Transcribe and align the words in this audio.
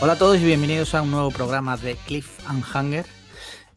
Hola 0.00 0.12
a 0.12 0.16
todos 0.18 0.38
y 0.38 0.44
bienvenidos 0.44 0.94
a 0.94 1.02
un 1.02 1.10
nuevo 1.10 1.32
programa 1.32 1.76
de 1.76 1.96
Cliff 1.96 2.38
and 2.46 2.62
Hanger, 2.72 3.04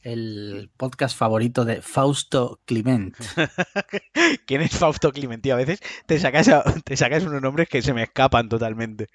el 0.03 0.69
podcast 0.77 1.17
favorito 1.17 1.65
de 1.65 1.81
Fausto 1.81 2.59
Clement. 2.65 3.17
¿Quién 4.45 4.61
es 4.61 4.77
Fausto 4.77 5.11
Clement? 5.11 5.41
Tío, 5.41 5.55
a 5.55 5.57
veces 5.57 5.79
te 6.05 6.19
sacas, 6.19 6.47
te 6.85 6.95
sacas 6.95 7.23
unos 7.23 7.41
nombres 7.41 7.67
que 7.67 7.81
se 7.81 7.91
me 7.95 8.03
escapan 8.03 8.49
totalmente. 8.49 9.07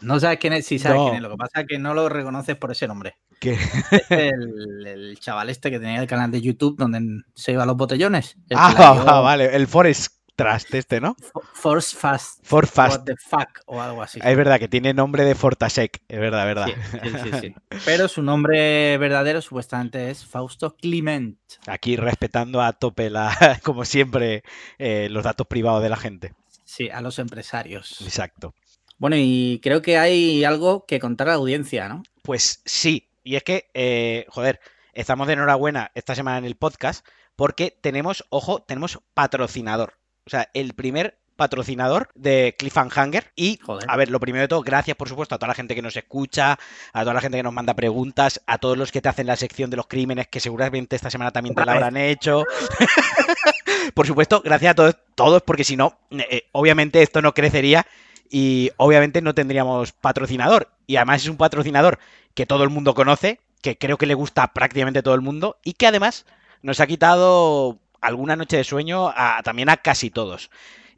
No 0.00 0.18
sabes 0.18 0.40
quién 0.40 0.52
es, 0.52 0.66
sí 0.66 0.80
sabes 0.80 1.00
quién 1.02 1.14
es, 1.14 1.22
lo 1.22 1.30
que 1.30 1.36
pasa 1.36 1.60
es 1.60 1.66
que 1.68 1.78
no 1.78 1.94
lo 1.94 2.08
reconoces 2.08 2.56
por 2.56 2.72
ese 2.72 2.88
nombre. 2.88 3.14
¿Qué? 3.38 3.52
Es 3.92 4.10
el, 4.10 4.84
el 4.84 5.18
chaval 5.20 5.50
este 5.50 5.70
que 5.70 5.78
tenía 5.78 6.00
el 6.00 6.08
canal 6.08 6.32
de 6.32 6.40
YouTube 6.40 6.76
donde 6.76 7.22
se 7.36 7.52
iba 7.52 7.62
a 7.62 7.66
los 7.66 7.76
botellones. 7.76 8.36
Ah, 8.52 9.20
vale, 9.22 9.54
el 9.54 9.68
Forest 9.68 10.17
Trust 10.38 10.72
este, 10.74 11.00
¿no? 11.00 11.16
Fo- 11.16 11.42
Force 11.52 11.96
Fast. 11.96 12.38
For 12.44 12.64
Fast. 12.66 12.98
What 12.98 13.04
the 13.06 13.16
fuck 13.16 13.48
o 13.66 13.82
algo 13.82 14.02
así. 14.02 14.20
Es 14.22 14.36
verdad 14.36 14.60
que 14.60 14.68
tiene 14.68 14.94
nombre 14.94 15.24
de 15.24 15.34
Fortasec, 15.34 16.00
es 16.06 16.20
verdad, 16.20 16.46
verdad. 16.46 16.66
Sí, 16.66 16.98
sí, 17.02 17.10
sí, 17.24 17.30
sí. 17.40 17.54
Pero 17.84 18.06
su 18.06 18.22
nombre 18.22 18.96
verdadero 18.98 19.42
supuestamente 19.42 20.10
es 20.10 20.24
Fausto 20.24 20.76
Clement. 20.76 21.36
Aquí 21.66 21.96
respetando 21.96 22.62
a 22.62 22.72
tope, 22.72 23.10
la, 23.10 23.58
como 23.64 23.84
siempre, 23.84 24.44
eh, 24.78 25.08
los 25.10 25.24
datos 25.24 25.48
privados 25.48 25.82
de 25.82 25.88
la 25.88 25.96
gente. 25.96 26.34
Sí, 26.64 26.88
a 26.88 27.00
los 27.00 27.18
empresarios. 27.18 28.00
Exacto. 28.02 28.54
Bueno, 28.98 29.16
y 29.18 29.58
creo 29.60 29.82
que 29.82 29.98
hay 29.98 30.44
algo 30.44 30.86
que 30.86 31.00
contar 31.00 31.28
a 31.28 31.32
la 31.32 31.36
audiencia, 31.38 31.88
¿no? 31.88 32.04
Pues 32.22 32.62
sí, 32.64 33.08
y 33.24 33.34
es 33.34 33.42
que, 33.42 33.70
eh, 33.74 34.24
joder, 34.28 34.60
estamos 34.92 35.26
de 35.26 35.32
enhorabuena 35.32 35.90
esta 35.94 36.14
semana 36.14 36.38
en 36.38 36.44
el 36.44 36.54
podcast 36.56 37.04
porque 37.34 37.76
tenemos, 37.80 38.24
ojo, 38.30 38.62
tenemos 38.62 39.00
patrocinador. 39.14 39.94
O 40.28 40.30
sea, 40.30 40.50
el 40.52 40.74
primer 40.74 41.16
patrocinador 41.36 42.10
de 42.14 42.54
Cliffhanger. 42.58 43.32
Y, 43.34 43.58
Joder. 43.62 43.88
a 43.88 43.96
ver, 43.96 44.10
lo 44.10 44.20
primero 44.20 44.42
de 44.42 44.48
todo, 44.48 44.60
gracias 44.60 44.94
por 44.94 45.08
supuesto 45.08 45.34
a 45.34 45.38
toda 45.38 45.48
la 45.48 45.54
gente 45.54 45.74
que 45.74 45.80
nos 45.80 45.96
escucha, 45.96 46.58
a 46.92 47.00
toda 47.00 47.14
la 47.14 47.22
gente 47.22 47.38
que 47.38 47.42
nos 47.42 47.52
manda 47.54 47.72
preguntas, 47.72 48.42
a 48.46 48.58
todos 48.58 48.76
los 48.76 48.92
que 48.92 49.00
te 49.00 49.08
hacen 49.08 49.26
la 49.26 49.36
sección 49.36 49.70
de 49.70 49.78
los 49.78 49.86
crímenes, 49.86 50.28
que 50.28 50.40
seguramente 50.40 50.96
esta 50.96 51.10
semana 51.10 51.30
también 51.30 51.54
te 51.54 51.64
la 51.64 51.72
habrán 51.72 51.96
hecho. 51.96 52.44
por 53.94 54.06
supuesto, 54.06 54.42
gracias 54.44 54.72
a 54.72 54.74
todos, 54.74 54.96
todos 55.14 55.42
porque 55.42 55.64
si 55.64 55.76
no, 55.76 55.98
eh, 56.10 56.48
obviamente 56.52 57.00
esto 57.00 57.22
no 57.22 57.32
crecería 57.32 57.86
y 58.28 58.70
obviamente 58.76 59.22
no 59.22 59.34
tendríamos 59.34 59.92
patrocinador. 59.92 60.68
Y 60.86 60.96
además 60.96 61.22
es 61.22 61.28
un 61.28 61.38
patrocinador 61.38 61.98
que 62.34 62.44
todo 62.44 62.64
el 62.64 62.70
mundo 62.70 62.94
conoce, 62.94 63.40
que 63.62 63.78
creo 63.78 63.96
que 63.96 64.06
le 64.06 64.14
gusta 64.14 64.42
a 64.42 64.52
prácticamente 64.52 65.02
todo 65.02 65.14
el 65.14 65.22
mundo 65.22 65.56
y 65.62 65.72
que 65.72 65.86
además 65.86 66.26
nos 66.62 66.80
ha 66.80 66.86
quitado 66.86 67.78
alguna 68.00 68.36
noche 68.36 68.56
de 68.56 68.64
sueño 68.64 69.08
a- 69.14 69.42
también 69.42 69.68
a 69.68 69.76
casi 69.78 70.10
todos. 70.10 70.50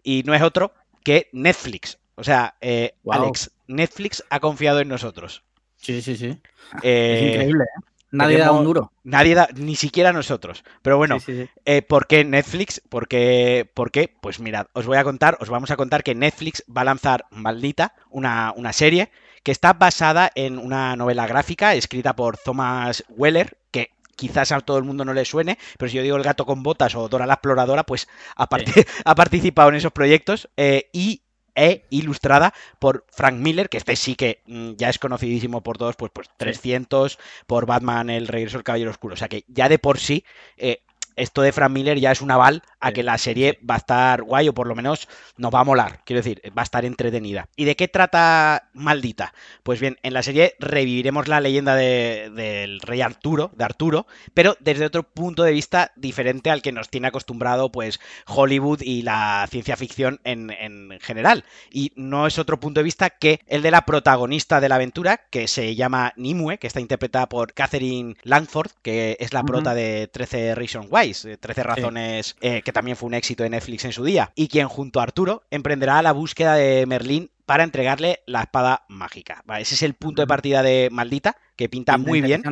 Y 0.03 0.23
no 0.25 0.35
es 0.35 0.43
otro 0.43 0.73
que 1.05 1.29
Netflix. 1.33 1.99
O 2.17 2.25
sea, 2.25 2.57
eh. 2.61 2.95
Alex, 3.09 3.51
Netflix 3.67 4.25
ha 4.31 4.41
confiado 4.41 4.81
en 4.81 4.89
nosotros. 4.89 5.43
Sí, 5.77 6.03
sí, 6.03 6.17
sí. 6.17 6.27
Es 6.27 6.41
Eh, 6.83 7.29
increíble, 7.29 7.65
¿eh? 7.65 7.81
Nadie 8.13 8.39
da 8.39 8.51
un 8.53 8.65
duro. 8.65 8.93
Nadie 9.05 9.35
da, 9.37 9.49
ni 9.55 9.77
siquiera 9.77 10.13
nosotros. 10.13 10.65
Pero 10.83 10.97
bueno, 10.97 11.21
Sí, 11.21 11.33
sí, 11.33 11.43
sí. 11.45 11.51
eh, 11.65 11.83
¿Por 11.83 12.07
qué 12.09 12.25
Netflix? 12.25 12.83
¿Por 12.89 13.07
qué? 13.07 13.71
¿Por 13.73 13.93
qué? 13.93 14.13
Pues 14.21 14.41
mirad, 14.41 14.67
os 14.73 14.87
voy 14.87 14.97
a 14.97 15.05
contar, 15.05 15.39
os 15.41 15.49
vamos 15.49 15.71
a 15.71 15.77
contar 15.77 16.03
que 16.03 16.15
Netflix 16.17 16.65
va 16.75 16.81
a 16.83 16.85
lanzar 16.85 17.27
Maldita, 17.31 17.95
una, 18.11 18.53
una 18.57 18.73
serie 18.73 19.11
que 19.45 19.53
está 19.53 19.73
basada 19.75 20.31
en 20.35 20.59
una 20.59 20.97
novela 20.97 21.27
gráfica 21.27 21.75
escrita 21.75 22.15
por 22.17 22.37
Thomas 22.37 23.05
Weller, 23.09 23.57
que 23.71 23.91
quizás 24.21 24.53
a 24.53 24.61
todo 24.61 24.79
el 24.79 24.85
mundo 24.85 25.05
no 25.05 25.13
le 25.15 25.25
suene, 25.25 25.59
pero 25.79 25.91
si 25.91 25.97
yo 25.97 26.03
digo 26.03 26.17
El 26.17 26.23
gato 26.23 26.45
con 26.47 26.63
botas 26.63 26.95
o 26.95 27.09
Dora 27.09 27.27
la 27.27 27.35
exploradora, 27.35 27.85
pues 27.85 28.09
ha, 28.37 28.49
parti- 28.49 28.73
ha 29.05 29.15
participado 29.15 29.69
en 29.71 29.77
esos 29.77 29.93
proyectos 29.93 30.49
eh, 30.57 30.89
y 30.93 31.23
e 31.57 31.85
ilustrada 31.91 32.55
por 32.79 33.05
Frank 33.11 33.35
Miller, 33.35 33.69
que 33.69 33.77
este 33.79 33.97
sí 33.97 34.15
que 34.15 34.41
mm, 34.47 34.73
ya 34.77 34.89
es 34.89 34.99
conocidísimo 34.99 35.63
por 35.63 35.79
todos, 35.79 35.97
pues, 35.97 36.13
pues 36.15 36.29
300, 36.37 37.19
por 37.47 37.67
Batman, 37.67 38.09
El 38.09 38.29
regreso 38.29 38.57
del 38.59 38.65
caballero 38.65 38.91
oscuro. 38.91 39.15
O 39.15 39.17
sea 39.17 39.29
que 39.29 39.45
ya 39.49 39.69
de 39.69 39.79
por 39.79 39.99
sí 39.99 40.25
eh, 40.57 40.83
esto 41.17 41.43
de 41.43 41.53
Frank 41.53 41.71
Miller 41.73 41.99
ya 41.99 42.13
es 42.13 42.21
un 42.21 42.31
aval 42.31 42.63
a 42.81 42.93
que 42.93 43.03
la 43.03 43.19
serie 43.19 43.59
va 43.69 43.75
a 43.75 43.79
estar 43.79 44.23
guay 44.23 44.49
o 44.49 44.55
por 44.55 44.67
lo 44.67 44.75
menos 44.75 45.09
nos 45.37 45.53
va 45.55 45.61
a 45.61 45.65
molar, 45.65 46.01
quiero 46.05 46.21
decir, 46.23 46.41
va 46.57 46.63
a 46.63 46.65
estar 46.65 46.85
entretenida. 46.85 47.49
¿Y 47.57 47.65
de 47.65 47.77
qué 47.77 47.89
trata 47.89 48.71
Maldita? 48.73 49.35
Pues 49.63 49.81
bien, 49.81 49.99
en 50.03 50.15
la 50.15 50.23
serie 50.23 50.55
reviviremos 50.59 51.29
la 51.29 51.41
leyenda 51.41 51.75
de- 51.75 52.31
del 52.35 52.81
rey 52.81 53.01
Arturo, 53.03 53.51
de 53.55 53.65
Arturo, 53.65 54.07
pero 54.35 54.57
desde 54.61 54.87
otro 54.87 55.03
punto 55.03 55.43
de 55.43 55.53
vista 55.53 55.93
diferente 55.97 56.51
al 56.51 56.63
que 56.63 56.73
nos 56.73 56.89
tiene 56.89 57.09
acostumbrado 57.09 57.71
pues 57.71 58.01
Hollywood 58.27 58.81
y 58.83 59.03
la 59.03 59.47
ciencia 59.51 59.77
ficción 59.77 60.21
en, 60.25 60.51
en 60.51 60.99
general. 61.01 61.45
Y 61.71 61.93
no 61.97 62.27
es 62.27 62.39
otro 62.39 62.59
punto 62.61 62.81
de 62.81 62.85
vista 62.85 63.11
que 63.11 63.41
el 63.47 63.63
de 63.63 63.71
la 63.71 63.83
protagonista 63.83 64.61
de 64.61 64.69
la 64.69 64.77
aventura, 64.77 65.21
que 65.31 65.49
se 65.49 65.75
llama 65.75 66.13
Nimue, 66.17 66.59
que 66.59 66.67
está 66.67 66.81
interpretada 66.81 67.29
por 67.29 67.53
Catherine 67.53 68.17
Langford, 68.23 68.71
que 68.83 69.17
es 69.21 69.33
la 69.33 69.43
prota 69.43 69.75
de 69.75 70.09
13 70.09 70.55
Reasons 70.55 70.87
Why, 70.91 71.10
eh, 71.25 71.37
13 71.37 71.63
razones 71.63 72.37
eh, 72.41 72.63
que 72.63 72.73
también 72.73 72.97
fue 72.97 73.09
un 73.09 73.15
éxito 73.15 73.43
de 73.43 73.51
Netflix 73.51 73.85
en 73.85 73.93
su 73.93 74.05
día, 74.05 74.33
y 74.35 74.49
quien 74.49 74.69
junto 74.69 75.01
a 75.01 75.05
Arturo 75.05 75.43
emprenderá 75.51 76.03
la 76.03 76.13
búsqueda 76.13 76.55
de 76.55 76.87
Merlín 76.87 77.31
para 77.47 77.65
entregarle 77.65 78.21
la 78.27 78.43
espada 78.43 78.85
mágica. 78.89 79.43
Vale, 79.45 79.63
ese 79.63 79.75
es 79.75 79.83
el 79.83 79.95
punto 79.95 80.23
de 80.23 80.27
partida 80.27 80.63
de 80.63 80.89
Maldita, 80.91 81.37
que 81.57 81.69
pinta 81.69 81.97
Pinta 81.97 82.09
muy 82.09 82.21
bien. 82.21 82.43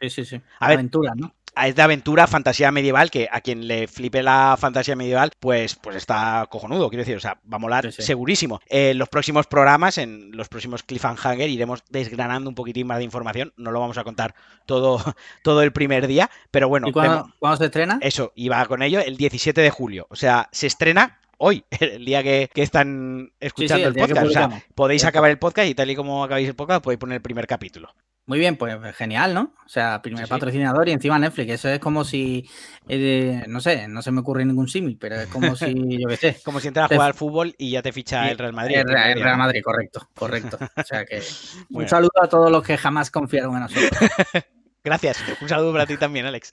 Sí, 0.00 0.10
sí, 0.10 0.24
sí. 0.24 0.40
A 0.58 0.68
ver, 0.68 0.78
Aventura, 0.78 1.12
¿no? 1.16 1.34
Es 1.66 1.74
de 1.74 1.82
aventura, 1.82 2.26
fantasía 2.26 2.70
medieval, 2.70 3.10
que 3.10 3.28
a 3.30 3.40
quien 3.40 3.66
le 3.66 3.88
flipe 3.88 4.22
la 4.22 4.56
fantasía 4.58 4.94
medieval, 4.94 5.32
pues, 5.40 5.74
pues 5.74 5.96
está 5.96 6.46
cojonudo, 6.50 6.88
quiero 6.88 7.02
decir, 7.02 7.16
o 7.16 7.20
sea, 7.20 7.40
va 7.50 7.56
a 7.56 7.58
molar 7.58 7.84
Sí, 7.86 7.92
sí. 7.92 8.02
segurísimo. 8.02 8.60
En 8.68 8.98
los 8.98 9.08
próximos 9.08 9.46
programas, 9.46 9.98
en 9.98 10.30
los 10.32 10.48
próximos 10.48 10.82
Cliffhanger, 10.82 11.48
iremos 11.48 11.82
desgranando 11.88 12.48
un 12.48 12.54
poquitín 12.54 12.86
más 12.86 12.98
de 12.98 13.04
información, 13.04 13.52
no 13.56 13.70
lo 13.70 13.80
vamos 13.80 13.98
a 13.98 14.04
contar 14.04 14.34
todo, 14.66 14.98
todo 15.42 15.62
el 15.62 15.72
primer 15.72 16.06
día, 16.06 16.30
pero 16.50 16.68
bueno, 16.68 16.88
¿Y 16.88 16.92
cuándo, 16.92 17.32
se 17.56 17.64
estrena? 17.64 17.98
eso, 18.02 18.32
y 18.34 18.48
va 18.48 18.64
con 18.66 18.82
ello 18.82 19.00
el 19.00 19.16
17 19.16 19.60
de 19.60 19.70
julio, 19.70 20.06
o 20.10 20.16
sea, 20.16 20.48
se 20.52 20.66
estrena 20.66 21.18
hoy, 21.38 21.64
el 21.80 22.04
día 22.04 22.22
que, 22.22 22.50
que 22.52 22.62
están 22.62 23.32
escuchando 23.40 23.88
el 23.88 23.96
el 23.96 24.00
podcast, 24.06 24.26
o 24.26 24.30
sea, 24.30 24.62
podéis 24.74 25.04
acabar 25.04 25.30
el 25.30 25.38
podcast 25.38 25.68
y 25.68 25.74
tal 25.74 25.90
y 25.90 25.96
como 25.96 26.22
acabáis 26.24 26.48
el 26.48 26.54
podcast, 26.56 26.82
podéis 26.82 26.98
poner 27.00 27.16
el 27.16 27.22
primer 27.22 27.46
capítulo. 27.46 27.94
Muy 28.28 28.38
bien, 28.38 28.58
pues 28.58 28.76
genial, 28.94 29.32
¿no? 29.32 29.54
O 29.64 29.68
sea, 29.70 30.02
primer 30.02 30.20
Sí, 30.20 30.26
sí. 30.26 30.30
patrocinador 30.30 30.86
y 30.86 30.92
encima 30.92 31.18
Netflix. 31.18 31.50
Eso 31.50 31.70
es 31.70 31.78
como 31.78 32.04
si, 32.04 32.46
eh, 32.86 33.42
no 33.48 33.58
sé, 33.58 33.88
no 33.88 34.02
se 34.02 34.10
me 34.10 34.20
ocurre 34.20 34.44
ningún 34.44 34.68
símil, 34.68 34.98
pero 35.00 35.16
es 35.16 35.28
como 35.28 35.56
si, 35.56 35.98
yo 35.98 36.08
qué 36.08 36.16
sé. 36.18 36.36
Como 36.44 36.60
si 36.60 36.68
entras 36.68 36.90
a 36.90 36.94
jugar 36.94 37.08
al 37.08 37.14
fútbol 37.14 37.54
y 37.56 37.70
ya 37.70 37.80
te 37.80 37.90
ficha 37.90 38.24
Sí, 38.24 38.30
el 38.32 38.38
Real 38.38 38.52
Madrid. 38.52 38.76
El 38.76 38.86
Real. 38.86 39.38
Madrid, 39.38 39.62
correcto, 39.64 40.06
correcto. 40.14 40.58
O 40.76 40.84
sea 40.84 41.06
que 41.06 41.22
un 41.70 41.88
saludo 41.88 42.22
a 42.22 42.28
todos 42.28 42.52
los 42.52 42.62
que 42.62 42.76
jamás 42.76 43.10
confiaron 43.10 43.54
en 43.54 43.60
nosotros. 43.62 43.90
Gracias. 44.84 45.24
Un 45.40 45.48
saludo 45.48 45.72
para 45.72 45.86
ti 45.86 45.96
también, 45.96 46.26
Alex. 46.26 46.50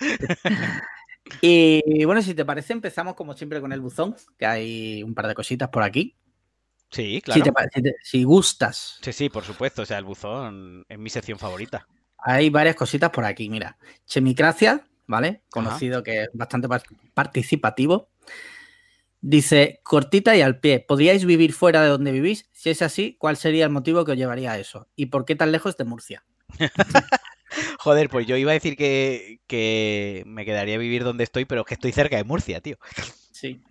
Y 1.41 2.05
bueno, 2.05 2.21
si 2.21 2.33
te 2.33 2.45
parece, 2.45 2.71
empezamos 2.71 3.15
como 3.15 3.33
siempre 3.33 3.59
con 3.59 3.73
el 3.73 3.81
buzón, 3.81 4.15
que 4.39 4.45
hay 4.45 5.03
un 5.03 5.13
par 5.13 5.27
de 5.27 5.33
cositas 5.35 5.67
por 5.67 5.83
aquí. 5.83 6.15
Sí, 6.95 7.15
Si, 7.15 7.21
claro. 7.21 7.43
te 7.43 7.51
si 7.73 7.81
te- 7.81 7.95
si 8.03 8.23
gustas, 8.23 8.99
Sí, 9.01 9.11
sí, 9.11 9.29
por 9.29 9.43
supuesto. 9.43 9.81
O 9.81 9.85
sea, 9.85 9.97
el 9.97 10.05
buzón 10.05 10.85
es 10.87 10.97
mi 10.97 11.09
sección 11.09 11.37
favorita. 11.37 11.87
hay 12.17 12.49
varias 12.49 12.75
cositas 12.75 13.09
por 13.09 13.25
aquí. 13.25 13.49
Mira, 13.49 13.77
Chemicracia, 14.05 14.87
¿vale? 15.07 15.41
Conocido 15.49 16.01
que 16.03 16.23
es 16.23 16.29
bastante 16.33 16.67
par- 16.69 16.83
participativo. 17.13 18.09
Dice, 19.21 19.79
cortita 19.83 20.35
y 20.35 20.41
al 20.41 20.59
pie, 20.59 20.79
¿podríais 20.87 21.25
vivir 21.25 21.51
fuera 21.53 21.81
de 21.81 21.89
donde 21.89 22.11
vivís? 22.11 22.47
Si 22.53 22.69
es 22.69 22.81
así, 22.83 23.15
¿cuál 23.19 23.37
sería 23.37 23.65
el 23.65 23.71
motivo 23.71 24.05
que 24.05 24.11
os 24.11 24.17
llevaría 24.17 24.51
a 24.51 24.59
eso? 24.59 24.87
¿Y 24.95 25.07
por 25.07 25.25
qué 25.25 25.35
tan 25.35 25.51
lejos 25.51 25.75
de 25.77 25.83
Murcia? 25.83 26.23
Joder, 27.79 28.09
pues 28.09 28.27
yo 28.27 28.37
iba 28.37 28.51
a 28.51 28.53
decir 28.53 28.75
que, 28.77 29.39
que 29.47 30.23
me 30.27 30.45
quedaría 30.45 30.75
a 30.75 30.79
vivir 30.79 31.03
donde 31.03 31.23
estoy, 31.23 31.45
pero 31.45 31.61
es 31.61 31.67
que 31.67 31.73
estoy 31.73 31.91
cerca 31.91 32.17
de 32.17 32.23
Murcia, 32.23 32.61
tío. 32.61 32.77
Sí. 33.31 33.61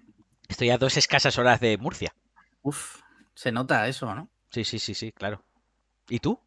Estoy 0.49 0.71
a 0.71 0.79
dos 0.79 0.97
escasas 0.97 1.39
horas 1.39 1.61
de 1.61 1.79
Murcia. 1.79 2.15
Uf, 2.63 3.01
se 3.35 3.53
nota 3.53 3.87
eso, 3.89 4.15
¿no? 4.15 4.29
Sí, 4.51 4.65
sí, 4.65 4.79
sí, 4.79 4.95
sí, 4.95 5.13
claro. 5.13 5.43
¿Y 6.09 6.21
tú? 6.21 6.39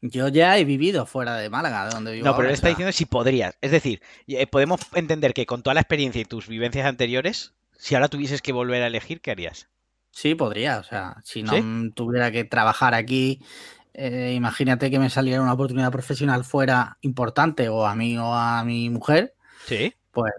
Yo 0.00 0.28
ya 0.28 0.56
he 0.56 0.64
vivido 0.64 1.04
fuera 1.06 1.36
de 1.36 1.50
Málaga, 1.50 1.86
de 1.86 1.90
donde 1.94 2.12
vivo 2.12 2.24
No, 2.26 2.36
pero 2.36 2.46
él 2.48 2.52
o 2.52 2.54
está 2.54 2.66
sea, 2.66 2.70
diciendo 2.70 2.92
si 2.92 3.06
podrías. 3.06 3.56
Es 3.60 3.72
decir, 3.72 4.00
eh, 4.28 4.46
podemos 4.46 4.80
entender 4.94 5.34
que 5.34 5.46
con 5.46 5.62
toda 5.62 5.74
la 5.74 5.80
experiencia 5.80 6.20
y 6.20 6.24
tus 6.24 6.46
vivencias 6.46 6.86
anteriores, 6.86 7.54
si 7.76 7.94
ahora 7.96 8.08
tuvieses 8.08 8.40
que 8.40 8.52
volver 8.52 8.82
a 8.82 8.86
elegir, 8.86 9.20
¿qué 9.20 9.32
harías? 9.32 9.68
Sí, 10.12 10.34
podría. 10.36 10.78
O 10.78 10.84
sea, 10.84 11.16
si 11.24 11.42
no 11.42 11.54
¿Sí? 11.54 11.62
mm, 11.62 11.92
tuviera 11.92 12.30
que 12.30 12.44
trabajar 12.44 12.94
aquí, 12.94 13.42
eh, 13.94 14.32
imagínate 14.36 14.90
que 14.92 15.00
me 15.00 15.10
saliera 15.10 15.42
una 15.42 15.54
oportunidad 15.54 15.90
profesional 15.90 16.44
fuera 16.44 16.98
importante, 17.00 17.68
o 17.68 17.84
a 17.84 17.96
mí 17.96 18.16
o 18.16 18.32
a 18.32 18.62
mi 18.62 18.90
mujer, 18.90 19.34
Sí. 19.66 19.92
pues 20.12 20.32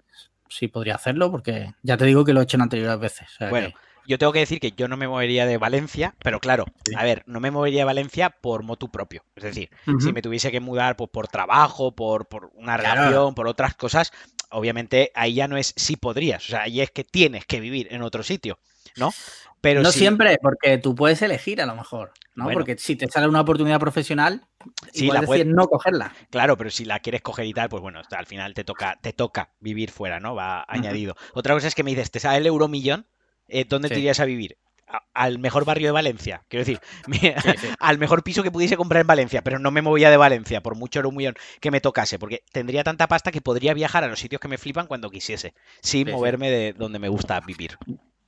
sí 0.48 0.68
podría 0.68 0.94
hacerlo, 0.94 1.30
porque 1.30 1.74
ya 1.82 1.98
te 1.98 2.06
digo 2.06 2.24
que 2.24 2.32
lo 2.32 2.40
he 2.40 2.44
hecho 2.44 2.56
en 2.56 2.62
anteriores 2.62 2.98
veces. 2.98 3.28
o 3.34 3.36
sea 3.36 3.50
Bueno, 3.50 3.68
que- 3.68 3.74
yo 4.06 4.18
tengo 4.18 4.32
que 4.32 4.40
decir 4.40 4.60
que 4.60 4.72
yo 4.72 4.88
no 4.88 4.96
me 4.96 5.08
movería 5.08 5.46
de 5.46 5.58
Valencia, 5.58 6.14
pero 6.22 6.40
claro, 6.40 6.64
Sí. 6.84 6.94
a 6.96 7.04
ver, 7.04 7.22
no 7.26 7.40
me 7.40 7.50
movería 7.50 7.80
de 7.80 7.84
Valencia 7.84 8.30
por 8.30 8.62
motu 8.62 8.90
propio. 8.90 9.24
Es 9.36 9.44
decir, 9.44 9.70
si 9.98 10.12
me 10.12 10.22
tuviese 10.22 10.50
que 10.50 10.60
mudar 10.60 10.96
pues, 10.96 11.10
por 11.10 11.28
trabajo, 11.28 11.94
por, 11.94 12.26
por 12.26 12.50
una 12.54 12.76
Claro. 12.76 13.00
relación, 13.02 13.34
por 13.34 13.46
otras 13.48 13.74
cosas, 13.74 14.12
obviamente 14.50 15.12
ahí 15.14 15.34
ya 15.34 15.48
no 15.48 15.56
es 15.56 15.72
si 15.76 15.96
podrías, 15.96 16.44
o 16.44 16.48
sea, 16.50 16.62
ahí 16.62 16.80
es 16.80 16.90
que 16.90 17.04
tienes 17.04 17.44
que 17.46 17.60
vivir 17.60 17.88
en 17.90 18.02
otro 18.02 18.22
sitio. 18.22 18.58
¿no? 18.96 19.12
Pero 19.60 19.82
no 19.82 19.92
sí- 19.92 20.00
siempre, 20.00 20.38
porque 20.42 20.78
tú 20.78 20.94
puedes 20.94 21.22
elegir 21.22 21.60
a 21.62 21.66
lo 21.66 21.76
mejor, 21.76 22.12
¿no? 22.34 22.44
Bueno. 22.44 22.56
Porque 22.58 22.76
si 22.78 22.96
te 22.96 23.06
sale 23.08 23.28
una 23.28 23.42
oportunidad 23.42 23.78
profesional, 23.78 24.46
Sí, 24.92 25.06
la 25.06 25.20
decir 25.20 25.46
no 25.46 25.68
cogerla. 25.68 26.12
Claro, 26.30 26.56
pero 26.56 26.70
si 26.70 26.84
la 26.84 26.98
quieres 27.00 27.22
coger 27.22 27.46
y 27.46 27.52
tal, 27.52 27.68
pues 27.68 27.80
bueno, 27.80 28.00
al 28.10 28.26
final 28.26 28.52
te 28.54 28.64
toca, 28.64 28.98
te 29.00 29.12
toca 29.12 29.50
vivir 29.60 29.90
fuera, 29.90 30.18
¿no? 30.18 30.34
Va 30.34 30.64
añadido. 30.66 31.14
Otra 31.34 31.54
cosa 31.54 31.68
es 31.68 31.74
que 31.74 31.82
me 31.84 31.90
dices, 31.90 32.10
te 32.10 32.20
sale 32.20 32.38
el 32.38 32.46
euromillón, 32.46 33.06
eh, 33.50 33.64
¿dónde 33.68 33.88
te 33.88 33.98
irías 33.98 34.20
a 34.20 34.24
vivir? 34.24 34.56
A- 34.86 35.02
al 35.14 35.38
mejor 35.38 35.64
barrio 35.64 35.86
de 35.88 35.92
Valencia, 35.92 36.42
quiero 36.48 36.64
decir, 36.64 36.80
sí. 37.12 37.32
al 37.78 37.98
mejor 37.98 38.22
piso 38.24 38.42
que 38.42 38.50
pudiese 38.50 38.76
comprar 38.76 39.02
en 39.02 39.06
Valencia, 39.06 39.42
pero 39.42 39.58
no 39.58 39.70
me 39.70 39.82
movía 39.82 40.10
de 40.10 40.16
Valencia, 40.16 40.60
por 40.62 40.74
mucho 40.74 40.98
euromillón 40.98 41.34
que 41.60 41.70
me 41.70 41.80
tocase, 41.80 42.18
porque 42.18 42.42
tendría 42.52 42.82
tanta 42.82 43.06
pasta 43.06 43.30
que 43.30 43.40
podría 43.40 43.72
viajar 43.74 44.02
a 44.02 44.08
los 44.08 44.18
sitios 44.18 44.40
que 44.40 44.48
me 44.48 44.58
flipan 44.58 44.86
cuando 44.88 45.10
quisiese, 45.10 45.54
sin 45.80 46.10
moverme 46.10 46.50
de 46.50 46.72
donde 46.72 46.98
me 46.98 47.08
gusta 47.08 47.38
vivir. 47.40 47.78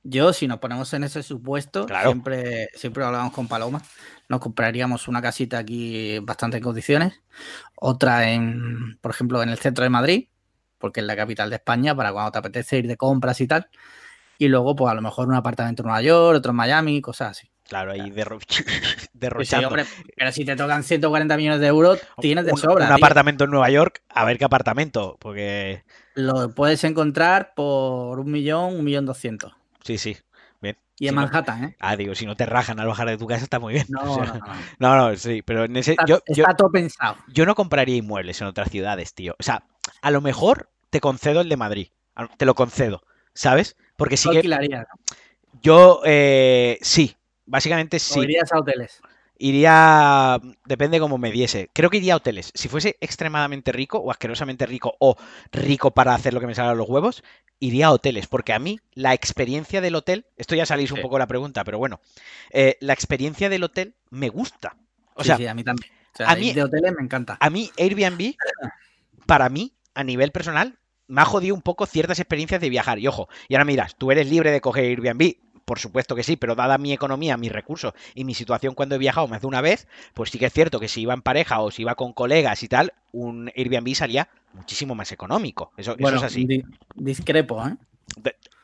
Yo, 0.05 0.33
si 0.33 0.47
nos 0.47 0.59
ponemos 0.59 0.93
en 0.93 1.05
ese 1.05 1.23
supuesto, 1.23 1.85
Claro. 1.85 2.09
siempre, 2.11 2.67
siempre 2.75 3.05
hablamos 3.05 3.31
con 3.33 3.47
Paloma, 3.47 3.81
nos 4.27 4.41
compraríamos 4.41 5.07
una 5.07 5.21
casita 5.21 5.57
aquí 5.59 6.19
bastante 6.19 6.57
en 6.57 6.63
condiciones, 6.63 7.21
otra 7.75 8.29
en, 8.31 8.97
por 9.01 9.11
ejemplo, 9.11 9.41
en 9.43 9.49
el 9.49 9.57
centro 9.57 9.83
de 9.83 9.89
Madrid, 9.89 10.27
porque 10.77 10.99
es 10.99 11.05
la 11.05 11.15
capital 11.15 11.49
de 11.49 11.55
España, 11.57 11.95
para 11.95 12.11
cuando 12.11 12.31
te 12.31 12.39
apetece 12.39 12.79
ir 12.79 12.87
de 12.87 12.97
compras 12.97 13.39
y 13.41 13.47
tal. 13.47 13.69
Y 14.37 14.47
luego, 14.47 14.75
pues 14.75 14.91
a 14.91 14.95
lo 14.95 15.01
mejor 15.01 15.27
un 15.27 15.35
apartamento 15.35 15.83
en 15.83 15.87
Nueva 15.87 16.01
York, 16.01 16.37
otro 16.37 16.49
en 16.51 16.55
Miami, 16.57 17.01
cosas 17.01 17.31
así. 17.31 17.49
Claro, 17.67 17.91
ahí 17.93 18.01
sí, 18.11 18.11
derrochando. 19.13 19.67
hombre, 19.69 19.85
pero 20.17 20.31
si 20.31 20.43
te 20.45 20.55
tocan 20.55 20.83
140 20.83 21.37
millones 21.37 21.59
de 21.59 21.67
euros, 21.67 21.99
tienes 22.19 22.45
de 22.45 22.51
un, 22.51 22.57
sobra. 22.57 22.85
un 22.85 22.95
tío. 22.95 23.05
apartamento 23.05 23.45
en 23.45 23.51
Nueva 23.51 23.69
York, 23.69 24.01
a 24.09 24.25
ver 24.25 24.37
qué 24.37 24.45
apartamento, 24.45 25.17
porque 25.19 25.83
Lo 26.15 26.53
puedes 26.53 26.83
encontrar 26.83 27.53
por 27.55 28.19
un 28.19 28.31
millón, 28.31 28.75
un 28.75 28.83
millón 28.83 29.05
doscientos. 29.05 29.53
sí, 29.83 29.97
sí. 29.97 30.17
Bien. 30.61 30.77
Y 30.99 31.07
en 31.07 31.15
no- 31.15 31.21
Manhattan, 31.21 31.63
¿eh? 31.63 31.75
Ah, 31.79 31.95
digo, 31.95 32.15
si 32.15 32.25
no 32.25 32.35
te 32.35 32.45
rajan 32.45 32.79
al 32.79 32.87
bajar 32.87 33.07
de 33.07 33.17
tu 33.17 33.27
casa 33.27 33.43
está 33.43 33.59
muy 33.59 33.73
bien. 33.73 33.85
No, 33.89 34.01
O 34.13 34.17
no, 34.19 34.25
sea, 34.25 34.33
no. 34.35 34.45
no. 34.79 34.95
no, 34.97 35.09
no, 35.09 35.15
sí, 35.15 35.41
pero 35.41 35.63
en 35.65 35.75
ese 35.77 35.91
Está, 35.91 36.05
yo, 36.05 36.19
yo, 36.27 36.43
está 36.43 36.55
todo 36.55 36.69
pensado. 36.71 37.15
yo 37.27 37.45
no 37.45 37.55
compraría 37.55 37.95
inmuebles 37.95 38.39
en 38.41 38.47
otras 38.47 38.69
ciudades, 38.69 39.13
tío. 39.13 39.35
O 39.39 39.43
sea, 39.43 39.63
a 40.01 40.11
lo 40.11 40.21
mejor 40.21 40.69
te 40.89 40.99
concedo 41.01 41.41
el 41.41 41.49
de 41.49 41.57
Madrid, 41.57 41.87
te 42.37 42.45
lo 42.45 42.55
concedo, 42.55 43.03
¿sabes? 43.33 43.75
Porque 43.97 44.17
sí 44.17 44.29
que 44.29 44.41
yo 45.61 46.01
eh, 46.05 46.77
sí, 46.81 47.15
básicamente 47.45 47.97
O 47.97 47.99
sí. 47.99 48.19
irías 48.21 48.51
a 48.51 48.59
hoteles. 48.59 49.01
Iría, 49.37 50.39
depende 50.65 50.99
cómo 50.99 51.17
me 51.17 51.31
diese. 51.31 51.69
Creo 51.73 51.89
que 51.89 51.97
iría 51.97 52.13
a 52.13 52.17
hoteles. 52.17 52.51
Si 52.55 52.69
fuese 52.69 52.97
extremadamente 53.01 53.71
rico 53.71 53.97
o 53.97 54.11
asquerosamente 54.11 54.65
rico 54.65 54.95
o 54.99 55.17
rico 55.51 55.91
para 55.91 56.13
hacer 56.13 56.33
lo 56.33 56.39
que 56.39 56.47
me 56.47 56.55
salgan 56.55 56.77
los 56.77 56.87
huevos, 56.87 57.23
iría 57.59 57.87
a 57.87 57.91
hoteles. 57.91 58.27
Porque 58.27 58.53
a 58.53 58.59
mí 58.59 58.79
la 58.93 59.13
experiencia 59.13 59.81
del 59.81 59.95
hotel, 59.95 60.25
esto 60.37 60.55
ya 60.55 60.65
salís 60.65 60.91
un 60.91 61.01
poco 61.01 61.15
de 61.15 61.19
la 61.19 61.27
pregunta, 61.27 61.63
pero 61.63 61.77
bueno, 61.77 61.99
eh, 62.51 62.77
la 62.79 62.93
experiencia 62.93 63.49
del 63.49 63.63
hotel 63.63 63.95
me 64.11 64.29
gusta. 64.29 64.77
O 65.15 65.23
sí, 65.23 65.27
sea, 65.27 65.37
sí, 65.37 65.47
a 65.47 65.53
mí 65.53 65.63
también. 65.63 65.91
O 66.13 66.17
sea, 66.17 66.29
a 66.29 66.35
mí- 66.35 66.53
de 66.53 66.63
hoteles 66.63 66.93
me 66.95 67.03
encanta. 67.03 67.37
a 67.39 67.49
mí 67.49 67.69
Airbnb, 67.77 68.35
para 69.25 69.49
mí, 69.49 69.73
a 69.93 70.03
nivel 70.03 70.31
personal, 70.31 70.77
me 71.07 71.21
ha 71.21 71.25
jodido 71.25 71.55
un 71.55 71.61
poco 71.61 71.85
ciertas 71.85 72.19
experiencias 72.19 72.61
de 72.61 72.69
viajar. 72.69 72.99
Y 72.99 73.07
ojo, 73.07 73.27
y 73.47 73.55
ahora 73.55 73.65
miras, 73.65 73.95
tú 73.95 74.11
eres 74.11 74.29
libre 74.29 74.51
de 74.51 74.61
coger 74.61 74.85
Airbnb. 74.85 75.35
Por 75.65 75.79
supuesto 75.79 76.13
que 76.13 76.23
sí, 76.23 76.35
pero 76.35 76.55
dada 76.55 76.77
mi 76.77 76.91
economía, 76.91 77.37
mis 77.37 77.51
recursos 77.51 77.93
y 78.15 78.25
mi 78.25 78.33
situación 78.33 78.75
cuando 78.75 78.95
he 78.95 78.97
viajado 78.97 79.29
más 79.29 79.39
de 79.39 79.47
una 79.47 79.61
vez, 79.61 79.87
pues 80.13 80.29
sí 80.29 80.37
que 80.37 80.47
es 80.47 80.53
cierto 80.53 80.77
que 80.77 80.89
si 80.89 81.01
iba 81.01 81.13
en 81.13 81.21
pareja 81.21 81.61
o 81.61 81.71
si 81.71 81.83
iba 81.83 81.95
con 81.95 82.11
colegas 82.11 82.63
y 82.63 82.67
tal, 82.67 82.91
un 83.13 83.49
Airbnb 83.55 83.95
salía 83.95 84.27
muchísimo 84.53 84.93
más 84.93 85.13
económico. 85.13 85.71
Eso, 85.77 85.95
eso 85.97 86.15
es 86.15 86.23
así. 86.23 86.45
di- 86.45 86.63
discrepo, 86.95 87.65
¿eh? 87.65 87.77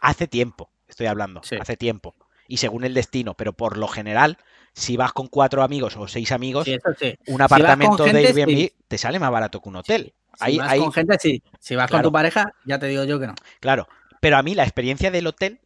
Hace 0.01 0.27
tiempo, 0.27 0.69
estoy 0.89 1.07
hablando, 1.07 1.41
Sí. 1.43 1.55
hace 1.59 1.77
tiempo. 1.77 2.15
Y 2.49 2.57
según 2.57 2.83
el 2.83 2.93
destino, 2.93 3.33
pero 3.33 3.53
por 3.53 3.77
lo 3.77 3.87
general, 3.87 4.37
si 4.73 4.97
vas 4.97 5.13
con 5.13 5.27
cuatro 5.27 5.63
amigos 5.63 5.95
o 5.95 6.07
seis 6.09 6.31
amigos, 6.33 6.65
Sí, 6.65 6.73
eso 6.73 6.89
sí. 6.99 7.15
un 7.27 7.41
apartamento 7.41 8.03
de 8.03 8.27
Airbnb 8.27 8.71
te 8.89 8.97
sale 8.97 9.19
más 9.19 9.31
barato 9.31 9.61
que 9.61 9.69
un 9.69 9.77
hotel. 9.77 10.13
Si 10.45 10.57
vas 10.57 10.71
ahí- 10.71 10.79
con 10.79 10.91
gente, 10.93 11.17
sí. 11.19 11.43
Si 11.59 11.75
vas 11.75 11.87
Claro. 11.89 12.03
con 12.03 12.09
tu 12.09 12.13
pareja, 12.13 12.53
ya 12.65 12.79
te 12.79 12.87
digo 12.87 13.03
yo 13.03 13.19
que 13.19 13.27
no. 13.27 13.35
Claro, 13.59 13.87
pero 14.21 14.37
a 14.37 14.43
mí 14.43 14.55
la 14.55 14.63
experiencia 14.63 15.11
del 15.11 15.27
hotel 15.27 15.59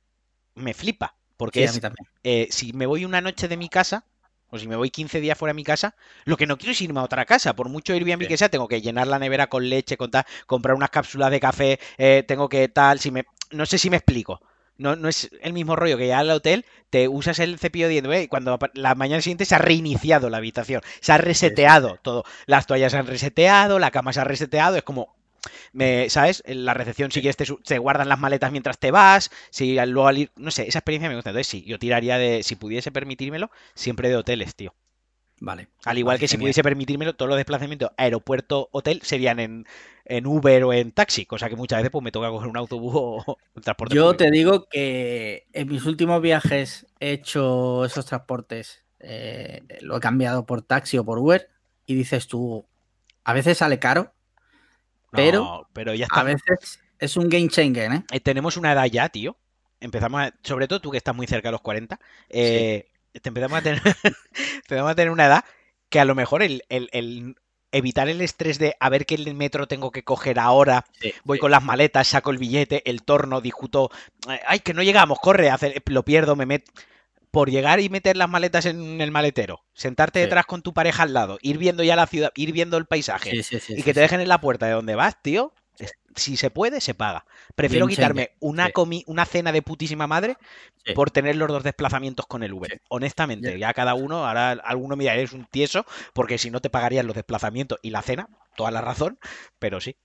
me 0.55 0.73
flipa, 0.73 1.15
porque 1.37 1.59
Sí, 1.59 1.65
a 1.65 1.69
es, 1.69 1.75
mí 1.75 1.81
también. 1.81 2.07
eh, 2.23 2.47
si 2.51 2.73
me 2.73 2.85
voy 2.85 3.05
una 3.05 3.21
noche 3.21 3.47
de 3.47 3.57
mi 3.57 3.69
casa, 3.69 4.05
o 4.49 4.59
si 4.59 4.67
me 4.67 4.75
voy 4.75 4.91
15 4.91 5.19
días 5.19 5.37
fuera 5.37 5.51
de 5.51 5.55
mi 5.55 5.63
casa, 5.63 5.95
lo 6.25 6.37
que 6.37 6.45
no 6.45 6.57
quiero 6.57 6.71
es 6.73 6.81
irme 6.81 6.99
a 6.99 7.03
otra 7.03 7.25
casa, 7.25 7.55
por 7.55 7.69
mucho 7.69 7.93
Airbnb 7.93 8.21
Sí. 8.21 8.27
que 8.27 8.37
sea, 8.37 8.49
tengo 8.49 8.67
que 8.67 8.81
llenar 8.81 9.07
la 9.07 9.17
nevera 9.19 9.47
con 9.47 9.67
leche, 9.67 9.97
con 9.97 10.11
tal, 10.11 10.25
comprar 10.45 10.75
unas 10.75 10.91
cápsulas 10.91 11.31
de 11.31 11.39
café, 11.39 11.79
eh, 11.97 12.23
tengo 12.27 12.47
que 12.49 12.67
tal, 12.69 12.99
si 12.99 13.09
me, 13.11 13.25
no 13.51 13.65
sé 13.65 13.77
si 13.79 13.89
me 13.89 13.97
explico. 13.97 14.41
No, 14.77 14.95
no 14.95 15.07
es 15.07 15.29
el 15.41 15.53
mismo 15.53 15.75
rollo 15.75 15.97
que 15.97 16.07
ya 16.07 16.19
al 16.19 16.31
hotel, 16.31 16.65
te 16.89 17.07
usas 17.07 17.39
el 17.39 17.59
cepillo 17.59 17.85
de 17.87 17.91
dientes 17.93 18.13
¿eh? 18.13 18.23
y 18.23 18.27
cuando 18.27 18.57
la 18.73 18.95
mañana 18.95 19.21
siguiente 19.21 19.45
se 19.45 19.55
ha 19.55 19.59
reiniciado 19.59 20.29
la 20.29 20.37
habitación, 20.37 20.81
se 20.99 21.11
ha 21.11 21.17
reseteado 21.17 21.97
todo. 22.01 22.23
Las 22.47 22.65
toallas 22.67 22.91
se 22.91 22.97
han 22.97 23.07
reseteado, 23.07 23.79
la 23.79 23.91
cama 23.91 24.13
se 24.13 24.21
ha 24.21 24.23
reseteado, 24.23 24.75
es 24.75 24.83
como, 24.83 25.15
me, 25.73 26.09
¿sabes? 26.09 26.43
En 26.45 26.65
la 26.65 26.73
recepción 26.73 27.11
si 27.11 27.21
quieres 27.21 27.37
te, 27.63 27.77
guardan 27.79 28.09
las 28.09 28.19
maletas 28.19 28.51
mientras 28.51 28.79
te 28.79 28.91
vas, 28.91 29.31
si 29.51 29.77
al- 29.79 29.91
luego 29.91 30.07
al 30.09 30.17
ir, 30.19 30.31
no 30.37 30.51
sé, 30.51 30.67
esa 30.67 30.79
experiencia 30.79 31.09
me 31.09 31.15
gusta. 31.15 31.31
Entonces 31.31 31.47
sí, 31.47 31.63
yo 31.65 31.79
tiraría 31.79 32.17
de, 32.17 32.43
si 32.43 32.55
pudiese 32.55 32.91
permitírmelo, 32.91 33.51
siempre 33.75 34.09
de 34.09 34.17
hoteles, 34.17 34.55
tío. 34.55 34.73
Vale. 35.39 35.67
Al 35.83 35.97
igual 35.97 36.19
que 36.19 36.27
si 36.27 36.37
genial. 36.37 36.39
pudiese 36.39 36.63
permitírmelo, 36.63 37.15
todos 37.15 37.27
los 37.29 37.37
desplazamientos 37.37 37.91
aeropuerto-hotel 37.97 39.01
serían 39.03 39.39
en, 39.39 39.65
en 40.05 40.25
Uber 40.25 40.63
o 40.63 40.73
en 40.73 40.91
taxi, 40.93 41.25
cosa 41.25 41.49
que 41.49 41.55
muchas 41.57 41.79
veces 41.79 41.91
pues 41.91 42.03
me 42.03 42.11
toca 42.11 42.29
coger 42.29 42.47
un 42.49 42.57
autobús 42.57 42.93
o 42.95 43.37
un 43.55 43.61
transporte 43.61 43.95
Yo 43.95 44.03
público. 44.05 44.17
te 44.17 44.31
digo 44.31 44.67
que 44.69 45.47
en 45.51 45.67
mis 45.67 45.85
últimos 45.85 46.21
viajes 46.21 46.85
he 46.99 47.11
hecho 47.11 47.83
esos 47.85 48.05
transportes, 48.05 48.85
eh, 48.99 49.63
lo 49.81 49.97
he 49.97 49.99
cambiado 49.99 50.45
por 50.45 50.61
taxi 50.61 50.97
o 50.97 51.03
por 51.05 51.17
Uber, 51.19 51.49
y 51.85 51.95
dices 51.95 52.27
tú, 52.27 52.65
a 53.25 53.33
veces 53.33 53.57
sale 53.57 53.79
caro, 53.79 54.13
pero 55.11 55.43
No, 55.43 55.69
pero 55.73 55.93
ya 55.93 56.07
a 56.09 56.21
está. 56.21 56.23
veces 56.23 56.79
es 56.99 57.17
un 57.17 57.27
game 57.29 57.49
changer, 57.49 57.91
¿eh? 57.91 58.03
eh, 58.11 58.19
tenemos 58.21 58.55
una 58.57 58.71
edad 58.73 58.85
ya, 58.85 59.09
tío. 59.09 59.37
Empezamos 59.79 60.21
a, 60.21 60.33
sobre 60.43 60.67
todo 60.69 60.79
tú 60.79 60.91
que 60.91 60.97
estás 60.97 61.13
muy 61.15 61.27
cerca 61.27 61.49
de 61.49 61.53
los 61.53 61.61
40, 61.61 61.99
eh, 62.29 62.89
te 63.21 63.29
empezamos 63.29 63.59
a 63.59 63.61
tener 63.61 63.81
empezamos 64.55 64.91
a 64.91 64.95
tener 64.95 65.11
una 65.11 65.25
edad 65.25 65.45
que 65.89 65.99
a 65.99 66.05
lo 66.05 66.15
mejor 66.15 66.43
el, 66.43 66.63
el- 66.69 66.89
el 66.91 67.35
evitar 67.71 68.07
el 68.07 68.21
estrés 68.21 68.59
de 68.59 68.75
a 68.79 68.89
ver 68.89 69.05
qué 69.05 69.17
metro 69.33 69.67
tengo 69.67 69.89
que 69.91 70.03
coger 70.03 70.37
ahora, 70.39 70.85
Sí, 71.01 71.11
voy 71.23 71.37
sí. 71.37 71.41
con 71.41 71.49
las 71.51 71.63
maletas, 71.63 72.07
saco 72.07 72.29
el 72.29 72.37
billete, 72.37 72.87
el 72.89 73.01
torno, 73.03 73.41
discuto, 73.41 73.89
ay, 74.47 74.59
que 74.59 74.75
no 74.75 74.83
llegamos, 74.83 75.17
corre, 75.19 75.49
hacer- 75.49 75.81
lo 75.87 76.03
pierdo, 76.03 76.35
me 76.35 76.45
meto 76.45 76.71
por 77.31 77.49
llegar 77.49 77.79
y 77.79 77.89
meter 77.89 78.15
las 78.15 78.29
maletas 78.29 78.67
en 78.67 79.01
el 79.01 79.09
maletero, 79.09 79.61
sentarte 79.73 80.19
Sí. 80.19 80.25
detrás 80.25 80.45
con 80.45 80.61
tu 80.61 80.71
pareja 80.71 81.01
al 81.01 81.13
lado, 81.13 81.39
ir 81.41 81.57
viendo 81.57 81.81
ya 81.83 81.95
la 81.95 82.05
ciudad, 82.05 82.31
ir 82.35 82.51
viendo 82.51 82.77
el 82.77 82.85
paisaje, 82.85 83.41
y 83.69 83.81
que 83.81 83.93
te 83.95 84.01
dejen 84.01 84.21
en 84.21 84.29
la 84.29 84.39
puerta 84.39 84.67
de 84.67 84.73
donde 84.73 84.93
vas, 84.93 85.19
tío. 85.23 85.51
Si 86.15 86.37
se 86.37 86.51
puede, 86.51 86.79
se 86.79 86.93
paga. 86.93 87.25
Prefiero 87.55 87.85
Game 87.87 87.95
quitarme 87.95 88.21
changer, 88.27 88.37
una, 88.39 88.69
comi- 88.69 89.03
una 89.07 89.25
cena 89.25 89.51
de 89.51 89.63
putísima 89.63 90.05
madre 90.05 90.37
Sí. 90.85 90.93
por 90.93 91.09
tener 91.09 91.35
los 91.37 91.47
dos 91.47 91.63
desplazamientos 91.63 92.27
con 92.27 92.43
el 92.43 92.53
Uber. 92.53 92.71
Sí. 92.71 92.77
Honestamente, 92.89 93.51
Ya. 93.53 93.69
ya 93.69 93.73
cada 93.73 93.95
uno, 93.95 94.27
ahora 94.27 94.51
alguno 94.51 94.95
me 94.95 95.05
dirá, 95.05 95.15
eres 95.15 95.33
un 95.33 95.45
tieso, 95.45 95.85
porque 96.13 96.37
si 96.37 96.51
no 96.51 96.61
te 96.61 96.69
pagarían 96.69 97.07
los 97.07 97.15
desplazamientos 97.15 97.79
y 97.81 97.89
la 97.89 98.03
cena, 98.03 98.29
toda 98.55 98.69
la 98.69 98.81
razón, 98.81 99.17
pero 99.57 99.81
sí. 99.81 99.95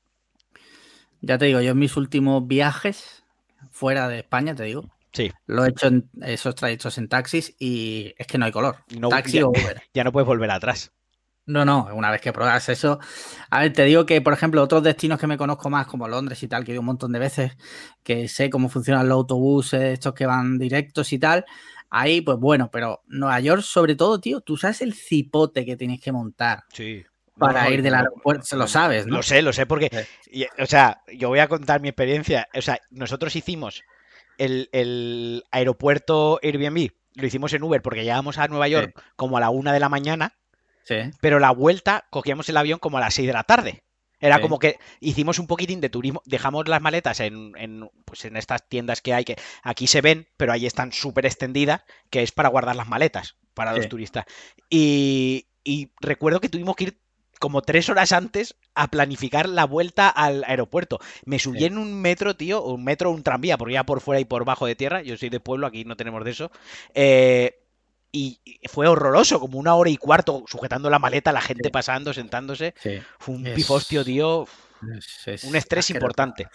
Ya 1.21 1.37
te 1.37 1.47
digo, 1.47 1.61
yo 1.61 1.73
en 1.73 1.79
mis 1.79 1.97
últimos 1.97 2.47
viajes 2.47 3.25
fuera 3.71 4.09
de 4.09 4.21
España, 4.21 4.55
te 4.55 4.63
digo, 4.63 4.89
Sí. 5.13 5.33
lo 5.47 5.65
he 5.65 5.71
hecho 5.71 5.89
en 5.89 6.09
esos 6.23 6.55
trayectos 6.55 6.97
en 6.97 7.09
taxis 7.09 7.55
y 7.59 8.15
es 8.19 8.27
que 8.27 8.39
no 8.39 8.45
hay 8.47 8.53
color. 8.53 8.77
No, 8.99 9.09
Taxi 9.09 9.39
ya- 9.39 9.47
o 9.47 9.51
Uber. 9.51 9.83
Ya 9.95 10.05
no 10.05 10.13
puedes 10.13 10.27
volver 10.27 10.51
atrás. 10.51 10.93
No, 11.49 11.65
no, 11.65 11.89
una 11.95 12.11
vez 12.11 12.21
que 12.21 12.33
pruebas 12.33 12.69
eso. 12.69 13.01
A 13.51 13.61
ver, 13.61 13.73
te 13.73 13.85
digo 13.85 14.05
que, 14.05 14.21
por 14.21 14.35
ejemplo, 14.35 14.63
otros 14.63 14.83
destinos 14.83 15.19
que 15.19 15.27
me 15.27 15.39
conozco 15.39 15.71
más, 15.71 15.87
como 15.87 16.07
Londres 16.07 16.43
y 16.43 16.49
tal, 16.49 16.63
que 16.65 16.73
he 16.73 16.75
ido 16.75 16.81
un 16.83 16.87
montón 16.87 17.11
de 17.11 17.19
veces, 17.19 17.57
que 18.03 18.29
sé 18.29 18.51
cómo 18.51 18.69
funcionan 18.69 19.09
los 19.09 19.17
autobuses, 19.17 19.81
estos 19.81 20.13
que 20.13 20.27
van 20.27 20.59
directos 20.59 21.13
y 21.13 21.19
tal. 21.19 21.45
Ahí, 21.91 22.21
pues 22.21 22.37
bueno, 22.39 22.71
pero 22.71 23.03
Nueva 23.07 23.41
York, 23.41 23.63
sobre 23.63 23.95
todo, 23.97 24.21
tío, 24.21 24.43
tú 24.43 24.59
sabes 24.59 24.83
el 24.83 24.93
cipote 24.93 25.65
que 25.65 25.75
tienes 25.77 26.03
que 26.03 26.13
montar 26.13 26.65
Sí. 26.71 27.03
para 27.39 27.65
No, 27.65 27.71
ir 27.71 27.83
del 27.83 27.95
aeropuerto. 27.95 28.45
Se 28.45 28.57
lo 28.57 28.67
sabes, 28.67 29.07
¿no? 29.07 29.17
Lo 29.17 29.23
sé, 29.23 29.41
lo 29.41 29.55
sé, 29.55 29.65
porque, 29.65 29.91
y- 30.31 30.45
o 30.61 30.67
sea, 30.67 31.01
yo 31.17 31.29
voy 31.29 31.39
a 31.39 31.49
contar 31.49 31.81
mi 31.81 31.89
experiencia. 31.89 32.47
O 32.55 32.61
sea, 32.61 32.79
nosotros 32.91 33.35
hicimos 33.37 33.83
el, 34.37 34.69
el 34.73 35.45
aeropuerto 35.51 36.39
Airbnb, 36.43 36.91
lo 37.15 37.27
hicimos 37.27 37.55
en 37.55 37.63
Uber 37.63 37.81
porque 37.81 38.03
llegamos 38.05 38.37
a 38.37 38.49
Nueva 38.49 38.69
York 38.69 39.03
como 39.17 39.39
a 39.39 39.41
la 39.41 39.49
una 39.49 39.73
de 39.73 39.81
la 39.81 39.89
mañana, 39.89 40.35
Sí. 40.85 40.97
pero 41.21 41.39
la 41.39 41.51
vuelta 41.51 42.07
cogíamos 42.11 42.49
el 42.49 42.57
avión 42.57 42.79
como 42.79 42.99
a 42.99 43.01
las 43.01 43.15
6 43.15 43.27
de 43.27 43.33
la 43.35 43.45
tarde. 43.45 43.83
Era 44.21 44.37
Sí. 44.37 44.43
como 44.43 44.59
que 44.59 44.79
hicimos 45.01 45.39
un 45.39 45.47
poquitín 45.47 45.81
de 45.81 45.91
turismo, 45.91 46.23
dejamos 46.25 46.67
las 46.67 46.81
maletas 46.83 47.21
en, 47.21 47.53
en, 47.57 47.89
pues 48.05 48.25
en 48.25 48.37
estas 48.37 48.69
tiendas 48.69 49.01
que 49.01 49.15
hay, 49.15 49.25
que 49.25 49.37
aquí 49.63 49.87
se 49.87 50.01
ven, 50.01 50.27
pero 50.37 50.53
ahí 50.53 50.67
están 50.67 50.91
súper 50.93 51.25
extendidas, 51.27 51.83
que 52.11 52.23
es 52.25 52.33
para 52.33 52.49
guardar 52.49 52.75
las 52.75 52.89
maletas 52.89 53.37
para 53.55 53.73
los 53.73 53.89
turistas. 53.89 54.25
Y, 54.71 55.47
y 55.65 55.93
recuerdo 56.01 56.41
que 56.41 56.49
tuvimos 56.49 56.75
que 56.77 56.85
ir 56.85 57.01
como 57.41 57.63
tres 57.63 57.89
horas 57.89 58.11
antes 58.11 58.57
a 58.75 58.89
planificar 58.89 59.49
la 59.49 59.65
vuelta 59.65 60.09
al 60.09 60.43
aeropuerto. 60.45 60.99
Me 61.25 61.39
subí 61.39 61.65
en 61.65 61.79
un 61.79 62.01
metro, 62.01 62.35
tío, 62.37 62.63
un 62.65 62.83
metro, 62.83 63.11
un 63.13 63.23
tranvía, 63.23 63.57
porque 63.57 63.75
ya 63.75 63.85
por 63.85 64.01
fuera 64.01 64.21
y 64.21 64.25
por 64.25 64.45
bajo 64.45 64.67
de 64.67 64.75
tierra. 64.75 65.03
Yo 65.03 65.17
soy 65.17 65.29
de 65.29 65.39
pueblo, 65.39 65.67
aquí 65.69 65.85
no 65.85 65.97
tenemos 65.97 66.25
de 66.25 66.31
eso. 66.33 66.51
Eh, 66.95 67.61
y 68.11 68.41
fue 68.69 68.87
horroroso, 68.87 69.41
como 69.41 69.59
una 69.59 69.75
hora 69.75 69.91
y 69.91 69.97
cuarto 69.97 70.45
sujetando 70.47 70.91
la 70.91 70.99
maleta, 70.99 71.33
la 71.33 71.41
gente 71.41 71.71
pasando, 71.71 72.13
sentándose. 72.13 72.75
Fue 73.19 73.35
un 73.35 73.45
pifostio, 73.45 74.05
tío. 74.05 74.47
un 75.43 75.57
estrés 75.57 75.91
importante. 75.91 76.49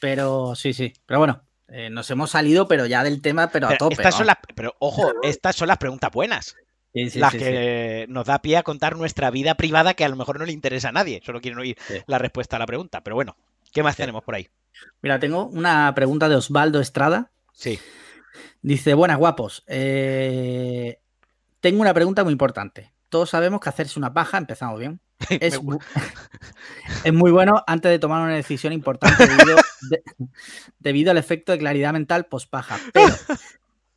Pero 0.00 0.54
sí, 0.54 0.72
sí. 0.72 0.92
Pero 1.06 1.18
bueno, 1.20 1.42
eh, 1.68 1.90
nos 1.90 2.10
hemos 2.10 2.30
salido, 2.30 2.68
pero 2.68 2.86
ya 2.86 3.02
del 3.02 3.22
tema, 3.22 3.50
pero, 3.50 3.68
a 3.68 3.76
tope. 3.76 3.94
Estas 3.94 4.14
son 4.14 4.26
las, 4.26 4.36
pero 4.54 4.74
ojo, 4.78 5.12
estas 5.22 5.56
son 5.56 5.68
las 5.68 5.78
preguntas 5.78 6.10
buenas. 6.12 6.56
las 6.92 7.32
que 7.32 8.06
nos 8.08 8.26
da 8.26 8.40
pie 8.40 8.58
a 8.58 8.62
contar 8.62 8.96
nuestra 8.96 9.30
vida 9.30 9.54
privada 9.54 9.94
que 9.94 10.04
a 10.04 10.08
lo 10.08 10.16
mejor 10.16 10.38
no 10.38 10.44
le 10.44 10.52
interesa 10.52 10.90
a 10.90 10.92
nadie. 10.92 11.20
Solo 11.24 11.40
quieren 11.40 11.58
oír 11.58 11.76
la 12.06 12.18
respuesta 12.18 12.56
a 12.56 12.58
la 12.58 12.66
pregunta. 12.66 13.00
Pero 13.02 13.16
bueno, 13.16 13.36
¿qué 13.72 13.82
más 13.82 13.96
tenemos 13.96 14.22
por 14.22 14.34
ahí? 14.34 14.48
Mira, 15.02 15.18
tengo 15.18 15.46
una 15.46 15.92
pregunta 15.94 16.28
de 16.28 16.36
Osvaldo 16.36 16.80
Estrada. 16.80 17.30
Sí. 17.52 17.78
Dice, 18.62 18.94
buenas 18.94 19.18
guapos. 19.18 19.64
Eh, 19.66 20.98
tengo 21.60 21.80
una 21.80 21.94
pregunta 21.94 22.24
muy 22.24 22.32
importante. 22.32 22.92
Todos 23.08 23.30
sabemos 23.30 23.60
que 23.60 23.68
hacerse 23.68 23.98
una 23.98 24.12
paja, 24.12 24.38
empezamos 24.38 24.78
bien. 24.78 25.00
Es, 25.40 25.62
muy, 25.62 25.78
es 27.04 27.12
muy 27.12 27.30
bueno 27.30 27.62
antes 27.66 27.90
de 27.90 27.98
tomar 27.98 28.22
una 28.22 28.34
decisión 28.34 28.72
importante 28.72 29.26
debido, 30.80 31.10
al 31.10 31.18
efecto 31.18 31.52
de 31.52 31.58
claridad 31.58 31.92
mental 31.92 32.26
post-paja. 32.26 32.78
Pero, 32.92 33.14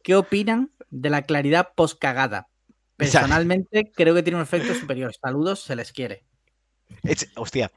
¿qué 0.04 0.16
opinan 0.16 0.72
de 0.90 1.10
la 1.10 1.24
claridad 1.24 1.70
post-cagada? 1.76 2.48
Personalmente 2.96 3.92
creo 3.94 4.16
que 4.16 4.24
tiene 4.24 4.38
un 4.38 4.44
efecto 4.44 4.74
superior. 4.74 5.14
Saludos, 5.14 5.62
se 5.62 5.76
les 5.76 5.92
quiere. 5.92 6.24
hostia, 7.36 7.72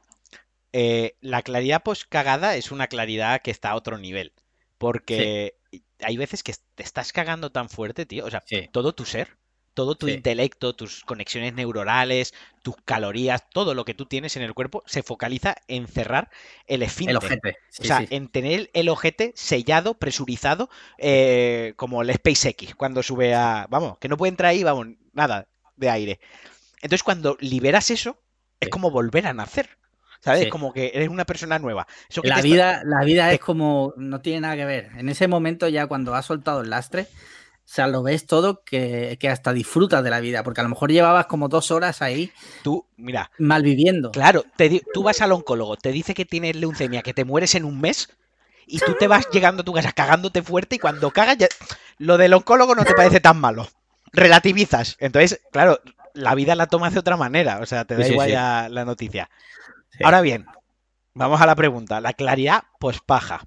eh, 0.71 1.17
la 1.19 1.41
claridad 1.41 1.83
post-cagada 1.83 2.55
es 2.55 2.71
una 2.71 2.87
claridad 2.87 3.41
que 3.41 3.51
está 3.51 3.71
a 3.71 3.75
otro 3.75 3.97
nivel. 3.97 4.33
Porque 4.77 5.55
hay 6.03 6.17
veces 6.17 6.43
que 6.43 6.53
te 6.75 6.83
estás 6.83 7.13
cagando 7.13 7.51
tan 7.51 7.69
fuerte, 7.69 8.05
tío. 8.05 8.25
O 8.25 8.29
sea, 8.29 8.43
todo 8.71 8.93
tu 8.93 9.05
ser, 9.05 9.37
todo 9.73 9.95
tu 9.95 10.07
intelecto, 10.07 10.75
tus 10.75 11.03
conexiones 11.03 11.53
neuronales, 11.53 12.33
tus 12.61 12.75
calorías, 12.83 13.49
todo 13.49 13.73
lo 13.73 13.85
que 13.85 13.93
tú 13.93 14.05
tienes 14.05 14.35
en 14.35 14.43
el 14.43 14.53
cuerpo 14.53 14.83
se 14.85 15.03
focaliza 15.03 15.55
en 15.67 15.87
cerrar 15.87 16.29
el 16.67 16.83
esfínter. 16.83 17.11
El 17.11 17.17
ojete. 17.17 17.57
o 17.79 17.83
sea, 17.83 18.05
en 18.09 18.27
tener 18.27 18.69
el 18.73 18.89
ojete 18.89 19.33
sellado, 19.35 19.95
presurizado, 19.95 20.69
eh, 20.97 21.73
como 21.77 22.01
el 22.01 22.13
SpaceX, 22.13 22.75
cuando 22.75 23.03
sube 23.03 23.33
a. 23.33 23.67
Vamos, 23.69 23.97
que 23.99 24.09
no 24.09 24.17
puede 24.17 24.29
entrar 24.29 24.51
ahí, 24.51 24.63
vamos, 24.63 24.87
nada 25.13 25.47
de 25.75 25.89
aire. 25.89 26.19
Entonces, 26.81 27.03
cuando 27.03 27.37
liberas 27.39 27.91
eso, 27.91 28.21
es 28.59 28.69
como 28.69 28.91
volver 28.91 29.27
a 29.27 29.33
nacer. 29.33 29.80
¿Sabes? 30.21 30.49
Como 30.49 30.71
que 30.71 30.91
eres 30.93 31.09
una 31.09 31.25
persona 31.25 31.57
nueva. 31.57 31.87
la, 32.23 32.41
vida, 32.41 32.83
la 32.85 33.03
vida 33.03 33.33
es 33.33 33.39
como, 33.39 33.93
no 33.97 34.21
tiene 34.21 34.41
nada 34.41 34.55
que 34.55 34.65
ver. 34.65 34.89
En 34.97 35.09
ese 35.09 35.27
momento 35.27 35.67
ya 35.67 35.87
cuando 35.87 36.13
has 36.13 36.27
soltado 36.27 36.61
el 36.61 36.69
lastre, 36.69 37.07
o 37.71 37.73
sea, 37.73 37.87
lo 37.87 38.03
ves 38.03 38.25
todo 38.25 38.63
que, 38.63 39.17
hasta 39.31 39.53
disfrutas 39.53 40.03
de 40.03 40.09
la 40.09 40.19
vida, 40.19 40.43
porque 40.43 40.59
a 40.59 40.63
lo 40.63 40.69
mejor 40.69 40.91
llevabas 40.91 41.25
como 41.25 41.47
dos 41.47 41.71
horas 41.71 42.01
ahí. 42.01 42.31
Tú, 42.63 42.85
mira. 42.97 43.31
Mal 43.39 43.63
viviendo. 43.63 44.11
Claro, 44.11 44.43
tú 44.93 45.03
vas 45.03 45.21
al 45.21 45.31
oncólogo, 45.31 45.77
te 45.77 45.91
dice 45.91 46.13
que 46.13 46.25
tienes 46.25 46.55
leucemia, 46.55 47.01
que 47.01 47.13
te 47.13 47.25
mueres 47.25 47.55
en 47.55 47.65
un 47.65 47.79
mes, 47.79 48.09
y 48.67 48.79
tú 48.79 48.95
te 48.99 49.07
vas 49.07 49.29
llegando 49.31 49.61
a 49.61 49.65
tu 49.65 49.73
casa 49.73 49.91
cagándote 49.91 50.43
fuerte, 50.43 50.75
y 50.75 50.79
cuando 50.79 51.11
cagas, 51.11 51.37
ya, 51.37 51.47
lo 51.97 52.17
del 52.17 52.33
oncólogo 52.33 52.75
no 52.75 52.83
te 52.83 52.93
parece 52.93 53.21
tan 53.21 53.39
malo. 53.39 53.67
Relativizas. 54.11 54.97
Entonces, 54.99 55.39
claro, 55.51 55.79
la 56.13 56.35
vida 56.35 56.55
la 56.55 56.67
tomas 56.67 56.93
de 56.93 56.99
otra 56.99 57.17
manera, 57.17 57.59
o 57.61 57.65
sea, 57.65 57.85
te 57.85 57.95
da 57.95 58.07
igual 58.07 58.29
ya 58.29 58.67
la 58.69 58.85
noticia. 58.85 59.29
Ahora 60.03 60.21
bien, 60.21 60.45
vamos 61.13 61.41
a 61.41 61.45
la 61.45 61.55
pregunta. 61.55 62.01
La 62.01 62.13
claridad 62.13 62.63
post-paja. 62.79 63.41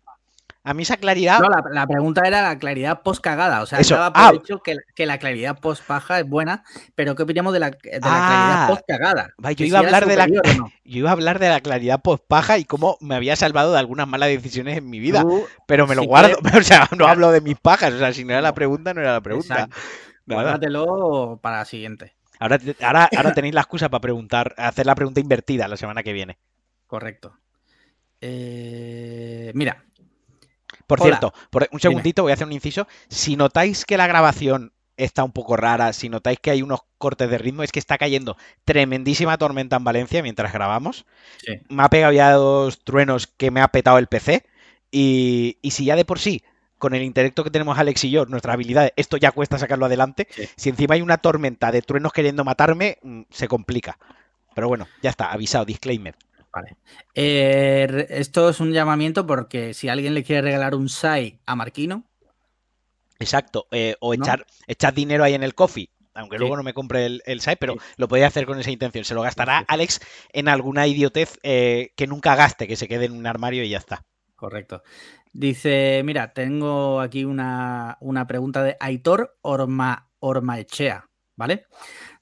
A 0.66 0.72
mí 0.72 0.82
esa 0.82 0.96
claridad. 0.96 1.40
No, 1.40 1.48
la, 1.70 1.86
pregunta 1.86 2.22
era 2.26 2.40
la 2.40 2.58
claridad 2.58 3.02
post-cagada. 3.02 3.60
O 3.60 3.66
sea, 3.66 3.80
Eso. 3.80 3.96
por 3.96 4.12
ah. 4.14 4.32
hecho 4.34 4.62
que, 4.62 5.06
la 5.06 5.18
claridad 5.18 5.58
post-paja 5.60 6.20
es 6.20 6.26
buena, 6.26 6.64
pero 6.94 7.14
¿qué 7.14 7.22
opinamos 7.22 7.52
de 7.52 7.60
la, 7.60 7.70
claridad 7.70 8.00
ah. 8.02 8.66
post-cagada? 8.70 9.28
Yo, 9.56 9.66
iba 9.66 9.80
a 9.80 9.82
hablar 9.82 10.06
de 10.06 10.16
la, 10.16 10.26
yo 10.84 10.98
iba 10.98 11.10
a 11.10 11.12
hablar 11.12 11.38
de 11.38 11.50
la 11.50 11.60
claridad 11.60 12.00
post-paja 12.00 12.56
y 12.56 12.64
cómo 12.64 12.96
me 13.02 13.14
había 13.14 13.36
salvado 13.36 13.74
de 13.74 13.78
algunas 13.78 14.08
malas 14.08 14.30
decisiones 14.30 14.78
en 14.78 14.88
mi 14.88 15.00
vida. 15.00 15.22
pero 15.66 15.86
me 15.86 15.94
lo 15.94 16.04
guardo. 16.04 16.38
O 16.58 16.62
sea, 16.62 16.88
no 16.96 17.06
hablo 17.08 17.30
de 17.30 17.42
mis 17.42 17.58
pajas. 17.58 17.92
O 17.92 17.98
sea, 17.98 18.14
si 18.14 18.24
no 18.24 18.32
era 18.32 18.40
la 18.40 18.54
pregunta, 18.54 18.94
no 18.94 19.02
era 19.02 19.12
la 19.12 19.20
pregunta. 19.20 19.68
Guárdatelo 20.26 21.40
para 21.42 21.58
la 21.58 21.64
siguiente. 21.66 22.14
Ahora, 22.44 22.60
ahora, 22.82 23.08
ahora 23.16 23.32
tenéis 23.32 23.54
la 23.54 23.62
excusa 23.62 23.88
para 23.88 24.02
preguntar, 24.02 24.54
hacer 24.58 24.84
la 24.84 24.94
pregunta 24.94 25.18
invertida 25.18 25.66
la 25.66 25.78
semana 25.78 26.02
que 26.02 26.12
viene. 26.12 26.36
Correcto. 26.86 27.38
Eh, 28.20 29.50
mira. 29.54 29.82
Por 30.86 31.00
cierto, 31.00 31.32
por 31.48 31.66
un 31.72 31.80
segundito 31.80 32.20
voy 32.20 32.32
a 32.32 32.34
hacer 32.34 32.46
un 32.46 32.52
inciso. 32.52 32.86
Si 33.08 33.36
notáis 33.36 33.86
que 33.86 33.96
la 33.96 34.06
grabación 34.06 34.74
está 34.98 35.24
un 35.24 35.32
poco 35.32 35.56
rara, 35.56 35.94
si 35.94 36.10
notáis 36.10 36.38
que 36.38 36.50
hay 36.50 36.60
unos 36.60 36.80
cortes 36.98 37.30
de 37.30 37.38
ritmo, 37.38 37.62
es 37.62 37.72
que 37.72 37.78
está 37.78 37.96
cayendo 37.96 38.36
tremendísima 38.66 39.38
tormenta 39.38 39.76
en 39.76 39.84
Valencia 39.84 40.22
mientras 40.22 40.52
grabamos. 40.52 41.06
Me 41.70 41.82
ha 41.82 41.88
pegado 41.88 42.12
ya 42.12 42.32
dos 42.32 42.84
truenos 42.84 43.26
que 43.26 43.50
me 43.50 43.62
ha 43.62 43.68
petado 43.68 43.96
el 43.96 44.06
PC. 44.06 44.44
Y, 44.90 45.56
y 45.62 45.70
si 45.70 45.86
ya 45.86 45.96
de 45.96 46.04
por 46.04 46.18
sí 46.18 46.44
con 46.84 46.94
el 46.94 47.02
intelecto 47.02 47.42
que 47.44 47.50
tenemos 47.50 47.78
Alex 47.78 48.04
y 48.04 48.10
yo, 48.10 48.26
nuestras 48.26 48.52
habilidades, 48.52 48.92
esto 48.96 49.16
ya 49.16 49.32
cuesta 49.32 49.56
sacarlo 49.56 49.86
adelante. 49.86 50.28
Si 50.54 50.68
encima 50.68 50.96
hay 50.96 51.00
una 51.00 51.16
tormenta 51.16 51.72
de 51.72 51.80
truenos 51.80 52.12
queriendo 52.12 52.44
matarme, 52.44 52.98
mm, 53.00 53.22
se 53.30 53.48
complica. 53.48 53.98
Pero 54.54 54.68
bueno, 54.68 54.86
ya 55.02 55.08
está, 55.08 55.32
avisado, 55.32 55.64
disclaimer. 55.64 56.14
Vale. 56.52 56.76
Eh, 57.14 58.06
esto 58.10 58.50
es 58.50 58.60
un 58.60 58.70
llamamiento 58.70 59.26
porque 59.26 59.72
si 59.72 59.88
alguien 59.88 60.12
le 60.12 60.24
quiere 60.24 60.42
regalar 60.42 60.74
un 60.74 60.90
SAI 60.90 61.40
a 61.46 61.56
Marquino. 61.56 62.04
Exacto, 63.18 63.66
eh, 63.70 63.96
o 64.00 64.12
echar, 64.12 64.44
echar 64.66 64.92
dinero 64.92 65.24
ahí 65.24 65.32
en 65.32 65.42
el 65.42 65.54
coffee 65.54 65.88
aunque 66.12 66.38
luego 66.38 66.56
no 66.56 66.62
me 66.62 66.74
compre 66.74 67.06
el, 67.06 67.22
el 67.26 67.40
SAI, 67.40 67.56
pero 67.56 67.76
lo 67.96 68.08
podría 68.08 68.28
hacer 68.28 68.46
con 68.46 68.60
esa 68.60 68.70
intención. 68.70 69.04
Se 69.04 69.14
lo 69.14 69.22
gastará 69.22 69.64
Alex 69.66 70.00
en 70.32 70.48
alguna 70.48 70.86
idiotez 70.86 71.38
eh, 71.42 71.92
que 71.96 72.06
nunca 72.06 72.36
gaste, 72.36 72.68
que 72.68 72.76
se 72.76 72.86
quede 72.86 73.06
en 73.06 73.12
un 73.12 73.26
armario 73.26 73.64
y 73.64 73.70
ya 73.70 73.78
está. 73.78 74.04
Correcto. 74.36 74.82
Dice, 75.36 76.00
mira, 76.04 76.32
tengo 76.32 77.00
aquí 77.00 77.24
una, 77.24 77.98
pregunta 78.28 78.62
de 78.62 78.76
Aitor 78.78 79.36
Orma, 79.42 80.08
Ormaechea, 80.20 81.10
¿vale? 81.34 81.66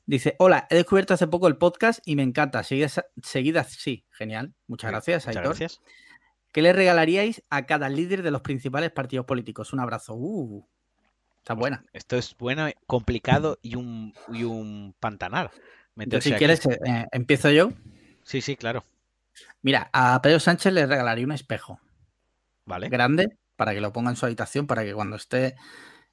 Dice, 0.07 0.35
hola, 0.39 0.67
he 0.71 0.77
descubierto 0.77 1.13
hace 1.13 1.27
poco 1.27 1.47
el 1.47 1.59
podcast 1.59 2.01
y 2.07 2.17
me 2.17 2.23
encanta. 2.23 2.63
Seguida, 2.63 3.65
sí, 3.65 4.07
genial. 4.13 4.55
Muchas 4.67 4.93
gracias, 4.93 5.29
Aitor. 5.29 5.45
gracias. 5.45 5.83
¿Qué 6.53 6.63
le 6.63 6.73
regalaríais 6.73 7.45
a 7.51 7.67
cada 7.67 7.91
líder 7.91 8.23
de 8.23 8.31
los 8.31 8.41
principales 8.41 8.91
partidos 8.91 9.27
políticos? 9.27 9.75
Un 9.75 9.81
abrazo. 9.81 10.15
Uh, 10.15 10.67
está 11.37 11.53
buena. 11.53 11.85
Esto 11.93 12.17
es 12.17 12.35
bueno, 12.39 12.67
complicado 12.87 13.59
y 13.61 13.75
un, 13.75 14.15
y 14.33 14.45
un 14.45 14.95
pantanal. 14.99 15.51
si 16.23 16.33
quieres, 16.33 16.65
eh, 16.65 17.07
empiezo 17.13 17.51
yo. 17.51 17.73
Sí, 18.23 18.41
sí, 18.41 18.57
claro. 18.57 18.87
Mira, 19.61 19.91
a 19.93 20.23
Pedro 20.23 20.41
Sánchez 20.41 20.73
le 20.73 20.87
regalaría 20.87 21.27
un 21.27 21.33
espejo. 21.33 21.79
Grande, 22.67 23.37
para 23.57 23.75
que 23.75 23.81
lo 23.81 23.93
ponga 23.93 24.11
en 24.11 24.17
su 24.17 24.27
habitación, 24.27 24.67
para 24.67 24.85
que 24.85 24.95
cuando 24.95 25.17
esté 25.17 25.57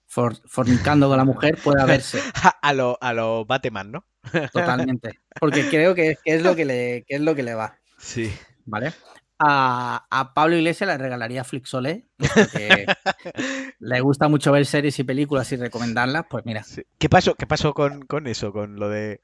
fornicando 0.09 1.07
con 1.07 1.17
la 1.17 1.25
mujer 1.25 1.57
pueda 1.63 1.85
verse. 1.85 2.19
a 2.61 2.73
lo, 2.73 2.97
a 2.99 3.13
lo 3.13 3.45
Batman, 3.45 3.91
¿no? 3.91 4.05
Totalmente. 4.51 5.19
Porque 5.39 5.69
creo 5.69 5.95
que, 5.95 6.17
es 6.25 6.41
lo 6.41 6.55
que 6.55 6.65
le, 6.65 7.05
es 7.07 7.21
lo 7.21 7.35
que 7.35 7.43
le 7.43 7.53
va. 7.53 7.79
Sí. 7.97 8.31
¿Vale? 8.65 8.93
A, 9.41 10.31
Pablo 10.35 10.57
Iglesias 10.57 10.89
le 10.89 10.97
regalaría 10.97 11.45
Flixolé, 11.45 12.07
porque 12.17 12.85
le 13.79 14.01
gusta 14.01 14.27
mucho 14.27 14.51
ver 14.51 14.65
series 14.65 14.99
y 14.99 15.03
películas 15.05 15.49
y 15.53 15.55
recomendarlas, 15.55 16.25
pues 16.29 16.45
mira. 16.45 16.65
¿Qué 16.97 17.07
pasó, 17.07 17.35
qué 17.35 17.47
pasó 17.47 17.73
con, 17.73 18.27
eso, 18.27 18.51
con 18.51 18.75
lo 18.75 18.89
de... 18.89 19.21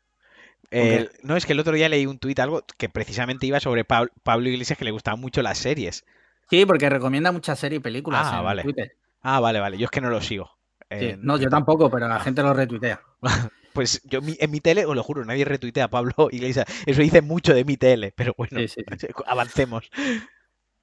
no, 1.24 1.36
es 1.36 1.46
que 1.46 1.51
el 1.51 1.60
otro 1.60 1.74
día 1.74 1.89
leí 1.89 2.05
un 2.05 2.20
tuit 2.20 2.39
algo 2.39 2.65
que 2.77 2.88
precisamente 2.88 3.46
iba 3.46 3.60
sobre 3.60 3.84
Pablo 3.84 4.50
Iglesias 4.50 4.79
que 4.79 4.86
le 4.86 4.91
gustaban 4.91 5.20
mucho 5.20 5.41
las 5.41 5.58
series. 5.58 6.05
Sí, 6.50 6.66
porque 6.66 6.90
recomienda 6.90 7.32
muchas 7.32 7.60
series 7.60 7.80
y 7.80 7.84
películas 7.84 8.28
ah, 8.32 8.40
en 8.40 8.44
vale. 8.44 8.64
Twitter. 8.64 8.98
Ah, 9.22 9.40
vale, 9.40 9.60
vale. 9.60 9.78
Yo 9.78 9.86
es 9.86 9.92
que 9.92 10.02
no 10.02 10.10
lo 10.10 10.22
sigo. 10.22 10.52
no, 11.20 11.38
yo 11.38 11.50
tampoco, 11.50 11.90
pero 11.90 12.08
la 12.08 12.20
gente 12.20 12.42
lo 12.42 12.54
retuitea. 12.54 13.02
Pues 13.75 14.02
yo 14.06 14.22
en 14.24 14.52
mi 14.52 14.62
tele, 14.62 14.86
os 14.86 14.96
lo 14.96 15.04
juro, 15.04 15.25
nadie 15.25 15.44
retuitea 15.44 15.84
a 15.84 15.90
Pablo 15.90 16.14
Iglesias. 16.32 16.66
Eso 16.86 17.02
dice 17.02 17.22
mucho 17.22 17.54
de 17.54 17.66
mi 17.66 17.75
tele, 17.75 18.14
pero 18.16 18.34
bueno, 18.38 18.58
avancemos. 19.28 19.92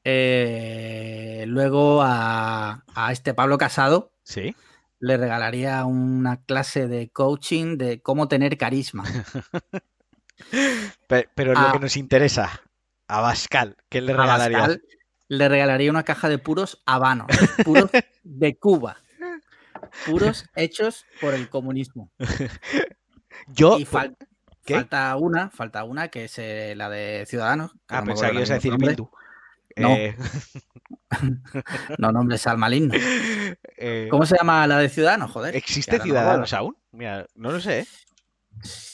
Eh, 0.04 1.45
luego 1.49 2.00
a, 2.02 2.85
este 3.11 3.33
Pablo 3.33 3.57
Casado. 3.57 4.12
Sí. 4.25 4.54
Le 5.00 5.16
regalaría 5.16 5.87
una 5.87 6.45
clase 6.45 6.87
de 6.87 7.09
coaching 7.09 7.78
de 7.78 8.02
cómo 8.02 8.28
tener 8.28 8.59
carisma. 8.59 9.04
pero, 11.09 11.54
lo 11.54 11.73
que 11.73 11.78
nos 11.78 11.97
interesa, 11.97 12.61
a 13.09 13.23
Bascal, 13.23 13.78
¿qué 13.88 14.02
le 14.02 14.12
regalaría? 14.12 14.78
Le 15.32 15.48
regalaría 15.48 15.90
una 15.90 16.02
caja 16.02 16.28
de 16.28 16.38
puros 16.38 16.82
habanos, 16.84 17.26
puros 17.64 17.90
de 18.22 18.56
Cuba, 18.58 18.98
puros 20.04 20.44
hechos 20.54 21.06
por 21.20 21.32
el 21.32 21.48
comunismo. 21.48 22.10
Yo, 23.48 23.78
Falta 23.84 25.16
una, 25.16 25.50
falta 25.50 25.84
una, 25.84 26.08
que 26.08 26.24
es 26.26 26.38
eh, 26.38 26.74
la 26.76 26.88
de 26.88 27.24
Ciudadanos. 27.26 27.72
Ah, 27.88 28.00
no 28.00 28.06
pensaba 28.08 28.30
que 28.30 28.36
ibas 28.36 28.50
a 28.50 28.54
decir. 28.54 28.76
Bildu. 28.76 29.10
No. 29.76 29.88
Eh, 29.90 30.14
No 31.98 32.12
nombres 32.12 32.46
al 32.46 32.58
maligno. 32.58 32.94
eh, 33.76 34.08
¿Cómo 34.10 34.24
se 34.26 34.36
llama 34.36 34.66
la 34.66 34.78
de 34.78 34.88
Ciudadanos? 34.88 35.30
Joder. 35.30 35.56
¿Existe 35.56 35.98
no 35.98 36.04
Ciudadanos 36.04 36.52
aún? 36.52 36.76
Mira, 36.92 37.26
no 37.34 37.50
lo 37.50 37.60
sé. 37.60 37.86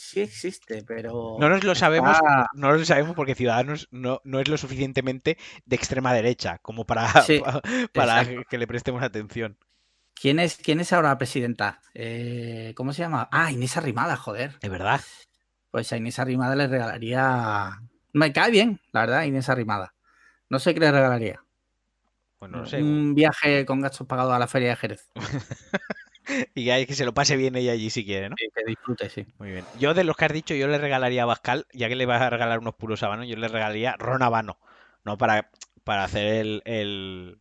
Sí 0.09 0.21
existe, 0.23 0.83
pero. 0.87 1.37
No 1.39 1.51
nos 1.51 1.65
lo 1.65 1.75
sabemos, 1.75 2.17
no 2.55 2.73
lo 2.73 2.83
sabemos 2.83 3.15
porque 3.15 3.35
Ciudadanos 3.35 3.89
no, 3.91 4.23
no 4.25 4.41
es 4.41 4.49
lo 4.49 4.57
suficientemente 4.57 5.37
de 5.67 5.77
extrema 5.77 6.15
derecha 6.15 6.59
como 6.63 6.87
para, 6.87 7.11
Sí, 7.23 7.43
para 7.93 8.25
que 8.49 8.57
le 8.57 8.67
prestemos 8.67 9.03
atención. 9.03 9.59
¿Quién 10.15 10.39
es, 10.39 10.57
¿Quién 10.57 10.81
es 10.81 10.95
ahora 10.95 11.11
la 11.11 11.19
presidenta? 11.19 11.83
Eh, 11.93 12.73
¿Cómo 12.75 12.95
se 12.95 13.03
llama? 13.03 13.29
Ah, 13.31 13.53
Inés 13.53 13.77
Arrimada, 13.77 14.17
joder. 14.17 14.57
Es 14.63 14.71
verdad. 14.71 15.03
Pues 15.71 15.93
a 15.93 15.99
Inés 15.99 16.19
Arrimada 16.19 16.57
le 16.57 16.69
regalaría. 16.69 17.79
Me 18.15 18.33
cae 18.33 18.51
bien, 18.51 18.81
la 18.93 19.01
verdad, 19.01 19.25
Inés 19.25 19.51
Arrimada. 19.51 19.95
No 20.49 20.59
sé 20.59 20.73
qué 20.73 20.81
le 20.81 20.91
regalaría. 20.91 21.45
Pues 22.39 22.51
no 22.51 22.61
lo 22.61 22.67
sé. 22.67 22.83
Un 22.83 23.15
viaje 23.15 23.67
con 23.67 23.83
gastos 23.83 24.07
pagados 24.07 24.33
a 24.33 24.39
la 24.39 24.49
feria 24.49 24.71
de 24.71 24.77
Jerez. 24.77 25.11
Y 26.55 26.67
que, 26.67 26.87
que 26.87 26.95
se 26.95 27.05
lo 27.05 27.15
pase 27.15 27.37
bien 27.37 27.57
ella 27.57 27.73
allí 27.73 27.91
si 27.91 28.05
quiere, 28.05 28.29
¿no? 28.29 28.37
Sí, 28.39 28.49
que 28.55 28.65
disfrute, 28.65 29.11
sí. 29.11 29.27
Muy 29.39 29.51
bien. 29.51 29.65
Yo 29.79 29.95
de 29.95 30.05
los 30.05 30.17
que 30.17 30.25
has 30.27 30.33
dicho, 30.33 30.55
yo 30.55 30.69
le 30.69 30.79
regalaría 30.79 31.23
a 31.23 31.27
Bascal, 31.27 31.67
ya 31.73 31.89
que 31.89 31.97
le 31.97 32.07
vas 32.07 32.21
a 32.23 32.31
regalar 32.31 32.59
unos 32.59 32.75
puros 32.75 33.03
habanos, 33.03 33.27
yo 33.27 33.37
le 33.37 33.49
regalaría 33.49 33.97
ron 33.99 34.23
habano, 34.23 34.59
¿no? 35.05 35.19
Para, 35.19 35.51
para 35.85 36.05
hacer 36.05 36.27
el, 36.27 36.63
el, 36.65 37.41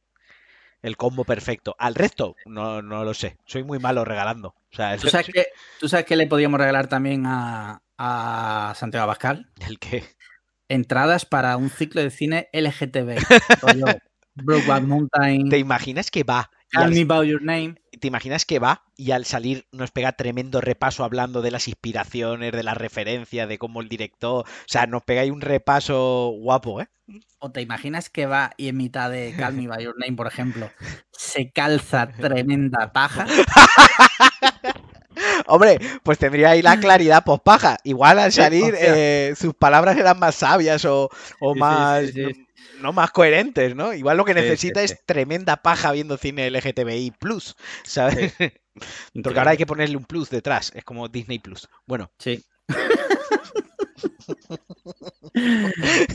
el 0.82 0.98
combo 0.98 1.24
perfecto. 1.26 1.76
Al 1.80 1.96
resto, 1.96 2.36
no, 2.46 2.82
no 2.82 3.04
lo 3.04 3.14
sé. 3.14 3.38
Soy 3.46 3.64
muy 3.64 3.80
malo 3.80 4.06
regalando. 4.06 4.50
O 4.50 4.76
sea, 4.76 4.98
¿Tú 4.98 5.10
sabes 5.10 5.28
qué, 5.34 5.48
¿tú 5.80 5.90
sabes 5.90 6.06
qué 6.06 6.16
le 6.16 6.28
podríamos 6.28 6.60
regalar 6.60 6.88
también 6.88 7.26
a, 7.26 7.82
a 7.98 8.74
Santiago 8.76 9.04
Abascal? 9.04 9.52
el 9.68 9.80
que... 9.80 10.04
Entradas 10.70 11.26
para 11.26 11.56
un 11.56 11.70
ciclo 11.70 12.02
de 12.02 12.10
cine 12.10 12.50
LGTB. 12.52 13.18
Brokeback 14.36 14.84
Mountain, 14.84 15.50
¿Te 15.50 15.58
imaginas 15.58 16.12
que 16.12 16.24
va? 16.24 16.52
Al- 16.74 16.92
Me 16.94 17.06
By 17.06 17.28
Your 17.28 17.42
Name. 17.42 17.76
¿Te 18.00 18.08
imaginas 18.08 18.46
que 18.46 18.60
va 18.60 18.84
y 18.96 19.12
al 19.12 19.26
salir 19.26 19.66
nos 19.72 19.90
pega 19.92 20.12
tremendo 20.12 20.62
repaso 20.62 21.04
hablando 21.04 21.42
de 21.42 21.50
las 21.52 21.68
inspiraciones, 21.68 22.52
de 22.52 22.64
las 22.64 22.78
referencias, 22.78 23.50
de 23.50 23.58
cómo 23.58 23.82
el 23.82 23.90
director... 23.90 24.46
O 24.46 24.68
sea, 24.68 24.86
nos 24.86 25.04
pega 25.04 25.22
ahí 25.22 25.32
un 25.32 25.42
repaso 25.42 26.32
guapo, 26.38 26.82
¿eh? 26.82 26.88
¿O 27.40 27.52
te 27.52 27.62
imaginas 27.62 28.10
que 28.10 28.26
va 28.28 28.52
y 28.58 28.68
en 28.68 28.78
mitad 28.78 29.10
de 29.10 29.34
Call 29.38 29.56
Me 29.56 29.68
By 29.68 29.84
Your 29.84 29.96
Name, 29.98 30.16
por 30.16 30.28
ejemplo, 30.28 30.70
se 31.12 31.52
calza 31.52 32.08
tremenda 32.20 32.92
paja? 32.94 33.26
Hombre, 35.48 35.80
pues 36.04 36.18
tendría 36.18 36.52
ahí 36.52 36.62
la 36.62 36.78
claridad 36.80 37.24
pospaja. 37.24 37.78
Igual 37.84 38.20
al 38.20 38.32
salir 38.32 38.74
eh, 38.78 39.34
sus 39.38 39.54
palabras 39.54 39.98
eran 39.98 40.20
más 40.20 40.36
sabias 40.36 40.86
o, 40.86 41.10
o 41.40 41.54
Sí, 41.54 41.64
sí, 41.64 41.70
más... 41.70 41.88
sí, 41.88 42.12
sí. 42.14 42.47
No, 42.82 42.94
más 42.94 43.12
coherentes, 43.12 43.76
¿no? 43.76 43.94
Igual 43.94 44.18
lo 44.18 44.26
que 44.26 44.34
sí, 44.34 44.40
necesita 44.40 44.80
sí. 44.82 44.86
es 44.86 45.06
tremenda 45.06 45.58
paja 45.58 45.92
viendo 45.92 46.18
cine 46.18 46.50
LGTBI+, 46.50 47.14
¿sabes? 47.84 48.34
Porque 49.24 49.40
ahora 49.40 49.52
hay 49.52 49.58
que 49.58 49.66
ponerle 49.66 49.98
un 49.98 50.06
plus 50.06 50.30
detrás. 50.30 50.72
Es 50.76 50.84
como 50.84 51.08
Disney 51.08 51.40
Plus. 51.40 51.68
Bueno, 51.86 52.12
Sí. 52.20 52.44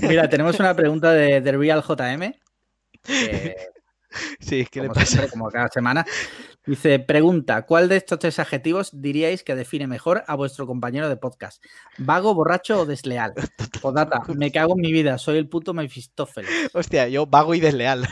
Mira, 0.02 0.28
tenemos 0.28 0.58
una 0.60 0.74
pregunta 0.74 1.12
de, 1.12 1.40
de 1.40 1.52
Real 1.52 1.82
JM. 1.82 2.34
que, 3.02 3.56
sí, 4.40 4.66
¿qué 4.70 4.82
le 4.82 4.88
pasa? 4.88 5.06
siempre, 5.06 5.30
como 5.30 5.50
cada 5.50 5.68
semana. 5.68 6.04
Dice, 6.64 7.00
pregunta, 7.00 7.62
¿cuál 7.62 7.88
de 7.88 7.96
estos 7.96 8.20
tres 8.20 8.38
adjetivos 8.38 8.90
diríais 8.92 9.42
que 9.42 9.56
define 9.56 9.88
mejor 9.88 10.22
a 10.28 10.36
vuestro 10.36 10.64
compañero 10.64 11.08
de 11.08 11.16
podcast? 11.16 11.62
¿Vago, 11.98 12.34
borracho 12.34 12.80
o 12.80 12.86
desleal? 12.86 13.34
Podata, 13.80 14.22
me 14.36 14.52
cago 14.52 14.74
en 14.76 14.80
mi 14.80 14.92
vida, 14.92 15.18
soy 15.18 15.38
el 15.38 15.48
puto 15.48 15.74
Mephistófeles. 15.74 16.70
Hostia, 16.72 17.08
yo 17.08 17.26
vago 17.26 17.54
y 17.54 17.60
desleal. 17.60 18.08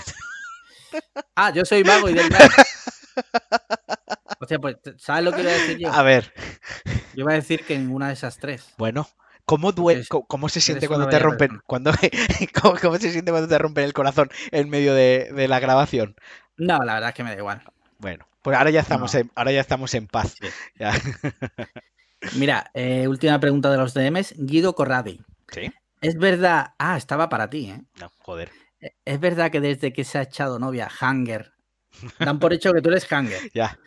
Ah, 1.37 1.53
yo 1.53 1.65
soy 1.65 1.85
vago 1.85 2.09
y 2.09 2.15
desleal. 2.15 2.51
Hostia, 4.41 4.59
pues, 4.59 4.77
¿sabes 4.99 5.23
lo 5.23 5.33
que 5.33 5.43
iba 5.43 5.51
a 5.51 5.55
decir 5.55 5.79
yo? 5.79 5.93
A 5.93 6.03
ver, 6.03 6.33
Yo 7.15 7.21
iba 7.23 7.31
a 7.33 7.37
decir 7.37 7.65
que 7.65 7.79
ninguna 7.79 8.09
de 8.09 8.15
esas 8.15 8.39
tres. 8.39 8.75
bueno. 8.79 9.09
¿Cómo, 9.47 9.73
duele, 9.73 10.05
cómo, 10.09 10.49
se 10.49 10.61
siente 10.61 10.87
cuando 10.87 11.09
te 11.09 11.19
rompen? 11.19 11.61
Cuando, 11.67 11.91
¿cómo, 12.63 12.77
cómo 12.81 12.99
se 12.99 13.11
siente 13.11 13.33
cuando 13.33 13.49
te 13.49 13.59
rompen 13.59 13.83
el 13.83 13.93
corazón 13.93 14.31
en 14.53 14.69
medio 14.69 14.95
de, 14.95 15.31
de 15.35 15.49
la 15.49 15.59
grabación? 15.59 16.15
No, 16.57 16.79
la 16.85 16.95
verdad 16.95 17.09
es 17.09 17.15
que 17.17 17.25
me 17.25 17.31
da 17.31 17.39
igual. 17.39 17.63
Bueno, 17.99 18.27
pues 18.43 18.57
ahora 18.57 18.71
ya 18.71 18.81
estamos, 18.81 19.13
No. 19.15 19.21
en, 19.21 19.31
ahora 19.35 19.53
ya 19.53 19.61
estamos 19.61 19.95
en 19.95 20.07
paz. 20.07 20.35
Sí. 20.41 20.49
Ya. 20.79 20.93
Mira, 22.37 22.71
eh, 22.75 23.09
última 23.09 23.39
pregunta 23.41 23.71
de 23.71 23.77
los 23.79 23.95
DMs. 23.95 24.35
Guido 24.37 24.75
Corradi. 24.75 25.21
¿Sí? 25.51 25.73
Es 26.01 26.17
verdad. 26.17 26.75
Ah, 26.79 26.97
estaba 26.97 27.29
para 27.29 27.49
ti, 27.51 27.71
¿eh? 27.71 27.83
No, 28.01 28.11
joder. 28.19 28.51
Es 29.05 29.21
verdad 29.21 29.51
que 29.51 29.61
desde 29.61 29.93
que 29.93 30.05
se 30.05 30.19
ha 30.19 30.23
echado 30.23 30.59
novia, 30.59 30.89
Hanger, 31.01 31.53
dan 32.19 32.39
por 32.39 32.53
hecho 32.53 32.73
que 32.73 32.81
tú 32.81 32.89
eres 32.91 33.11
Hanger. 33.11 33.41
Ya. 33.55 33.79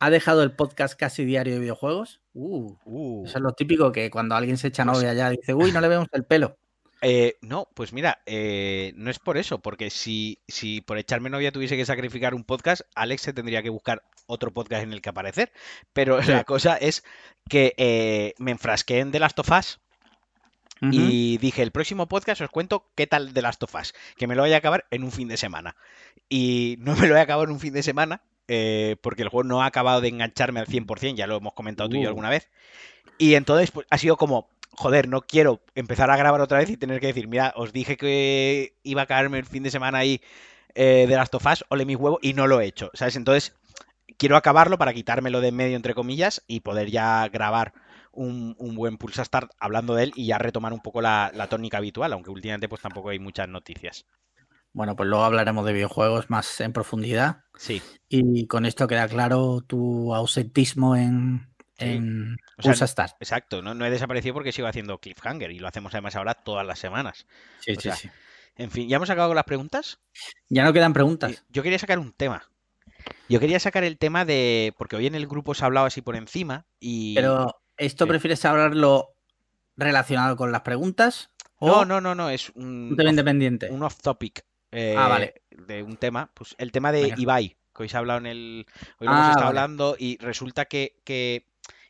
¿Ha 0.00 0.10
dejado 0.10 0.44
el 0.44 0.52
podcast 0.52 0.94
casi 0.98 1.24
diario 1.24 1.54
de 1.54 1.60
videojuegos? 1.60 2.20
Uh, 2.32 2.76
Uh. 2.84 3.26
eso 3.26 3.38
es 3.38 3.42
lo 3.42 3.52
típico 3.52 3.90
que 3.90 4.10
cuando 4.12 4.36
alguien 4.36 4.56
se 4.56 4.68
echa 4.68 4.84
Pues- 4.84 4.96
novia 4.98 5.12
ya 5.12 5.30
dice, 5.30 5.54
uy, 5.54 5.72
no 5.72 5.80
le 5.80 5.88
vemos 5.88 6.06
el 6.12 6.24
pelo. 6.24 6.56
Eh, 7.00 7.36
no, 7.42 7.68
pues 7.74 7.92
mira, 7.92 8.20
eh, 8.26 8.92
no 8.96 9.10
es 9.10 9.18
por 9.20 9.38
eso, 9.38 9.60
porque 9.60 9.90
si, 9.90 10.40
si 10.48 10.80
por 10.80 10.98
echarme 10.98 11.30
novia 11.30 11.52
tuviese 11.52 11.76
que 11.76 11.86
sacrificar 11.86 12.34
un 12.34 12.44
podcast, 12.44 12.82
Alex 12.94 13.22
se 13.22 13.32
tendría 13.32 13.62
que 13.62 13.70
buscar 13.70 14.02
otro 14.26 14.52
podcast 14.52 14.82
en 14.82 14.92
el 14.92 15.00
que 15.00 15.08
aparecer. 15.10 15.52
Pero 15.92 16.18
Sí. 16.22 16.30
la 16.32 16.44
cosa 16.44 16.76
es 16.76 17.04
que 17.48 17.74
eh, 17.76 18.34
me 18.38 18.50
enfrasqué 18.50 18.98
en 18.98 19.12
The 19.12 19.20
Last 19.20 19.38
of 19.38 19.50
Us 19.50 19.80
y 20.80 21.38
dije, 21.38 21.62
el 21.62 21.72
próximo 21.72 22.06
podcast 22.06 22.40
os 22.40 22.50
cuento 22.50 22.88
qué 22.94 23.08
tal 23.08 23.32
The 23.32 23.42
Last 23.42 23.60
of 23.64 23.74
Us, 23.74 23.94
que 24.16 24.28
me 24.28 24.36
lo 24.36 24.42
voy 24.42 24.52
a 24.52 24.58
acabar 24.58 24.86
en 24.92 25.02
un 25.02 25.10
fin 25.10 25.26
de 25.26 25.36
semana. 25.36 25.74
Y 26.28 26.76
no 26.78 26.94
me 26.94 27.08
lo 27.08 27.14
voy 27.14 27.18
a 27.20 27.24
acabar 27.24 27.48
en 27.48 27.54
un 27.54 27.58
fin 27.58 27.72
de 27.74 27.82
semana, 27.82 28.22
eh, 28.46 28.94
porque 29.00 29.22
el 29.22 29.28
juego 29.28 29.42
no 29.42 29.60
ha 29.60 29.66
acabado 29.66 30.00
de 30.00 30.06
engancharme 30.08 30.60
al 30.60 30.66
100%, 30.68 31.16
ya 31.16 31.26
lo 31.26 31.36
hemos 31.38 31.54
comentado 31.54 31.88
tú 31.88 31.96
y 31.96 32.02
yo 32.02 32.06
Uh. 32.06 32.10
alguna 32.10 32.30
vez. 32.30 32.48
Y 33.18 33.34
entonces 33.34 33.72
pues, 33.72 33.88
ha 33.90 33.98
sido 33.98 34.16
como, 34.16 34.48
joder, 34.70 35.08
no 35.08 35.22
quiero 35.22 35.60
empezar 35.74 36.10
a 36.10 36.16
grabar 36.16 36.40
otra 36.40 36.58
vez 36.58 36.70
y 36.70 36.76
tener 36.76 37.00
que 37.00 37.08
decir, 37.08 37.28
mira, 37.28 37.52
os 37.56 37.72
dije 37.72 37.96
que 37.96 38.76
iba 38.82 39.02
a 39.02 39.06
caerme 39.06 39.38
el 39.38 39.46
fin 39.46 39.62
de 39.62 39.70
semana 39.70 39.98
ahí 39.98 40.20
eh, 40.74 41.06
de 41.08 41.16
Last 41.16 41.34
of 41.34 41.46
Us, 41.46 41.64
ole 41.68 41.84
mis 41.84 41.96
huevos, 41.96 42.20
y 42.22 42.34
no 42.34 42.46
lo 42.46 42.60
he 42.60 42.66
hecho, 42.66 42.90
¿sabes? 42.94 43.16
Entonces 43.16 43.54
quiero 44.16 44.36
acabarlo 44.36 44.78
para 44.78 44.94
quitármelo 44.94 45.40
de 45.40 45.48
en 45.48 45.56
medio, 45.56 45.76
entre 45.76 45.94
comillas, 45.94 46.42
y 46.46 46.60
poder 46.60 46.90
ya 46.90 47.28
grabar 47.28 47.72
un, 48.12 48.54
un 48.58 48.74
buen 48.74 48.98
Pulsa 48.98 49.24
Start 49.24 49.50
hablando 49.58 49.94
de 49.94 50.04
él 50.04 50.12
y 50.14 50.26
ya 50.26 50.38
retomar 50.38 50.72
un 50.72 50.80
poco 50.80 51.00
la, 51.00 51.30
la 51.34 51.48
tónica 51.48 51.78
habitual, 51.78 52.12
aunque 52.12 52.30
últimamente 52.30 52.68
pues 52.68 52.82
tampoco 52.82 53.10
hay 53.10 53.18
muchas 53.18 53.48
noticias. 53.48 54.06
Bueno, 54.72 54.94
pues 54.96 55.08
luego 55.08 55.24
hablaremos 55.24 55.64
de 55.64 55.72
videojuegos 55.72 56.30
más 56.30 56.60
en 56.60 56.72
profundidad. 56.72 57.44
Sí, 57.56 57.82
Y 58.08 58.46
con 58.46 58.66
esto 58.66 58.86
queda 58.86 59.08
claro 59.08 59.60
tu 59.62 60.14
ausentismo 60.14 60.94
en, 60.94 61.48
Sí. 61.78 61.84
en 61.86 62.36
O 62.58 62.62
sea, 62.62 62.72
Pulsa 62.72 62.86
Start. 62.86 63.16
exacto, 63.20 63.62
no, 63.62 63.74
no 63.74 63.86
he 63.86 63.90
desaparecido 63.90 64.34
porque 64.34 64.52
sigo 64.52 64.66
haciendo 64.68 64.98
cliffhanger 65.00 65.50
y 65.52 65.58
lo 65.60 65.68
hacemos 65.68 65.94
además 65.94 66.16
ahora 66.16 66.34
todas 66.34 66.66
las 66.66 66.78
semanas. 66.78 67.26
Sí, 67.60 67.72
o 67.72 67.74
sí, 67.76 67.80
sea, 67.82 67.94
sí. 67.96 68.10
En 68.56 68.70
fin, 68.72 68.88
¿ya 68.88 68.96
hemos 68.96 69.08
acabado 69.10 69.30
con 69.30 69.36
las 69.36 69.44
preguntas? 69.44 70.00
Ya 70.48 70.64
no 70.64 70.72
quedan 70.72 70.92
preguntas. 70.92 71.44
Yo 71.48 71.62
quería 71.62 71.78
sacar 71.78 71.98
un 72.00 72.12
tema. 72.12 72.50
Yo 73.28 73.38
quería 73.38 73.60
sacar 73.60 73.84
el 73.84 73.96
tema 73.98 74.24
de. 74.24 74.74
Porque 74.76 74.96
hoy 74.96 75.06
en 75.06 75.14
el 75.14 75.28
grupo 75.28 75.54
se 75.54 75.62
ha 75.62 75.66
hablado 75.66 75.86
así 75.86 76.02
por 76.02 76.16
encima 76.16 76.66
y. 76.80 77.14
Pero, 77.14 77.54
¿esto 77.76 78.04
Sí. 78.04 78.08
prefieres 78.08 78.44
hablarlo 78.44 79.14
relacionado 79.76 80.36
con 80.36 80.50
las 80.50 80.62
preguntas? 80.62 81.30
No, 81.60 81.80
o 81.80 81.84
no, 81.84 82.00
no, 82.00 82.14
no, 82.14 82.30
es 82.30 82.50
un, 82.50 82.88
un 82.90 82.96
tema 82.96 83.08
off, 83.10 83.12
independiente? 83.12 83.70
un 83.70 83.82
off 83.84 84.00
topic. 84.02 84.44
eh, 84.72 84.94
Ah, 84.98 85.08
vale. 85.08 85.34
De 85.50 85.82
un 85.82 85.96
tema. 85.96 86.30
Pues 86.34 86.54
el 86.58 86.72
tema 86.72 86.90
de 86.92 87.02
Venga. 87.02 87.16
Ibai, 87.18 87.56
que 87.74 87.82
hoy 87.84 87.88
se 87.88 87.96
ha 87.96 88.00
hablado 88.00 88.18
en 88.20 88.26
el. 88.26 88.66
Hoy 88.98 89.06
lo 89.06 89.12
Ah, 89.12 89.14
hemos 89.16 89.28
estado 89.30 89.46
vale. 89.46 89.58
hablando 89.60 89.96
y 89.98 90.16
resulta 90.18 90.64
que, 90.64 91.00
que 91.04 91.46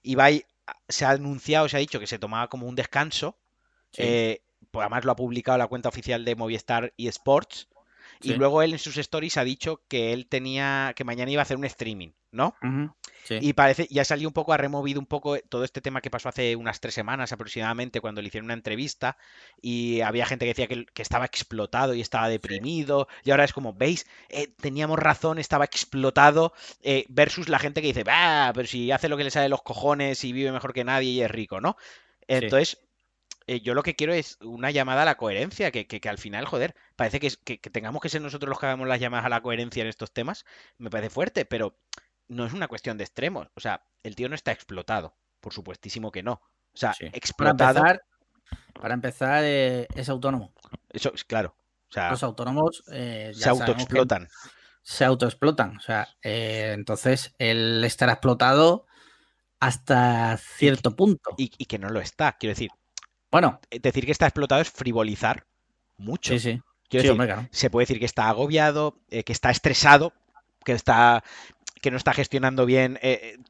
Ibai 0.08 0.46
se 0.88 1.04
ha 1.04 1.10
anunciado, 1.10 1.68
se 1.68 1.76
ha 1.76 1.80
dicho 1.80 2.00
que 2.00 2.06
se 2.06 2.18
tomaba 2.18 2.48
como 2.48 2.66
un 2.66 2.74
descanso. 2.74 3.36
Sí. 3.92 4.02
eh, 4.02 4.42
pues 4.70 4.82
además 4.82 5.04
lo 5.04 5.12
ha 5.12 5.16
publicado 5.16 5.58
la 5.58 5.66
cuenta 5.66 5.88
oficial 5.88 6.24
de 6.24 6.34
Movistar 6.34 6.94
y 6.96 7.08
Sports. 7.08 7.68
Y 8.20 8.34
luego 8.34 8.62
él 8.62 8.72
en 8.72 8.78
sus 8.78 8.96
stories 8.96 9.36
ha 9.36 9.44
dicho 9.44 9.82
que 9.88 10.12
él 10.12 10.26
tenía. 10.26 10.92
que 10.96 11.04
mañana 11.04 11.30
iba 11.30 11.42
a 11.42 11.44
hacer 11.44 11.56
un 11.56 11.64
streaming, 11.64 12.10
¿no? 12.30 12.54
Sí. 13.24 13.38
Y 13.40 13.52
parece, 13.52 13.86
ya 13.90 14.04
salió 14.04 14.28
un 14.28 14.32
poco, 14.32 14.52
ha 14.52 14.56
removido 14.56 14.98
un 14.98 15.06
poco 15.06 15.38
todo 15.38 15.64
este 15.64 15.80
tema 15.80 16.00
que 16.00 16.10
pasó 16.10 16.28
hace 16.28 16.56
unas 16.56 16.80
tres 16.80 16.94
semanas 16.94 17.32
aproximadamente, 17.32 18.00
cuando 18.00 18.22
le 18.22 18.28
hicieron 18.28 18.46
una 18.46 18.54
entrevista 18.54 19.18
y 19.60 20.00
había 20.00 20.24
gente 20.24 20.46
que 20.46 20.54
decía 20.54 20.66
que, 20.66 20.86
que 20.86 21.02
estaba 21.02 21.26
explotado 21.26 21.94
y 21.94 22.00
estaba 22.00 22.28
deprimido. 22.28 23.06
Y 23.24 23.30
ahora 23.30 23.44
es 23.44 23.52
como, 23.52 23.74
¿veis? 23.74 24.06
Eh, 24.30 24.48
teníamos 24.60 24.98
razón, 24.98 25.38
estaba 25.38 25.64
explotado, 25.64 26.52
eh, 26.82 27.04
versus 27.08 27.48
la 27.48 27.58
gente 27.58 27.82
que 27.82 27.88
dice, 27.88 28.04
bah, 28.04 28.52
pero 28.54 28.66
si 28.66 28.90
hace 28.90 29.08
lo 29.08 29.16
que 29.16 29.24
le 29.24 29.30
sale 29.30 29.44
de 29.44 29.50
los 29.50 29.62
cojones 29.62 30.24
y 30.24 30.32
vive 30.32 30.52
mejor 30.52 30.72
que 30.72 30.84
nadie 30.84 31.10
y 31.10 31.22
es 31.22 31.30
rico, 31.30 31.60
¿no? 31.60 31.76
Entonces, 32.28 32.78
eh, 33.48 33.60
yo 33.60 33.74
lo 33.74 33.82
que 33.82 33.96
quiero 33.96 34.12
es 34.12 34.36
una 34.40 34.70
llamada 34.70 35.02
a 35.02 35.04
la 35.04 35.16
coherencia, 35.16 35.70
que, 35.72 35.86
que- 35.88 36.00
que 36.00 36.08
al 36.08 36.18
final, 36.18 36.44
joder, 36.46 36.74
parece 36.94 37.18
que, 37.18 37.30
que- 37.58 37.70
tengamos 37.70 38.00
que 38.00 38.08
ser 38.08 38.20
nosotros 38.22 38.48
los 38.48 38.60
que 38.60 38.66
hagamos 38.66 38.86
las 38.86 39.00
llamadas 39.00 39.26
a 39.26 39.28
la 39.30 39.40
coherencia 39.40 39.82
en 39.82 39.88
estos 39.88 40.12
temas, 40.12 40.44
me 40.78 40.90
parece 40.90 41.10
fuerte, 41.10 41.44
pero 41.44 41.76
no 42.28 42.46
es 42.46 42.52
una 42.52 42.68
cuestión 42.68 42.96
de 42.98 43.04
extremos. 43.04 43.48
O 43.54 43.60
sea, 43.60 43.84
el 44.02 44.14
tío 44.14 44.28
no 44.28 44.34
está 44.36 44.52
explotado, 44.52 45.16
por 45.40 45.52
supuestísimo 45.52 46.12
que 46.12 46.22
no. 46.22 46.34
O 46.72 46.76
sea, 46.76 46.92
explotado. 47.12 47.74
Para 48.80 48.94
empezar, 48.94 49.42
eh, 49.44 49.86
es 49.94 50.08
autónomo. 50.08 50.52
Eso 50.90 51.12
es 51.14 51.24
claro. 51.24 51.56
Los 52.10 52.22
autónomos 52.22 52.82
eh, 52.92 53.32
se 53.34 53.48
autoexplotan. 53.48 54.28
Se 54.82 55.04
autoexplotan. 55.04 55.76
O 55.76 55.80
sea, 55.80 56.08
entonces 56.22 57.34
él 57.38 57.82
estará 57.84 58.12
explotado 58.12 58.86
hasta 59.60 60.36
cierto 60.36 60.94
punto. 60.96 61.34
Y, 61.36 61.48
que 61.66 61.78
no 61.78 61.88
lo 61.90 62.00
está, 62.00 62.36
quiero 62.38 62.52
decir. 62.52 62.70
Bueno. 63.30 63.60
Decir 63.70 64.06
que 64.06 64.12
está 64.12 64.26
explotado 64.26 64.60
es 64.60 64.70
frivolizar 64.70 65.46
mucho. 65.96 66.32
Sí, 66.32 66.38
sí. 66.38 66.62
Se 67.50 67.70
puede 67.70 67.82
decir 67.82 67.98
que 67.98 68.06
está 68.06 68.28
agobiado, 68.28 68.96
que 69.08 69.32
está 69.32 69.50
estresado, 69.50 70.12
que 70.64 70.72
está 70.72 71.22
que 71.80 71.92
no 71.92 71.96
está 71.96 72.12
gestionando 72.12 72.66
bien 72.66 72.98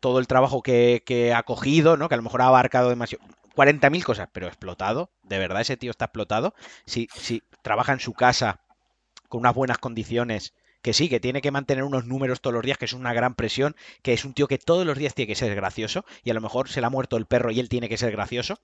todo 0.01 0.19
el 0.19 0.27
trabajo 0.27 0.63
que, 0.63 1.03
que, 1.07 1.33
ha 1.33 1.45
cogido, 1.45 1.97
¿no? 1.97 2.09
Que 2.09 2.15
a 2.15 2.19
lo 2.19 2.23
mejor 2.23 2.43
ha 2.43 2.49
abarcado 2.49 2.91
demasiado. 2.91 3.25
40.000 3.59 4.05
cosas, 4.05 4.29
pero 4.33 4.47
explotado, 4.47 5.11
de 5.25 5.39
verdad 5.39 5.63
ese 5.63 5.77
tío 5.77 5.91
está 5.91 6.05
explotado. 6.05 6.55
Si, 6.85 7.09
si 7.17 7.43
trabaja 7.63 7.93
en 7.93 8.01
su 8.01 8.13
casa 8.13 8.61
con 9.29 9.41
unas 9.41 9.55
buenas 9.55 9.79
condiciones, 9.79 10.55
que 10.81 10.93
sí, 10.93 11.09
que 11.09 11.19
tiene 11.19 11.43
que 11.43 11.51
mantener 11.51 11.83
unos 11.83 12.07
números 12.07 12.41
todos 12.41 12.55
los 12.55 12.63
días, 12.63 12.79
que 12.79 12.85
es 12.85 12.93
una 12.93 13.13
gran 13.13 13.35
presión, 13.35 13.75
que 14.03 14.13
es 14.13 14.25
un 14.25 14.33
tío 14.33 14.47
que 14.47 14.59
todos 14.59 14.87
los 14.87 14.97
días 14.97 15.15
tiene 15.15 15.27
que 15.27 15.35
ser 15.35 15.55
gracioso, 15.57 16.05
y 16.23 16.31
a 16.31 16.35
lo 16.35 16.41
mejor 16.41 16.69
se 16.69 16.81
le 16.81 16.87
ha 16.87 16.91
muerto 16.91 17.17
el 17.17 17.27
perro 17.27 17.51
y 17.51 17.59
él 17.59 17.69
tiene 17.69 17.89
que 17.89 17.97
ser 17.97 18.13
gracioso. 18.13 18.61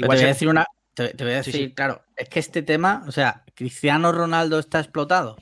Igual 0.00 0.18
te 0.18 0.24
voy 0.24 0.30
a 0.30 0.34
decir 0.34 0.48
una. 0.48 0.66
Te, 0.94 1.12
voy 1.18 1.32
a 1.32 1.36
decir, 1.36 1.74
claro, 1.74 2.02
es 2.16 2.28
que 2.28 2.40
este 2.40 2.62
tema, 2.62 3.04
o 3.06 3.12
sea, 3.12 3.44
Cristiano 3.54 4.12
Ronaldo 4.12 4.58
está 4.58 4.80
explotado 4.80 5.36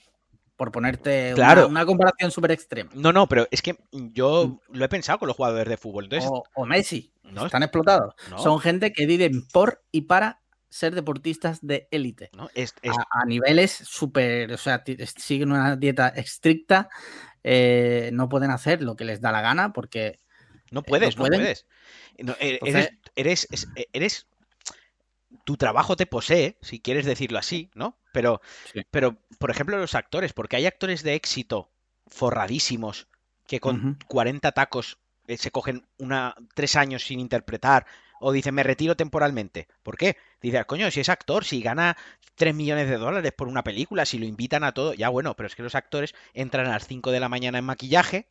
por 0.57 0.73
ponerte 0.73 1.35
una, 1.35 1.87
comparación 1.87 2.31
súper 2.31 2.51
extrema. 2.51 2.91
No, 2.95 3.13
no, 3.13 3.29
pero 3.29 3.47
es 3.51 3.63
que 3.63 3.77
yo 3.93 4.61
mm. 4.69 4.77
lo 4.77 4.85
he 4.85 4.89
pensado 4.89 5.19
con 5.19 5.29
los 5.29 5.37
jugadores 5.37 5.69
de 5.69 5.77
fútbol. 5.77 6.09
o, 6.55 6.67
Messi, 6.67 7.13
no, 7.23 7.47
están 7.47 7.63
explotados. 7.63 8.15
Son 8.37 8.61
gente 8.61 8.93
que 8.93 9.07
viven 9.07 9.47
por 9.49 9.83
y 9.91 10.03
para 10.03 10.41
ser 10.69 10.95
deportistas 10.95 11.61
de 11.65 11.89
élite. 11.91 12.31
A, 13.11 13.25
niveles 13.25 13.71
súper, 13.73 14.53
o 14.53 14.59
sea, 14.59 14.83
siguen 15.17 15.53
una 15.53 15.77
dieta 15.77 16.09
estricta, 16.09 16.89
eh, 17.43 18.11
no 18.13 18.29
pueden 18.29 18.51
hacer 18.51 18.83
lo 18.83 18.97
que 18.97 19.05
les 19.05 19.21
da 19.21 19.33
la 19.33 19.41
gana 19.41 19.73
porque... 19.73 20.19
No 20.71 20.83
puedes, 20.83 21.17
no, 21.17 21.25
puedes. 21.25 21.67
Eh, 22.19 22.91
eres, 23.15 23.49
eres 23.93 24.27
tu 25.45 25.57
trabajo 25.57 25.97
te 25.97 26.07
posee, 26.07 26.57
si 26.63 26.81
quieres 26.81 27.07
decirlo 27.07 27.39
así, 27.39 27.71
¿no? 27.75 27.97
Pero, 28.13 28.41
pero, 28.91 29.17
por 29.39 29.51
ejemplo, 29.51 29.79
los 29.79 29.95
actores, 29.95 30.33
porque 30.33 30.57
hay 30.57 30.67
actores 30.67 31.03
de 31.03 31.15
éxito 31.15 31.71
forradísimos 32.07 33.09
que 33.47 33.61
con 33.61 33.99
40 34.09 34.53
tacos 34.53 34.99
eh, 35.27 35.37
se 35.37 35.51
cogen 35.51 35.87
una, 35.99 36.35
tres 36.55 36.77
años 36.77 37.05
sin 37.05 37.21
interpretar 37.21 37.87
o 38.21 38.33
dicen 38.33 38.55
me 38.55 38.63
retiro 38.63 38.97
temporalmente. 38.97 39.69
¿Por 39.83 39.97
qué? 39.97 40.17
Dice, 40.43 40.65
coño, 40.65 40.91
si 40.91 41.01
es 41.01 41.09
actor, 41.09 41.45
si 41.45 41.63
gana 41.63 41.97
3 42.35 42.55
millones 42.55 42.89
de 42.89 42.97
dólares 42.97 43.33
por 43.33 43.49
una 43.49 43.63
película, 43.63 44.07
si 44.07 44.19
lo 44.19 44.27
invitan 44.27 44.65
a 44.65 44.73
todo, 44.73 44.95
ya 44.95 45.09
bueno, 45.09 45.35
pero 45.35 45.47
es 45.47 45.55
que 45.55 45.63
los 45.63 45.75
actores 45.75 46.15
entran 46.35 46.67
a 46.67 46.71
las 46.71 46.87
5 46.87 47.11
de 47.11 47.21
la 47.21 47.29
mañana 47.29 47.59
en 47.59 47.65
maquillaje, 47.65 48.27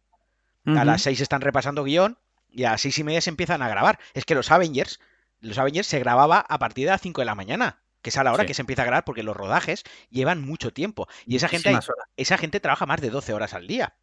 a 0.65 0.83
las 0.83 1.03
6 1.03 1.21
están 1.21 1.39
repasando 1.39 1.85
guion 1.85 2.17
y 2.51 2.65
a 2.65 2.71
las 2.71 2.81
6 2.81 2.99
y 2.99 3.03
media 3.05 3.21
se 3.21 3.29
empiezan 3.29 3.61
a 3.61 3.69
grabar. 3.69 3.99
Es 4.13 4.25
que 4.25 4.35
los 4.35 4.51
Avengers 4.51 4.99
los 5.39 5.57
Avengers 5.57 5.87
se 5.87 5.99
grababa 5.99 6.39
a 6.39 6.59
partir 6.59 6.85
de 6.85 6.91
las 6.91 7.01
5 7.01 7.21
de 7.21 7.25
la 7.25 7.35
mañana, 7.35 7.81
que 8.01 8.09
es 8.09 8.17
a 8.17 8.23
la 8.23 8.33
hora 8.33 8.45
que 8.45 8.53
se 8.53 8.61
empieza 8.61 8.83
a 8.83 8.85
grabar 8.85 9.05
porque 9.05 9.23
los 9.23 9.35
rodajes 9.35 9.83
llevan 10.09 10.41
mucho 10.41 10.71
tiempo. 10.71 11.07
Y 11.25 11.35
esa 11.35 11.47
gente, 11.47 11.77
esa 12.15 12.37
gente 12.37 12.59
trabaja 12.59 12.85
más 12.85 13.01
de 13.01 13.09
12 13.09 13.33
horas 13.33 13.53
al 13.53 13.67
día. 13.67 13.95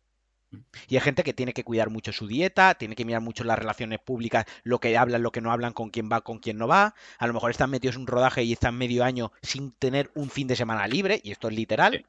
Mm. 0.50 0.58
Y 0.88 0.96
hay 0.96 1.00
gente 1.00 1.22
que 1.24 1.32
tiene 1.32 1.52
que 1.52 1.64
cuidar 1.64 1.90
mucho 1.90 2.12
su 2.12 2.26
dieta, 2.26 2.74
tiene 2.74 2.96
que 2.96 3.04
mirar 3.04 3.22
mucho 3.22 3.44
las 3.44 3.58
relaciones 3.58 4.00
públicas, 4.00 4.44
lo 4.62 4.78
que 4.80 4.96
hablan, 4.96 5.22
lo 5.22 5.32
que 5.32 5.40
no 5.40 5.52
hablan, 5.52 5.72
con 5.72 5.90
quién 5.90 6.10
va, 6.10 6.20
con 6.20 6.38
quién 6.38 6.58
no 6.58 6.68
va. 6.68 6.94
A 7.18 7.26
lo 7.26 7.34
mejor 7.34 7.50
están 7.50 7.70
metidos 7.70 7.96
en 7.96 8.02
un 8.02 8.06
rodaje 8.06 8.42
y 8.44 8.52
están 8.52 8.76
medio 8.76 9.04
año 9.04 9.32
sin 9.42 9.72
tener 9.72 10.10
un 10.14 10.30
fin 10.30 10.46
de 10.46 10.56
semana 10.56 10.86
libre, 10.86 11.20
y 11.22 11.32
esto 11.32 11.48
es 11.48 11.54
literal. 11.54 12.06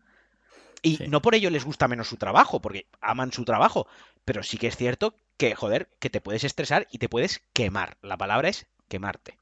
Y 0.81 0.99
no 1.07 1.21
por 1.21 1.33
ello 1.33 1.49
les 1.49 1.65
gusta 1.65 1.87
menos 1.87 2.07
su 2.07 2.17
trabajo, 2.17 2.61
porque 2.61 2.87
aman 3.01 3.31
su 3.31 3.43
trabajo. 3.43 3.87
Pero 4.23 4.43
sí 4.43 4.57
que 4.57 4.67
es 4.67 4.75
cierto 4.75 5.15
que, 5.37 5.55
joder, 5.55 5.89
que 5.99 6.11
te 6.11 6.21
puedes 6.21 6.43
estresar 6.43 6.87
y 6.91 6.99
te 6.99 7.09
puedes 7.09 7.41
quemar. 7.53 7.97
La 8.01 8.17
palabra 8.17 8.49
es 8.49 8.67
quemarte. 8.87 9.37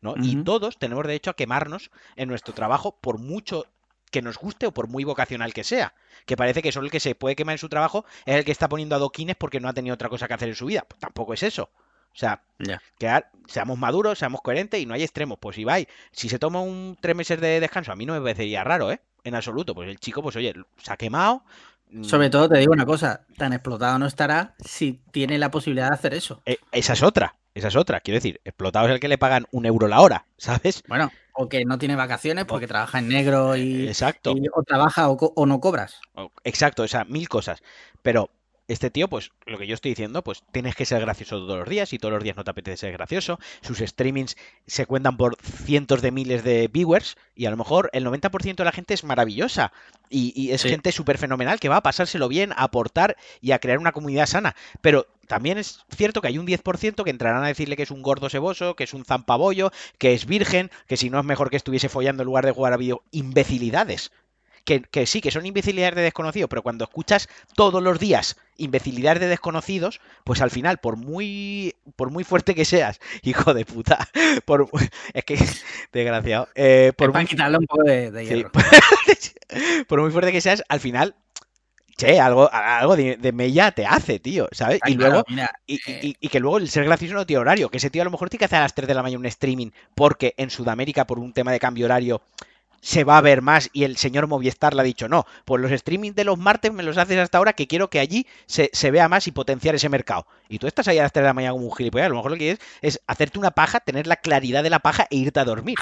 ¿no? 0.00 0.14
Y 0.16 0.44
todos 0.44 0.78
tenemos 0.78 1.04
derecho 1.04 1.30
a 1.30 1.34
quemarnos 1.36 1.90
en 2.16 2.28
nuestro 2.28 2.54
trabajo 2.54 2.96
por 3.00 3.18
mucho 3.18 3.66
que 4.10 4.22
nos 4.22 4.38
guste 4.38 4.66
o 4.66 4.72
por 4.72 4.88
muy 4.88 5.04
vocacional 5.04 5.52
que 5.52 5.64
sea. 5.64 5.94
Que 6.26 6.36
parece 6.36 6.62
que 6.62 6.72
solo 6.72 6.86
el 6.86 6.90
que 6.90 7.00
se 7.00 7.14
puede 7.14 7.36
quemar 7.36 7.54
en 7.54 7.58
su 7.58 7.68
trabajo 7.68 8.04
es 8.26 8.36
el 8.36 8.44
que 8.44 8.52
está 8.52 8.68
poniendo 8.68 8.94
adoquines 8.94 9.36
porque 9.36 9.60
no 9.60 9.68
ha 9.68 9.72
tenido 9.72 9.94
otra 9.94 10.08
cosa 10.08 10.28
que 10.28 10.34
hacer 10.34 10.48
en 10.48 10.54
su 10.54 10.66
vida. 10.66 10.84
Pues 10.88 11.00
tampoco 11.00 11.34
es 11.34 11.42
eso. 11.42 11.70
O 12.12 12.18
sea, 12.18 12.42
seamos 13.46 13.78
maduros, 13.78 14.18
seamos 14.18 14.40
coherentes 14.40 14.80
y 14.80 14.86
no 14.86 14.94
hay 14.94 15.02
extremos. 15.02 15.38
Pues 15.40 15.56
si 15.56 15.64
vais, 15.64 15.86
si 16.10 16.28
se 16.28 16.38
toma 16.38 16.60
un 16.60 16.96
tres 17.00 17.14
meses 17.14 17.40
de 17.40 17.60
descanso, 17.60 17.92
a 17.92 17.96
mí 17.96 18.06
no 18.06 18.14
me 18.14 18.20
parecería 18.20 18.64
raro, 18.64 18.90
¿eh? 18.90 19.00
En 19.24 19.34
absoluto. 19.34 19.74
Pues 19.74 19.88
el 19.88 20.00
chico, 20.00 20.22
pues 20.22 20.34
oye, 20.36 20.54
se 20.78 20.92
ha 20.92 20.96
quemado. 20.96 21.44
Mm. 21.90 22.04
Sobre 22.04 22.30
todo 22.30 22.48
te 22.48 22.58
digo 22.58 22.72
una 22.72 22.86
cosa, 22.86 23.26
tan 23.36 23.52
explotado 23.52 23.98
no 23.98 24.06
estará 24.06 24.54
si 24.64 25.00
tiene 25.12 25.38
la 25.38 25.50
posibilidad 25.50 25.88
de 25.88 25.94
hacer 25.94 26.14
eso. 26.14 26.42
Eh, 26.44 26.58
esa 26.72 26.94
es 26.94 27.02
otra. 27.02 27.36
Esa 27.58 27.68
es 27.68 27.76
otra. 27.76 27.98
Quiero 28.00 28.18
decir, 28.18 28.40
explotado 28.44 28.86
es 28.86 28.92
el 28.92 29.00
que 29.00 29.08
le 29.08 29.18
pagan 29.18 29.46
un 29.50 29.66
euro 29.66 29.88
la 29.88 30.00
hora, 30.00 30.26
¿sabes? 30.36 30.84
Bueno, 30.86 31.10
o 31.32 31.48
que 31.48 31.64
no 31.64 31.76
tiene 31.76 31.96
vacaciones 31.96 32.44
porque 32.44 32.68
trabaja 32.68 33.00
en 33.00 33.08
negro 33.08 33.56
y, 33.56 33.88
exacto. 33.88 34.32
o 34.54 34.62
trabaja 34.62 35.08
o, 35.08 35.46
no 35.46 35.60
cobras. 35.60 36.00
Exacto, 36.44 36.84
o 36.84 36.88
sea, 36.88 37.04
mil 37.04 37.28
cosas. 37.28 37.62
Pero 38.00 38.30
este 38.68 38.90
tío, 38.90 39.08
pues 39.08 39.32
lo 39.46 39.58
que 39.58 39.66
yo 39.66 39.74
estoy 39.74 39.90
diciendo, 39.90 40.22
pues 40.22 40.44
tienes 40.52 40.76
que 40.76 40.84
ser 40.84 41.00
gracioso 41.00 41.38
todos 41.38 41.58
los 41.58 41.68
días 41.68 41.92
y 41.92 41.98
todos 41.98 42.14
los 42.14 42.22
días 42.22 42.36
no 42.36 42.44
te 42.44 42.50
apetece 42.52 42.76
ser 42.76 42.92
gracioso. 42.92 43.40
Sus 43.60 43.78
streamings 43.78 44.36
se 44.66 44.86
cuentan 44.86 45.16
por 45.16 45.36
cientos 45.42 46.00
de 46.00 46.12
miles 46.12 46.44
de 46.44 46.68
viewers 46.68 47.16
y 47.34 47.46
a 47.46 47.50
lo 47.50 47.56
mejor 47.56 47.90
el 47.92 48.06
90% 48.06 48.54
de 48.54 48.64
la 48.64 48.72
gente 48.72 48.94
es 48.94 49.02
maravillosa 49.02 49.72
y, 50.08 50.52
es 50.52 50.62
gente 50.62 50.92
súper 50.92 51.18
fenomenal 51.18 51.58
que 51.58 51.68
va 51.68 51.78
a 51.78 51.82
pasárselo 51.82 52.28
bien, 52.28 52.52
a 52.52 52.64
aportar 52.64 53.16
y 53.40 53.50
a 53.50 53.58
crear 53.58 53.78
una 53.78 53.92
comunidad 53.92 54.26
sana. 54.26 54.54
Pero 54.80 55.06
también 55.28 55.58
es 55.58 55.84
cierto 55.94 56.20
que 56.20 56.28
hay 56.28 56.38
un 56.38 56.46
10% 56.46 57.04
que 57.04 57.10
entrarán 57.10 57.44
a 57.44 57.48
decirle 57.48 57.76
que 57.76 57.84
es 57.84 57.90
un 57.90 58.02
gordo 58.02 58.28
seboso, 58.28 58.74
que 58.74 58.84
es 58.84 58.94
un 58.94 59.04
zampabollo, 59.04 59.70
que 59.98 60.14
es 60.14 60.26
virgen, 60.26 60.70
que 60.86 60.96
si 60.96 61.10
no 61.10 61.20
es 61.20 61.24
mejor 61.24 61.50
que 61.50 61.56
estuviese 61.56 61.88
follando 61.88 62.22
en 62.22 62.26
lugar 62.26 62.44
de 62.44 62.52
jugar 62.52 62.72
a 62.72 62.76
video. 62.76 63.02
Imbecilidades 63.12 64.10
que, 64.90 65.06
sí, 65.06 65.20
que 65.20 65.30
son 65.30 65.46
imbecilidades 65.46 65.96
de 65.96 66.02
desconocidos, 66.02 66.50
pero 66.50 66.62
cuando 66.62 66.84
escuchas 66.84 67.28
todos 67.54 67.82
los 67.82 67.98
días 67.98 68.36
imbecilidades 68.56 69.20
de 69.20 69.28
desconocidos, 69.28 70.00
pues 70.24 70.42
al 70.42 70.50
final, 70.50 70.78
por 70.78 70.96
muy, 70.96 71.74
por 71.96 72.10
muy 72.10 72.24
fuerte 72.24 72.54
que 72.54 72.64
seas, 72.64 73.00
hijo 73.22 73.54
de 73.54 73.64
puta, 73.64 74.08
por, 74.44 74.68
es 75.14 75.24
que, 75.24 75.38
desgraciado, 75.92 76.48
eh, 76.54 76.92
por 76.96 77.12
muy, 77.12 77.26
quitarle 77.26 77.58
un 77.58 77.66
poco 77.66 77.84
de, 77.84 78.26
hierro. 78.26 78.50
por 79.88 80.02
muy 80.02 80.10
fuerte 80.10 80.32
que 80.32 80.40
seas, 80.40 80.62
al 80.68 80.80
final 80.80 81.14
che, 81.98 82.20
algo, 82.20 82.48
algo 82.52 82.96
de, 82.96 83.32
mella 83.32 83.72
te 83.72 83.84
hace, 83.84 84.20
tío, 84.20 84.48
¿sabes? 84.52 84.80
y 84.86 84.94
luego, 84.94 85.24
y, 85.66 85.74
eh. 85.90 86.14
y, 86.18 86.28
que 86.28 86.38
luego 86.38 86.58
el 86.58 86.70
ser 86.70 86.84
gracioso 86.84 87.14
no 87.14 87.26
tiene 87.26 87.40
horario, 87.40 87.68
que 87.68 87.78
ese 87.78 87.90
tío 87.90 88.02
a 88.02 88.04
lo 88.04 88.12
mejor 88.12 88.30
tiene 88.30 88.38
que 88.38 88.44
hacer 88.44 88.58
a 88.58 88.62
las 88.62 88.74
3 88.74 88.86
de 88.86 88.94
la 88.94 89.02
mañana 89.02 89.18
un 89.18 89.26
streaming, 89.26 89.70
porque 89.96 90.32
en 90.36 90.48
Sudamérica, 90.48 91.06
por 91.06 91.18
un 91.18 91.32
tema 91.32 91.50
de 91.50 91.58
cambio 91.58 91.86
horario, 91.86 92.22
se 92.80 93.02
va 93.02 93.18
a 93.18 93.20
ver 93.20 93.42
más 93.42 93.68
y 93.72 93.82
el 93.82 93.96
señor 93.96 94.28
Movistar 94.28 94.74
le 94.74 94.82
ha 94.82 94.84
dicho, 94.84 95.08
no, 95.08 95.26
pues 95.44 95.60
los 95.60 95.72
streaming 95.72 96.12
de 96.12 96.22
los 96.22 96.38
martes 96.38 96.72
me 96.72 96.84
los 96.84 96.96
haces 96.96 97.18
hasta 97.18 97.38
ahora 97.38 97.52
que 97.52 97.66
quiero 97.66 97.90
que 97.90 97.98
allí 97.98 98.28
se, 98.46 98.70
vea 98.92 99.08
más 99.08 99.26
y 99.26 99.32
potenciar 99.32 99.74
ese 99.74 99.88
mercado. 99.88 100.26
Y 100.48 100.60
tú 100.60 100.68
estás 100.68 100.86
ahí 100.86 100.98
a 100.98 101.02
las 101.02 101.12
3 101.12 101.24
de 101.24 101.28
la 101.28 101.34
mañana 101.34 101.52
como 101.52 101.66
un 101.66 101.74
gilipollas, 101.74 102.06
a 102.06 102.10
lo 102.10 102.14
mejor 102.14 102.30
lo 102.30 102.36
que 102.36 102.44
quieres 102.44 102.60
es 102.80 103.00
hacerte 103.08 103.40
una 103.40 103.50
paja, 103.50 103.80
tener 103.80 104.06
la 104.06 104.16
claridad 104.16 104.62
de 104.62 104.70
la 104.70 104.78
paja 104.78 105.08
e 105.10 105.16
irte 105.16 105.40
a 105.40 105.44
dormir. 105.44 105.78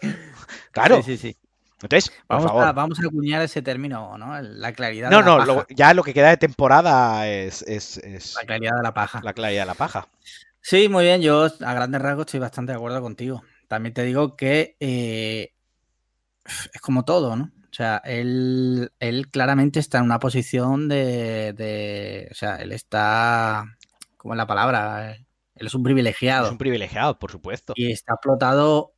claro. 0.72 1.02
Sí, 1.02 1.16
sí, 1.16 1.18
sí. 1.18 1.36
Entonces, 1.82 2.10
vamos, 2.26 2.50
A, 2.50 2.72
vamos 2.72 2.98
a 3.00 3.06
acuñar 3.06 3.42
ese 3.42 3.60
término, 3.60 4.16
¿no? 4.16 4.40
La 4.40 4.72
claridad. 4.72 5.10
No, 5.10 5.18
de 5.18 5.24
la 5.24 5.44
no, 5.44 5.66
ya 5.68 5.92
lo 5.92 6.02
que 6.02 6.14
queda 6.14 6.30
de 6.30 6.38
temporada 6.38 7.28
es, 7.28 7.64
La 8.34 8.46
claridad 8.46 8.76
de 8.76 8.82
la 8.82 8.94
paja. 8.94 9.20
La 9.22 9.34
claridad 9.34 9.62
de 9.62 9.66
la 9.66 9.74
paja. 9.74 10.08
Sí, 10.62 10.88
muy 10.88 11.04
bien. 11.04 11.20
Yo 11.20 11.44
a 11.44 11.74
grandes 11.74 12.00
rasgos 12.00 12.26
estoy 12.26 12.40
bastante 12.40 12.72
de 12.72 12.76
acuerdo 12.76 13.00
contigo. 13.02 13.42
También 13.68 13.92
te 13.92 14.04
digo 14.04 14.36
que 14.36 14.76
eh, 14.80 15.52
es 16.72 16.80
como 16.80 17.04
todo, 17.04 17.36
¿no? 17.36 17.52
O 17.70 17.74
sea, 17.76 18.00
él, 18.04 18.90
él, 18.98 19.28
claramente 19.30 19.78
está 19.78 19.98
en 19.98 20.04
una 20.04 20.18
posición 20.18 20.88
de, 20.88 22.26
O 22.30 22.34
sea, 22.34 22.56
él 22.56 22.72
está. 22.72 23.66
¿Cómo 24.16 24.32
es 24.32 24.38
la 24.38 24.46
palabra? 24.46 25.14
Él 25.54 25.66
es 25.66 25.74
un 25.74 25.82
privilegiado. 25.82 26.46
Es 26.46 26.52
un 26.52 26.58
privilegiado, 26.58 27.18
por 27.18 27.30
supuesto. 27.30 27.74
Y 27.76 27.92
está 27.92 28.14
explotado 28.14 28.95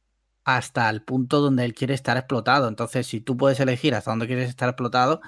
hasta 0.48 0.88
el 0.88 1.02
punto 1.02 1.42
donde 1.42 1.66
él 1.66 1.74
quiere 1.74 1.92
estar 1.92 2.16
explotado. 2.16 2.68
Entonces, 2.68 3.06
si 3.06 3.20
tú 3.20 3.36
puedes 3.36 3.60
elegir 3.60 3.94
hasta 3.94 4.10
dónde 4.10 4.26
quieres 4.26 4.48
estar 4.48 4.66
explotado, 4.70 5.20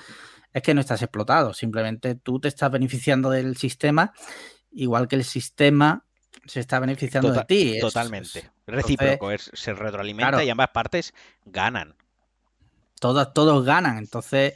es 0.55 0.63
que 0.63 0.73
no 0.73 0.81
estás 0.81 1.03
explotado. 1.03 1.53
Simplemente 1.53 2.15
tú 2.15 2.41
te 2.41 2.49
estás 2.49 2.71
beneficiando 2.71 3.29
del 3.29 3.59
sistema, 3.59 4.15
igual 4.71 5.09
que 5.09 5.17
el 5.17 5.25
sistema 5.25 6.07
se 6.47 6.61
está 6.61 6.81
beneficiando 6.81 7.33
de 7.33 7.45
ti. 7.45 7.79
totalmente. 7.79 8.51
Recíproco, 8.67 9.29
se 9.37 9.75
retroalimenta 9.75 10.43
y 10.43 10.49
ambas 10.49 10.71
partes 10.71 11.13
ganan. 11.45 11.97
Todos, 12.99 13.35
todos 13.35 13.63
ganan. 13.63 13.99
Entonces, 13.99 14.55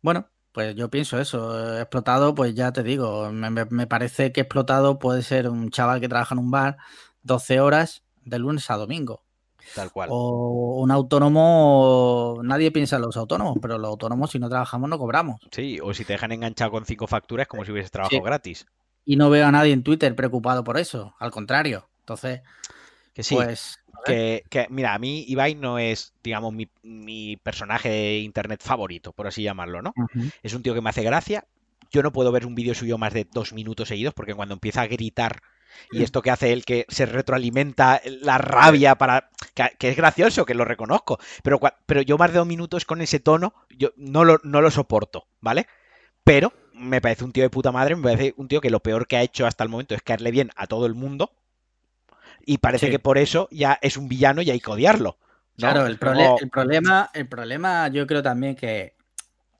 bueno, 0.00 0.30
pues 0.52 0.74
yo 0.74 0.88
pienso 0.88 1.20
eso. 1.20 1.78
Explotado, 1.78 2.34
pues 2.34 2.54
ya 2.54 2.72
te 2.72 2.82
digo, 2.82 3.30
me, 3.30 3.50
me 3.50 3.86
parece 3.86 4.32
que 4.32 4.40
explotado 4.40 4.98
puede 4.98 5.20
ser 5.20 5.50
un 5.50 5.68
chaval 5.70 6.00
que 6.00 6.08
trabaja 6.08 6.34
en 6.34 6.38
un 6.38 6.50
bar 6.50 6.78
12 7.24 7.60
horas 7.60 8.04
de 8.24 8.38
lunes 8.38 8.70
a 8.70 8.76
domingo. 8.76 9.27
Tal 9.74 9.92
cual. 9.92 10.08
O 10.12 10.80
un 10.80 10.90
autónomo, 10.90 12.40
nadie 12.42 12.70
piensa 12.70 12.96
en 12.96 13.02
los 13.02 13.16
autónomos, 13.16 13.58
pero 13.60 13.78
los 13.78 13.88
autónomos 13.88 14.30
si 14.30 14.38
no 14.38 14.48
trabajamos 14.48 14.88
no 14.88 14.98
cobramos. 14.98 15.40
Sí, 15.50 15.78
o 15.82 15.92
si 15.94 16.04
te 16.04 16.14
dejan 16.14 16.32
enganchado 16.32 16.70
con 16.70 16.84
cinco 16.84 17.06
facturas 17.06 17.46
como 17.46 17.64
si 17.64 17.72
hubieses 17.72 17.90
trabajado 17.90 18.20
Sí. 18.20 18.24
gratis. 18.24 18.66
Y 19.04 19.16
no 19.16 19.30
veo 19.30 19.46
a 19.46 19.52
nadie 19.52 19.72
en 19.72 19.82
Twitter 19.82 20.14
preocupado 20.14 20.64
por 20.64 20.78
eso, 20.78 21.14
al 21.18 21.30
contrario. 21.30 21.88
Entonces, 22.00 22.42
Que 23.14 23.22
sí, 23.22 23.34
pues, 23.34 23.78
que, 24.04 24.44
que, 24.48 24.66
mira, 24.70 24.94
a 24.94 24.98
mí 24.98 25.24
Ibai 25.28 25.54
no 25.54 25.78
es, 25.78 26.12
digamos, 26.22 26.52
mi, 26.52 26.68
mi 26.82 27.36
personaje 27.36 27.88
de 27.88 28.18
internet 28.20 28.62
favorito, 28.62 29.12
por 29.12 29.26
así 29.26 29.42
llamarlo, 29.42 29.82
¿no? 29.82 29.92
Es 30.42 30.54
un 30.54 30.62
tío 30.62 30.74
que 30.74 30.80
me 30.80 30.90
hace 30.90 31.02
gracia. 31.02 31.44
Yo 31.90 32.02
no 32.02 32.12
puedo 32.12 32.30
ver 32.32 32.46
un 32.46 32.54
vídeo 32.54 32.74
suyo 32.74 32.98
más 32.98 33.12
de 33.14 33.26
dos 33.30 33.52
minutos 33.52 33.88
seguidos 33.88 34.14
porque 34.14 34.34
cuando 34.34 34.54
empieza 34.54 34.82
a 34.82 34.86
gritar 34.86 35.40
y 35.90 36.02
esto 36.02 36.22
que 36.22 36.30
hace 36.30 36.52
él 36.52 36.64
que 36.64 36.84
se 36.88 37.06
retroalimenta 37.06 38.00
la 38.22 38.38
rabia 38.38 38.96
para 38.96 39.30
que, 39.54 39.70
que 39.78 39.88
es 39.90 39.96
gracioso, 39.96 40.44
que 40.44 40.54
lo 40.54 40.64
reconozco, 40.64 41.18
pero, 41.42 41.60
pero 41.86 42.02
yo 42.02 42.18
más 42.18 42.32
de 42.32 42.38
dos 42.38 42.46
minutos 42.46 42.84
con 42.84 43.00
ese 43.00 43.20
tono 43.20 43.54
yo 43.70 43.90
no 43.96 44.24
lo, 44.24 44.38
no 44.42 44.60
lo 44.60 44.70
soporto, 44.70 45.26
¿vale? 45.40 45.66
Pero 46.24 46.52
me 46.74 47.00
parece 47.00 47.24
un 47.24 47.32
tío 47.32 47.42
de 47.42 47.50
puta 47.50 47.72
madre, 47.72 47.96
me 47.96 48.02
parece 48.02 48.34
un 48.36 48.48
tío 48.48 48.60
que 48.60 48.70
lo 48.70 48.80
peor 48.80 49.06
que 49.06 49.16
ha 49.16 49.22
hecho 49.22 49.46
hasta 49.46 49.64
el 49.64 49.70
momento 49.70 49.94
es 49.94 50.02
caerle 50.02 50.30
bien 50.30 50.50
a 50.56 50.66
todo 50.66 50.86
el 50.86 50.94
mundo 50.94 51.32
y 52.46 52.58
parece 52.58 52.86
Sí. 52.86 52.92
que 52.92 52.98
por 52.98 53.18
eso 53.18 53.48
ya 53.50 53.78
es 53.82 53.96
un 53.96 54.08
villano 54.08 54.42
y 54.42 54.50
hay 54.50 54.60
que 54.60 54.70
odiarlo. 54.70 55.18
¿no? 55.20 55.26
Claro, 55.56 55.86
el, 55.86 55.98
como- 55.98 56.38
el 56.40 56.48
problema, 56.50 57.10
el 57.14 57.28
problema 57.28 57.88
yo 57.88 58.06
creo 58.06 58.22
también 58.22 58.54
que 58.54 58.94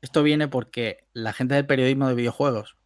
esto 0.01 0.23
viene 0.23 0.47
porque 0.47 1.07
la 1.12 1.33
gente 1.33 1.55
del 1.55 1.66
periodismo 1.66 2.09
de 2.09 2.14
videojuegos, 2.14 2.77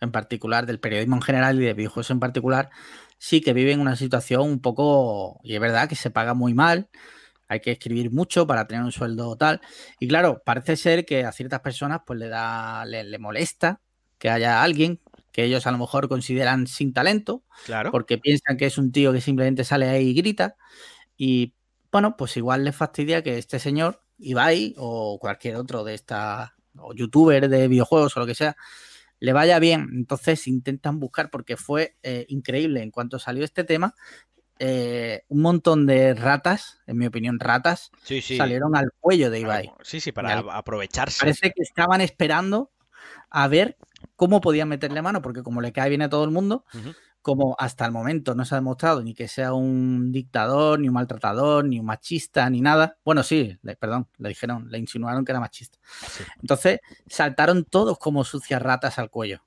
en 0.00 0.12
particular, 0.12 0.66
del 0.66 0.80
periodismo 0.80 1.16
en 1.16 1.22
general 1.22 1.60
y 1.60 1.64
de 1.66 1.74
videojuegos 1.74 2.10
en 2.10 2.20
particular, 2.20 2.70
sí 3.18 3.40
que 3.40 3.52
viven 3.52 3.80
una 3.80 3.96
situación 3.96 4.42
un 4.42 4.60
poco, 4.60 5.40
y 5.42 5.54
es 5.54 5.60
verdad 5.60 5.88
que 5.88 5.96
se 5.96 6.10
paga 6.10 6.34
muy 6.34 6.54
mal, 6.54 6.88
hay 7.48 7.60
que 7.60 7.72
escribir 7.72 8.10
mucho 8.12 8.46
para 8.46 8.66
tener 8.66 8.84
un 8.84 8.92
sueldo 8.92 9.36
tal, 9.36 9.60
y 9.98 10.08
claro, 10.08 10.42
parece 10.44 10.76
ser 10.76 11.04
que 11.04 11.24
a 11.24 11.32
ciertas 11.32 11.60
personas 11.60 12.00
pues 12.06 12.18
le 12.18 12.28
da, 12.28 12.84
le, 12.84 13.04
le 13.04 13.18
molesta 13.18 13.80
que 14.18 14.30
haya 14.30 14.62
alguien 14.62 15.00
que 15.32 15.44
ellos 15.44 15.66
a 15.66 15.70
lo 15.70 15.78
mejor 15.78 16.08
consideran 16.08 16.66
sin 16.66 16.92
talento, 16.92 17.44
Claro. 17.64 17.90
porque 17.92 18.18
piensan 18.18 18.56
que 18.56 18.66
es 18.66 18.78
un 18.78 18.90
tío 18.92 19.12
que 19.12 19.20
simplemente 19.20 19.64
sale 19.64 19.88
ahí 19.88 20.08
y 20.08 20.14
grita. 20.14 20.56
Y 21.16 21.54
bueno, 21.92 22.16
pues 22.16 22.36
igual 22.36 22.64
les 22.64 22.74
fastidia 22.74 23.22
que 23.22 23.38
este 23.38 23.58
señor, 23.60 24.02
Ibai 24.18 24.74
o 24.76 25.18
cualquier 25.20 25.56
otro 25.56 25.84
de 25.84 25.94
esta, 25.94 26.56
o 26.76 26.94
youtuber 26.94 27.48
de 27.48 27.68
videojuegos 27.68 28.16
o 28.16 28.20
lo 28.20 28.26
que 28.26 28.34
sea, 28.34 28.56
le 29.20 29.32
vaya 29.32 29.58
bien. 29.60 29.88
Entonces 29.94 30.46
intentan 30.48 30.98
buscar, 30.98 31.30
porque 31.30 31.56
fue 31.56 31.96
eh, 32.02 32.26
increíble 32.28 32.82
en 32.82 32.90
cuanto 32.90 33.18
salió 33.20 33.44
este 33.44 33.62
tema. 33.64 33.94
eh, 34.62 35.22
un 35.28 35.40
montón 35.40 35.86
de 35.86 36.12
ratas, 36.12 36.80
en 36.86 36.98
mi 36.98 37.06
opinión, 37.06 37.38
ratas, 37.40 37.90
Sí, 38.02 38.20
sí. 38.20 38.36
salieron 38.36 38.76
al 38.76 38.90
cuello 39.00 39.30
de 39.30 39.40
Ibai. 39.40 39.72
Sí, 39.82 40.00
sí, 40.00 40.12
para 40.12 40.38
al- 40.38 40.50
aprovecharse. 40.50 41.18
Parece 41.20 41.52
que 41.52 41.62
estaban 41.62 42.00
esperando 42.02 42.70
a 43.30 43.48
ver 43.48 43.78
cómo 44.16 44.40
podían 44.42 44.68
meterle 44.68 45.00
mano, 45.00 45.22
porque 45.22 45.42
como 45.42 45.60
le 45.62 45.72
cae 45.72 45.88
bien 45.88 46.02
a 46.02 46.10
todo 46.10 46.24
el 46.24 46.30
mundo. 46.30 46.64
Como 47.22 47.54
hasta 47.58 47.84
el 47.84 47.92
momento 47.92 48.34
no 48.34 48.44
se 48.44 48.54
ha 48.54 48.58
demostrado 48.58 49.02
ni 49.02 49.14
que 49.14 49.28
sea 49.28 49.52
un 49.52 50.10
dictador, 50.12 50.80
ni 50.80 50.88
un 50.88 50.94
maltratador, 50.94 51.64
ni 51.64 51.78
un 51.78 51.86
machista, 51.86 52.48
ni 52.48 52.60
nada. 52.60 52.98
Bueno, 53.04 53.22
sí, 53.22 53.58
le- 53.62 53.76
perdón, 53.76 54.08
le 54.18 54.30
dijeron, 54.30 54.70
le 54.70 54.78
insinuaron 54.78 55.24
que 55.24 55.32
era 55.32 55.40
machista. 55.40 55.78
Sí. 56.08 56.24
Entonces 56.40 56.80
saltaron 57.06 57.64
todos 57.64 57.98
como 57.98 58.24
sucias 58.24 58.62
ratas 58.62 58.98
al 58.98 59.10
cuello. 59.10 59.42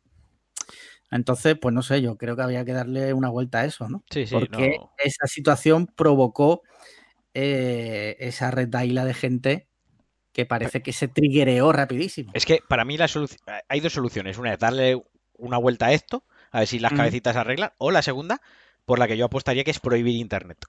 Entonces, 1.12 1.56
pues 1.62 1.74
no 1.76 1.84
sé, 1.84 2.02
yo 2.02 2.18
creo 2.18 2.36
que 2.36 2.42
había 2.42 2.66
que 2.66 2.74
darle 2.74 3.14
una 3.14 3.30
vuelta 3.30 3.60
a 3.60 3.66
eso, 3.66 3.88
¿no? 3.88 4.04
Sí, 4.10 4.26
sí, 4.26 4.34
Porque 4.34 4.78
no. 4.80 4.94
esa 4.98 5.28
situación 5.28 5.86
provocó 5.86 6.64
eh, 7.36 8.16
esa 8.20 8.50
retaíla 8.52 9.06
de 9.06 9.14
gente 9.14 9.68
que 10.32 10.46
parece 10.48 10.82
que 10.82 10.94
se 10.94 11.08
triggereó 11.08 11.72
rapidísimo. 11.72 12.32
Es 12.34 12.46
que 12.46 12.60
para 12.68 12.86
mí 12.86 12.98
la 12.98 13.08
hay 13.70 13.80
dos 13.80 13.94
soluciones. 13.94 14.40
Una 14.40 14.54
es 14.54 14.60
darle 14.60 15.04
una 15.38 15.58
vuelta 15.60 15.88
a 15.88 15.94
esto, 15.94 16.26
a 16.54 16.60
ver 16.60 16.68
si 16.68 16.80
las 16.80 16.94
cabecitas 16.94 17.36
arreglan. 17.36 17.74
O 17.80 17.92
la 17.92 18.02
segunda, 18.02 18.40
por 18.86 19.00
la 19.00 19.08
que 19.08 19.18
yo 19.18 19.26
apostaría, 19.26 19.64
que 19.64 19.72
es 19.72 19.80
prohibir 19.80 20.16
internet. 20.16 20.60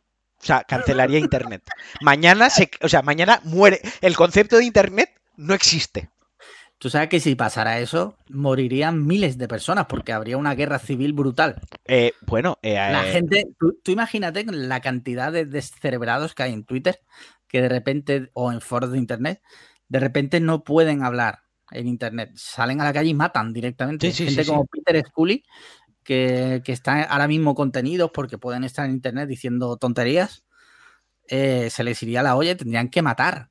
O 0.40 0.44
sea, 0.44 0.64
cancelaría 0.64 1.18
internet. 1.20 1.62
Mañana 2.00 2.50
se, 2.50 2.70
o 2.80 2.88
sea, 2.88 3.02
mañana 3.02 3.40
muere. 3.44 3.80
El 4.00 4.16
concepto 4.16 4.56
de 4.56 4.64
internet 4.64 5.10
no 5.36 5.54
existe. 5.54 6.08
Tú 6.78 6.90
sabes 6.90 7.08
que 7.08 7.20
si 7.20 7.34
pasara 7.34 7.78
eso, 7.78 8.16
morirían 8.28 9.06
miles 9.06 9.38
de 9.38 9.46
personas 9.46 9.86
porque 9.86 10.12
habría 10.12 10.38
una 10.38 10.54
guerra 10.54 10.78
civil 10.78 11.12
brutal. 11.12 11.60
Eh, 11.84 12.12
bueno, 12.26 12.58
eh, 12.62 12.74
La 12.74 13.06
eh, 13.08 13.12
gente, 13.12 13.46
tú, 13.58 13.78
tú 13.82 13.92
imagínate 13.92 14.44
la 14.44 14.80
cantidad 14.80 15.32
de 15.32 15.44
descerebrados 15.44 16.34
que 16.34 16.42
hay 16.42 16.52
en 16.52 16.64
Twitter, 16.64 17.00
que 17.46 17.62
de 17.62 17.68
repente, 17.68 18.30
o 18.32 18.50
en 18.50 18.60
foros 18.60 18.90
de 18.90 18.98
internet, 18.98 19.40
de 19.88 20.00
repente 20.00 20.40
no 20.40 20.64
pueden 20.64 21.04
hablar 21.04 21.43
en 21.70 21.88
internet. 21.88 22.30
Salen 22.34 22.80
a 22.80 22.84
la 22.84 22.92
calle 22.92 23.10
y 23.10 23.14
matan 23.14 23.52
directamente. 23.52 24.06
Sí, 24.10 24.12
sí, 24.12 24.24
gente 24.26 24.44
sí, 24.44 24.50
como. 24.50 24.66
Peter 24.66 25.02
Scully, 25.06 25.42
que, 26.02 26.62
que 26.64 26.72
está 26.72 27.02
ahora 27.04 27.28
mismo 27.28 27.54
contenidos 27.54 28.10
porque 28.12 28.38
pueden 28.38 28.64
estar 28.64 28.84
en 28.86 28.92
internet 28.92 29.28
diciendo 29.28 29.76
tonterías, 29.76 30.44
eh, 31.28 31.68
se 31.70 31.84
les 31.84 32.02
iría 32.02 32.22
la 32.22 32.36
olla 32.36 32.50
y 32.52 32.54
tendrían 32.56 32.88
que 32.90 33.00
matar. 33.02 33.48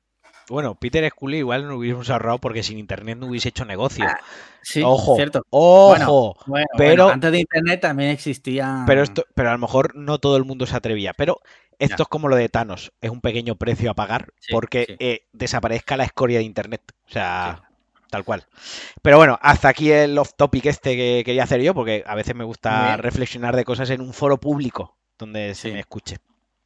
bueno, 0.48 0.74
Peter 0.78 1.08
Scully 1.10 1.38
igual 1.38 1.66
no 1.66 1.76
hubiésemos 1.76 2.10
ahorrado 2.10 2.38
porque 2.38 2.62
sin 2.62 2.78
internet 2.78 3.18
no 3.18 3.26
hubiese 3.28 3.48
hecho 3.48 3.64
negocio. 3.64 4.04
Ah, 4.06 4.18
Sí, 4.62 4.82
ojo, 4.84 5.16
cierto. 5.16 5.42
ojo. 5.50 6.36
Bueno, 6.46 6.66
pero- 6.76 6.88
bueno, 7.04 7.08
antes 7.08 7.32
de 7.32 7.40
internet 7.40 7.80
también 7.80 8.10
existía. 8.10 8.84
Pero 8.86 9.02
esto, 9.02 9.24
pero 9.34 9.50
a 9.50 9.52
lo 9.52 9.58
mejor 9.58 9.94
no 9.96 10.18
todo 10.18 10.36
el 10.36 10.44
mundo 10.44 10.64
se 10.66 10.76
atrevía. 10.76 11.12
Pero 11.14 11.40
esto 11.78 11.96
Ya. 11.98 12.02
es 12.04 12.08
como 12.08 12.28
lo 12.28 12.36
de 12.36 12.48
Thanos, 12.48 12.92
es 13.00 13.10
un 13.10 13.20
pequeño 13.20 13.56
precio 13.56 13.90
a 13.90 13.94
pagar 13.94 14.32
Sí, 14.40 14.52
porque 14.52 14.84
sí. 14.88 14.96
eh, 15.00 15.26
desaparezca 15.32 15.96
la 15.96 16.04
escoria 16.04 16.38
de 16.38 16.44
internet. 16.44 16.82
O 17.08 17.10
sea, 17.10 17.62
tal 18.14 18.24
cual. 18.24 18.46
Pero 19.02 19.16
bueno, 19.16 19.40
hasta 19.42 19.68
aquí 19.68 19.90
el 19.90 20.16
off 20.18 20.34
topic 20.36 20.66
este 20.66 20.96
que 20.96 21.22
quería 21.24 21.42
hacer 21.42 21.60
yo, 21.60 21.74
porque 21.74 22.04
a 22.06 22.14
veces 22.14 22.36
me 22.36 22.44
gusta 22.44 22.96
reflexionar 22.96 23.56
de 23.56 23.64
cosas 23.64 23.90
en 23.90 24.00
un 24.00 24.12
foro 24.12 24.38
público 24.38 24.96
donde 25.18 25.56
se 25.56 25.72
me 25.72 25.80
escuche. 25.80 26.18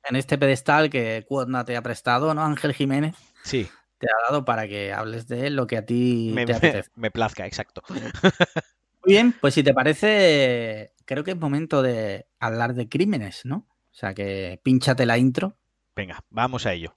en 0.05 0.17
este 0.17 0.37
pedestal 0.37 0.91
que 0.91 1.25
Cuodna 1.27 1.65
te 1.65 1.75
ha 1.75 1.83
prestado, 1.83 2.35
¿no? 2.35 2.45
Ángel 2.45 2.75
Jiménez 2.75 3.15
Sí, 3.45 3.67
te 3.97 4.09
ha 4.09 4.31
dado 4.31 4.45
para 4.45 4.69
que 4.69 4.93
hables 4.93 5.27
de 5.27 5.49
lo 5.49 5.67
que 5.67 5.79
a 5.79 5.87
ti 5.87 6.33
me, 6.35 6.45
te 6.45 6.53
me, 6.53 6.59
apetece. 6.59 6.91
me 6.97 7.11
plazca, 7.11 7.47
exacto. 7.47 7.83
Muy 7.91 9.15
bien, 9.15 9.35
pues 9.41 9.55
si 9.55 9.63
te 9.63 9.73
parece, 9.73 10.93
creo 11.07 11.25
que 11.25 11.31
es 11.31 11.37
momento 11.39 11.81
de 11.81 12.27
hablar 12.39 12.75
de 12.75 12.91
crímenes, 12.91 13.47
¿no? 13.47 13.67
O 13.91 13.95
sea 13.95 14.13
que 14.13 14.61
pínchate 14.63 15.07
la 15.07 15.17
intro. 15.17 15.57
Venga, 15.97 16.23
vamos 16.29 16.67
a 16.67 16.75
ello. 16.75 16.95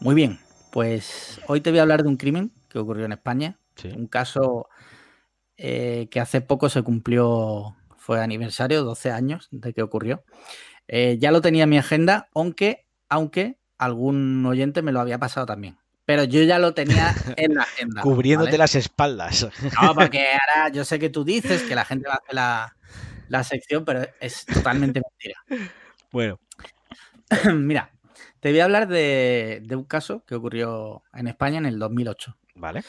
Muy 0.00 0.14
bien, 0.14 0.38
pues 0.72 1.40
hoy 1.46 1.60
te 1.60 1.70
voy 1.70 1.78
a 1.78 1.82
hablar 1.82 2.02
de 2.02 2.08
un 2.08 2.16
crimen 2.16 2.52
que 2.68 2.78
ocurrió 2.78 3.04
en 3.06 3.12
España, 3.12 3.58
Sí. 3.76 3.88
un 3.88 4.06
caso 4.06 4.68
eh, 5.58 6.08
que 6.10 6.20
hace 6.20 6.40
poco 6.40 6.68
se 6.68 6.82
cumplió, 6.82 7.76
fue 7.96 8.22
aniversario, 8.22 8.84
12 8.84 9.10
años 9.10 9.48
de 9.50 9.72
que 9.74 9.82
ocurrió. 9.82 10.24
Eh, 10.88 11.16
ya 11.18 11.30
lo 11.30 11.40
tenía 11.40 11.64
en 11.64 11.70
mi 11.70 11.78
agenda, 11.78 12.28
aunque, 12.34 12.86
aunque 13.08 13.58
algún 13.78 14.44
oyente 14.46 14.82
me 14.82 14.92
lo 14.92 15.00
había 15.00 15.18
pasado 15.18 15.44
también. 15.46 15.78
Pero 16.04 16.24
yo 16.24 16.42
ya 16.42 16.58
lo 16.58 16.72
tenía 16.72 17.14
en 17.36 17.54
la 17.54 17.62
agenda. 17.62 18.00
Cubriéndote 18.00 18.52
¿vale? 18.52 18.58
las 18.58 18.74
espaldas. 18.76 19.48
No, 19.82 19.94
porque 19.94 20.24
ahora 20.32 20.70
yo 20.72 20.84
sé 20.84 20.98
que 20.98 21.10
tú 21.10 21.24
dices 21.24 21.62
que 21.62 21.74
la 21.74 21.84
gente 21.84 22.08
va 22.08 22.14
a 22.14 22.18
hacer 22.18 22.34
la, 22.34 22.76
la 23.28 23.44
sección, 23.44 23.84
pero 23.84 24.06
es 24.20 24.46
totalmente 24.46 25.00
mentira. 25.00 25.68
Bueno, 26.12 26.38
Mira, 27.54 27.90
te 28.46 28.52
voy 28.52 28.60
a 28.60 28.64
hablar 28.64 28.86
de, 28.86 29.60
de 29.64 29.74
un 29.74 29.82
caso 29.82 30.22
que 30.24 30.36
ocurrió 30.36 31.02
en 31.12 31.26
España 31.26 31.58
en 31.58 31.66
el 31.66 31.80
2008. 31.80 32.36
vale. 32.54 32.84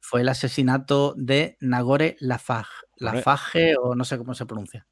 Fue 0.00 0.20
el 0.20 0.28
asesinato 0.28 1.14
de 1.16 1.56
Nagore 1.60 2.16
Lafage, 2.20 3.76
o 3.80 3.94
no 3.94 4.04
sé 4.04 4.18
cómo 4.18 4.34
se 4.34 4.44
pronuncia. 4.44 4.86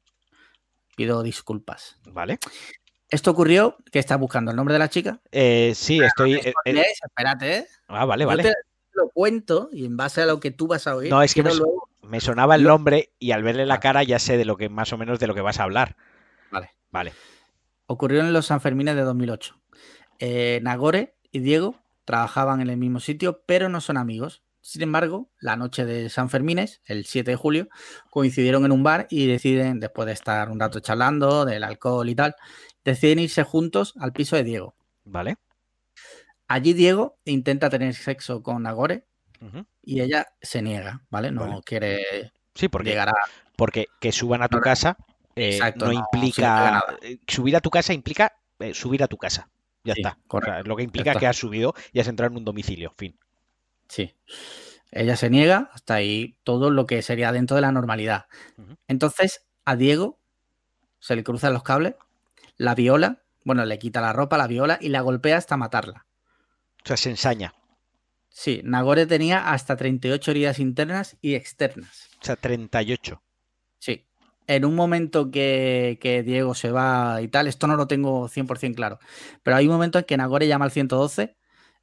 Pido 0.95 1.21
disculpas. 1.21 1.99
Vale. 2.07 2.39
Esto 3.09 3.29
ocurrió, 3.29 3.77
que 3.91 3.99
estás 3.99 4.19
buscando 4.19 4.49
el 4.49 4.57
nombre 4.57 4.73
de 4.73 4.79
la 4.79 4.89
chica. 4.89 5.21
Eh, 5.31 5.73
sí, 5.75 5.99
estoy. 6.01 6.31
No 6.33 6.37
eh, 6.39 6.41
eh, 6.45 6.51
spoilees, 6.51 6.99
espérate, 7.03 7.57
¿eh? 7.57 7.67
ah, 7.89 8.05
vale, 8.05 8.23
Yo 8.23 8.27
vale. 8.27 8.41
te 8.43 8.53
lo 8.95 9.09
cuento 9.09 9.69
y 9.71 9.85
en 9.85 9.97
base 9.97 10.23
a 10.23 10.25
lo 10.25 10.39
que 10.39 10.49
tú 10.49 10.65
vas 10.65 10.87
a 10.87 10.95
oír, 10.95 11.11
No, 11.11 11.21
es 11.21 11.35
que 11.35 11.43
me- 11.43 11.53
luego- 11.53 11.89
Me 12.01 12.21
sonaba 12.21 12.55
el 12.55 12.63
nombre 12.63 13.11
y 13.19 13.31
al 13.33 13.43
verle 13.43 13.67
la 13.67 13.79
cara 13.79 14.01
ya 14.01 14.17
sé 14.17 14.35
de 14.35 14.45
lo 14.45 14.57
que 14.57 14.67
más 14.69 14.91
o 14.93 14.97
menos 14.97 15.19
de 15.19 15.27
lo 15.27 15.35
que 15.35 15.41
vas 15.41 15.59
a 15.59 15.63
hablar. 15.63 15.95
Vale. 16.49 16.71
Vale. 16.89 17.13
ocurrió 17.85 18.21
en 18.21 18.33
los 18.33 18.47
Sanfermines 18.47 18.95
de 18.95 19.03
2008. 19.03 19.59
Eh, 20.19 20.59
Nagore 20.63 21.15
y 21.31 21.39
Diego 21.39 21.79
trabajaban 22.05 22.61
en 22.61 22.69
el 22.69 22.77
mismo 22.77 22.99
sitio, 22.99 23.43
pero 23.45 23.69
no 23.69 23.81
son 23.81 23.97
amigos. 23.97 24.41
Sin 24.61 24.81
embargo, 24.81 25.29
la 25.39 25.55
noche 25.55 25.85
de 25.85 26.09
San 26.09 26.29
Fermines, 26.29 26.81
el 26.85 27.05
7 27.05 27.31
de 27.31 27.37
julio, 27.37 27.69
coincidieron 28.09 28.65
en 28.65 28.71
un 28.71 28.83
bar 28.83 29.07
y 29.09 29.27
deciden, 29.27 29.79
después 29.79 30.05
de 30.07 30.13
estar 30.13 30.49
un 30.49 30.59
rato 30.59 30.79
charlando 30.79 31.45
del 31.45 31.63
alcohol 31.63 32.09
y 32.09 32.15
tal, 32.15 32.35
deciden 32.83 33.19
irse 33.19 33.43
juntos 33.43 33.93
al 33.99 34.13
piso 34.13 34.35
de 34.35 34.43
Diego. 34.43 34.75
Vale. 35.05 35.37
Allí 36.47 36.73
Diego 36.73 37.17
intenta 37.25 37.69
tener 37.69 37.93
sexo 37.93 38.41
con 38.41 38.63
Nagore 38.63 39.05
y 39.83 40.01
ella 40.01 40.27
se 40.41 40.61
niega, 40.61 41.01
¿vale? 41.09 41.31
No 41.31 41.61
quiere 41.61 42.31
sí, 42.53 42.67
porque, 42.67 42.89
llegar 42.89 43.09
a... 43.09 43.15
Porque 43.55 43.87
que 43.99 44.11
suban 44.11 44.41
a 44.41 44.49
tu 44.49 44.59
casa 44.59 44.97
eh, 45.35 45.59
no, 45.75 45.91
implica... 45.91 46.83
Eh, 47.01 47.19
subir 47.27 47.55
a 47.55 47.61
tu 47.61 47.69
casa 47.69 47.93
implica 47.93 48.33
eh, 48.59 48.73
subir 48.73 49.03
a 49.03 49.07
tu 49.07 49.17
casa. 49.17 49.49
Ya 49.87 49.93
está. 49.93 50.63
lo 50.65 50.75
que 50.75 50.83
implica 50.83 51.15
que 51.15 51.27
has 51.27 51.37
subido 51.37 51.73
y 51.93 51.99
has 51.99 52.07
entrado 52.07 52.31
en 52.31 52.37
un 52.37 52.45
domicilio. 52.45 52.93
Fin. 52.97 53.17
Sí. 53.87 54.13
Ella 54.91 55.15
se 55.15 55.29
niega, 55.29 55.69
hasta 55.73 55.95
ahí 55.95 56.37
todo 56.43 56.69
lo 56.69 56.85
que 56.85 57.01
sería 57.01 57.31
dentro 57.31 57.55
de 57.55 57.61
la 57.61 57.71
normalidad. 57.71 58.25
Entonces, 58.87 59.45
a 59.65 59.75
Diego 59.75 60.19
se 60.99 61.15
le 61.15 61.23
cruzan 61.23 61.53
los 61.53 61.63
cables, 61.63 61.95
la 62.57 62.75
viola, 62.75 63.21
bueno, 63.43 63.65
le 63.65 63.79
quita 63.79 64.01
la 64.01 64.13
ropa, 64.13 64.37
la 64.37 64.47
viola 64.47 64.77
y 64.81 64.89
la 64.89 65.01
golpea 65.01 65.37
hasta 65.37 65.57
matarla. 65.57 66.05
O 66.83 66.87
sea, 66.87 66.97
se 66.97 67.09
ensaña. 67.09 67.53
Sí, 68.29 68.61
Nagore 68.63 69.07
tenía 69.07 69.51
hasta 69.51 69.75
38 69.75 70.31
heridas 70.31 70.59
internas 70.59 71.17
y 71.21 71.35
externas. 71.35 72.09
O 72.21 72.25
sea, 72.25 72.35
38. 72.35 73.21
Sí. 73.79 74.05
En 74.47 74.65
un 74.65 74.75
momento 74.75 75.29
que, 75.29 75.99
que 76.01 76.23
Diego 76.23 76.55
se 76.55 76.71
va 76.71 77.21
y 77.21 77.27
tal, 77.27 77.47
esto 77.47 77.67
no 77.67 77.75
lo 77.75 77.87
tengo 77.87 78.29
100% 78.29 78.75
claro, 78.75 78.99
pero 79.43 79.57
hay 79.57 79.67
un 79.67 79.73
momento 79.73 79.99
en 79.99 80.05
que 80.05 80.17
Nagore 80.17 80.47
llama 80.47 80.65
al 80.65 80.71
112 80.71 81.35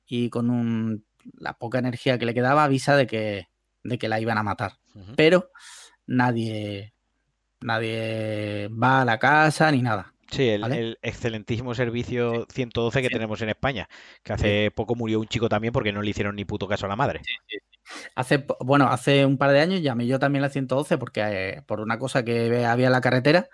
y 0.06 0.30
con 0.30 0.50
un 0.50 1.04
la 1.38 1.54
poca 1.54 1.78
energía 1.78 2.18
que 2.18 2.26
le 2.26 2.34
quedaba 2.34 2.64
avisa 2.64 2.96
de 2.96 3.06
que, 3.06 3.48
de 3.82 3.98
que 3.98 4.08
la 4.08 4.20
iban 4.20 4.38
a 4.38 4.42
matar. 4.42 4.72
Pero 5.16 5.50
nadie, 6.06 6.94
nadie 7.60 8.68
va 8.68 9.02
a 9.02 9.04
la 9.04 9.18
casa 9.18 9.70
ni 9.70 9.82
nada. 9.82 10.14
Sí, 10.30 10.48
el, 10.48 10.98
excelentísimo 11.02 11.74
servicio 11.74 12.46
112 12.52 13.02
que 13.02 13.08
tenemos 13.08 13.40
en 13.42 13.50
España, 13.50 13.88
que 14.22 14.32
hace 14.32 14.70
poco 14.70 14.94
murió 14.94 15.20
un 15.20 15.26
chico 15.26 15.48
también 15.48 15.72
porque 15.72 15.92
no 15.92 16.02
le 16.02 16.10
hicieron 16.10 16.34
ni 16.34 16.44
puto 16.44 16.66
caso 16.66 16.86
a 16.86 16.88
la 16.88 16.96
madre. 16.96 17.20
Hace, 18.14 18.46
bueno, 18.60 18.88
hace 18.88 19.26
un 19.26 19.38
par 19.38 19.50
de 19.50 19.60
años 19.60 19.82
llamé 19.82 20.06
yo 20.06 20.18
también 20.18 20.42
a 20.42 20.48
la 20.48 20.52
112 20.52 20.98
porque 20.98 21.20
eh, 21.22 21.62
por 21.66 21.80
una 21.80 21.98
cosa 21.98 22.24
que 22.24 22.64
había 22.64 22.86
en 22.86 22.92
la 22.92 23.00
carretera 23.00 23.48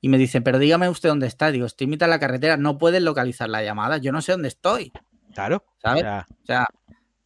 y 0.00 0.08
me 0.08 0.18
dicen, 0.18 0.42
pero 0.42 0.58
dígame 0.58 0.88
usted 0.88 1.08
dónde 1.08 1.26
está. 1.26 1.50
Digo, 1.50 1.66
estoy 1.66 1.86
mitad 1.86 2.08
la 2.08 2.18
carretera, 2.18 2.56
no 2.56 2.78
puedes 2.78 3.02
localizar 3.02 3.48
la 3.48 3.62
llamada, 3.62 3.98
yo 3.98 4.12
no 4.12 4.22
sé 4.22 4.32
dónde 4.32 4.48
estoy. 4.48 4.92
Claro. 5.34 5.64
¿Sabes? 5.82 6.04
o 6.04 6.46
sea 6.46 6.66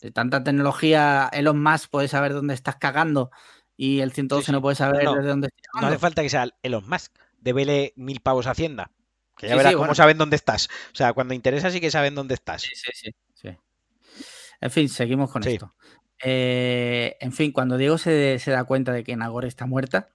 de 0.00 0.10
tanta 0.12 0.44
tecnología, 0.44 1.28
Elon 1.32 1.60
Musk 1.62 1.90
puede 1.90 2.08
saber 2.08 2.32
dónde 2.32 2.54
estás 2.54 2.76
cagando 2.76 3.30
y 3.76 4.00
el 4.00 4.12
112 4.12 4.52
no 4.52 4.62
puede 4.62 4.76
saber 4.76 5.04
no, 5.04 5.14
desde 5.14 5.28
dónde 5.28 5.48
estás 5.48 5.82
No 5.82 5.88
hace 5.88 5.98
falta 5.98 6.22
que 6.22 6.30
sea 6.30 6.48
Elon 6.62 6.88
Musk, 6.88 7.16
debele 7.38 7.92
mil 7.96 8.20
pavos 8.20 8.46
a 8.46 8.52
Hacienda. 8.52 8.90
Que 9.36 9.48
ya 9.48 9.56
verás 9.56 9.74
cómo 9.76 9.94
saben 9.94 10.18
dónde 10.18 10.34
estás. 10.34 10.68
O 10.92 10.96
sea, 10.96 11.12
cuando 11.12 11.32
interesa 11.32 11.70
sí 11.70 11.80
que 11.80 11.92
saben 11.92 12.14
dónde 12.14 12.34
estás. 12.34 12.62
Sí, 12.62 12.70
sí, 12.74 13.12
sí. 13.34 13.56
En 14.60 14.70
fin, 14.72 14.88
seguimos 14.88 15.30
con 15.30 15.46
esto. 15.46 15.72
Eh, 16.22 17.16
en 17.20 17.32
fin, 17.32 17.52
cuando 17.52 17.76
Diego 17.76 17.98
se, 17.98 18.40
da 18.46 18.64
cuenta 18.64 18.92
de 18.92 19.04
que 19.04 19.16
Nagore 19.16 19.48
está 19.48 19.66
muerta, 19.66 20.08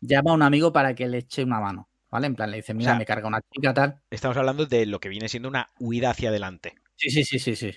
llama 0.00 0.30
a 0.30 0.34
un 0.34 0.42
amigo 0.42 0.72
para 0.72 0.94
que 0.94 1.08
le 1.08 1.18
eche 1.18 1.44
una 1.44 1.60
mano. 1.60 1.88
¿Vale? 2.10 2.26
En 2.26 2.34
plan, 2.34 2.50
le 2.50 2.56
dice, 2.56 2.72
mira, 2.72 2.94
me 2.94 3.04
carga 3.04 3.28
una 3.28 3.42
chica 3.52 3.74
tal. 3.74 4.00
Estamos 4.10 4.36
hablando 4.38 4.64
de 4.64 4.86
lo 4.86 4.98
que 4.98 5.10
viene 5.10 5.28
siendo 5.28 5.48
una 5.48 5.68
huida 5.78 6.08
hacia 6.10 6.30
adelante. 6.30 6.74
Sí, 6.96 7.10
sí, 7.10 7.22
sí, 7.22 7.38
sí, 7.38 7.54
sí. 7.54 7.74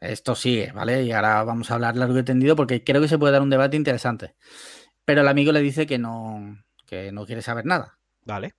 Esto 0.00 0.34
sigue, 0.34 0.72
¿vale? 0.72 1.02
Y 1.02 1.12
ahora 1.12 1.44
vamos 1.44 1.70
a 1.70 1.74
hablar 1.74 1.96
largo 1.96 2.18
y 2.18 2.22
tendido 2.22 2.56
porque 2.56 2.82
creo 2.82 3.02
que 3.02 3.08
se 3.08 3.18
puede 3.18 3.32
dar 3.32 3.42
un 3.42 3.50
debate 3.50 3.76
interesante. 3.76 4.34
Pero 5.04 5.20
el 5.20 5.28
amigo 5.28 5.52
le 5.52 5.60
dice 5.60 5.86
que 5.86 5.98
no, 5.98 6.64
que 6.86 7.12
no 7.12 7.26
quiere 7.26 7.42
saber 7.42 7.66
nada. 7.66 7.98
Vale. 8.24 8.54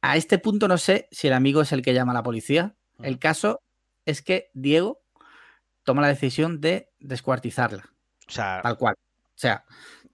A 0.00 0.16
este 0.16 0.38
punto 0.38 0.68
no 0.68 0.78
sé 0.78 1.08
si 1.10 1.26
el 1.26 1.34
amigo 1.34 1.62
es 1.62 1.72
el 1.72 1.82
que 1.82 1.92
llama 1.92 2.12
a 2.12 2.14
la 2.14 2.22
policía. 2.22 2.76
El 3.02 3.18
caso 3.18 3.62
es 4.06 4.22
que 4.22 4.50
Diego 4.54 4.99
toma 5.90 6.02
la 6.02 6.08
decisión 6.08 6.60
de 6.60 6.88
descuartizarla. 7.00 7.90
O 8.28 8.30
sea, 8.30 8.60
tal 8.62 8.78
cual. 8.78 8.94
O 8.94 9.32
sea, 9.34 9.64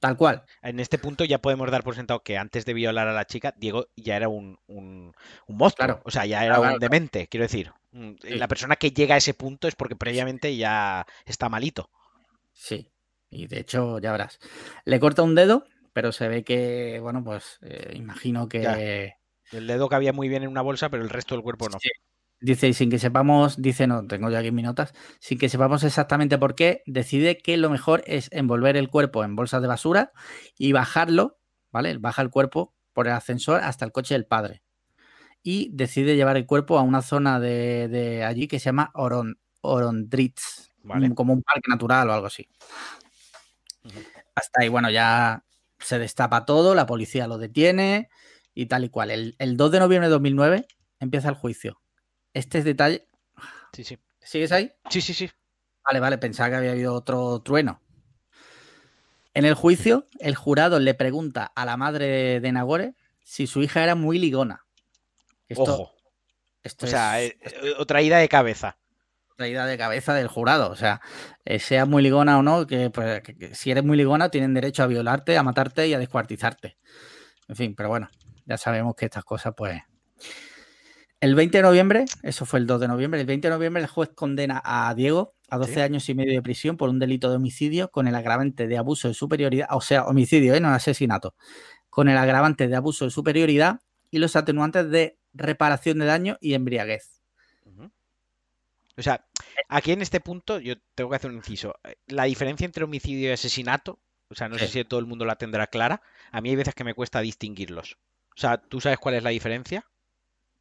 tal 0.01 0.17
cual. 0.17 0.43
En 0.63 0.81
este 0.81 0.97
punto 0.97 1.23
ya 1.27 1.43
podemos 1.43 1.71
dar 1.71 1.85
por 1.85 1.95
sentado 1.95 2.23
que 2.23 2.39
antes 2.39 2.65
de 2.65 2.73
violar 2.73 3.09
a 3.09 3.13
la 3.13 3.27
chica, 3.27 3.53
Diego 3.59 3.89
ya 3.95 4.17
era 4.17 4.31
un, 4.31 4.59
un, 4.69 5.13
monstruo. 5.49 6.01
O 6.07 6.11
sea, 6.11 6.25
ya 6.25 6.47
era 6.47 6.59
un 6.61 6.79
demente, 6.79 7.29
quiero 7.29 7.45
decir. 7.45 7.73
Mm, 7.91 8.13
la 8.23 8.49
persona 8.49 8.77
que 8.77 8.91
llega 8.91 9.17
a 9.17 9.19
ese 9.19 9.35
punto 9.35 9.69
es 9.69 9.75
porque 9.75 9.97
previamente 9.97 10.57
ya 10.57 11.05
está 11.27 11.51
malito. 11.51 11.91
Sí, 12.55 12.91
y 13.29 13.49
de 13.49 13.61
hecho, 13.61 13.99
ya 13.99 14.13
verás. 14.13 14.39
Le 14.87 14.99
corta 14.99 15.25
un 15.25 15.35
dedo, 15.35 15.67
pero 15.93 16.11
se 16.11 16.27
ve 16.27 16.43
que, 16.43 17.01
bueno, 17.03 17.23
pues 17.23 17.59
eh, 17.61 17.93
imagino 17.97 18.49
que. 18.49 19.13
El 19.53 19.67
dedo 19.67 19.91
cabía 19.91 20.15
muy 20.15 20.31
bien 20.31 20.43
en 20.43 20.49
una 20.49 20.63
bolsa, 20.63 20.89
pero 20.89 21.03
el 21.03 21.11
resto 21.11 21.35
del 21.35 21.45
cuerpo 21.45 21.69
no. 21.69 21.77
Dice, 22.41 22.69
y 22.69 22.75
sin 22.75 22.91
que 22.91 22.99
sepamos, 22.99 23.61
dice, 23.61 23.87
no, 23.87 24.07
tengo 24.07 24.31
ya 24.31 24.41
aquí 24.41 24.51
mis 24.51 24.65
notas, 24.65 24.93
sin 25.21 25.39
que 25.39 25.49
sepamos 25.49 25.85
exactamente 25.85 26.37
por 26.37 26.55
qué, 26.55 26.83
decide 26.87 27.39
que 27.39 27.57
lo 27.57 27.71
mejor 27.71 28.03
es 28.07 28.29
envolver 28.31 28.77
el 28.77 28.91
cuerpo 28.91 29.25
en 29.25 29.37
bolsas 29.37 29.63
de 29.63 29.69
basura 29.69 30.13
y 30.59 30.73
bajarlo, 30.73 31.39
¿vale? 31.73 31.97
Baja 31.99 32.21
el 32.23 32.31
cuerpo 32.31 32.75
por 32.93 33.07
el 33.07 33.15
ascensor 33.15 33.63
hasta 33.63 33.85
el 33.87 33.93
coche 33.93 34.15
del 34.15 34.27
padre 34.27 34.63
y 35.47 35.71
decide 35.73 36.17
llevar 36.17 36.37
el 36.37 36.45
cuerpo 36.45 36.77
a 36.77 36.83
una 36.83 37.03
zona 37.03 37.39
de, 37.39 38.25
allí 38.27 38.49
que 38.49 38.59
se 38.59 38.65
llama 38.65 38.91
Oron, 38.95 39.39
Orondritz, 39.61 40.73
como 41.15 41.33
un 41.33 41.43
parque 41.43 41.69
natural 41.69 42.11
o 42.11 42.13
algo 42.13 42.27
así. 42.27 42.49
Hasta 44.35 44.63
ahí, 44.63 44.69
bueno, 44.69 44.91
ya 44.91 45.45
se 45.79 46.01
destapa 46.01 46.45
todo, 46.47 46.75
la 46.75 46.87
policía 46.87 47.29
lo 47.29 47.39
detiene 47.39 48.09
y 48.55 48.67
tal 48.67 48.83
y 48.83 48.89
cual. 48.89 49.35
El, 49.39 49.57
2 49.57 49.71
de 49.71 49.79
noviembre 49.79 50.09
de 50.09 50.15
2009 50.15 50.67
empieza 50.99 51.29
el 51.29 51.37
juicio. 51.37 51.81
Este 52.37 52.59
es 52.59 52.65
detalle. 52.67 53.09
Sí, 53.73 53.83
sí. 53.83 53.99
¿Sigues 54.21 54.53
ahí? 54.53 54.71
Sí, 54.91 55.01
sí, 55.01 55.15
sí. 55.15 55.31
Vale, 55.83 56.01
vale, 56.01 56.19
pensaba 56.19 56.51
que 56.51 56.57
había 56.57 56.73
habido 56.73 56.93
otro 56.93 57.41
trueno. 57.41 57.81
En 59.33 59.47
el 59.47 59.55
juicio, 59.55 60.07
el 60.21 60.35
jurado 60.35 60.79
le 60.79 60.93
pregunta 60.93 61.51
a 61.55 61.65
la 61.65 61.79
madre 61.79 62.41
de 62.41 62.53
Nagore 62.53 62.95
si 63.25 63.47
su 63.47 63.63
hija 63.63 63.83
era 63.83 63.95
muy 63.95 64.19
ligona. 64.19 64.67
Ojo. 65.57 65.95
Esto 66.63 66.85
o 66.85 66.89
sea, 66.91 67.23
eh, 67.23 67.39
eh, 67.41 67.73
otra 67.79 68.03
ida 68.03 68.19
de 68.19 68.29
cabeza. 68.29 68.77
Otra 69.33 69.49
ida 69.49 69.65
de 69.65 69.79
cabeza 69.79 70.13
del 70.13 70.29
jurado. 70.29 70.71
O 70.71 70.77
sea, 70.77 71.01
eh, 71.47 71.59
sea 71.59 71.87
muy 71.87 72.03
ligona 72.03 72.39
o 72.39 72.43
no, 72.43 72.67
pues, 72.67 73.23
que, 73.23 73.55
si 73.55 73.71
eres 73.71 73.83
muy 73.83 73.97
ligona 73.97 74.29
tienen 74.29 74.53
derecho 74.53 74.83
a 74.83 74.89
violarte, 74.89 75.39
a 75.39 75.43
matarte 75.43 75.89
y 75.89 75.95
a 75.95 75.99
descuartizarte. 75.99 76.77
En 77.49 77.57
fin, 77.57 77.75
pero 77.75 77.89
bueno, 77.89 78.11
ya 78.45 78.59
sabemos 78.59 78.95
que 78.95 79.07
estas 79.07 79.25
cosas, 79.25 79.55
pues. 79.57 79.81
El 81.21 81.35
20 81.35 81.59
de 81.59 81.63
noviembre, 81.63 82.05
eso 82.23 82.45
fue 82.45 82.59
el 82.59 82.67
2 82.67 82.81
de 82.81 82.89
noviembre, 82.89 83.21
el 83.21 83.27
20 83.27 83.49
de 83.49 83.55
noviembre 83.55 83.83
el 83.83 83.89
juez 83.89 84.11
condena 84.15 84.61
a 84.63 84.95
Diego 84.95 85.35
a 85.49 85.59
12 85.59 85.83
años 85.83 86.09
y 86.09 86.15
medio 86.15 86.33
de 86.33 86.43
prisión 86.43 86.77
por 86.77 86.91
un 86.91 86.99
delito 86.99 87.31
de 87.31 87.37
homicidio 87.37 87.91
con 87.91 88.07
el 88.07 88.15
agravante 88.15 88.67
de 88.67 88.77
abuso 88.77 89.09
de 89.09 89.15
superioridad, 89.15 89.69
o 89.71 89.81
sea, 89.81 90.05
homicidio, 90.05 90.59
no 90.61 90.69
asesinato, 90.69 91.35
con 91.89 92.09
el 92.09 92.19
agravante 92.19 92.69
de 92.69 92.77
abuso 92.77 93.07
de 93.07 93.11
superioridad 93.11 93.81
y 94.11 94.19
los 94.19 94.37
atenuantes 94.37 94.91
de 94.91 95.19
reparación 95.33 95.99
de 95.99 96.07
daño 96.07 96.37
y 96.41 96.55
embriaguez. 96.55 97.23
O 98.99 99.03
sea, 99.03 99.27
aquí 99.69 99.93
en 99.93 100.01
este 100.01 100.21
punto 100.21 100.59
yo 100.59 100.75
tengo 100.95 101.11
que 101.11 101.17
hacer 101.17 101.31
un 101.31 101.37
inciso. 101.37 101.75
La 102.07 102.25
diferencia 102.25 102.65
entre 102.65 102.85
homicidio 102.85 103.29
y 103.29 103.33
asesinato, 103.33 104.01
o 104.29 104.35
sea, 104.35 104.49
no 104.49 104.59
sé 104.59 104.69
si 104.69 104.85
todo 104.85 105.01
el 105.01 105.07
mundo 105.07 105.25
la 105.25 105.37
tendrá 105.37 105.67
clara. 105.67 106.03
A 106.33 106.41
mí 106.41 106.49
hay 106.51 106.57
veces 106.57 106.75
que 106.75 106.85
me 106.85 106.95
cuesta 106.95 107.21
distinguirlos. 107.21 107.99
O 108.35 108.41
sea, 108.41 108.59
¿tú 108.59 108.81
sabes 108.81 108.99
cuál 108.99 109.15
es 109.17 109.23
la 109.23 109.31
diferencia? 109.31 109.87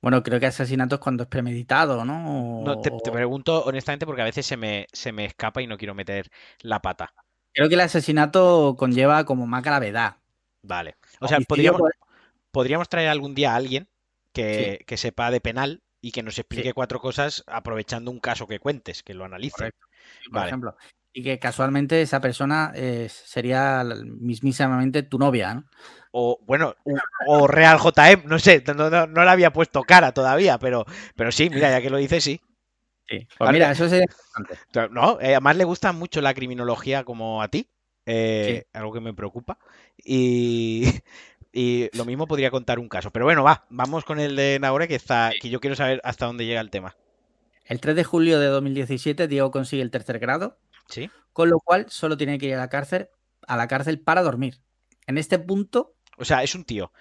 Bueno, 0.05 0.21
creo 0.21 0.39
que 0.39 0.45
asesinato 0.45 0.93
es 0.93 1.01
cuando 1.01 1.23
es 1.23 1.29
premeditado, 1.29 2.05
¿no? 2.05 2.61
No, 2.63 2.79
te, 2.79 2.91
pregunto 3.11 3.63
honestamente 3.63 4.05
porque 4.05 4.21
a 4.21 4.25
veces 4.25 4.45
se 4.45 4.55
me, 4.55 4.85
se 4.93 5.11
me 5.11 5.25
escapa 5.25 5.63
y 5.63 5.67
no 5.67 5.79
quiero 5.79 5.95
meter 5.95 6.29
la 6.61 6.79
pata. 6.79 7.11
Creo 7.51 7.69
que 7.69 7.73
el 7.73 7.81
asesinato 7.81 8.75
conlleva 8.77 9.25
como 9.25 9.47
más 9.47 9.63
gravedad. 9.63 10.17
Vale. 10.61 10.97
O 11.21 11.27
sea, 11.27 11.39
podríamos, 11.39 11.81
podríamos 12.51 12.87
traer 12.87 13.09
algún 13.09 13.33
día 13.33 13.53
a 13.53 13.55
alguien 13.55 13.89
que, 14.31 14.85
sepa 14.95 15.31
de 15.31 15.41
penal 15.41 15.81
y 16.01 16.11
que 16.11 16.21
nos 16.21 16.37
explique 16.37 16.73
cuatro 16.73 16.99
cosas 16.99 17.43
aprovechando 17.47 18.11
un 18.11 18.19
caso 18.19 18.45
que 18.45 18.59
cuentes, 18.59 19.01
que 19.01 19.15
lo 19.15 19.25
analice. 19.25 19.71
Por 20.31 20.45
ejemplo. 20.45 20.77
Y 21.13 21.23
que 21.23 21.39
casualmente 21.39 22.03
esa 22.03 22.21
persona 22.21 22.73
eh, 22.75 23.07
sería 23.09 23.83
mismísimamente 24.03 25.01
tu 25.01 25.17
novia, 25.17 25.55
¿no? 25.55 25.65
O, 26.17 26.39
bueno, 26.45 26.75
o 27.27 27.45
Real 27.45 27.77
JM, 27.77 28.23
no 28.25 28.39
sé, 28.39 28.63
no, 28.73 28.89
no, 28.89 29.25
la 29.25 29.31
había 29.31 29.51
puesto 29.51 29.81
cara 29.83 30.13
todavía, 30.13 30.57
pero, 30.57 30.85
pero 31.15 31.29
sí, 31.31 31.49
mira, 31.49 31.69
ya 31.69 31.81
que 31.81 31.89
lo 31.89 31.97
dices, 31.97 32.23
sí. 32.23 32.39
Sí, 33.07 33.27
pues 33.37 33.51
mira, 33.51 33.71
eso 33.71 33.89
sería. 33.89 34.07
No, 34.91 35.19
eh, 35.19 35.35
además 35.35 35.57
le 35.57 35.65
gusta 35.65 35.91
mucho 35.91 36.21
la 36.21 36.33
criminología 36.33 37.03
como 37.03 37.41
a 37.41 37.49
ti, 37.49 37.69
eh, 38.05 38.63
algo 38.73 38.93
que 38.93 39.01
me 39.01 39.13
preocupa. 39.13 39.57
Y, 39.97 40.85
Y 41.55 41.89
lo 41.97 42.03
mismo 42.03 42.27
podría 42.27 42.51
contar 42.51 42.79
un 42.79 42.89
caso. 42.89 43.11
Pero 43.11 43.23
bueno, 43.23 43.41
va, 43.41 43.65
vamos 43.69 44.03
con 44.03 44.19
el 44.19 44.35
de 44.35 44.59
Nahore, 44.59 44.89
que, 44.89 44.95
está, 44.95 45.31
que 45.41 45.49
yo 45.49 45.61
quiero 45.61 45.77
saber 45.77 46.01
hasta 46.03 46.25
dónde 46.25 46.45
llega 46.45 46.59
el 46.59 46.69
tema. 46.69 46.97
El 47.63 47.79
3 47.79 47.95
de 47.95 48.03
julio 48.03 48.41
de 48.41 48.47
2017, 48.47 49.29
Diego 49.29 49.51
consigue 49.51 49.81
el 49.81 49.89
tercer 49.89 50.19
grado. 50.19 50.57
Sí. 50.89 51.09
Con 51.31 51.49
lo 51.49 51.61
cual, 51.61 51.85
solo 51.87 52.17
tiene 52.17 52.37
que 52.39 52.47
ir 52.47 52.55
a 52.55 52.57
la 52.57 52.67
cárcel, 52.67 53.07
a 53.47 53.55
la 53.55 53.69
cárcel 53.69 54.01
para 54.01 54.21
dormir. 54.21 54.59
En 55.07 55.17
este 55.17 55.39
punto. 55.39 55.94
O 56.17 56.25
sea, 56.25 56.43
es 56.43 56.55
un 56.55 56.63
tío. 56.65 56.91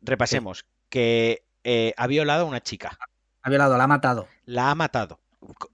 Repasemos. 0.00 0.66
Que 0.88 1.44
eh, 1.64 1.94
ha 1.96 2.06
violado 2.06 2.44
a 2.44 2.48
una 2.48 2.62
chica. 2.62 2.98
Ha 3.42 3.50
violado, 3.50 3.76
la 3.76 3.84
ha 3.84 3.86
matado. 3.86 4.28
La 4.44 4.70
ha 4.70 4.74
matado. 4.74 5.20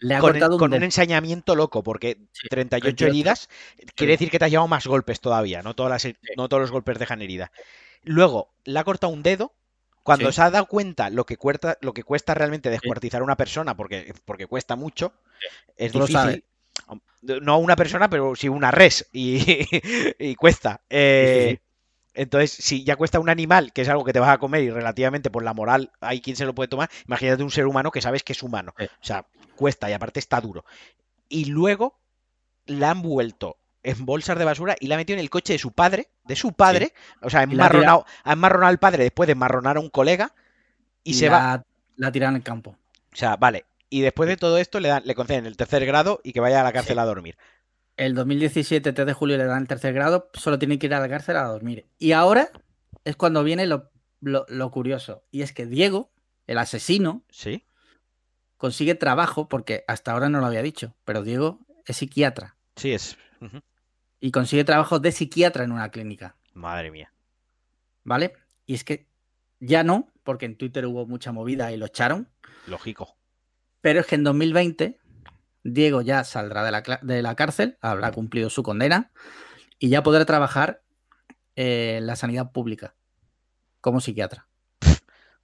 Le 0.01 0.14
ha 0.14 0.20
con, 0.20 0.30
cortado 0.30 0.57
un 0.57 0.59
con 0.59 0.72
un 0.74 0.82
ensañamiento 0.84 1.57
loco, 1.57 1.82
porque 1.82 2.18
Sí, 2.32 2.49
38 2.49 3.05
38. 3.05 3.07
heridas 3.07 3.49
quiere 3.97 4.12
decir 4.12 4.30
que 4.30 4.38
te 4.38 4.44
has 4.44 4.51
llevado 4.51 4.68
más 4.68 4.86
golpes 4.86 5.20
todavía, 5.20 5.62
no, 5.62 5.74
todas 5.74 6.05
las, 6.05 6.14
no 6.36 6.49
todos 6.49 6.61
los 6.61 6.70
golpes 6.70 6.99
dejan 6.99 7.22
herida. 7.22 7.51
Luego, 8.03 8.55
le 8.64 8.78
ha 8.78 8.84
cortado 8.84 9.12
un 9.12 9.22
dedo. 9.22 9.53
Cuando 10.05 10.30
Sí. 10.30 10.36
se 10.36 10.42
ha 10.42 10.51
dado 10.51 10.66
cuenta 10.66 11.11
lo 11.11 11.26
que, 11.26 11.36
cuesta, 11.36 11.78
lo 11.80 11.92
que 11.92 12.05
cuesta 12.05 12.32
realmente 12.34 12.70
descuartizar 12.70 13.20
a 13.22 13.24
una 13.24 13.36
persona, 13.36 13.76
porque, 13.76 14.14
porque 14.24 14.47
cuesta 14.47 14.76
mucho, 14.76 15.12
es 15.76 15.92
Tú 15.92 15.99
difícil. 15.99 16.44
No 17.22 17.59
una 17.59 17.76
persona, 17.76 18.09
pero 18.09 18.36
sí 18.36 18.49
una 18.49 18.70
res, 18.70 19.09
y, 19.12 19.40
y 20.18 20.34
cuesta. 20.36 20.82
Eh, 20.88 21.59
Entonces, 22.16 22.50
si 22.50 22.82
ya 22.82 22.96
cuesta 22.96 23.20
un 23.20 23.28
animal, 23.28 23.72
que 23.72 23.82
es 23.82 23.88
algo 23.88 24.04
que 24.04 24.12
te 24.12 24.20
vas 24.20 24.30
a 24.30 24.38
comer 24.38 24.64
y 24.64 24.70
relativamente 24.70 25.30
por 25.30 25.44
la 25.44 25.54
moral 25.54 25.92
hay 26.00 26.20
quien 26.20 26.36
se 26.36 26.46
lo 26.46 26.54
puede 26.54 26.68
tomar, 26.68 26.90
imagínate 27.06 27.42
un 27.42 27.50
ser 27.50 27.66
humano 27.66 27.90
que 27.90 28.00
sabes 28.00 28.22
que 28.22 28.32
es 28.32 28.42
humano. 28.42 28.74
O 28.78 29.04
sea, 29.04 29.26
cuesta 29.54 29.88
y 29.90 29.92
aparte 29.92 30.18
está 30.18 30.40
duro. 30.40 30.64
Y 31.28 31.46
luego 31.46 31.98
la 32.66 32.90
han 32.90 33.02
vuelto 33.02 33.58
en 33.82 34.04
bolsas 34.04 34.38
de 34.38 34.44
basura 34.44 34.76
y 34.80 34.88
la 34.88 34.96
ha 34.96 34.98
metido 34.98 35.14
en 35.16 35.20
el 35.20 35.30
coche 35.30 35.52
de 35.52 35.58
su 35.58 35.72
padre, 35.72 36.08
de 36.24 36.34
su 36.34 36.52
padre, 36.52 36.92
o 37.22 37.30
sea, 37.30 37.40
ha 37.40 37.42
enmarronado, 37.44 38.04
ha 38.24 38.32
enmarronado 38.32 38.70
al 38.70 38.78
padre 38.78 39.04
después 39.04 39.26
de 39.28 39.32
enmarronar 39.32 39.76
a 39.76 39.80
un 39.80 39.90
colega 39.90 40.34
y, 41.04 41.14
se 41.14 41.28
va. 41.28 41.64
la, 41.96 42.08
en 42.08 42.36
el 42.36 42.42
campo. 42.42 42.76
O 43.12 43.16
sea, 43.16 43.36
vale. 43.36 43.64
Y 43.88 44.00
después 44.00 44.28
de 44.28 44.36
todo 44.36 44.58
esto 44.58 44.80
le, 44.80 44.88
dan, 44.88 45.02
le 45.04 45.14
conceden 45.14 45.46
el 45.46 45.56
tercer 45.56 45.86
grado 45.86 46.20
y 46.24 46.32
que 46.32 46.40
vaya 46.40 46.60
a 46.60 46.64
la 46.64 46.72
cárcel 46.72 46.96
Sí. 46.96 47.00
a 47.00 47.04
dormir. 47.04 47.36
El 47.97 48.14
2017, 48.14 48.92
3 48.92 49.07
de 49.07 49.12
julio, 49.12 49.36
le 49.38 49.44
dan 49.44 49.62
el 49.62 49.68
tercer 49.68 49.94
grado. 49.94 50.30
Solo 50.34 50.59
tiene 50.59 50.78
que 50.78 50.86
ir 50.86 50.94
a 50.94 51.01
la 51.01 51.09
cárcel 51.09 51.36
a 51.36 51.44
dormir. 51.44 51.86
Y 51.99 52.12
ahora 52.12 52.51
es 53.05 53.16
cuando 53.16 53.42
viene 53.42 53.66
lo, 53.66 53.90
lo- 54.20 54.44
lo 54.49 54.70
curioso. 54.70 55.24
Y 55.30 55.42
es 55.42 55.53
que 55.53 55.66
Diego, 55.66 56.11
el 56.47 56.59
asesino, 56.59 57.22
¿Sí? 57.30 57.64
consigue 58.59 58.94
trabajo, 58.94 59.49
porque 59.49 59.84
hasta 59.88 60.12
ahora 60.12 60.28
no 60.28 60.40
lo 60.40 60.47
había 60.47 60.62
dicho, 60.62 60.94
pero 61.05 61.22
Diego 61.22 61.61
es 61.86 61.97
psiquiatra. 61.97 62.57
Sí, 62.76 62.92
es. 62.92 63.16
Y 64.20 64.30
consigue 64.30 64.64
trabajo 64.64 64.99
de 64.99 65.12
psiquiatra 65.12 65.64
en 65.64 65.72
una 65.72 65.90
clínica. 65.90 66.36
Madre 66.53 66.90
mía. 66.90 67.12
¿Vale? 68.05 68.34
Y 68.66 68.74
es 68.74 68.84
que 68.84 69.07
ya 69.61 69.84
no, 69.84 70.11
porque 70.22 70.47
en 70.47 70.57
Twitter 70.57 70.84
hubo 70.86 71.07
mucha 71.07 71.32
movida 71.32 71.72
y 71.72 71.76
lo 71.76 71.86
echaron. 71.86 72.28
Lógico. 72.66 73.16
Pero 73.80 74.01
es 74.01 74.07
que 74.07 74.14
en 74.16 74.24
2020 74.24 74.99
Diego 75.72 76.02
ya 76.02 76.24
saldrá 76.24 76.64
de 76.64 76.70
la, 76.70 76.82
cla- 76.82 77.00
de 77.02 77.22
la 77.22 77.34
cárcel, 77.34 77.78
habrá 77.80 78.12
cumplido 78.12 78.50
su 78.50 78.62
condena 78.62 79.10
y 79.78 79.88
ya 79.88 80.02
podrá 80.02 80.24
trabajar 80.24 80.82
eh, 81.56 81.96
en 81.98 82.06
la 82.06 82.16
sanidad 82.16 82.52
pública 82.52 82.94
como 83.80 84.00
psiquiatra. 84.00 84.48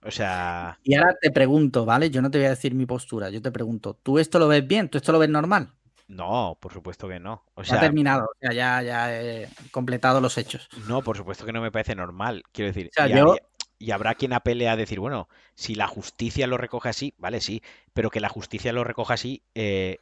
O 0.05 0.11
sea. 0.11 0.79
Y 0.83 0.95
ahora 0.95 1.15
te 1.21 1.31
pregunto, 1.31 1.85
¿vale? 1.85 2.11
Yo 2.11 2.23
no 2.23 2.31
te 2.31 2.39
voy 2.39 2.47
a 2.47 2.51
decir 2.51 2.75
mi 2.75 2.87
postura, 2.87 3.31
yo 3.31 3.41
te 3.41 3.53
pregunto, 3.53 3.99
¿tú 4.03 4.19
esto 4.19 4.39
lo 4.39 4.49
ves 4.49 4.67
bien? 4.67 4.89
¿Tú 4.89 4.99
esto 4.99 5.13
lo 5.13 5.19
ves 5.19 5.29
normal? 5.31 5.73
No, 6.09 6.59
por 6.61 6.73
supuesto 6.73 7.09
que 7.09 7.21
no. 7.21 7.45
O 7.55 7.63
Ya 7.63 7.69
ha 7.69 7.71
sea, 7.73 7.81
terminado, 7.81 8.25
o 8.25 8.39
sea, 8.41 8.53
ya, 8.53 8.83
ya 8.83 9.21
he 9.23 9.49
completado 9.71 10.21
los 10.21 10.37
hechos. 10.39 10.69
no, 10.89 11.03
por 11.03 11.17
supuesto 11.17 11.47
que 11.47 11.53
no 11.53 11.63
me 11.63 11.71
parece 11.71 11.95
normal. 11.95 12.43
Quiero 12.53 12.69
decir, 12.69 12.89
O 12.89 12.93
sea, 12.93 13.07
y, 13.09 13.13
yo- 13.13 13.37
y- 13.79 13.87
y 13.87 13.91
habrá 13.93 14.15
quien 14.15 14.33
apele 14.33 14.69
a 14.69 14.77
decir, 14.77 15.01
bueno, 15.01 15.29
si 15.55 15.75
la 15.75 15.87
justicia 15.87 16.47
lo 16.47 16.57
recoge 16.59 16.89
así, 16.89 17.15
vale, 17.19 17.41
sí, 17.41 17.63
pero 17.95 18.11
que 18.11 18.21
la 18.21 18.29
justicia 18.29 18.73
lo 18.73 18.85
recoja 18.85 19.15
así, 19.15 19.43
eh, 19.55 19.99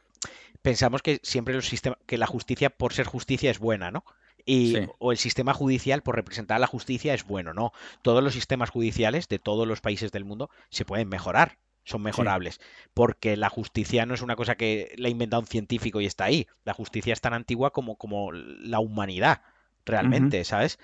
pensamos 0.61 1.01
que 1.01 1.19
siempre 1.23 1.53
los 1.53 1.67
sistemas, 1.67 1.99
que 2.05 2.17
la 2.17 2.27
justicia 2.27 2.69
por 2.69 2.93
ser 2.93 3.05
justicia 3.05 3.51
es 3.51 3.59
buena, 3.59 3.91
¿no? 3.91 4.03
Y, 4.45 4.75
Sí. 4.75 4.87
o 4.97 5.11
el 5.11 5.17
sistema 5.17 5.53
judicial 5.53 6.01
por 6.01 6.15
representar 6.15 6.55
a 6.55 6.59
la 6.59 6.67
justicia 6.67 7.13
es 7.13 7.25
bueno, 7.25 7.53
no. 7.53 7.73
Todos 8.01 8.23
los 8.23 8.33
sistemas 8.33 8.69
judiciales 8.71 9.27
de 9.27 9.39
todos 9.39 9.67
los 9.67 9.81
países 9.81 10.11
del 10.11 10.25
mundo 10.25 10.49
se 10.69 10.83
pueden 10.83 11.09
mejorar, 11.09 11.57
son 11.83 12.01
mejorables, 12.01 12.59
porque 12.93 13.37
la 13.37 13.49
justicia 13.49 14.05
no 14.05 14.13
es 14.13 14.21
una 14.21 14.35
cosa 14.35 14.55
que 14.55 14.93
la 14.97 15.07
ha 15.07 15.11
inventado 15.11 15.41
un 15.41 15.47
científico 15.47 16.01
y 16.01 16.05
está 16.05 16.25
ahí. 16.25 16.47
La 16.63 16.73
justicia 16.73 17.13
es 17.13 17.21
tan 17.21 17.33
antigua 17.33 17.71
como, 17.71 17.97
como 17.97 18.31
la 18.31 18.79
humanidad, 18.79 19.41
realmente, 19.85 20.43
¿sabes? 20.43 20.79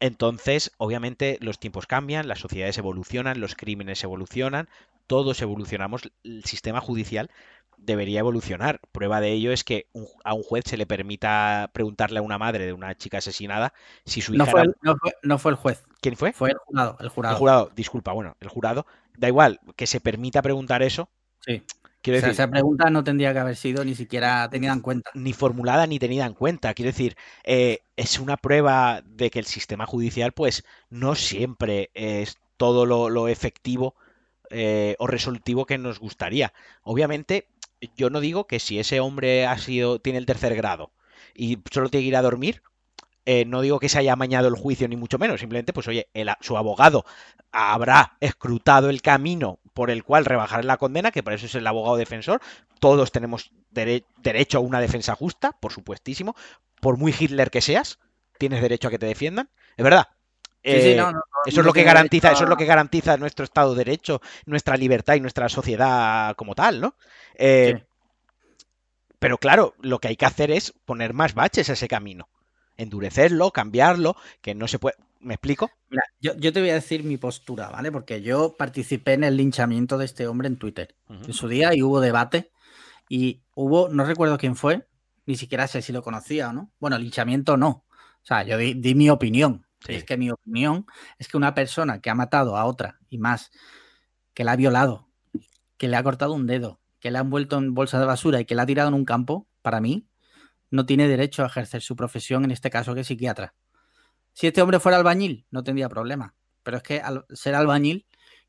Entonces, 0.00 0.72
obviamente, 0.76 1.38
los 1.40 1.58
tiempos 1.58 1.86
cambian, 1.86 2.28
las 2.28 2.40
sociedades 2.40 2.78
evolucionan, 2.78 3.40
los 3.40 3.54
crímenes 3.54 4.02
evolucionan, 4.02 4.68
todos 5.06 5.40
evolucionamos, 5.42 6.10
el 6.24 6.44
sistema 6.44 6.80
judicial 6.80 7.30
debería 7.78 8.20
evolucionar. 8.20 8.80
Prueba 8.92 9.20
de 9.20 9.32
ello 9.32 9.52
es 9.52 9.64
que 9.64 9.86
un- 9.92 10.08
a 10.24 10.34
un 10.34 10.42
juez 10.42 10.64
se 10.66 10.76
le 10.76 10.86
permita 10.86 11.70
preguntarle 11.72 12.18
a 12.18 12.22
una 12.22 12.38
madre 12.38 12.66
de 12.66 12.72
una 12.72 12.94
chica 12.96 13.18
asesinada 13.18 13.72
si 14.04 14.20
su 14.20 14.34
No 14.34 14.44
hija 14.44 14.50
fue, 14.50 14.60
era... 14.60 14.70
el, 14.70 14.76
no, 14.82 14.96
fue, 14.96 15.12
no 15.22 15.38
fue 15.38 15.50
el 15.52 15.56
juez, 15.56 15.82
¿Quién 16.00 16.16
fue? 16.16 16.32
fue 16.32 16.50
el 16.50 16.56
jurado, 16.58 16.96
el 17.00 17.08
jurado. 17.08 17.34
El 17.34 17.38
jurado, 17.38 17.72
disculpa, 17.74 18.12
bueno, 18.12 18.36
el 18.40 18.48
jurado, 18.48 18.86
da 19.16 19.28
igual, 19.28 19.60
que 19.76 19.86
se 19.86 20.00
permita 20.00 20.42
preguntar 20.42 20.82
eso, 20.82 21.08
Sí. 21.40 21.62
quiero 22.02 22.16
O 22.16 22.20
sea, 22.20 22.28
decir, 22.28 22.30
esa 22.30 22.48
pregunta 22.50 22.90
no 22.90 23.04
tendría 23.04 23.32
que 23.32 23.38
haber 23.40 23.56
sido 23.56 23.84
ni 23.84 23.94
siquiera 23.94 24.48
tenida 24.50 24.72
en 24.72 24.80
cuenta. 24.80 25.10
ni 25.12 25.32
formulada 25.32 25.86
ni 25.86 25.98
tenida 25.98 26.26
en 26.26 26.34
cuenta. 26.34 26.74
Quiero 26.74 26.90
decir, 26.90 27.16
eh, 27.44 27.80
es 27.96 28.18
una 28.18 28.36
prueba 28.36 29.02
de 29.04 29.30
que 29.30 29.38
el 29.38 29.46
sistema 29.46 29.86
judicial, 29.86 30.32
pues, 30.32 30.64
no 30.90 31.14
siempre 31.14 31.90
es 31.94 32.38
todo 32.56 32.84
lo, 32.86 33.08
lo 33.10 33.28
efectivo 33.28 33.94
eh, 34.50 34.96
o 34.98 35.06
resolutivo 35.06 35.66
que 35.66 35.78
nos 35.78 35.98
gustaría. 36.00 36.52
Obviamente, 36.82 37.48
yo 37.96 38.10
no 38.10 38.20
digo 38.20 38.46
que 38.46 38.60
si 38.60 38.78
ese 38.78 39.00
hombre 39.00 39.46
ha 39.46 39.58
sido, 39.58 39.98
tiene 40.00 40.18
el 40.18 40.26
tercer 40.26 40.54
grado 40.56 40.92
y 41.34 41.58
solo 41.72 41.88
tiene 41.88 42.04
que 42.04 42.08
ir 42.08 42.16
a 42.16 42.22
dormir, 42.22 42.62
eh, 43.26 43.44
no 43.46 43.62
digo 43.62 43.80
que 43.80 43.88
se 43.88 43.98
haya 43.98 44.12
amañado 44.12 44.48
el 44.48 44.54
juicio, 44.54 44.88
ni 44.88 44.96
mucho 44.96 45.18
menos. 45.18 45.40
Simplemente, 45.40 45.72
pues, 45.72 45.88
oye, 45.88 46.08
el 46.14 46.30
su 46.40 46.56
abogado 46.56 47.04
habrá 47.52 48.16
escrutado 48.20 48.90
el 48.90 49.02
camino 49.02 49.60
por 49.72 49.90
el 49.90 50.04
cual 50.04 50.24
rebajar 50.24 50.64
la 50.64 50.76
condena, 50.76 51.10
que 51.10 51.22
para 51.22 51.36
eso 51.36 51.46
es 51.46 51.54
el 51.54 51.66
abogado 51.66 51.96
defensor. 51.96 52.40
Todos 52.80 53.12
tenemos 53.12 53.50
dere- 53.72 54.04
derecho 54.22 54.58
a 54.58 54.60
una 54.60 54.80
defensa 54.80 55.14
justa, 55.14 55.52
por 55.52 55.72
supuestísimo. 55.72 56.36
Por 56.80 56.98
muy 56.98 57.14
Hitler 57.18 57.50
que 57.50 57.60
seas, 57.62 57.98
tienes 58.38 58.60
derecho 58.62 58.88
a 58.88 58.90
que 58.90 58.98
te 58.98 59.06
defiendan. 59.06 59.48
Es 59.76 59.84
verdad. 59.84 60.08
Sí, 60.66 60.80
sí, 60.80 60.94
Eh, 60.94 60.94
no, 60.94 61.10
no, 61.12 61.20
eso 61.46 61.60
es 61.60 61.66
lo 61.66 61.72
que 61.72 61.82
garantiza, 61.82 62.32
eso 62.32 62.44
es 62.44 62.50
lo 62.50 62.56
que 62.56 62.64
garantiza 62.66 63.16
nuestro 63.16 63.44
Estado 63.44 63.74
de 63.74 63.84
Derecho, 63.84 64.20
nuestra 64.46 64.76
libertad 64.76 65.14
y 65.14 65.20
nuestra 65.20 65.48
sociedad 65.48 66.34
como 66.36 66.54
tal, 66.54 66.80
¿no? 66.80 66.96
Eh, 67.34 67.74
Sí. 67.76 67.84
Pero 69.18 69.38
claro, 69.38 69.74
lo 69.80 70.00
que 70.00 70.08
hay 70.08 70.16
que 70.16 70.26
hacer 70.26 70.50
es 70.50 70.72
poner 70.84 71.14
más 71.14 71.32
baches 71.34 71.70
a 71.70 71.72
ese 71.72 71.88
camino. 71.88 72.28
Endurecerlo, 72.76 73.52
cambiarlo, 73.52 74.16
que 74.42 74.54
no 74.54 74.68
se 74.68 74.78
puede. 74.78 74.96
¿Me 75.20 75.34
explico? 75.34 75.70
Mira, 75.88 76.02
yo, 76.20 76.36
yo 76.36 76.52
te 76.52 76.60
voy 76.60 76.68
a 76.68 76.74
decir 76.74 77.04
mi 77.04 77.16
postura, 77.16 77.70
¿vale? 77.70 77.90
Porque 77.90 78.20
yo 78.20 78.54
participé 78.58 79.14
en 79.14 79.24
el 79.24 79.38
linchamiento 79.38 79.96
de 79.96 80.04
este 80.04 80.26
hombre 80.26 80.48
en 80.48 80.58
Twitter 80.58 80.94
en 81.08 81.32
su 81.32 81.48
día 81.48 81.74
y 81.74 81.82
hubo 81.82 82.00
debate 82.00 82.50
y 83.08 83.40
hubo, 83.54 83.88
no 83.88 84.04
recuerdo 84.04 84.36
quién 84.36 84.56
fue, 84.56 84.86
ni 85.24 85.36
siquiera 85.36 85.66
sé 85.68 85.80
si 85.80 85.92
lo 85.94 86.02
conocía 86.02 86.50
o 86.50 86.52
no. 86.52 86.70
Bueno, 86.78 86.98
linchamiento 86.98 87.56
no. 87.56 87.68
O 87.68 88.26
sea, 88.26 88.42
yo 88.42 88.58
di, 88.58 88.74
di 88.74 88.94
mi 88.94 89.08
opinión. 89.08 89.63
Sí. 89.86 89.94
Es 89.94 90.04
que 90.04 90.16
mi 90.16 90.30
opinión 90.30 90.86
es 91.18 91.28
que 91.28 91.36
una 91.36 91.54
persona 91.54 92.00
que 92.00 92.10
ha 92.10 92.14
matado 92.14 92.56
a 92.56 92.64
otra 92.64 92.98
y 93.10 93.18
más, 93.18 93.50
que 94.32 94.44
la 94.44 94.52
ha 94.52 94.56
violado, 94.56 95.08
que 95.76 95.88
le 95.88 95.96
ha 95.96 96.02
cortado 96.02 96.32
un 96.32 96.46
dedo, 96.46 96.80
que 97.00 97.10
le 97.10 97.18
ha 97.18 97.20
envuelto 97.20 97.58
en 97.58 97.74
bolsa 97.74 98.00
de 98.00 98.06
basura 98.06 98.40
y 98.40 98.44
que 98.46 98.54
la 98.54 98.62
ha 98.62 98.66
tirado 98.66 98.88
en 98.88 98.94
un 98.94 99.04
campo, 99.04 99.46
para 99.62 99.80
mí, 99.80 100.06
no 100.70 100.86
tiene 100.86 101.06
derecho 101.06 101.42
a 101.42 101.46
ejercer 101.46 101.82
su 101.82 101.96
profesión, 101.96 102.44
en 102.44 102.50
este 102.50 102.70
caso 102.70 102.94
que 102.94 103.02
es 103.02 103.06
psiquiatra. 103.06 103.54
Si 104.32 104.46
este 104.46 104.60
hombre 104.62 104.80
fuera 104.80 104.98
albañil, 104.98 105.46
no 105.50 105.62
tendría 105.62 105.88
problema. 105.88 106.34
Pero 106.62 106.78
es 106.78 106.82
que 106.82 107.00
al 107.00 107.24
ser 107.30 107.54
albañil 107.54 108.06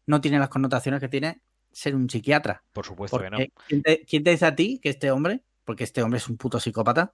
no 0.08 0.22
tiene 0.22 0.40
las 0.40 0.50
connotaciones 0.50 1.00
que 1.00 1.10
tiene 1.10 1.42
ser 1.72 1.96
un 1.96 2.10
psiquiatra. 2.10 2.64
Por 2.74 2.86
supuesto 2.86 3.20
que 3.20 3.30
no. 3.30 3.38
Porque 3.38 3.54
¿quién, 3.68 3.84
te, 3.84 4.06
quién 4.06 4.24
te 4.24 4.32
dice 4.32 4.46
a 4.46 4.56
ti 4.56 4.80
que 4.82 4.90
este 4.90 5.12
hombre, 5.12 5.44
porque 5.66 5.84
este 5.84 6.02
hombre 6.02 6.18
es 6.18 6.28
un 6.28 6.38
puto 6.38 6.60
psicópata, 6.60 7.14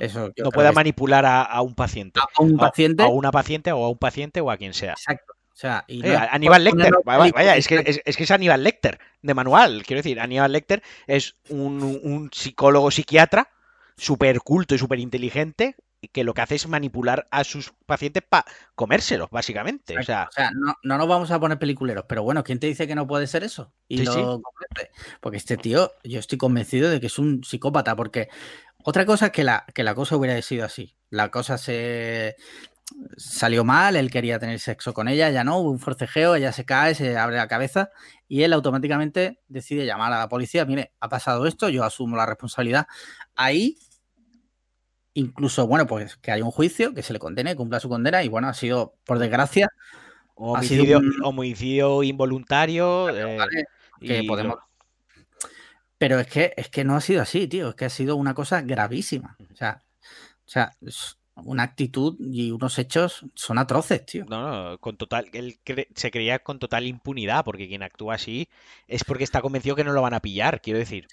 Eso 0.00 0.32
no 0.36 0.50
pueda 0.50 0.70
que 0.70 0.74
manipular 0.74 1.24
a, 1.26 1.42
a 1.42 1.60
un 1.62 1.74
paciente. 1.74 2.20
a 2.20 2.42
un 2.42 2.54
A- 2.56 2.68
paciente? 2.70 3.02
A 3.02 3.08
una 3.08 3.30
paciente 3.30 3.72
o 3.72 3.84
a 3.84 3.88
un 3.90 3.98
paciente 3.98 4.40
o 4.40 4.50
a 4.50 4.56
quien 4.56 4.74
sea. 4.74 4.92
Exacto. 4.92 5.32
O 5.34 5.54
sea, 5.54 5.84
y 5.86 5.98
Eh, 6.00 6.08
no 6.08 6.14
es 6.14 6.18
a- 6.18 6.34
Aníbal 6.34 6.64
Lecter, 6.64 6.92
vaya, 7.04 7.56
es, 7.56 7.68
que, 7.68 7.82
es, 7.84 8.00
es 8.04 8.16
que 8.16 8.24
es 8.24 8.30
Aníbal 8.30 8.64
Lecter 8.64 8.98
de 9.20 9.34
manual. 9.34 9.82
Quiero 9.86 9.98
decir, 9.98 10.18
Aníbal 10.18 10.50
Lecter 10.52 10.82
es 11.06 11.36
un, 11.50 11.82
un 12.02 12.30
psicólogo 12.32 12.90
psiquiatra 12.90 13.48
súper 13.96 14.40
culto 14.40 14.74
y 14.74 14.78
súper 14.78 14.98
inteligente 14.98 15.76
que 16.10 16.24
lo 16.24 16.34
que 16.34 16.40
hace 16.40 16.56
es 16.56 16.66
manipular 16.66 17.28
a 17.30 17.44
sus 17.44 17.72
pacientes 17.86 18.24
para 18.28 18.44
comérselos, 18.74 19.30
básicamente. 19.30 19.96
O 19.96 20.02
sea, 20.02 20.26
O 20.28 20.32
sea, 20.32 20.50
no, 20.52 20.74
no 20.82 20.98
nos 20.98 21.06
vamos 21.06 21.30
a 21.30 21.38
poner 21.38 21.60
peliculeros, 21.60 22.06
pero 22.08 22.24
bueno, 22.24 22.42
¿quién 22.42 22.58
te 22.58 22.66
dice 22.66 22.88
que 22.88 22.96
no 22.96 23.06
puede 23.06 23.28
ser 23.28 23.44
eso? 23.44 23.72
Y 23.86 23.98
Sí, 23.98 24.04
lo 24.06 24.12
sí. 24.12 24.20
Porque 25.20 25.36
este 25.36 25.56
tío, 25.56 25.92
yo 26.02 26.18
estoy 26.18 26.38
convencido 26.38 26.90
de 26.90 26.98
que 26.98 27.06
es 27.06 27.18
un 27.20 27.44
psicópata, 27.44 27.94
porque 27.94 28.28
otra 28.82 29.06
cosa 29.06 29.26
es 29.26 29.32
que 29.32 29.44
la, 29.44 29.64
que 29.74 29.84
la 29.84 29.94
cosa 29.94 30.16
hubiera 30.16 30.40
sido 30.42 30.64
así. 30.64 30.96
La 31.10 31.30
cosa 31.30 31.58
se, 31.58 32.36
salió 33.16 33.64
mal, 33.64 33.96
él 33.96 34.10
quería 34.10 34.38
tener 34.38 34.58
sexo 34.58 34.94
con 34.94 35.08
ella, 35.08 35.30
ya 35.30 35.44
no, 35.44 35.58
hubo 35.58 35.70
un 35.70 35.78
forcejeo, 35.78 36.34
ella 36.34 36.52
se 36.52 36.64
cae, 36.64 36.94
se 36.94 37.16
abre 37.16 37.36
la 37.36 37.48
cabeza 37.48 37.90
y 38.28 38.42
él 38.42 38.52
automáticamente 38.52 39.40
decide 39.48 39.86
llamar 39.86 40.12
a 40.12 40.18
la 40.18 40.28
policía, 40.28 40.64
mire, 40.64 40.92
ha 41.00 41.08
pasado 41.08 41.46
esto, 41.46 41.68
yo 41.68 41.84
asumo 41.84 42.16
la 42.16 42.26
responsabilidad. 42.26 42.86
Ahí, 43.34 43.78
incluso, 45.14 45.66
bueno, 45.66 45.86
pues 45.86 46.16
que 46.16 46.32
haya 46.32 46.44
un 46.44 46.50
juicio, 46.50 46.94
que 46.94 47.02
se 47.02 47.12
le 47.12 47.18
condene, 47.18 47.56
cumpla 47.56 47.80
su 47.80 47.88
condena 47.88 48.22
y 48.22 48.28
bueno, 48.28 48.48
ha 48.48 48.54
sido, 48.54 48.94
por 49.04 49.18
desgracia, 49.18 49.68
homicidio, 50.34 51.00
homicidio 51.22 52.02
involuntario. 52.02 53.08
Eh, 53.10 53.38
que 54.00 54.24
podemos... 54.26 54.56
Pero 56.02 56.18
es 56.18 56.26
que, 56.26 56.52
es 56.56 56.68
que 56.68 56.82
no 56.82 56.96
ha 56.96 57.00
sido 57.00 57.22
así, 57.22 57.46
tío, 57.46 57.68
es 57.68 57.74
que 57.76 57.84
ha 57.84 57.88
sido 57.88 58.16
una 58.16 58.34
cosa 58.34 58.60
gravísima. 58.60 59.36
O 59.52 59.54
sea, 59.54 59.84
o 60.44 60.50
sea, 60.50 60.72
una 61.36 61.62
actitud 61.62 62.16
y 62.18 62.50
unos 62.50 62.76
hechos 62.80 63.24
son 63.36 63.56
atroces, 63.56 64.04
tío. 64.04 64.24
No, 64.24 64.70
no, 64.72 64.78
con 64.78 64.96
total, 64.96 65.28
él 65.32 65.60
se 65.94 66.10
creía 66.10 66.40
con 66.40 66.58
total 66.58 66.88
impunidad, 66.88 67.44
porque 67.44 67.68
quien 67.68 67.84
actúa 67.84 68.16
así 68.16 68.48
es 68.88 69.04
porque 69.04 69.22
está 69.22 69.42
convencido 69.42 69.76
que 69.76 69.84
no 69.84 69.92
lo 69.92 70.02
van 70.02 70.14
a 70.14 70.18
pillar, 70.18 70.60
quiero 70.60 70.80
decir. 70.80 71.06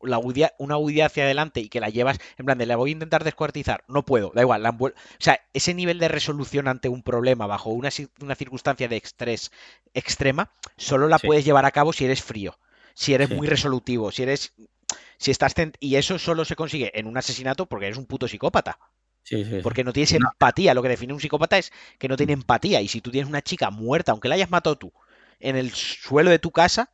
La 0.00 0.20
una 0.58 0.76
huida 0.76 1.06
hacia 1.06 1.24
adelante 1.24 1.58
y 1.58 1.68
que 1.68 1.80
la 1.80 1.88
llevas, 1.88 2.20
en 2.38 2.46
plan 2.46 2.56
de 2.56 2.66
la 2.66 2.76
voy 2.76 2.90
a 2.90 2.92
intentar 2.92 3.24
descuartizar, 3.24 3.82
no 3.88 4.04
puedo, 4.04 4.30
da 4.32 4.42
igual, 4.42 4.64
o 4.64 4.92
sea, 5.18 5.40
ese 5.54 5.74
nivel 5.74 5.98
de 5.98 6.06
resolución 6.06 6.68
ante 6.68 6.88
un 6.88 7.02
problema 7.02 7.48
bajo 7.48 7.70
una, 7.70 7.88
una 8.20 8.36
circunstancia 8.36 8.86
de 8.86 8.96
estrés 8.96 9.50
extrema, 9.92 10.52
solo 10.76 11.08
la 11.08 11.18
puedes 11.18 11.44
llevar 11.44 11.66
a 11.66 11.72
cabo 11.72 11.92
si 11.92 12.04
eres 12.04 12.22
frío, 12.22 12.56
si 12.94 13.14
eres 13.14 13.30
muy 13.30 13.46
resolutivo, 13.46 14.10
si 14.10 14.22
eres 14.22 14.54
si 15.18 15.30
estás 15.30 15.54
y 15.80 15.96
eso 15.96 16.18
solo 16.18 16.44
se 16.44 16.56
consigue 16.56 16.98
en 16.98 17.06
un 17.06 17.18
asesinato 17.18 17.66
porque 17.66 17.86
eres 17.86 17.98
un 17.98 18.06
puto 18.06 18.26
psicópata. 18.26 18.78
Porque 19.62 19.84
no 19.84 19.92
tienes 19.92 20.12
empatía. 20.12 20.74
Lo 20.74 20.82
que 20.82 20.88
define 20.88 21.12
un 21.12 21.20
psicópata 21.20 21.58
es 21.58 21.72
que 21.98 22.08
no 22.08 22.16
tiene 22.16 22.32
empatía. 22.32 22.80
Y 22.80 22.88
si 22.88 23.00
tú 23.00 23.10
tienes 23.10 23.28
una 23.28 23.42
chica 23.42 23.70
muerta, 23.70 24.12
aunque 24.12 24.28
la 24.28 24.34
hayas 24.34 24.50
matado 24.50 24.76
tú, 24.76 24.92
en 25.38 25.56
el 25.56 25.72
suelo 25.72 26.30
de 26.30 26.38
tu 26.38 26.50
casa, 26.50 26.90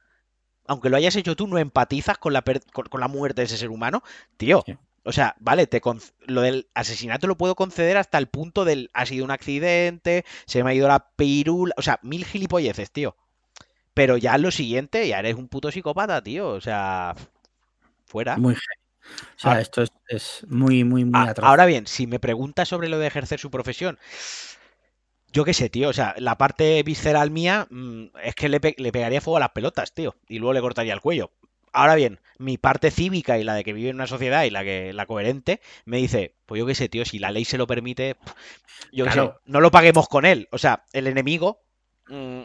aunque 0.67 0.91
lo 0.91 0.97
hayas 0.97 1.17
hecho 1.17 1.37
tú, 1.37 1.47
no 1.47 1.59
empatizas 1.59 2.19
con 2.19 2.33
la, 2.33 2.43
con, 2.43 3.01
la 3.01 3.09
muerte 3.09 3.43
de 3.43 3.47
ese 3.47 3.57
ser 3.57 3.71
humano, 3.71 4.03
tío. 4.37 4.65
O 5.05 5.13
sea, 5.13 5.37
vale, 5.39 5.69
te 5.69 5.81
lo 6.27 6.41
del 6.41 6.69
asesinato 6.75 7.29
lo 7.29 7.37
puedo 7.39 7.55
conceder 7.55 7.97
hasta 7.97 8.19
el 8.19 8.27
punto 8.27 8.65
del 8.65 8.91
ha 8.93 9.07
sido 9.07 9.25
un 9.25 9.31
accidente, 9.31 10.25
se 10.47 10.65
me 10.65 10.71
ha 10.71 10.75
ido 10.75 10.89
la 10.89 11.11
pirula, 11.15 11.73
o 11.77 11.83
sea, 11.83 12.01
mil 12.03 12.25
gilipolleces, 12.25 12.91
tío. 12.91 13.17
Pero 13.97 14.19
ya 14.19 14.37
lo 14.37 14.51
siguiente, 14.51 15.09
ya 15.09 15.21
eres 15.21 15.37
un 15.37 15.49
puto 15.49 15.73
psicópata, 15.73 16.23
tío. 16.23 16.51
O 16.51 16.61
sea, 16.61 17.15
fuera. 18.05 18.37
Muy 18.37 18.55
o 18.55 19.39
sea, 19.39 19.59
esto 19.59 19.83
es, 20.09 20.47
muy, 20.51 20.85
muy, 20.85 21.07
muy 21.07 21.19
atroz. 21.19 21.49
Ahora 21.49 21.65
bien, 21.65 21.87
si 21.87 22.07
me 22.07 22.19
preguntas 22.19 22.69
sobre 22.69 22.91
lo 22.91 22.99
de 22.99 23.07
ejercer 23.07 23.41
su 23.41 23.51
profesión, 23.51 23.99
yo 25.33 25.47
qué 25.47 25.55
sé, 25.55 25.71
tío. 25.71 25.89
O 25.89 25.95
sea, 25.95 26.15
la 26.19 26.37
parte 26.37 26.83
visceral 26.83 27.31
mía 27.31 27.67
mm, 27.71 28.09
es 28.23 28.35
que 28.35 28.51
le, 28.51 28.61
pegaría 28.61 29.23
fuego 29.23 29.39
a 29.39 29.41
las 29.41 29.53
pelotas, 29.53 29.95
tío. 29.95 30.15
Y 30.29 30.41
luego 30.41 30.53
le 30.53 30.61
cortaría 30.61 30.93
el 30.93 31.01
cuello. 31.01 31.31
Ahora 31.73 31.95
bien, 31.95 32.21
mi 32.37 32.59
parte 32.59 32.91
cívica 32.91 33.39
y 33.39 33.45
la 33.45 33.55
de 33.55 33.65
que 33.65 33.73
vive 33.73 33.89
en 33.89 33.97
una 33.97 34.07
sociedad 34.07 34.45
y 34.45 34.51
la 34.51 34.63
que 34.63 34.93
la 34.93 35.07
coherente 35.07 35.63
me 35.87 35.97
dice, 35.97 36.35
pues 36.45 36.59
yo 36.59 36.67
qué 36.67 36.75
sé, 36.75 36.91
tío, 36.91 37.07
si 37.07 37.19
la 37.19 37.31
ley 37.31 37.47
se 37.47 37.57
lo 37.57 37.67
permite, 37.67 38.17
yo 38.93 39.07
qué 39.07 39.13
sé, 39.13 39.31
no 39.47 39.61
lo 39.61 39.71
paguemos 39.71 40.07
con 40.07 40.27
él. 40.27 40.49
O 40.53 40.59
sea, 40.59 40.85
el 40.93 41.07
enemigo 41.07 41.63
mm, 42.09 42.43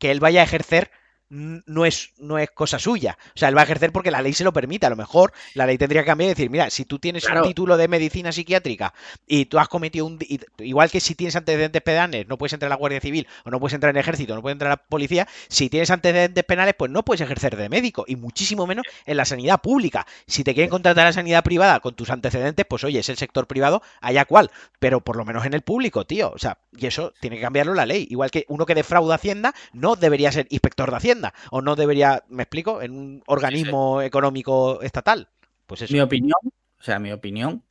que 0.00 0.10
él 0.10 0.18
vaya 0.18 0.40
a 0.40 0.44
ejercer 0.44 0.90
no 1.30 1.86
es, 1.86 2.12
no 2.18 2.38
es 2.38 2.50
cosa 2.50 2.78
suya. 2.78 3.16
O 3.34 3.38
sea, 3.38 3.48
él 3.48 3.56
va 3.56 3.62
a 3.62 3.64
ejercer 3.64 3.92
porque 3.92 4.10
la 4.10 4.20
ley 4.20 4.32
se 4.32 4.44
lo 4.44 4.52
permite. 4.52 4.86
A 4.86 4.90
lo 4.90 4.96
mejor 4.96 5.32
la 5.54 5.64
ley 5.64 5.78
tendría 5.78 6.02
que 6.02 6.06
cambiar 6.06 6.26
y 6.26 6.30
decir, 6.30 6.50
mira, 6.50 6.68
si 6.70 6.84
tú 6.84 6.98
tienes 6.98 7.24
un 7.24 7.42
título 7.42 7.76
de 7.76 7.88
medicina 7.88 8.32
psiquiátrica 8.32 8.92
y 9.26 9.46
tú 9.46 9.58
has 9.58 9.68
cometido 9.68 10.06
un... 10.06 10.18
Igual 10.58 10.90
que 10.90 11.00
si 11.00 11.14
tienes 11.14 11.36
antecedentes 11.36 11.80
penales, 11.82 12.26
no 12.28 12.36
puedes 12.36 12.52
entrar 12.52 12.68
a 12.68 12.74
la 12.74 12.76
Guardia 12.76 13.00
Civil 13.00 13.28
o 13.44 13.50
no 13.50 13.60
puedes 13.60 13.74
entrar 13.74 13.90
en 13.90 13.96
el 13.96 14.00
ejército, 14.00 14.34
no 14.34 14.42
puedes 14.42 14.54
entrar 14.54 14.72
a 14.72 14.74
la 14.74 14.82
policía, 14.82 15.28
si 15.48 15.70
tienes 15.70 15.90
antecedentes 15.90 16.44
penales, 16.44 16.74
pues 16.76 16.90
no 16.90 17.04
puedes 17.04 17.20
ejercer 17.20 17.56
de 17.56 17.68
médico 17.68 18.04
y 18.06 18.16
muchísimo 18.16 18.66
menos 18.66 18.84
en 19.06 19.16
la 19.16 19.24
sanidad 19.24 19.60
pública. 19.60 20.06
Si 20.26 20.42
te 20.42 20.52
quieren 20.52 20.70
contratar 20.70 21.06
a 21.06 21.10
la 21.10 21.12
sanidad 21.12 21.44
privada 21.44 21.80
con 21.80 21.94
tus 21.94 22.10
antecedentes, 22.10 22.66
pues 22.68 22.82
oye, 22.82 22.98
es 22.98 23.08
el 23.08 23.16
sector 23.16 23.46
privado, 23.46 23.82
allá 24.00 24.24
cual, 24.24 24.50
pero 24.80 25.00
por 25.00 25.16
lo 25.16 25.24
menos 25.24 25.46
en 25.46 25.54
el 25.54 25.62
público, 25.62 26.06
tío. 26.06 26.32
O 26.32 26.38
sea, 26.38 26.58
y 26.76 26.86
eso 26.86 27.12
tiene 27.20 27.36
que 27.36 27.42
cambiarlo 27.42 27.74
la 27.74 27.86
ley. 27.86 28.06
Igual 28.10 28.30
que 28.30 28.44
uno 28.48 28.66
que 28.66 28.74
defrauda 28.74 29.14
Hacienda 29.14 29.54
no 29.72 29.96
debería 29.96 30.32
ser 30.32 30.46
inspector 30.50 30.90
de 30.90 30.96
Hacienda 30.96 31.19
o 31.50 31.62
no 31.62 31.76
debería 31.76 32.24
¿me 32.28 32.42
explico? 32.42 32.82
En 32.82 32.92
un 32.92 33.22
organismo 33.26 34.02
económico 34.02 34.80
estatal. 34.82 35.28
Pues 35.66 35.82
eso. 35.82 35.92
Mi 35.92 36.00
opinión, 36.00 36.38
o 36.44 36.82
sea, 36.82 36.98
mi 36.98 37.12
opinión 37.12 37.64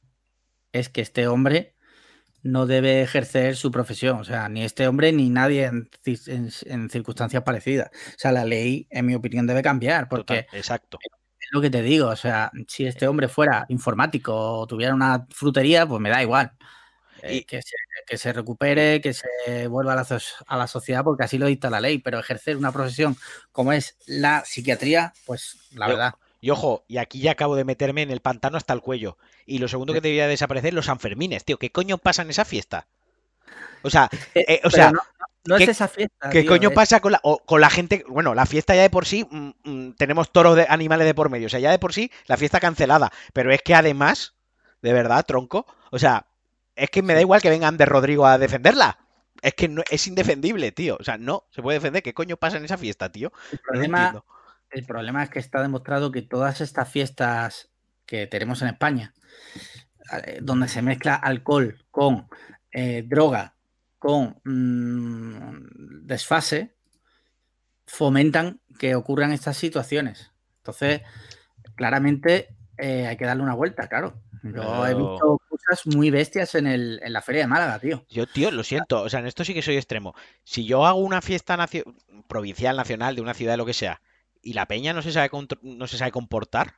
es 0.72 0.90
que 0.90 1.02
este 1.02 1.28
hombre 1.28 1.74
no 2.42 2.66
debe 2.66 3.02
ejercer 3.02 3.56
su 3.56 3.72
profesión, 3.72 4.20
o 4.20 4.24
sea, 4.24 4.48
ni 4.50 4.64
este 4.64 4.88
hombre 4.88 5.12
ni 5.12 5.30
nadie 5.30 5.66
en, 5.66 6.90
circunstancias 6.90 7.44
parecidas. 7.44 7.90
O 7.92 8.18
sea, 8.18 8.32
la 8.32 8.46
ley, 8.46 8.88
en 8.90 9.06
mi 9.06 9.16
opinión, 9.16 9.46
debe 9.48 9.62
cambiar, 9.62 10.08
porque 10.08 10.48
exacto. 10.54 11.00
Es 11.04 11.50
lo 11.52 11.62
que 11.62 11.70
te 11.70 11.82
digo, 11.82 12.08
o 12.08 12.16
sea, 12.16 12.52
si 12.68 12.86
este 12.86 13.08
hombre 13.08 13.28
fuera 13.28 13.66
informático 13.70 14.60
o 14.60 14.68
tuviera 14.68 14.94
una 14.94 15.26
frutería, 15.32 15.88
pues 15.88 16.00
me 16.00 16.10
da 16.10 16.22
igual. 16.22 16.52
Eh, 17.24 17.46
que, 17.46 17.62
se, 18.18 18.34
recupere, 18.34 19.02
que 19.02 19.14
se 19.14 19.68
vuelva 19.68 19.94
a 19.94 20.58
la, 20.58 20.68
sociedad, 20.68 21.04
porque 21.04 21.24
así 21.24 21.38
lo 21.38 21.48
dicta 21.48 21.70
la 21.70 21.82
ley, 21.82 22.00
pero 22.00 22.20
ejercer 22.20 22.58
una 22.58 22.72
profesión 22.72 23.16
como 23.52 23.74
es 23.74 23.98
la 24.06 24.44
psiquiatría, 24.46 25.14
pues 25.26 25.58
la 25.74 25.88
verdad. 25.88 26.16
Y 26.42 26.52
ojo, 26.52 26.86
y 26.88 26.98
aquí 26.98 27.20
ya 27.20 27.32
acabo 27.32 27.56
de 27.56 27.66
meterme 27.66 28.02
en 28.02 28.12
el 28.12 28.22
pantano 28.22 28.58
hasta 28.58 28.74
el 28.74 28.82
cuello. 28.82 29.18
Y 29.46 29.60
lo 29.60 29.68
segundo 29.68 29.94
que 29.94 30.02
debería 30.02 30.28
desaparecer, 30.28 30.74
los 30.74 30.86
Sanfermines, 30.86 31.44
tío. 31.44 31.58
¿Qué 31.58 31.72
coño 31.72 31.98
pasa 31.98 32.22
en 32.22 32.30
esa 32.30 32.46
fiesta? 32.46 32.88
O 33.82 33.90
sea, 33.90 34.10
eh, 34.36 34.62
o 34.64 34.70
sea, 34.70 34.92
no, 35.46 35.58
es 35.58 35.68
esa 35.68 35.88
fiesta. 35.88 36.30
¿Qué 36.30 36.46
coño 36.46 36.72
pasa 36.72 37.02
con 37.02 37.12
la, 37.12 37.22
con 37.46 37.60
la 37.60 37.70
gente? 37.70 38.06
Bueno, 38.08 38.34
la 38.36 38.46
fiesta 38.46 38.76
ya 38.76 38.84
de 38.84 38.90
por 38.90 39.06
sí, 39.06 39.28
mm, 39.30 39.50
mm, 39.64 39.94
tenemos 39.96 40.32
toros 40.32 40.56
de 40.56 40.66
animales 40.70 41.08
de 41.08 41.14
por 41.14 41.30
medio. 41.30 41.48
O 41.48 41.50
sea, 41.50 41.60
ya 41.60 41.72
de 41.72 41.80
por 41.80 41.94
sí, 41.94 42.12
la 42.28 42.38
fiesta 42.38 42.60
cancelada. 42.60 43.12
Pero 43.34 43.52
es 43.52 43.62
que 43.62 43.76
además, 43.76 44.36
de 44.82 44.94
verdad, 44.94 45.26
tronco, 45.26 45.66
o 45.92 46.00
sea, 46.00 46.29
es 46.80 46.90
que 46.90 47.04
me 47.04 47.14
da 47.14 47.22
igual 47.22 47.42
que 47.42 47.50
vengan 47.50 47.78
de 47.78 47.86
Rodrigo 47.86 48.26
a 48.26 48.38
defenderla. 48.38 48.98
Es 49.42 49.54
que 49.54 49.68
no, 49.68 49.84
es 49.90 50.08
indefendible, 50.08 50.72
tío. 50.72 50.98
O 51.00 51.04
sea, 51.04 51.18
no 51.18 51.46
se 51.52 51.62
puede 51.62 51.78
defender. 51.78 52.04
¿Qué 52.04 52.14
coño 52.14 52.38
pasa 52.38 52.58
en 52.58 52.66
esa 52.66 52.78
fiesta, 52.78 53.12
tío? 53.12 53.32
El 53.52 53.60
problema, 53.60 54.24
el 54.72 54.86
problema 54.86 55.24
es 55.24 55.30
que 55.30 55.40
está 55.40 55.62
demostrado 55.62 56.12
que 56.12 56.22
todas 56.22 56.62
estas 56.62 56.90
fiestas 56.90 57.70
que 58.06 58.28
tenemos 58.28 58.62
en 58.62 58.70
España, 58.70 59.14
eh, 60.26 60.40
donde 60.42 60.68
se 60.68 60.82
mezcla 60.82 61.16
alcohol 61.16 61.86
con 61.92 62.28
eh, 62.72 63.04
droga, 63.06 63.56
con 63.98 64.40
mm, 64.44 66.06
desfase, 66.06 66.76
fomentan 67.86 68.62
que 68.78 68.96
ocurran 68.96 69.32
estas 69.32 69.58
situaciones. 69.58 70.32
Entonces, 70.58 71.02
claramente 71.76 72.56
eh, 72.78 73.08
hay 73.08 73.18
que 73.18 73.26
darle 73.26 73.44
una 73.44 73.56
vuelta, 73.56 73.88
claro. 73.88 74.22
Yo 74.44 74.88
he 74.88 74.96
visto 74.96 75.39
cosas 75.70 75.96
muy 75.96 76.10
bestias 76.10 76.56
en, 76.56 76.68
el, 76.68 77.00
en 77.04 77.14
la 77.14 77.22
feria 77.22 77.42
de 77.42 77.48
Málaga, 77.48 77.80
tío. 77.80 78.06
Yo, 78.10 78.28
tío, 78.28 78.52
lo 78.52 78.64
siento. 78.64 79.02
O 79.02 79.10
sea, 79.10 79.20
en 79.20 79.28
esto 79.28 79.44
sí 79.44 79.54
que 79.54 79.62
soy 79.62 79.78
extremo. 79.78 80.16
Si 80.44 80.66
yo 80.66 80.86
hago 80.86 81.00
una 81.00 81.22
fiesta 81.22 81.58
provincial, 82.28 82.76
nacional, 82.76 83.16
de 83.16 83.22
una 83.22 83.34
ciudad, 83.34 83.54
de 83.54 83.58
lo 83.58 83.66
que 83.66 83.74
sea, 83.74 84.02
y 84.42 84.54
la 84.54 84.66
peña 84.66 84.94
no 84.94 85.02
se 85.02 85.12
sabe, 85.12 85.30
no 85.62 85.88
se 85.88 85.98
sabe 85.98 86.12
comportar, 86.12 86.76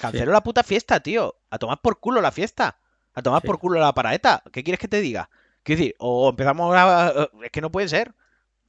cancelo 0.00 0.32
la 0.32 0.42
puta 0.42 0.62
fiesta, 0.62 1.00
tío. 1.00 1.36
A 1.50 1.58
tomar 1.58 1.80
por 1.80 2.00
culo 2.00 2.20
la 2.20 2.32
fiesta. 2.32 2.78
A 3.14 3.22
tomar 3.22 3.42
por 3.42 3.58
culo 3.58 3.80
la 3.80 3.92
paraeta. 3.92 4.42
¿Qué 4.52 4.64
quieres 4.64 4.80
que 4.80 4.88
te 4.88 5.00
diga? 5.00 5.30
Quiero 5.62 5.80
decir, 5.80 5.94
o 5.98 6.30
empezamos 6.30 6.74
a... 6.76 7.28
Es 7.42 7.50
que 7.50 7.60
no 7.60 7.70
puede 7.70 7.88
ser. 7.88 8.14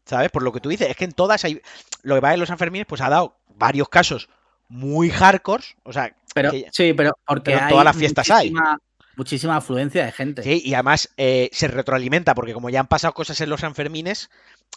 ¿Sabes? 0.05 0.29
Por 0.29 0.43
lo 0.43 0.51
que 0.51 0.59
tú 0.59 0.69
dices, 0.69 0.89
es 0.89 0.95
que 0.95 1.05
en 1.05 1.13
todas 1.13 1.43
hay... 1.45 1.61
Lo 2.03 2.15
que 2.15 2.21
va 2.21 2.33
en 2.33 2.39
los 2.39 2.49
Sanfermines, 2.49 2.85
pues 2.85 3.01
ha 3.01 3.09
dado 3.09 3.37
varios 3.55 3.89
casos 3.89 4.29
muy 4.67 5.09
hardcore, 5.09 5.63
o 5.83 5.93
sea, 5.93 6.15
pero, 6.33 6.51
sí, 6.71 6.93
pero 6.93 7.11
porque 7.25 7.57
todas 7.69 7.85
las 7.85 7.95
fiestas 7.95 8.29
hay. 8.29 8.53
Muchísima 9.17 9.57
afluencia 9.57 10.05
de 10.05 10.11
gente. 10.11 10.43
Sí, 10.43 10.61
y 10.63 10.73
además 10.73 11.09
eh, 11.17 11.49
se 11.51 11.67
retroalimenta, 11.67 12.35
porque 12.35 12.53
como 12.53 12.69
ya 12.69 12.81
han 12.81 12.87
pasado 12.87 13.13
cosas 13.13 13.39
en 13.41 13.49
los 13.49 13.61
Sanfermines, 13.61 14.29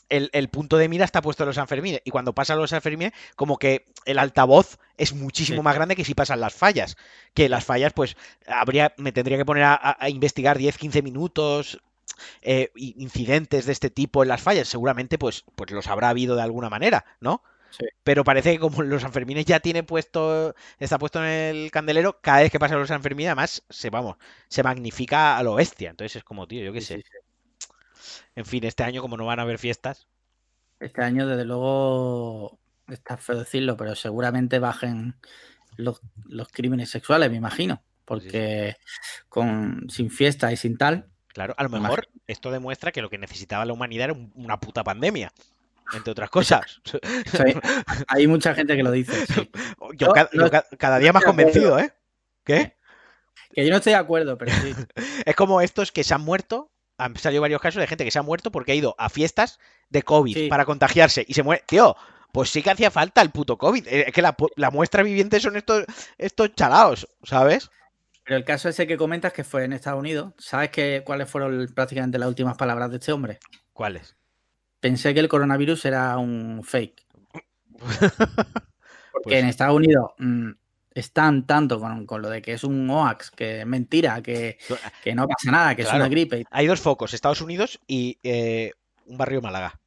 el, 0.09 0.31
el, 0.33 0.49
punto 0.49 0.77
de 0.77 0.89
mira 0.89 1.05
está 1.05 1.23
puesto 1.23 1.43
en 1.43 1.49
los 1.49 1.57
Sanfermines. 1.57 2.03
Y 2.05 2.11
cuando 2.11 2.35
pasan 2.35 2.59
los 2.59 2.71
Sanfermines, 2.71 3.13
como 3.37 3.59
que 3.59 3.87
el 4.05 4.19
altavoz 4.19 4.79
es 4.97 5.13
muchísimo 5.13 5.63
más 5.63 5.75
grande 5.75 5.97
que 5.97 6.05
si 6.05 6.15
pasan 6.15 6.41
las 6.41 6.55
fallas. 6.55 6.97
Que 7.35 7.49
las 7.49 7.65
fallas, 7.65 7.93
pues, 7.93 8.17
habría, 8.47 8.95
me 8.97 9.13
tendría 9.13 9.39
que 9.39 9.45
poner 9.45 9.65
a, 9.65 9.97
investigar 10.09 10.59
10, 10.59 10.79
15 10.79 11.03
minutos, 11.03 11.81
eh, 12.43 12.71
incidentes 12.75 13.67
de 13.67 13.73
este 13.73 13.91
tipo 13.91 14.23
en 14.23 14.29
las 14.29 14.43
fallas, 14.43 14.69
seguramente 14.69 15.19
pues, 15.19 15.45
pues 15.55 15.71
los 15.71 15.87
habrá 15.87 16.09
habido 16.09 16.37
de 16.37 16.43
alguna 16.43 16.69
manera, 16.69 17.05
¿no? 17.21 17.43
Pero 18.03 18.25
parece 18.25 18.53
que 18.53 18.59
como 18.59 18.83
los 18.83 19.03
Sanfermines 19.03 19.45
ya 19.45 19.61
tiene 19.61 19.83
puesto, 19.83 20.55
está 20.79 20.99
puesto 20.99 21.23
en 21.25 21.31
el 21.31 21.71
candelero, 21.71 22.19
cada 22.21 22.41
vez 22.41 22.51
que 22.51 22.59
pasa 22.59 22.77
los 22.77 22.89
Sanfermines, 22.89 23.29
además, 23.29 23.63
se, 23.69 23.91
vamos, 23.91 24.17
se 24.49 24.63
magnifica 24.63 25.37
a 25.37 25.43
lo 25.43 25.55
bestia. 25.55 25.91
Entonces 25.91 26.17
es 26.17 26.25
como, 26.25 26.47
tío, 26.47 26.65
yo 26.65 26.73
qué 26.73 26.81
sé. 26.81 27.05
En 28.35 28.47
fin, 28.47 28.65
este 28.65 28.85
año, 28.85 29.03
como 29.03 29.17
no 29.17 29.27
van 29.27 29.39
a 29.39 29.43
haber 29.43 29.59
fiestas. 29.59 30.07
Este 30.81 31.03
año, 31.03 31.27
desde 31.27 31.45
luego, 31.45 32.59
está 32.89 33.17
feo 33.17 33.37
decirlo, 33.37 33.77
pero 33.77 33.95
seguramente 33.95 34.59
bajen 34.59 35.17
los, 35.77 36.01
crímenes 36.53 36.91
sexuales, 36.91 37.31
me 37.31 37.37
imagino. 37.37 37.83
Porque 38.05 38.77
con, 39.29 39.87
sin 39.91 40.11
fiesta 40.11 40.51
y 40.53 40.57
sin 40.57 40.79
tal, 40.79 41.11
Claro, 41.35 41.55
a 41.57 41.63
lo 41.63 41.69
mejor 41.69 42.09
esto 42.27 42.51
demuestra 42.51 42.91
que 42.91 43.03
lo 43.03 43.11
que 43.11 43.19
necesitaba 43.19 43.65
la 43.65 43.73
humanidad 43.73 44.11
era 44.11 44.19
una 44.35 44.59
puta 44.59 44.83
pandemia 44.83 45.31
entre 45.93 46.13
otras 46.13 46.31
cosas. 46.31 46.81
hay, 48.09 48.27
mucha 48.27 48.55
gente 48.55 48.77
que 48.77 48.83
lo 48.83 48.91
dice. 48.91 49.13
Yo, 49.95 50.13
cada, 50.79 50.99
día 50.99 51.13
más 51.13 51.25
convencido, 51.25 51.79
¿eh? 51.79 51.93
¿Qué? 52.45 52.77
Que 53.53 53.65
yo 53.65 53.71
no 53.71 53.79
estoy 53.79 53.93
de 53.93 53.99
acuerdo, 53.99 54.37
pero 54.39 54.53
sí. 54.53 54.75
es 55.25 55.37
como 55.37 55.61
estos 55.61 55.93
que 55.93 56.05
se 56.05 56.15
han 56.15 56.23
muerto. 56.23 56.71
Han 56.99 57.17
salido 57.17 57.43
varios 57.43 57.61
casos 57.61 57.81
de 57.81 57.87
gente 57.87 58.05
que 58.05 58.11
se 58.11 58.19
ha 58.19 58.23
muerto 58.23 58.51
porque 58.51 58.73
ha 58.73 58.75
ido 58.75 58.97
a 58.99 59.09
fiestas 59.09 59.61
de 59.89 60.03
COVID 60.03 60.49
para 60.49 60.65
contagiarse 60.65 61.25
y 61.27 61.35
se 61.35 61.45
muere. 61.45 61.63
Tío, 61.67 61.97
pues 62.33 62.51
sí 62.51 62.63
que 62.63 62.71
hacía 62.71 62.91
falta 62.91 63.23
el 63.23 63.31
puto 63.31 63.57
COVID. 63.57 63.87
Eh, 63.87 64.05
es 64.09 64.13
que 64.13 64.23
la, 64.23 64.71
muestra 64.71 65.03
viviente 65.03 65.39
son 65.39 65.57
estos, 65.57 65.85
estos 66.19 66.55
chalaos, 66.55 67.09
¿sabes? 67.23 67.71
Pero 68.25 68.37
el 68.37 68.45
caso 68.45 68.69
ese 68.69 68.87
que 68.87 68.97
comentas 68.97 69.33
que 69.33 69.45
fue 69.45 69.65
en 69.65 69.73
Estados 69.73 70.01
Unidos, 70.01 70.35
¿sabes 70.39 70.71
que, 70.71 71.03
cuáles 71.05 71.31
fueron 71.31 71.67
prácticamente 71.75 72.19
las 72.19 72.29
últimas 72.29 72.57
palabras 72.57 72.91
de 72.91 72.97
este 72.99 73.13
hombre? 73.13 73.39
¿Cuáles? 73.73 74.18
Pensé 74.81 75.15
que 75.15 75.21
el 75.21 75.29
coronavirus 75.29 75.85
era 75.85 76.19
un 76.19 76.63
fake. 76.65 77.07
Porque 79.13 79.39
en 79.39 79.45
pues 79.45 79.51
Estados 79.51 79.77
Unidos 79.77 80.13
mm, 80.19 80.51
están 80.95 81.47
tanto 81.47 81.81
con, 81.81 82.23
lo 82.23 82.29
de 82.31 82.43
que 82.43 82.53
es 82.53 82.65
un 82.65 82.89
OAX, 82.89 83.31
que 83.31 83.61
es 83.61 83.67
mentira, 83.67 84.23
que, 84.23 84.59
no 85.15 85.27
pasa 85.27 85.51
nada, 85.51 85.75
que 85.75 85.83
es 85.83 85.93
una 85.93 86.09
gripe. 86.09 86.45
Hay 86.51 86.67
dos 86.67 86.81
focos, 86.81 87.15
Estados 87.15 87.41
Unidos 87.41 87.81
y 87.87 88.19
eh, 88.23 88.73
un 89.07 89.19
barrio 89.19 89.41
Málaga, 89.41 89.81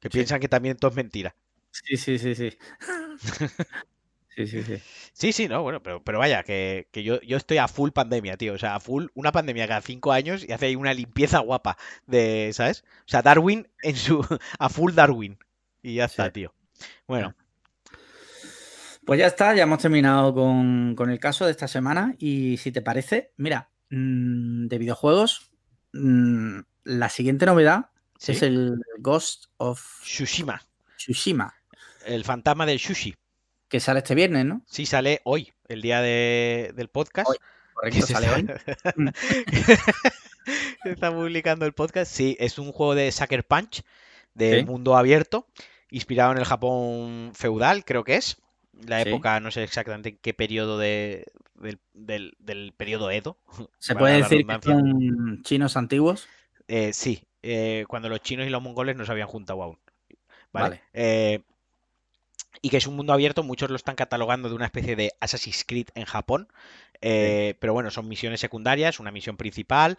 que 0.00 0.10
piensan 0.10 0.40
que 0.40 0.48
también 0.48 0.76
todo 0.76 0.90
es 0.90 0.96
mentira. 0.96 1.34
Sí, 1.70 1.96
sí, 1.96 2.18
sí, 2.18 2.34
sí. 2.34 2.58
sí, 4.36 4.46
sí, 4.46 4.62
sí. 4.62 4.82
Sí, 5.12 5.32
sí, 5.32 5.48
no, 5.48 5.62
bueno, 5.62 5.82
pero, 5.82 6.02
pero 6.02 6.18
vaya, 6.18 6.42
que, 6.42 6.88
yo, 6.92 7.20
yo, 7.20 7.36
estoy 7.36 7.58
a 7.58 7.68
full 7.68 7.90
pandemia, 7.90 8.36
tío. 8.36 8.54
O 8.54 8.58
sea, 8.58 8.74
a 8.74 8.80
full, 8.80 9.06
una 9.14 9.32
pandemia 9.32 9.68
cada 9.68 9.80
cinco 9.80 10.12
años 10.12 10.44
y 10.46 10.52
hace 10.52 10.66
ahí 10.66 10.76
una 10.76 10.94
limpieza 10.94 11.38
guapa 11.40 11.76
de, 12.06 12.50
¿sabes? 12.52 12.84
O 13.00 13.08
sea, 13.08 13.22
Darwin 13.22 13.68
en 13.82 13.96
su. 13.96 14.24
a 14.58 14.68
full 14.68 14.94
Darwin. 14.94 15.38
Y 15.82 15.94
ya 15.94 16.06
está, 16.06 16.30
tío. 16.30 16.54
Bueno. 17.06 17.34
Pues 19.04 19.18
ya 19.18 19.26
está, 19.26 19.54
ya 19.54 19.64
hemos 19.64 19.80
terminado 19.80 20.32
con, 20.32 21.10
el 21.10 21.18
caso 21.18 21.44
de 21.44 21.50
esta 21.50 21.66
semana. 21.66 22.14
Y 22.18 22.56
si 22.58 22.70
te 22.70 22.82
parece, 22.82 23.32
mira, 23.36 23.70
mm, 23.90 24.68
de 24.68 24.78
videojuegos, 24.78 25.50
mm, 25.92 26.60
la 26.84 27.08
siguiente 27.08 27.46
novedad 27.46 27.90
es 28.26 28.42
el 28.42 28.76
Ghost 28.98 29.46
of 29.56 29.82
Tsushima. 30.02 30.62
Tsushima. 30.96 31.52
El 32.06 32.24
fantasma 32.24 32.64
del 32.66 32.78
sushi. 32.78 33.14
Que 33.72 33.80
sale 33.80 34.00
este 34.00 34.14
viernes, 34.14 34.44
¿no? 34.44 34.60
Sí, 34.66 34.84
sale 34.84 35.22
hoy, 35.24 35.50
el 35.66 35.80
día 35.80 36.02
del 36.02 36.88
podcast. 36.88 37.30
correcto, 37.72 38.06
sale 38.06 38.28
hoy. 38.28 38.44
está 40.84 41.10
publicando 41.10 41.64
el 41.64 41.72
podcast. 41.72 42.12
Sí, 42.12 42.36
es 42.38 42.58
un 42.58 42.70
juego 42.70 42.94
de 42.94 43.10
Sucker 43.10 43.46
Punch, 43.46 43.82
de 44.34 44.62
mundo 44.66 44.94
abierto, 44.94 45.46
inspirado 45.90 46.32
en 46.32 46.38
el 46.38 46.44
Japón 46.44 47.30
feudal, 47.32 47.86
creo 47.86 48.04
que 48.04 48.16
es. 48.16 48.42
La 48.86 49.00
época, 49.00 49.40
no 49.40 49.50
sé 49.50 49.62
exactamente 49.62 50.10
en 50.10 50.18
qué 50.18 50.34
periodo 50.34 50.76
de, 50.76 51.24
del, 51.94 52.74
periodo 52.76 53.10
Edo. 53.10 53.38
¿Se 53.78 53.96
puede 53.96 54.18
decir 54.18 54.46
que 54.46 54.58
son 54.62 55.42
chinos 55.44 55.78
antiguos? 55.78 56.28
Eh, 56.68 56.92
sí, 56.92 57.24
eh, 57.42 57.86
cuando 57.88 58.10
los 58.10 58.20
chinos 58.20 58.46
y 58.46 58.50
los 58.50 58.60
mongoles 58.60 58.96
no 58.96 59.06
se 59.06 59.12
habían 59.12 59.28
juntado 59.28 59.62
aún. 59.62 59.78
Vale. 60.52 60.82
Eh, 60.92 61.40
y 62.62 62.70
que 62.70 62.76
es 62.76 62.86
un 62.86 62.96
mundo 62.96 63.12
abierto, 63.12 63.42
muchos 63.42 63.68
lo 63.68 63.76
están 63.76 63.96
catalogando 63.96 64.48
de 64.48 64.54
una 64.54 64.66
especie 64.66 64.96
de 64.96 65.12
Assassin's 65.20 65.64
Creed 65.66 65.88
en 65.94 66.04
Japón, 66.04 66.48
eh, 67.00 67.56
pero 67.58 67.72
bueno, 67.72 67.90
son 67.90 68.08
misiones 68.08 68.40
secundarias, 68.40 69.00
una 69.00 69.10
misión 69.10 69.36
principal, 69.36 69.98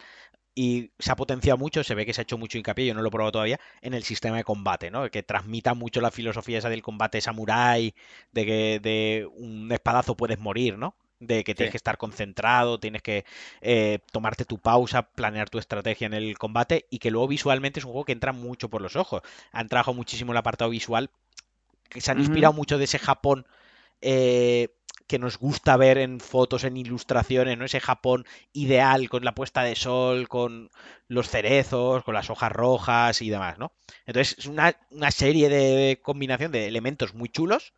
y 0.54 0.92
se 0.98 1.12
ha 1.12 1.16
potenciado 1.16 1.58
mucho, 1.58 1.84
se 1.84 1.94
ve 1.94 2.06
que 2.06 2.14
se 2.14 2.20
ha 2.20 2.22
hecho 2.22 2.38
mucho 2.38 2.56
hincapié, 2.56 2.86
yo 2.86 2.94
no 2.94 3.02
lo 3.02 3.08
he 3.08 3.10
probado 3.10 3.32
todavía, 3.32 3.60
en 3.82 3.92
el 3.92 4.02
sistema 4.04 4.38
de 4.38 4.44
combate, 4.44 4.90
¿no? 4.90 5.10
Que 5.10 5.22
transmita 5.22 5.74
mucho 5.74 6.00
la 6.00 6.10
filosofía 6.10 6.58
esa 6.58 6.70
del 6.70 6.82
combate 6.82 7.20
samurai, 7.20 7.94
de 8.32 8.46
que 8.46 8.80
de 8.80 9.28
un 9.36 9.70
espadazo 9.70 10.16
puedes 10.16 10.38
morir, 10.38 10.78
¿no? 10.78 10.96
de 11.20 11.44
que 11.44 11.54
tienes 11.54 11.70
que 11.70 11.76
estar 11.76 11.96
concentrado, 11.96 12.78
tienes 12.78 13.02
que 13.02 13.24
eh, 13.60 14.00
tomarte 14.12 14.44
tu 14.44 14.58
pausa, 14.58 15.10
planear 15.10 15.48
tu 15.48 15.58
estrategia 15.58 16.06
en 16.06 16.14
el 16.14 16.36
combate 16.38 16.86
y 16.90 16.98
que 16.98 17.10
luego 17.10 17.28
visualmente 17.28 17.80
es 17.80 17.84
un 17.86 17.92
juego 17.92 18.04
que 18.04 18.12
entra 18.12 18.32
mucho 18.32 18.68
por 18.68 18.82
los 18.82 18.96
ojos. 18.96 19.22
Han 19.52 19.68
trabajado 19.68 19.94
muchísimo 19.94 20.32
el 20.32 20.38
apartado 20.38 20.70
visual, 20.70 21.10
que 21.88 22.00
se 22.00 22.10
han 22.10 22.20
inspirado 22.20 22.52
mucho 22.52 22.78
de 22.78 22.84
ese 22.84 22.98
Japón 22.98 23.46
eh, 24.00 24.76
que 25.06 25.18
nos 25.18 25.38
gusta 25.38 25.76
ver 25.76 25.98
en 25.98 26.20
fotos, 26.20 26.64
en 26.64 26.76
ilustraciones, 26.76 27.58
¿no? 27.58 27.64
Ese 27.64 27.80
Japón 27.80 28.24
ideal 28.52 29.08
con 29.08 29.24
la 29.24 29.34
puesta 29.34 29.62
de 29.62 29.76
sol, 29.76 30.28
con 30.28 30.70
los 31.08 31.28
cerezos, 31.28 32.04
con 32.04 32.14
las 32.14 32.30
hojas 32.30 32.52
rojas 32.52 33.20
y 33.22 33.30
demás, 33.30 33.58
¿no? 33.58 33.72
Entonces 34.06 34.38
es 34.38 34.46
una, 34.46 34.76
una 34.90 35.10
serie 35.10 35.48
de 35.48 36.00
combinación 36.02 36.52
de 36.52 36.66
elementos 36.66 37.14
muy 37.14 37.28
chulos 37.28 37.74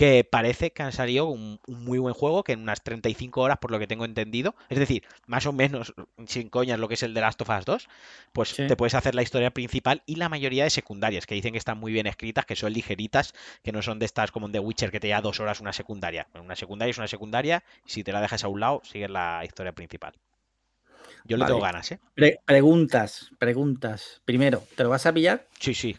que 0.00 0.24
parece 0.24 0.72
que 0.72 0.82
han 0.82 0.92
salido 0.92 1.26
un, 1.26 1.60
muy 1.66 1.98
buen 1.98 2.14
juego, 2.14 2.42
que 2.42 2.52
en 2.52 2.62
unas 2.62 2.82
35 2.82 3.38
horas, 3.38 3.58
por 3.58 3.70
lo 3.70 3.78
que 3.78 3.86
tengo 3.86 4.06
entendido, 4.06 4.54
es 4.70 4.78
decir, 4.78 5.04
más 5.26 5.44
o 5.44 5.52
menos, 5.52 5.92
sin 6.26 6.48
coñas, 6.48 6.78
lo 6.78 6.88
que 6.88 6.94
es 6.94 7.02
el 7.02 7.12
de 7.12 7.20
Last 7.20 7.42
of 7.42 7.50
Us 7.50 7.66
2, 7.66 7.88
pues 8.32 8.56
te 8.56 8.76
puedes 8.76 8.94
hacer 8.94 9.14
la 9.14 9.20
historia 9.20 9.50
principal 9.50 10.02
y 10.06 10.16
la 10.16 10.30
mayoría 10.30 10.64
de 10.64 10.70
secundarias, 10.70 11.26
que 11.26 11.34
dicen 11.34 11.52
que 11.52 11.58
están 11.58 11.76
muy 11.76 11.92
bien 11.92 12.06
escritas, 12.06 12.46
que 12.46 12.56
son 12.56 12.72
ligeritas, 12.72 13.34
que 13.62 13.72
no 13.72 13.82
son 13.82 13.98
de 13.98 14.06
estas 14.06 14.30
como 14.30 14.46
en 14.46 14.52
The 14.52 14.60
Witcher, 14.60 14.90
que 14.90 15.00
te 15.00 15.08
da 15.08 15.20
dos 15.20 15.38
horas 15.38 15.60
una 15.60 15.74
secundaria. 15.74 16.28
una 16.32 16.56
secundaria 16.56 16.92
es 16.92 16.96
una 16.96 17.06
secundaria, 17.06 17.62
y 17.84 17.90
si 17.90 18.02
te 18.02 18.10
la 18.10 18.22
dejas 18.22 18.42
a 18.42 18.48
un 18.48 18.60
lado, 18.60 18.80
sigues 18.84 19.10
la 19.10 19.44
historia 19.44 19.72
principal. 19.72 20.14
Yo 21.26 21.36
le 21.36 21.44
tengo 21.44 21.60
ganas, 21.60 21.92
¿eh? 21.92 22.00
preguntas, 22.46 23.32
preguntas. 23.38 24.22
Primero, 24.24 24.64
¿te 24.76 24.82
lo 24.82 24.88
vas 24.88 25.04
a 25.04 25.12
pillar? 25.12 25.46
Sí, 25.58 25.74
sí. 25.74 25.98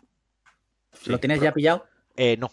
¿Lo 1.06 1.20
tienes 1.20 1.40
ya 1.40 1.52
pillado? 1.52 1.86
Eh, 2.18 2.36
no. 2.38 2.52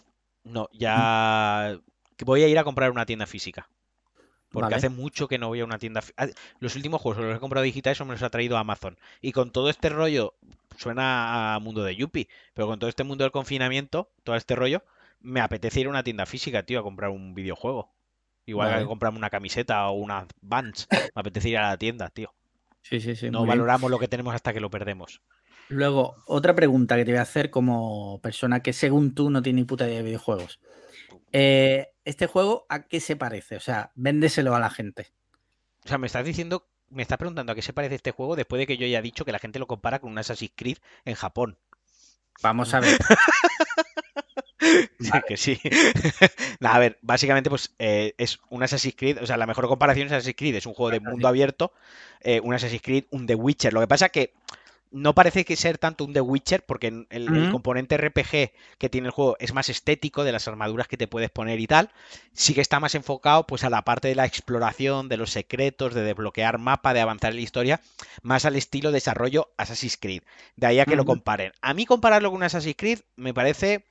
No, 0.49 0.69
ya 0.71 1.79
voy 2.25 2.43
a 2.43 2.47
ir 2.47 2.57
a 2.57 2.63
comprar 2.63 2.91
una 2.91 3.05
tienda 3.05 3.25
física. 3.25 3.69
Porque 4.51 4.73
hace 4.73 4.89
mucho 4.89 5.27
que 5.27 5.37
no 5.37 5.47
voy 5.47 5.59
a 5.59 5.65
una 5.65 5.77
tienda. 5.77 6.01
Ah, 6.17 6.27
los 6.59 6.75
últimos 6.75 7.01
juegos 7.01 7.23
los 7.23 7.37
he 7.37 7.39
comprado 7.39 7.63
digitales 7.63 8.01
o 8.01 8.05
me 8.05 8.13
los 8.13 8.23
ha 8.23 8.31
traído 8.31 8.57
Amazon. 8.57 8.97
Y 9.21 9.31
con 9.31 9.51
todo 9.51 9.69
este 9.69 9.89
rollo, 9.89 10.33
suena 10.75 11.53
a 11.53 11.59
mundo 11.59 11.83
de 11.83 11.95
Yuppie, 11.95 12.29
pero 12.53 12.67
con 12.67 12.79
todo 12.79 12.89
este 12.89 13.03
mundo 13.03 13.23
del 13.23 13.31
confinamiento, 13.31 14.09
todo 14.23 14.35
este 14.35 14.55
rollo, 14.55 14.83
me 15.19 15.39
apetece 15.39 15.81
ir 15.81 15.87
a 15.87 15.91
una 15.91 16.03
tienda 16.03 16.25
física, 16.25 16.63
tío, 16.63 16.79
a 16.79 16.83
comprar 16.83 17.11
un 17.11 17.35
videojuego. 17.35 17.91
Igual 18.45 18.79
que 18.79 18.85
comprarme 18.85 19.19
una 19.19 19.29
camiseta 19.29 19.87
o 19.89 19.93
unas 19.93 20.25
Vans. 20.41 20.87
Me 20.91 21.11
apetece 21.13 21.49
ir 21.49 21.57
a 21.59 21.69
la 21.69 21.77
tienda, 21.77 22.09
tío. 22.09 22.33
Sí, 22.81 22.99
sí, 22.99 23.15
sí. 23.15 23.29
No 23.29 23.45
valoramos 23.45 23.91
lo 23.91 23.99
que 23.99 24.07
tenemos 24.07 24.33
hasta 24.33 24.53
que 24.53 24.59
lo 24.59 24.71
perdemos. 24.71 25.21
Luego, 25.69 26.15
otra 26.25 26.55
pregunta 26.55 26.95
que 26.95 27.05
te 27.05 27.11
voy 27.11 27.19
a 27.19 27.23
hacer 27.23 27.51
como 27.51 28.19
persona 28.21 28.61
que 28.61 28.73
según 28.73 29.13
tú 29.13 29.29
no 29.29 29.43
tiene 29.43 29.61
ni 29.61 29.65
puta 29.65 29.85
idea 29.85 29.97
de 29.97 30.03
videojuegos. 30.03 30.59
Eh, 31.31 31.89
¿Este 32.05 32.25
juego 32.25 32.65
a 32.69 32.87
qué 32.87 32.99
se 32.99 33.15
parece? 33.15 33.55
O 33.55 33.59
sea, 33.59 33.91
véndeselo 33.93 34.55
a 34.55 34.59
la 34.59 34.71
gente. 34.71 35.11
O 35.85 35.87
sea, 35.87 35.99
me 35.99 36.07
estás 36.07 36.25
diciendo, 36.25 36.67
me 36.89 37.03
estás 37.03 37.19
preguntando 37.19 37.51
a 37.51 37.55
qué 37.55 37.61
se 37.61 37.73
parece 37.73 37.95
este 37.95 38.09
juego 38.11 38.35
después 38.35 38.59
de 38.59 38.65
que 38.65 38.77
yo 38.77 38.85
haya 38.85 39.01
dicho 39.01 39.25
que 39.25 39.31
la 39.31 39.37
gente 39.37 39.59
lo 39.59 39.67
compara 39.67 39.99
con 39.99 40.11
un 40.11 40.17
Assassin's 40.17 40.53
Creed 40.55 40.77
en 41.05 41.13
Japón. 41.13 41.59
Vamos 42.41 42.73
a 42.73 42.79
ver. 42.81 42.97
sí, 44.99 45.11
que 45.27 45.37
sí. 45.37 45.59
a 46.61 46.79
ver, 46.79 46.97
básicamente, 47.03 47.51
pues 47.51 47.75
eh, 47.77 48.15
es 48.17 48.39
un 48.49 48.63
Assassin's 48.63 48.95
Creed. 48.97 49.21
O 49.21 49.27
sea, 49.27 49.37
la 49.37 49.45
mejor 49.45 49.67
comparación 49.67 50.07
es 50.07 50.13
Assassin's 50.13 50.35
Creed. 50.35 50.55
Es 50.55 50.65
un 50.65 50.73
juego 50.73 50.89
de 50.89 50.99
mundo 50.99 51.27
abierto. 51.27 51.73
Eh, 52.21 52.39
un 52.43 52.55
Assassin's 52.55 52.81
Creed, 52.81 53.05
un 53.11 53.27
The 53.27 53.35
Witcher. 53.35 53.71
Lo 53.71 53.81
que 53.81 53.87
pasa 53.87 54.07
es 54.07 54.11
que 54.11 54.33
no 54.91 55.13
parece 55.13 55.45
que 55.45 55.55
ser 55.55 55.77
tanto 55.77 56.03
un 56.03 56.13
The 56.13 56.21
Witcher, 56.21 56.65
porque 56.65 57.05
el, 57.09 57.51
componente 57.51 57.97
RPG 57.97 58.51
que 58.77 58.89
tiene 58.89 59.07
el 59.07 59.11
juego 59.11 59.35
es 59.39 59.53
más 59.53 59.69
estético, 59.69 60.23
de 60.23 60.31
las 60.31 60.47
armaduras 60.47 60.87
que 60.87 60.97
te 60.97 61.07
puedes 61.07 61.29
poner 61.29 61.59
y 61.59 61.67
tal. 61.67 61.91
Sí 62.33 62.53
que 62.53 62.61
está 62.61 62.79
más 62.79 62.95
enfocado 62.95 63.45
pues 63.45 63.63
a 63.63 63.69
la 63.69 63.83
parte 63.83 64.07
de 64.07 64.15
la 64.15 64.25
exploración, 64.25 65.09
de 65.09 65.17
los 65.17 65.31
secretos, 65.31 65.93
de 65.93 66.01
desbloquear 66.01 66.57
mapa, 66.57 66.93
de 66.93 67.01
avanzar 67.01 67.31
en 67.31 67.37
la 67.37 67.41
historia, 67.41 67.81
más 68.23 68.45
al 68.45 68.55
estilo 68.55 68.91
desarrollo 68.91 69.51
Assassin's 69.57 69.97
Creed. 69.97 70.23
De 70.55 70.67
ahí 70.67 70.79
a 70.79 70.85
que 70.85 70.95
lo 70.95 71.05
comparen. 71.05 71.53
A 71.61 71.73
mí 71.73 71.85
compararlo 71.85 72.31
con 72.31 72.43
Assassin's 72.43 72.75
Creed 72.77 72.99
me 73.15 73.33
parece 73.33 73.88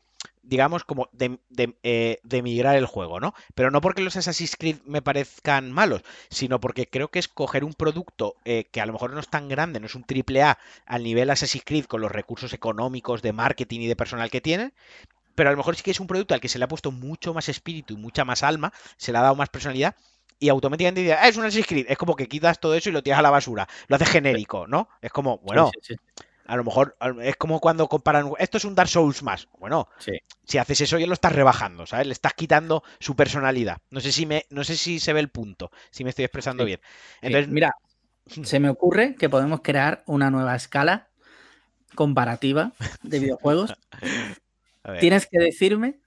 digamos, 0.49 0.85
como 0.85 1.11
de, 1.13 1.39
eh, 1.83 2.21
de, 2.23 2.43
migrar 2.43 2.77
el 2.77 2.87
juego, 2.87 3.21
¿no? 3.21 3.35
Pero 3.55 3.71
no 3.71 3.81
porque 3.81 4.03
los 4.03 4.17
Assassin's 4.17 4.57
Creed 4.57 4.79
me 4.87 5.03
parezcan 5.03 5.71
malos, 5.71 6.03
sino 6.31 6.59
porque 6.59 6.87
creo 6.87 7.09
que 7.09 7.19
es 7.19 7.29
coger 7.29 7.65
un 7.65 7.75
producto 7.75 8.35
eh, 8.45 8.65
que 8.73 8.81
a 8.81 8.87
lo 8.87 8.95
mejor 8.95 9.13
no 9.13 9.21
es 9.21 9.29
tan 9.29 9.49
grande, 9.49 9.79
no 9.79 9.87
es 9.87 9.95
un 9.95 10.05
triple 10.05 10.43
A 10.43 10.59
al 10.87 11.03
nivel 11.03 11.29
Assassin's 11.29 11.65
Creed 11.65 11.85
con 11.85 12.01
los 12.01 12.11
recursos 12.11 12.55
económicos, 12.55 13.21
de 13.21 13.33
marketing 13.33 13.81
y 13.81 13.87
de 13.89 13.97
personal 13.97 14.31
que 14.31 14.41
tiene, 14.41 14.73
pero 15.35 15.51
a 15.51 15.53
lo 15.53 15.59
mejor 15.59 15.77
sí 15.77 15.83
que 15.83 15.91
es 15.91 16.01
un 16.01 16.07
producto 16.07 16.35
al 16.35 16.41
que 16.41 16.49
se 16.49 16.59
le 16.59 16.65
ha 16.65 16.69
puesto 16.69 16.91
mucho 16.91 17.35
más 17.35 17.49
espíritu 17.51 17.95
y 17.95 17.97
mucha 17.99 18.25
más 18.25 18.43
alma, 18.43 18.73
se 18.97 19.13
le 19.13 19.19
ha 19.19 19.23
dado 19.23 19.35
más 19.35 19.51
personalidad 19.51 19.95
y 20.41 20.49
automáticamente 20.49 21.03
dices, 21.03 21.19
ah, 21.21 21.29
es 21.29 21.37
un 21.37 21.45
Assassin's 21.45 21.67
Creed. 21.67 21.87
Es 21.89 21.99
como 21.99 22.17
que 22.17 22.27
quitas 22.27 22.59
todo 22.61 22.75
eso 22.75 22.89
y 22.89 22.93
lo 22.93 23.03
tiras 23.03 23.19
a 23.19 23.23
la 23.23 23.31
basura. 23.31 23.69
Lo 23.89 23.97
haces 23.97 24.09
genérico, 24.09 24.67
¿no? 24.67 24.89
Es 25.03 25.11
como, 25.11 25.39
bueno, 25.39 25.71
a 26.49 26.57
lo 26.57 26.65
mejor 26.65 26.97
es 27.23 27.37
como 27.37 27.61
cuando 27.61 27.87
comparan, 27.89 28.33
esto 28.39 28.57
es 28.57 28.65
un 28.65 28.75
Dark 28.75 28.89
Souls 28.89 29.23
más. 29.23 29.49
Bueno, 29.59 29.89
si 30.45 30.57
haces 30.57 30.81
eso 30.81 30.99
ya 30.99 31.07
lo 31.07 31.13
estás 31.13 31.35
rebajando, 31.35 31.87
¿sabes? 31.87 32.07
Le 32.07 32.15
estás 32.15 32.33
quitando 32.33 32.83
su 32.99 33.15
personalidad. 33.15 33.79
No 33.91 34.01
sé 34.01 34.13
si 34.13 34.25
me, 34.25 34.47
no 34.49 34.65
sé 34.65 34.77
si 34.79 34.99
se 34.99 35.13
ve 35.13 35.21
el 35.21 35.29
punto, 35.29 35.71
si 35.91 36.05
me 36.05 36.11
estoy 36.11 36.25
expresando 36.25 36.65
bien. 36.65 36.81
Entonces, 37.21 37.51
mira, 37.51 37.75
se 38.45 38.61
me 38.61 38.71
ocurre 38.71 39.15
que 39.15 39.29
podemos 39.29 39.61
crear 39.61 40.03
una 40.07 40.31
nueva 40.31 40.57
escala 40.57 41.11
comparativa 41.95 42.73
de 43.03 43.19
videojuegos. 43.21 43.75
Tienes 45.01 45.27
que 45.27 45.39
decirme 45.39 46.01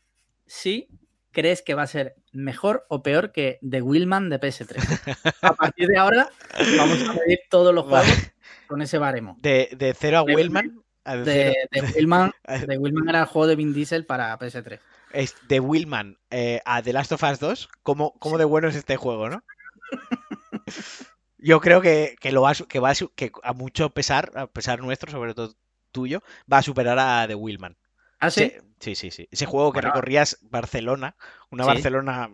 si 0.48 0.88
crees 1.32 1.62
que 1.62 1.76
va 1.76 1.84
a 1.84 1.88
ser 1.88 2.16
mejor 2.32 2.88
o 2.90 3.04
peor 3.04 3.32
que 3.32 3.60
The 3.62 3.84
Willman 3.84 4.32
de 4.32 4.40
PS3. 4.40 5.36
A 5.44 5.54
partir 5.54 5.88
de 5.88 6.00
ahora 6.00 6.32
vamos 6.78 7.08
a 7.08 7.14
medir 7.14 7.42
todos 7.48 7.76
los 7.76 7.86
juegos 7.86 8.32
con 8.72 8.82
ese 8.82 8.98
baremo. 8.98 9.38
De, 9.42 9.68
de 9.78 9.94
cero 9.94 10.20
a 10.20 10.24
Willman. 10.24 10.82
De, 11.04 11.54
Willman, 11.94 12.32
de 12.48 12.78
Willman 12.78 13.10
era 13.10 13.20
el 13.20 13.26
juego 13.26 13.48
de 13.48 13.58
Vin 13.58 13.74
Diesel 13.74 14.06
para 14.06 14.40
PS3. 14.40 14.80
Es 15.12 15.36
de 15.50 15.60
Willman 15.60 16.18
eh, 16.30 16.62
a 16.64 16.82
The 16.82 16.94
Last 16.94 17.12
of 17.12 17.22
Us 17.22 17.40
2, 17.40 17.70
¿cómo, 17.84 18.14
cómo 18.20 18.38
de 18.38 18.46
bueno 18.46 18.70
es 18.70 18.78
este 18.78 18.96
juego, 18.96 19.28
no? 19.28 19.44
Yo 21.38 21.60
creo 21.60 21.82
que, 21.82 22.16
lo 22.32 22.44
va, 22.44 22.54
que 22.54 22.80
va 22.80 22.92
a, 22.92 22.96
que 23.14 23.34
a 23.44 23.52
mucho 23.52 23.90
pesar, 23.90 24.32
a 24.36 24.48
pesar 24.48 24.80
nuestro, 24.80 25.12
sobre 25.12 25.34
todo 25.34 25.54
tuyo, 25.92 26.24
va 26.52 26.60
a 26.60 26.64
superar 26.64 26.98
a 26.98 27.28
The 27.28 27.36
Willman. 27.36 27.76
¿Ah, 28.22 28.32
sí? 28.32 28.54
Sí, 28.80 28.96
sí, 28.96 29.12
sí. 29.12 29.28
Ese 29.32 29.46
juego 29.48 29.74
que 29.74 29.82
recorrías 29.82 30.38
Barcelona, 30.44 31.18
una 31.50 31.66
Barcelona 31.66 32.30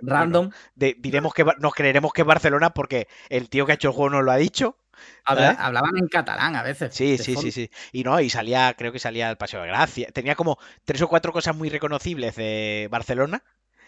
random. 0.00 0.50
diremos 0.74 1.32
que 1.32 1.44
nos 1.60 1.74
creeremos 1.74 2.12
que 2.12 2.22
es 2.22 2.26
Barcelona 2.26 2.70
porque 2.70 3.06
el 3.28 3.48
tío 3.48 3.66
que 3.66 3.72
ha 3.72 3.74
hecho 3.76 3.90
el 3.90 3.94
juego 3.94 4.10
nos 4.10 4.24
lo 4.24 4.32
ha 4.32 4.36
dicho. 4.36 4.79
Hablaban 5.24 5.96
en 5.96 6.08
catalán 6.08 6.56
a 6.56 6.62
veces. 6.62 6.94
Sí, 6.94 7.18
sí, 7.18 7.36
sí, 7.36 7.50
sí. 7.50 7.70
Y 7.92 8.04
no, 8.04 8.20
y 8.20 8.30
salía, 8.30 8.74
creo 8.76 8.92
que 8.92 8.98
salía 8.98 9.28
al 9.28 9.36
Paseo 9.36 9.62
de 9.62 9.68
Gracia. 9.68 10.08
Tenía 10.12 10.34
como 10.34 10.58
tres 10.84 11.02
o 11.02 11.08
cuatro 11.08 11.32
cosas 11.32 11.56
muy 11.56 11.68
reconocibles 11.68 12.36
de 12.36 12.88
Barcelona 12.90 13.42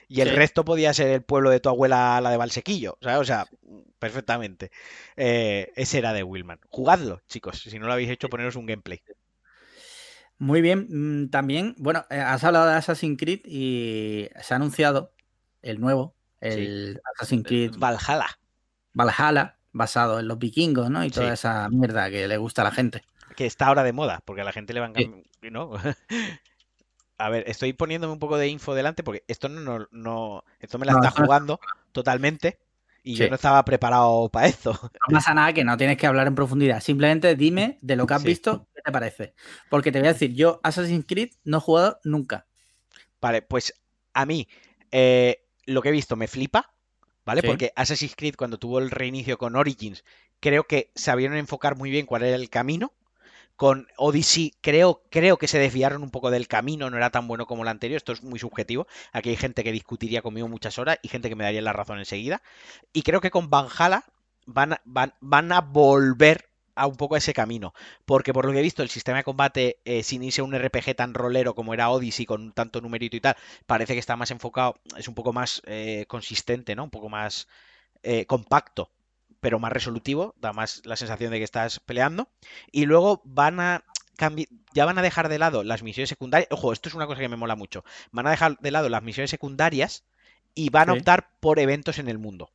y 0.09 0.21
el 0.21 0.37
resto 0.37 0.65
podía 0.65 0.93
ser 0.93 1.09
el 1.09 1.23
pueblo 1.23 1.49
de 1.49 1.61
tu 1.61 1.71
abuela, 1.71 2.21
la 2.21 2.31
de 2.31 2.37
Valsequillo, 2.37 2.99
¿sabes? 3.01 3.19
O 3.19 3.25
sea, 3.25 3.47
perfectamente. 3.99 4.71
Eh, 5.17 5.73
ese 5.75 5.99
era 5.99 6.13
de 6.13 6.23
Willman. 6.23 6.61
Jugadlo, 6.69 7.23
chicos. 7.29 7.63
Si 7.63 7.79
no 7.79 7.87
lo 7.87 7.95
habéis 7.95 8.11
hecho, 8.11 8.29
poneros 8.29 8.57
un 8.57 8.67
gameplay. 8.67 9.03
Muy 10.37 10.61
bien. 10.61 10.87
Mm, 10.91 11.31
también, 11.31 11.75
bueno, 11.79 12.05
eh, 12.11 12.19
has 12.19 12.45
hablado 12.45 12.67
de 12.67 12.75
Assassin's 12.75 13.19
Creed 13.19 13.41
y 13.45 14.29
se 14.43 14.53
ha 14.53 14.57
anunciado 14.57 15.15
el 15.63 15.81
nuevo, 15.81 16.15
el 16.41 17.01
Assassin's 17.15 17.47
Creed 17.47 17.77
Valhalla. 17.79 18.39
Valhalla, 18.93 19.57
basado 19.73 20.21
en 20.21 20.29
los 20.29 20.39
vikingos, 20.39 20.91
¿no? 20.91 21.05
Y 21.05 21.11
toda 21.11 21.33
esa 21.33 21.69
mierda 21.69 22.11
que 22.11 22.29
le 22.29 22.37
gusta 22.37 22.63
a 22.63 22.67
la 22.67 22.71
gente. 22.71 23.03
Que 23.37 23.47
está 23.47 23.67
ahora 23.67 23.83
de 23.83 23.93
moda, 23.93 24.23
porque 24.25 24.43
a 24.43 24.45
la 24.45 24.53
gente 24.53 24.73
le 24.73 24.81
van 24.81 24.95
¿no? 25.51 25.73
A 27.19 27.29
ver, 27.29 27.45
estoy 27.47 27.73
poniéndome 27.73 28.13
un 28.13 28.19
poco 28.19 28.37
de 28.37 28.49
info 28.49 28.75
delante 28.75 29.05
porque 29.05 29.23
esto 29.29 29.49
no, 29.49 29.87
no, 29.93 30.45
esto 30.59 30.79
me 30.79 30.87
la 30.87 30.93
está 30.93 31.11
jugando 31.13 31.61
totalmente 31.93 32.59
y 33.05 33.15
yo 33.15 33.29
no 33.29 33.37
estaba 33.37 33.65
preparado 33.65 34.29
para 34.29 34.47
esto. 34.47 34.73
No 34.83 35.15
pasa 35.15 35.35
nada 35.35 35.53
que 35.53 35.65
no 35.65 35.77
tienes 35.77 35.99
que 35.99 36.07
hablar 36.07 36.27
en 36.27 36.35
profundidad. 36.35 36.81
Simplemente 36.81 37.37
dime 37.37 37.79
de 37.81 37.97
lo 37.97 38.07
que 38.07 38.15
has 38.15 38.23
visto, 38.23 38.67
¿qué 38.75 38.83
te 38.83 38.93
parece? 38.93 39.35
Porque 39.71 39.93
te 39.93 39.99
voy 39.99 40.09
a 40.09 40.13
decir, 40.15 40.35
yo 40.35 40.61
Assassin's 40.63 41.05
Creed 41.07 41.31
no 41.45 41.59
he 41.59 41.61
jugado 41.61 42.01
nunca. 42.05 42.47
Vale, 43.21 43.43
pues 43.43 43.75
a 44.15 44.27
mí 44.27 44.49
eh, 44.91 45.45
lo 45.67 45.83
que 45.83 45.91
he 45.91 45.93
visto 45.93 46.17
me 46.17 46.29
flipa, 46.29 46.72
¿vale? 47.25 47.43
Porque 47.43 47.73
Assassin's 47.77 48.17
Creed 48.17 48.35
cuando 48.37 48.59
tuvo 48.59 48.79
el 48.79 48.91
reinicio 48.91 49.39
con 49.39 49.57
Origins, 49.57 50.05
creo 50.41 50.65
que 50.65 50.91
sabieron 50.95 51.37
enfocar 51.37 51.77
muy 51.77 51.91
bien 51.91 52.07
cuál 52.07 52.25
era 52.25 52.37
el 52.37 52.51
camino 52.51 52.93
con 53.57 53.87
Odyssey 53.97 54.55
creo, 54.61 55.03
creo 55.11 55.37
que 55.37 55.47
se 55.47 55.59
desviaron 55.59 56.03
un 56.03 56.11
poco 56.11 56.31
del 56.31 56.49
camino, 56.49 56.91
no 56.91 56.97
era 56.97 57.11
tan 57.11 57.29
bueno 57.29 57.47
como 57.47 57.63
el 57.63 57.69
anterior, 57.69 57.97
esto 57.97 58.13
es 58.13 58.23
muy 58.23 58.39
subjetivo, 58.39 58.87
aquí 59.13 59.31
hay 59.31 59.37
gente 59.37 59.63
que 59.63 59.73
discutiría 59.73 60.23
conmigo 60.23 60.49
muchas 60.49 60.79
horas 60.79 60.99
y 61.03 61.09
gente 61.09 61.29
que 61.29 61.37
me 61.37 61.45
daría 61.45 61.63
la 61.63 61.73
razón 61.73 61.99
enseguida. 61.99 62.43
Y 62.93 63.03
creo 63.03 63.21
que 63.21 63.31
con 63.31 63.51
Valhalla 63.51 64.05
van, 64.47 64.79
van, 64.85 65.15
van 65.21 65.53
a 65.53 65.61
volver 65.61 66.49
a 66.75 66.87
un 66.87 66.97
poco 66.97 67.17
ese 67.17 67.35
camino. 67.35 67.75
Porque 68.05 68.33
por 68.33 68.47
lo 68.47 68.53
que 68.53 68.59
he 68.59 68.63
visto, 68.63 68.83
el 68.83 68.91
sistema 68.91 69.19
de 69.19 69.25
combate, 69.25 69.79
eh, 69.85 70.03
sin 70.03 70.23
irse 70.23 70.41
a 70.41 70.45
un 70.45 70.55
RPG 70.55 70.95
tan 70.97 71.15
rolero 71.15 71.55
como 71.55 71.75
era 71.75 71.91
Odyssey, 71.91 72.27
con 72.27 72.53
tanto 72.53 72.81
numerito 72.81 73.17
y 73.17 73.21
tal, 73.21 73.37
parece 73.67 73.95
que 73.95 74.01
está 74.01 74.17
más 74.17 74.31
enfocado, 74.31 74.77
es 74.97 75.09
un 75.09 75.15
poco 75.15 75.33
más 75.33 75.63
eh, 75.67 76.05
consistente, 76.09 76.75
¿no? 76.75 76.85
Un 76.85 76.91
poco 76.91 77.09
más 77.09 77.49
eh, 78.03 78.27
compacto 78.27 78.91
pero 79.41 79.59
más 79.59 79.73
resolutivo, 79.73 80.37
da 80.41 80.53
más 80.53 80.83
la 80.85 80.95
sensación 80.95 81.33
de 81.33 81.39
que 81.39 81.45
estás 81.45 81.81
peleando. 81.81 82.29
Y 82.71 82.87
luego 82.87 83.23
van 83.25 83.59
a 83.59 83.83
ya 84.73 84.85
van 84.85 84.99
a 84.99 85.03
dejar 85.03 85.29
de 85.29 85.39
lado 85.39 85.65
las 85.65 85.83
misiones 85.83 86.09
secundarias. 86.09 86.49
Ojo, 86.53 86.73
esto 86.73 86.89
es 86.89 86.95
una 86.95 87.07
cosa 87.07 87.21
que 87.21 87.29
me 87.29 87.37
mola 87.37 87.57
mucho. 87.57 87.85
Van 88.13 88.27
a 88.27 88.31
dejar 88.31 88.59
de 88.59 88.71
lado 88.71 88.89
las 88.89 89.03
misiones 89.03 89.31
secundarias 89.31 90.05
y 90.55 90.71
van 90.71 90.91
a 90.91 90.93
optar 90.93 91.31
por 91.41 91.59
eventos 91.59 91.99
en 91.99 92.09
el 92.09 92.19
mundo. 92.19 92.51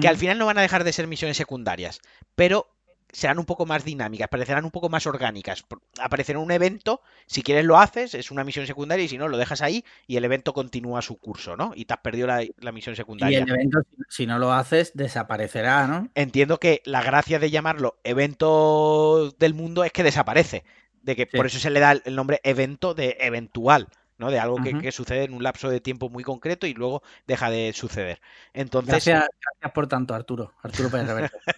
Que 0.00 0.08
al 0.08 0.16
final 0.16 0.38
no 0.38 0.46
van 0.46 0.58
a 0.58 0.62
dejar 0.62 0.84
de 0.84 0.92
ser 0.92 1.06
misiones 1.06 1.36
secundarias, 1.36 2.00
pero 2.34 2.68
serán 3.12 3.38
un 3.38 3.44
poco 3.44 3.66
más 3.66 3.84
dinámicas, 3.84 4.28
parecerán 4.28 4.64
un 4.64 4.70
poco 4.70 4.88
más 4.88 5.06
orgánicas. 5.06 5.64
Aparecerá 6.00 6.38
un 6.38 6.50
evento, 6.50 7.02
si 7.26 7.42
quieres 7.42 7.64
lo 7.64 7.78
haces, 7.78 8.14
es 8.14 8.30
una 8.30 8.44
misión 8.44 8.66
secundaria 8.66 9.04
y 9.04 9.08
si 9.08 9.18
no, 9.18 9.28
lo 9.28 9.38
dejas 9.38 9.62
ahí 9.62 9.84
y 10.06 10.16
el 10.16 10.24
evento 10.24 10.52
continúa 10.52 11.02
su 11.02 11.18
curso, 11.18 11.56
¿no? 11.56 11.72
Y 11.74 11.84
te 11.84 11.94
has 11.94 12.00
perdido 12.00 12.26
la, 12.26 12.72
misión 12.72 12.96
secundaria. 12.96 13.40
Y 13.40 13.42
el 13.42 13.48
evento, 13.48 13.80
si 14.08 14.26
no 14.26 14.38
lo 14.38 14.52
haces, 14.52 14.92
desaparecerá, 14.94 15.86
¿no? 15.86 16.08
Entiendo 16.14 16.58
que 16.58 16.82
la 16.84 17.02
gracia 17.02 17.38
de 17.38 17.50
llamarlo 17.50 17.98
evento 18.04 19.30
del 19.38 19.54
mundo 19.54 19.84
es 19.84 19.92
que 19.92 20.02
desaparece. 20.02 20.64
De 21.02 21.16
que 21.16 21.26
por 21.26 21.46
eso 21.46 21.58
se 21.58 21.70
le 21.70 21.80
da 21.80 21.92
el 21.92 22.14
nombre 22.14 22.40
evento 22.44 22.92
de 22.92 23.16
eventual. 23.20 23.88
¿No? 24.20 24.30
De 24.30 24.38
algo 24.38 24.58
que, 24.62 24.92
sucede 24.92 25.24
en 25.24 25.32
un 25.32 25.42
lapso 25.42 25.70
de 25.70 25.80
tiempo 25.80 26.10
muy 26.10 26.22
concreto 26.22 26.66
y 26.66 26.74
luego 26.74 27.02
deja 27.26 27.50
de 27.50 27.72
suceder. 27.72 28.20
Entonces. 28.52 28.90
Gracias, 28.90 29.26
por 29.74 29.88
tanto, 29.88 30.14
Arturo. 30.14 30.52
Arturo 30.62 30.90
Pérez 30.90 31.08
Reverte. 31.08 31.38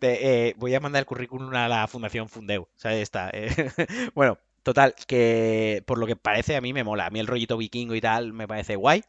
Eh, 0.00 0.54
voy 0.56 0.74
a 0.74 0.80
mandar 0.80 1.00
el 1.00 1.06
currículum 1.06 1.52
a 1.54 1.68
la 1.68 1.86
Fundación 1.88 2.28
Fundeu. 2.28 2.68
¿Sabes? 2.76 3.02
Está. 3.02 3.28
Eh. 3.32 3.50
bueno, 4.14 4.38
total, 4.62 4.94
que 5.06 5.82
por 5.86 5.98
lo 5.98 6.06
que 6.06 6.16
parece 6.16 6.56
a 6.56 6.60
mí 6.60 6.72
me 6.72 6.84
mola. 6.84 7.06
A 7.06 7.10
mí 7.10 7.20
el 7.20 7.26
rollito 7.26 7.58
vikingo 7.58 7.94
y 7.94 8.00
tal 8.00 8.32
me 8.32 8.48
parece 8.48 8.76
guay. 8.76 9.02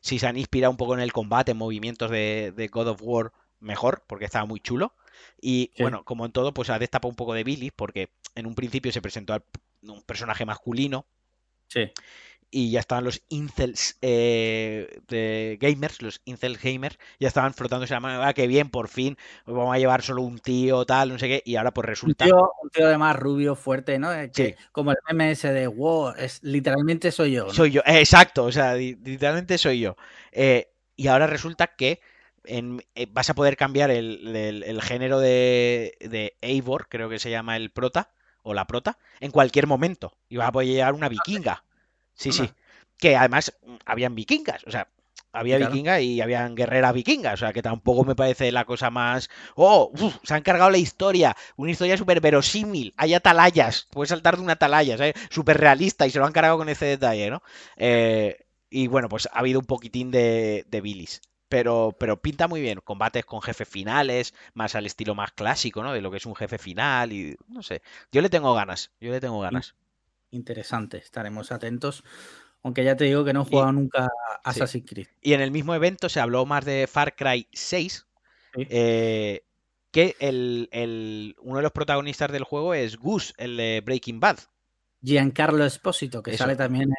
Si 0.00 0.18
se 0.18 0.26
han 0.26 0.36
inspirado 0.36 0.72
un 0.72 0.76
poco 0.76 0.94
en 0.94 1.00
el 1.00 1.12
combate, 1.12 1.52
en 1.52 1.58
movimientos 1.58 2.10
de, 2.10 2.70
God 2.72 2.88
of 2.88 3.00
War, 3.02 3.32
mejor, 3.60 4.02
porque 4.08 4.24
estaba 4.24 4.46
muy 4.46 4.58
chulo. 4.58 4.94
Y 5.40 5.70
bueno, 5.78 6.04
como 6.04 6.26
en 6.26 6.32
todo, 6.32 6.52
pues 6.52 6.70
ha 6.70 6.78
destapado 6.78 7.10
un 7.10 7.16
poco 7.16 7.34
de 7.34 7.44
Billy, 7.44 7.70
porque 7.70 8.10
en 8.34 8.46
un 8.46 8.54
principio 8.54 8.90
se 8.90 9.02
presentó 9.02 9.34
al 9.34 9.44
un 9.82 10.02
personaje 10.02 10.44
masculino, 10.44 11.06
Sí. 11.70 11.90
Y 12.52 12.72
ya 12.72 12.80
estaban 12.80 13.04
los 13.04 13.22
incels 13.28 13.96
eh, 14.02 15.00
de 15.06 15.56
gamers, 15.60 16.02
los 16.02 16.20
incel 16.24 16.58
gamers, 16.60 16.98
ya 17.20 17.28
estaban 17.28 17.54
frotándose 17.54 17.94
la 17.94 18.00
mano, 18.00 18.24
ah, 18.24 18.32
qué 18.34 18.48
bien, 18.48 18.70
por 18.70 18.88
fin, 18.88 19.16
vamos 19.46 19.72
a 19.72 19.78
llevar 19.78 20.02
solo 20.02 20.22
un 20.22 20.40
tío, 20.40 20.84
tal, 20.84 21.10
no 21.10 21.18
sé 21.20 21.28
qué, 21.28 21.42
y 21.46 21.54
ahora 21.54 21.72
pues 21.72 21.86
resulta... 21.86 22.24
Un 22.24 22.30
tío, 22.30 22.52
un 22.60 22.70
tío 22.70 22.86
además 22.86 23.14
rubio, 23.14 23.54
fuerte, 23.54 24.00
¿no? 24.00 24.10
sí. 24.32 24.52
Como 24.72 24.90
el 24.90 24.98
MS 25.14 25.42
de, 25.42 25.68
wow, 25.68 26.12
es, 26.18 26.42
literalmente 26.42 27.12
soy 27.12 27.32
yo. 27.32 27.50
Soy 27.50 27.70
yo, 27.70 27.82
exacto, 27.86 28.42
o 28.46 28.50
sea, 28.50 28.74
literalmente 28.74 29.56
soy 29.56 29.78
yo. 29.78 29.94
Eh, 30.32 30.72
y 30.96 31.06
ahora 31.06 31.28
resulta 31.28 31.68
que 31.68 32.00
en, 32.42 32.82
eh, 32.96 33.06
vas 33.08 33.30
a 33.30 33.34
poder 33.34 33.56
cambiar 33.56 33.92
el, 33.92 34.80
género 34.82 35.20
de, 35.20 35.96
de 36.00 36.36
Eivor, 36.40 36.88
creo 36.88 37.08
que 37.08 37.20
se 37.20 37.30
llama 37.30 37.56
el 37.56 37.70
prota, 37.70 38.10
o 38.42 38.54
la 38.54 38.66
prota 38.66 38.98
en 39.20 39.30
cualquier 39.30 39.66
momento. 39.66 40.16
Y 40.28 40.36
vas 40.36 40.48
a 40.48 40.52
poder 40.52 40.68
llegar 40.68 40.94
una 40.94 41.08
vikinga. 41.08 41.64
Sí, 42.14 42.32
sí. 42.32 42.50
Que 42.98 43.16
además 43.16 43.52
mm, 43.64 43.76
habían 43.84 44.14
vikingas. 44.14 44.64
O 44.66 44.70
sea, 44.70 44.88
había 45.32 45.58
vikinga 45.58 46.00
y 46.00 46.20
habían 46.20 46.54
guerreras 46.54 46.94
vikingas. 46.94 47.34
O 47.34 47.36
sea, 47.38 47.52
que 47.52 47.62
tampoco 47.62 48.04
me 48.04 48.16
parece 48.16 48.52
la 48.52 48.64
cosa 48.64 48.90
más. 48.90 49.30
Oh, 49.54 49.92
se 50.22 50.34
han 50.34 50.42
cargado 50.42 50.70
la 50.70 50.78
historia. 50.78 51.36
Una 51.56 51.70
historia 51.70 51.96
súper 51.96 52.20
verosímil. 52.20 52.94
Hay 52.96 53.14
atalayas. 53.14 53.86
Puedes 53.90 54.10
saltar 54.10 54.36
de 54.36 54.42
una 54.42 54.54
atalaya, 54.54 54.96
¿sabes? 54.96 55.14
Súper 55.30 55.58
realista 55.58 56.06
y 56.06 56.10
se 56.10 56.18
lo 56.18 56.26
han 56.26 56.32
cargado 56.32 56.58
con 56.58 56.68
ese 56.68 56.86
detalle, 56.86 57.30
¿no? 57.30 57.42
Eh, 57.76 58.46
y 58.70 58.86
bueno, 58.86 59.08
pues 59.08 59.28
ha 59.32 59.38
habido 59.38 59.60
un 59.60 59.66
poquitín 59.66 60.10
de, 60.10 60.64
de 60.68 60.80
bilis 60.80 61.20
pero, 61.50 61.94
pero 61.98 62.22
pinta 62.22 62.48
muy 62.48 62.62
bien. 62.62 62.80
Combates 62.82 63.26
con 63.26 63.42
jefes 63.42 63.68
finales, 63.68 64.34
más 64.54 64.76
al 64.76 64.86
estilo 64.86 65.14
más 65.16 65.32
clásico, 65.32 65.82
¿no? 65.82 65.92
De 65.92 66.00
lo 66.00 66.10
que 66.10 66.16
es 66.18 66.24
un 66.24 66.36
jefe 66.36 66.56
final 66.56 67.12
y 67.12 67.36
no 67.48 67.62
sé. 67.62 67.82
Yo 68.12 68.22
le 68.22 68.30
tengo 68.30 68.54
ganas, 68.54 68.92
yo 69.00 69.10
le 69.10 69.20
tengo 69.20 69.40
ganas. 69.40 69.74
Interesante, 70.30 70.98
estaremos 70.98 71.50
atentos. 71.50 72.04
Aunque 72.62 72.84
ya 72.84 72.96
te 72.96 73.04
digo 73.04 73.24
que 73.24 73.32
no 73.32 73.42
he 73.42 73.44
jugado 73.46 73.72
nunca 73.72 74.08
Assassin's 74.44 74.88
Creed. 74.88 75.08
Y 75.20 75.32
en 75.32 75.40
el 75.40 75.50
mismo 75.50 75.74
evento 75.74 76.08
se 76.08 76.20
habló 76.20 76.46
más 76.46 76.64
de 76.64 76.86
Far 76.86 77.16
Cry 77.16 77.48
6. 77.52 78.06
Eh, 78.54 79.42
que 79.90 80.14
el, 80.20 80.68
el, 80.70 81.34
uno 81.40 81.56
de 81.56 81.62
los 81.64 81.72
protagonistas 81.72 82.30
del 82.30 82.44
juego 82.44 82.74
es 82.74 82.96
Gus, 82.96 83.34
el 83.38 83.56
de 83.56 83.82
Breaking 83.84 84.20
Bad. 84.20 84.38
Giancarlo 85.02 85.64
Espósito, 85.64 86.22
que 86.22 86.36
sale 86.36 86.56
también 86.56 86.90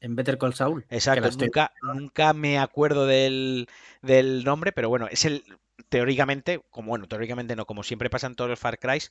en, 0.00 0.16
Better 0.16 0.38
Call 0.38 0.54
Saul. 0.54 0.86
Exacto, 0.88 1.30
nunca, 1.38 1.72
nunca 1.82 2.32
me 2.32 2.58
acuerdo 2.58 3.06
del, 3.06 3.68
del, 4.02 4.44
nombre, 4.44 4.72
pero 4.72 4.88
bueno, 4.88 5.08
es 5.10 5.24
el. 5.24 5.44
Teóricamente, 5.90 6.62
como 6.70 6.88
bueno, 6.88 7.06
teóricamente 7.06 7.54
no, 7.54 7.66
como 7.66 7.82
siempre 7.82 8.10
pasa 8.10 8.26
en 8.26 8.34
todos 8.34 8.50
los 8.50 8.58
Far 8.58 8.78
Cry, 8.78 9.02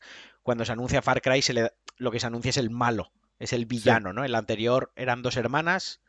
cuando 0.41 0.65
se 0.65 0.71
anuncia 0.71 1.01
Far 1.01 1.21
Cry, 1.21 1.41
se 1.41 1.53
le, 1.53 1.71
lo 1.97 2.11
que 2.11 2.19
se 2.19 2.27
anuncia 2.27 2.49
es 2.49 2.57
el 2.57 2.71
malo, 2.71 3.11
es 3.39 3.53
el 3.53 3.65
villano, 3.65 4.11
¿no? 4.11 4.25
El 4.25 4.35
anterior 4.35 4.91
eran 4.95 5.21
dos 5.21 5.37
hermanas, 5.37 6.01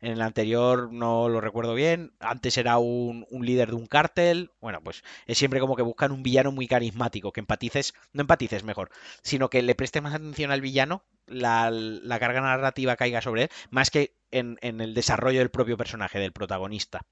En 0.00 0.12
el 0.12 0.22
anterior 0.22 0.90
no 0.92 1.28
lo 1.28 1.40
recuerdo 1.40 1.74
bien. 1.74 2.12
Antes 2.20 2.56
era 2.56 2.78
un, 2.78 3.26
líder 3.30 3.68
de 3.68 3.74
un 3.74 3.86
cártel. 3.86 4.50
Bueno, 4.60 4.80
pues 4.82 5.04
es 5.26 5.36
siempre 5.36 5.60
como 5.60 5.76
que 5.76 5.82
buscan 5.82 6.12
un 6.12 6.22
villano 6.22 6.52
muy 6.52 6.66
carismático, 6.66 7.32
que 7.32 7.40
empatices, 7.40 7.94
no 8.12 8.22
empatices 8.22 8.64
mejor, 8.64 8.90
sino 9.22 9.50
que 9.50 9.62
le 9.62 9.74
prestes 9.74 10.02
más 10.02 10.14
atención 10.14 10.50
al 10.50 10.62
villano, 10.62 11.04
la, 11.26 11.70
carga 12.18 12.40
narrativa 12.40 12.96
caiga 12.96 13.20
sobre 13.20 13.44
él, 13.44 13.50
más 13.70 13.90
que 13.90 14.14
en, 14.30 14.58
el 14.62 14.94
desarrollo 14.94 15.40
del 15.40 15.50
propio 15.50 15.76
personaje, 15.76 16.18
del 16.18 16.32
protagonista. 16.32 17.02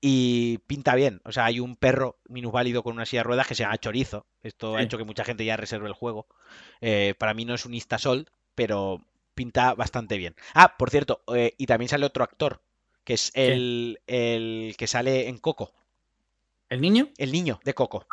Y 0.00 0.58
pinta 0.66 0.94
bien. 0.94 1.20
O 1.24 1.32
sea, 1.32 1.44
hay 1.44 1.60
un 1.60 1.76
perro 1.76 2.18
minusválido 2.28 2.82
con 2.82 2.94
una 2.94 3.04
silla 3.04 3.20
de 3.20 3.24
ruedas 3.24 3.46
que 3.46 3.54
se 3.54 3.64
llama 3.64 3.78
Chorizo. 3.78 4.26
Esto 4.42 4.76
ha 4.76 4.82
hecho 4.82 4.96
que 4.96 5.04
mucha 5.04 5.24
gente 5.24 5.44
ya 5.44 5.56
reserve 5.56 5.88
el 5.88 5.92
juego. 5.92 6.28
Eh, 6.80 7.14
para 7.18 7.34
mí 7.34 7.44
no 7.44 7.54
es 7.54 7.66
un 7.66 7.74
Instasol, 7.74 8.26
pero 8.54 9.04
pinta 9.36 9.74
bastante 9.74 10.16
bien. 10.16 10.34
Ah, 10.54 10.76
por 10.76 10.90
cierto, 10.90 11.22
eh, 11.32 11.54
y 11.56 11.66
también 11.66 11.88
sale 11.88 12.06
otro 12.06 12.24
actor, 12.24 12.60
que 13.04 13.14
es 13.14 13.30
el, 13.34 14.00
que 14.06 14.86
sale 14.88 15.28
en 15.28 15.38
Coco. 15.38 15.72
¿El 16.68 16.80
niño? 16.80 17.10
El 17.16 17.30
niño 17.30 17.60
de 17.62 17.74
Coco. 17.74 18.04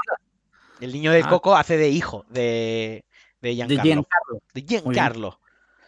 El 0.80 0.93
niño 0.93 1.11
de 1.11 1.24
ah. 1.24 1.30
Coco 1.30 1.55
hace 1.55 1.78
de 1.78 1.89
hijo 1.89 2.26
de, 2.30 3.05
de 3.41 3.55
Giancarlo. 3.55 4.05
De 4.53 4.61
Giancarlo. 4.61 5.39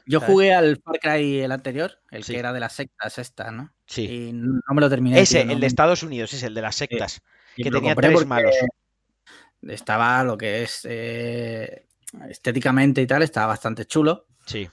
Yo 0.07 0.21
jugué 0.21 0.53
al 0.53 0.77
Far 0.77 0.99
Cry 0.99 1.39
el 1.39 1.51
anterior, 1.51 1.99
el 2.11 2.23
que 2.23 2.37
era 2.37 2.53
de 2.53 2.59
las 2.59 2.73
sectas 2.73 3.17
esta, 3.17 3.51
¿no? 3.51 3.73
Sí. 3.87 4.29
Y 4.29 4.33
no 4.33 4.61
me 4.73 4.81
lo 4.81 4.89
terminé. 4.89 5.19
Ese, 5.19 5.41
el 5.41 5.59
de 5.59 5.67
Estados 5.67 6.03
Unidos, 6.03 6.33
es 6.33 6.43
el 6.43 6.53
de 6.53 6.61
las 6.61 6.75
sectas. 6.75 7.21
Que 7.55 7.71
tenía 7.71 7.95
tres 7.95 8.25
malos. 8.25 8.55
Estaba 9.63 10.23
lo 10.23 10.37
que 10.37 10.63
es 10.63 10.81
eh, 10.83 11.87
estéticamente 12.29 13.01
y 13.01 13.07
tal, 13.07 13.23
estaba 13.23 13.47
bastante 13.47 13.85
chulo. 13.85 14.27
Sí. 14.45 14.69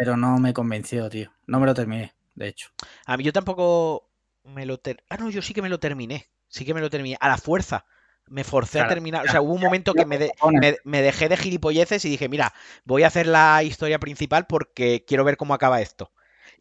Pero 0.00 0.16
no 0.16 0.38
me 0.38 0.54
convenció, 0.54 1.10
tío. 1.10 1.30
No 1.46 1.60
me 1.60 1.66
lo 1.66 1.74
terminé, 1.74 2.14
de 2.34 2.48
hecho. 2.48 2.70
A 3.04 3.18
mí 3.18 3.22
yo 3.22 3.34
tampoco 3.34 4.08
me 4.44 4.64
lo 4.64 4.78
ter... 4.78 5.04
Ah, 5.10 5.18
no, 5.18 5.28
yo 5.28 5.42
sí 5.42 5.52
que 5.52 5.60
me 5.60 5.68
lo 5.68 5.78
terminé. 5.78 6.30
Sí 6.48 6.64
que 6.64 6.72
me 6.72 6.80
lo 6.80 6.88
terminé. 6.88 7.18
A 7.20 7.28
la 7.28 7.36
fuerza. 7.36 7.84
Me 8.26 8.42
forcé 8.42 8.80
a 8.80 8.88
terminar. 8.88 9.26
O 9.26 9.30
sea, 9.30 9.42
hubo 9.42 9.52
un 9.52 9.60
momento 9.60 9.92
que 9.92 10.06
me, 10.06 10.30
me, 10.84 11.02
dejé 11.02 11.28
de 11.28 11.36
gilipolleces 11.36 12.02
y 12.06 12.08
dije, 12.08 12.30
mira, 12.30 12.54
voy 12.86 13.02
a 13.02 13.08
hacer 13.08 13.26
la 13.26 13.62
historia 13.62 13.98
principal 13.98 14.46
porque 14.46 15.04
quiero 15.06 15.22
ver 15.22 15.36
cómo 15.36 15.52
acaba 15.52 15.82
esto. 15.82 16.10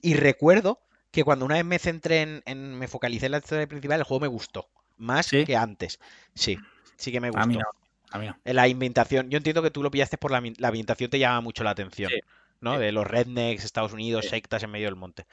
Y 0.02 0.16
recuerdo 0.16 0.82
que 1.10 1.24
cuando 1.24 1.46
una 1.46 1.56
vez 1.56 1.64
me 1.64 1.80
centré 1.80 2.42
en, 2.44 2.76
me 2.76 2.90
focalicé 2.90 3.28
en 3.28 3.32
la 3.32 3.38
historia 3.38 3.68
principal, 3.68 4.00
el 4.00 4.04
juego 4.04 4.20
me 4.20 4.28
gustó. 4.28 4.68
Más 4.98 5.30
que 5.30 5.56
antes. 5.56 6.02
Sí, 6.36 6.58
sí 6.98 7.14
que 7.14 7.22
me 7.22 7.30
gustó. 7.30 7.42
A 7.42 7.46
mí 7.46 7.56
no. 7.56 7.64
A 8.12 8.20
mí 8.20 8.28
no. 8.28 8.36
La 8.44 8.68
inventación. 8.68 9.30
Yo 9.30 9.38
entiendo 9.38 9.64
que 9.64 9.72
tú 9.72 9.82
lo 9.82 9.92
pillaste 9.92 10.18
por 10.18 10.32
la, 10.32 10.44
la 10.58 10.68
ambientación, 10.68 11.10
te 11.10 11.20
llama 11.20 11.40
mucho 11.40 11.64
la 11.64 11.70
atención. 11.70 12.12
Sí. 12.12 12.20
¿No? 12.62 12.78
De 12.78 12.92
los 12.92 13.08
rednecks, 13.08 13.64
Estados 13.64 13.94
Unidos, 13.94 14.26
sectas 14.26 14.64
en 14.64 14.72
medio 14.72 14.88
del 14.88 14.96
monte. 14.96 15.26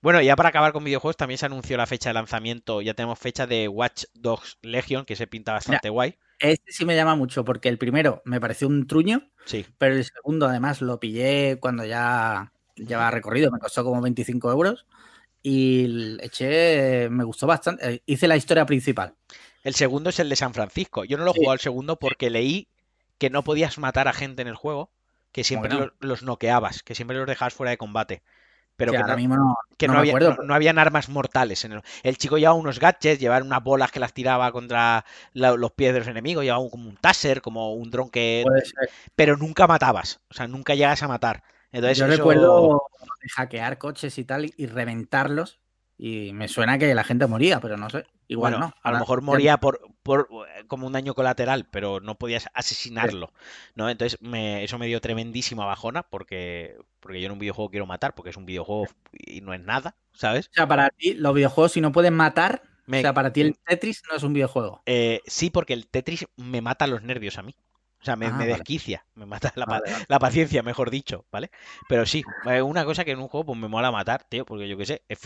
Bueno, 0.00 0.20
ya 0.20 0.36
para 0.36 0.50
acabar 0.50 0.72
con 0.72 0.84
videojuegos, 0.84 1.16
también 1.16 1.38
se 1.38 1.46
anunció 1.46 1.76
la 1.76 1.86
fecha 1.86 2.10
de 2.10 2.14
lanzamiento. 2.14 2.82
Ya 2.82 2.94
tenemos 2.94 3.18
fecha 3.18 3.46
de 3.46 3.68
Watch 3.68 4.04
Dogs 4.14 4.58
Legion, 4.62 5.04
que 5.04 5.16
se 5.16 5.26
pinta 5.26 5.52
bastante 5.52 5.88
guay. 5.88 6.18
Este 6.38 6.72
sí 6.72 6.84
me 6.84 6.96
llama 6.96 7.14
mucho, 7.16 7.44
porque 7.44 7.68
el 7.68 7.78
primero 7.78 8.22
me 8.24 8.40
pareció 8.40 8.68
un 8.68 8.86
truño. 8.86 9.30
Sí. 9.46 9.64
Pero 9.78 9.96
el 9.96 10.04
segundo, 10.04 10.46
además, 10.46 10.82
lo 10.82 11.00
pillé 11.00 11.58
cuando 11.60 11.84
ya 11.84 12.52
llevaba 12.76 13.10
recorrido, 13.10 13.50
me 13.50 13.58
costó 13.58 13.84
como 13.84 14.00
25 14.00 14.50
euros. 14.50 14.86
Y 15.42 16.16
eché, 16.22 17.08
me 17.10 17.24
gustó 17.24 17.46
bastante. 17.46 17.94
Eh, 17.94 18.02
hice 18.06 18.28
la 18.28 18.36
historia 18.36 18.64
principal. 18.64 19.14
El 19.62 19.74
segundo 19.74 20.10
es 20.10 20.18
el 20.18 20.28
de 20.28 20.36
San 20.36 20.54
Francisco. 20.54 21.04
Yo 21.04 21.16
no 21.16 21.24
lo 21.24 21.30
he 21.30 21.34
jugado 21.34 21.52
al 21.52 21.60
segundo 21.60 21.98
porque 21.98 22.30
leí 22.30 22.68
que 23.18 23.30
no 23.30 23.44
podías 23.44 23.78
matar 23.78 24.08
a 24.08 24.12
gente 24.12 24.42
en 24.42 24.48
el 24.48 24.54
juego 24.54 24.90
que 25.34 25.42
siempre 25.42 25.90
los, 25.98 26.22
noqueabas, 26.22 26.84
que 26.84 26.94
siempre 26.94 27.16
los 27.16 27.26
dejabas 27.26 27.54
fuera 27.54 27.70
de 27.70 27.76
combate. 27.76 28.22
Pero 28.76 28.92
que, 28.92 28.98
no, 28.98 29.56
que 29.76 29.88
no, 29.88 29.98
había, 29.98 30.18
no, 30.18 30.54
habían 30.54 30.78
armas 30.78 31.08
mortales. 31.08 31.64
En 31.64 31.72
el, 31.72 31.82
el, 32.04 32.18
chico 32.18 32.38
llevaba 32.38 32.58
unos 32.58 32.78
gadgets, 32.78 33.20
llevaba 33.20 33.44
unas 33.44 33.62
bolas 33.62 33.90
que 33.90 34.00
las 34.00 34.12
tiraba 34.12 34.50
contra 34.52 35.04
los 35.32 35.72
pies 35.72 35.92
de 35.92 36.00
los 36.00 36.08
enemigos, 36.08 36.44
llevaba 36.44 36.68
como 36.70 36.88
un 36.88 36.96
taser, 36.96 37.40
como 37.40 37.74
un 37.74 37.90
dron 37.90 38.10
que... 38.10 38.44
Pero 39.16 39.36
nunca 39.36 39.66
matabas, 39.66 40.20
o 40.30 40.34
sea, 40.34 40.46
nunca 40.46 40.76
llegas 40.76 41.02
a 41.02 41.08
matar. 41.08 41.42
Entonces, 41.72 41.98
Yo 41.98 42.06
recuerdo 42.06 42.82
hackear 43.34 43.78
coches 43.78 44.18
y 44.18 44.24
tal 44.24 44.52
y 44.56 44.66
reventarlos 44.66 45.58
y 45.96 46.32
me 46.32 46.48
suena 46.48 46.78
que 46.78 46.94
la 46.94 47.04
gente 47.04 47.26
moría, 47.26 47.60
pero 47.60 47.76
no 47.76 47.88
sé. 47.88 48.04
Igual 48.26 48.58
no. 48.58 48.72
A 48.82 48.90
lo 48.90 48.98
mejor 48.98 49.22
moría 49.22 49.58
por, 49.58 49.80
por, 50.02 50.28
como 50.66 50.86
un 50.86 50.92
daño 50.92 51.14
colateral, 51.14 51.68
pero 51.70 52.00
no 52.00 52.16
podías 52.16 52.48
asesinarlo. 52.54 53.32
¿no? 53.74 53.88
Entonces 53.88 54.20
me, 54.20 54.64
eso 54.64 54.78
me 54.78 54.86
dio 54.86 55.00
tremendísima 55.00 55.66
bajona 55.66 56.02
porque, 56.02 56.76
porque 57.00 57.20
yo 57.20 57.26
en 57.26 57.32
un 57.32 57.38
videojuego 57.38 57.70
quiero 57.70 57.86
matar, 57.86 58.14
porque 58.14 58.30
es 58.30 58.36
un 58.36 58.46
videojuego 58.46 58.86
y 59.12 59.40
no 59.40 59.54
es 59.54 59.60
nada, 59.60 59.96
¿sabes? 60.12 60.48
O 60.48 60.54
sea, 60.54 60.66
para 60.66 60.90
ti, 60.90 61.14
los 61.14 61.34
videojuegos 61.34 61.72
si 61.72 61.80
no 61.80 61.92
pueden 61.92 62.14
matar, 62.14 62.62
o 62.88 62.92
sea, 62.92 63.14
para 63.14 63.32
ti 63.32 63.40
el 63.40 63.56
Tetris 63.58 64.02
no 64.10 64.16
es 64.16 64.22
un 64.22 64.32
videojuego. 64.32 64.82
Eh, 64.86 65.20
sí, 65.26 65.50
porque 65.50 65.72
el 65.72 65.86
Tetris 65.86 66.26
me 66.36 66.60
mata 66.60 66.86
los 66.86 67.02
nervios 67.02 67.38
a 67.38 67.42
mí. 67.42 67.54
O 68.04 68.06
sea, 68.06 68.16
me, 68.16 68.26
ah, 68.26 68.36
desquicia, 68.36 69.02
me 69.14 69.24
mata 69.24 69.50
la, 69.56 70.18
paciencia, 70.18 70.62
mejor 70.62 70.90
dicho, 70.90 71.24
¿vale? 71.32 71.50
Pero 71.88 72.04
sí, 72.04 72.22
una 72.62 72.84
cosa 72.84 73.02
que 73.02 73.12
en 73.12 73.18
un 73.18 73.28
juego 73.28 73.46
pues 73.46 73.58
me 73.58 73.66
mola 73.66 73.90
matar, 73.90 74.24
tío, 74.24 74.44
porque 74.44 74.68
yo 74.68 74.76
qué 74.76 74.84
sé, 74.84 75.02
es, 75.08 75.20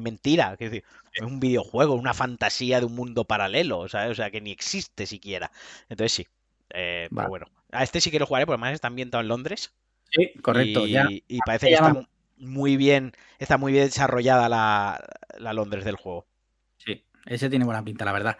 mentira, 0.00 0.50
es 0.54 0.58
decir, 0.58 0.84
es 1.14 1.22
un 1.22 1.38
videojuego, 1.38 1.94
una 1.94 2.14
fantasía 2.14 2.80
de 2.80 2.86
un 2.86 2.96
mundo 2.96 3.26
paralelo, 3.26 3.86
¿sabes? 3.86 4.10
O 4.10 4.14
sea, 4.16 4.32
que 4.32 4.40
ni 4.40 4.50
existe 4.50 5.06
siquiera. 5.06 5.52
Entonces 5.88 6.14
sí, 6.14 6.26
eh, 6.70 7.08
pero 7.14 7.28
bueno, 7.28 7.46
a 7.70 7.84
este 7.84 8.00
sí 8.00 8.10
que 8.10 8.18
lo 8.18 8.26
jugaré, 8.26 8.44
porque 8.44 8.56
además 8.56 8.74
está 8.74 8.88
ambientado 8.88 9.20
en 9.20 9.28
Londres. 9.28 9.72
Sí, 10.10 10.32
correcto, 10.42 10.84
y, 10.84 10.90
ya. 10.90 11.06
Y 11.08 11.38
parece 11.46 11.68
que 11.68 11.74
está 11.74 12.08
muy 12.38 12.76
bien, 12.76 13.12
está 13.38 13.56
muy 13.56 13.70
bien 13.70 13.84
desarrollada 13.84 14.48
la, 14.48 15.00
la 15.38 15.52
Londres 15.52 15.84
del 15.84 15.94
juego. 15.94 16.26
Sí, 16.78 17.04
ese 17.26 17.48
tiene 17.48 17.64
buena 17.64 17.84
pinta, 17.84 18.04
la 18.04 18.12
verdad. 18.12 18.36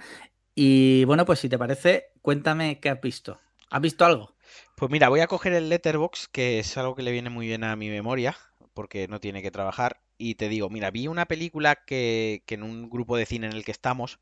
Y 0.57 1.05
bueno, 1.05 1.24
pues 1.24 1.39
si 1.39 1.49
te 1.49 1.57
parece, 1.57 2.07
cuéntame 2.20 2.80
qué 2.80 2.89
has 2.89 3.01
visto. 3.01 3.39
¿Has 3.70 3.80
visto 3.80 4.04
algo? 4.04 4.34
Pues 4.76 4.90
mira, 4.90 5.08
voy 5.08 5.20
a 5.20 5.26
coger 5.26 5.52
el 5.54 5.68
Letterbox, 5.68 6.28
que 6.28 6.58
es 6.58 6.76
algo 6.76 6.94
que 6.94 7.02
le 7.02 7.12
viene 7.12 7.30
muy 7.30 7.46
bien 7.46 7.64
a 7.64 7.76
mi 7.76 7.88
memoria, 7.88 8.36
porque 8.74 9.08
no 9.08 9.20
tiene 9.20 9.42
que 9.42 9.50
trabajar. 9.50 10.00
Y 10.18 10.36
te 10.36 10.48
digo, 10.48 10.70
mira, 10.70 10.90
vi 10.90 11.08
una 11.08 11.26
película 11.26 11.76
que, 11.76 12.42
en 12.46 12.62
un 12.62 12.88
grupo 12.88 13.16
de 13.16 13.26
cine 13.26 13.46
en 13.46 13.54
el 13.54 13.64
que 13.64 13.72
estamos 13.72 14.18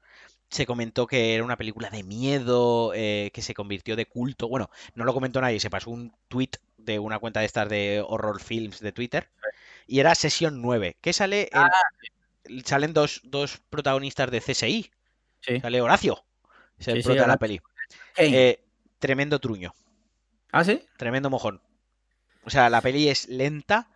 se 0.51 0.67
comentó 0.67 1.09
que 1.09 1.35
era 1.35 1.43
una 1.43 1.57
película 1.57 1.91
de 1.91 2.05
miedo, 2.05 2.93
eh, 2.95 3.31
que 3.35 3.43
se 3.43 3.55
convirtió 3.55 3.97
de 3.97 4.07
culto. 4.07 4.47
Bueno, 4.47 4.71
no 4.95 5.05
lo 5.05 5.13
comentó 5.13 5.41
nadie, 5.41 5.59
se 5.59 5.71
pasó 5.71 5.91
un 5.91 6.15
tweet 6.29 6.51
de 6.77 7.01
una 7.01 7.19
cuenta 7.19 7.41
de 7.41 7.47
estas 7.47 7.69
de 7.69 8.05
horror 8.07 8.41
films 8.41 8.79
de 8.79 8.93
Twitter. 8.93 9.31
Y 9.89 9.99
era 9.99 10.15
Sesión 10.15 10.63
9, 10.63 10.97
que 11.01 11.13
sale 11.13 11.49
ah, 11.53 11.69
salen 12.65 12.93
dos, 12.93 13.23
protagonistas 13.69 14.31
de 14.31 14.41
CSI. 14.41 14.91
Sale 15.61 15.81
Horacio, 15.81 16.25
es 16.79 16.89
el 16.89 17.03
prota 17.03 17.23
de 17.23 17.29
la 17.29 17.37
peli. 17.37 17.61
Eh, 18.17 18.64
tremendo 19.05 19.39
truño. 19.39 19.75
¿Ah, 20.51 20.65
sí? 20.65 20.81
Tremendo 20.97 21.29
mojón. 21.29 21.61
O 22.45 22.49
sea, 22.49 22.71
la 22.71 22.81
peli 22.81 23.11
es 23.11 23.29
lenta, 23.29 23.91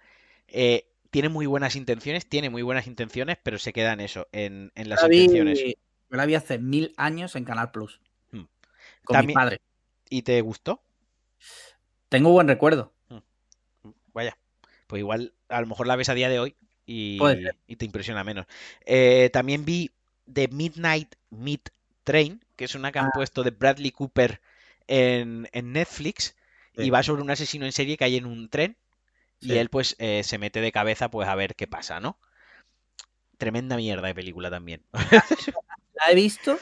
eh, 0.49 0.87
tiene 1.11 1.31
muy 1.31 1.47
buenas 1.47 1.77
intenciones, 1.77 2.29
tiene 2.29 2.51
muy 2.51 2.61
buenas 2.61 2.87
intenciones, 2.87 3.39
pero 3.43 3.59
se 3.59 3.73
queda 3.73 3.95
en 3.95 4.01
eso, 4.01 4.29
en, 4.33 4.71
las 4.75 5.03
intenciones. 5.03 5.65
Yo 5.65 6.17
la 6.17 6.27
vi 6.27 6.35
hace 6.35 6.59
mil 6.59 6.93
años 6.99 7.37
en 7.37 7.47
Canal 7.47 7.71
Plus. 7.71 8.03
Hmm. 8.33 8.43
Con 9.03 9.25
mi 9.25 9.33
padre. 9.33 9.63
¿Y 10.11 10.21
te 10.21 10.39
gustó? 10.43 10.83
Tengo 12.11 12.31
buen 12.31 12.47
recuerdo. 12.47 12.93
Hmm. 13.09 13.21
Vaya. 14.13 14.37
Pues 14.89 15.01
igual, 15.01 15.33
a 15.49 15.63
lo 15.63 15.69
mejor 15.69 15.87
la 15.87 15.97
ves 15.97 16.11
a 16.11 16.15
día 16.15 16.29
de 16.29 16.39
hoy 16.39 16.55
y, 16.85 17.19
te 17.79 17.87
impresiona 17.87 18.25
menos. 18.25 18.45
Eh, 18.85 19.31
también 19.33 19.65
vi 19.65 19.91
The 20.31 20.49
Midnight 20.49 21.15
Meat 21.31 21.71
Train, 22.05 22.45
que 22.57 22.67
es 22.67 22.75
una 22.75 22.93
que 22.93 22.99
han 22.99 23.07
ah. 23.07 23.13
puesto 23.15 23.43
de 23.43 23.53
Bradley 23.53 23.91
Cooper 23.91 24.43
en, 24.89 25.49
Netflix 25.53 26.35
y 26.77 26.91
va 26.91 27.03
sobre 27.03 27.23
un 27.23 27.31
asesino 27.31 27.67
en 27.67 27.73
serie 27.73 27.97
que 27.97 28.05
hay 28.05 28.17
en 28.17 28.27
un 28.27 28.49
tren 28.49 28.77
y 29.41 29.57
él 29.57 29.69
pues 29.69 29.95
eh, 29.99 30.23
se 30.25 30.39
mete 30.39 30.61
de 30.61 30.73
cabeza 30.73 31.11
pues 31.11 31.29
a 31.29 31.35
ver 31.35 31.55
qué 31.55 31.67
pasa, 31.67 32.01
¿no? 32.01 32.19
Tremenda 33.37 33.77
mierda 33.77 34.09
de 34.09 34.15
película 34.15 34.51
también. 34.51 34.83
La 35.95 36.11
he 36.11 36.15
visto 36.15 36.59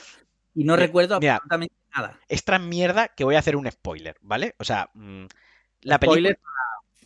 y 0.55 0.65
no 0.65 0.77
recuerdo 0.77 1.17
absolutamente 1.17 1.75
nada. 1.95 2.19
Es 2.29 2.45
tan 2.45 2.69
mierda 2.69 3.09
que 3.09 3.25
voy 3.25 3.37
a 3.37 3.39
hacer 3.39 3.57
un 3.57 3.71
spoiler, 3.71 4.17
¿vale? 4.21 4.55
O 4.59 4.65
sea, 4.65 4.91
mm, 4.95 5.27
la 5.83 5.99
película... 5.99 6.37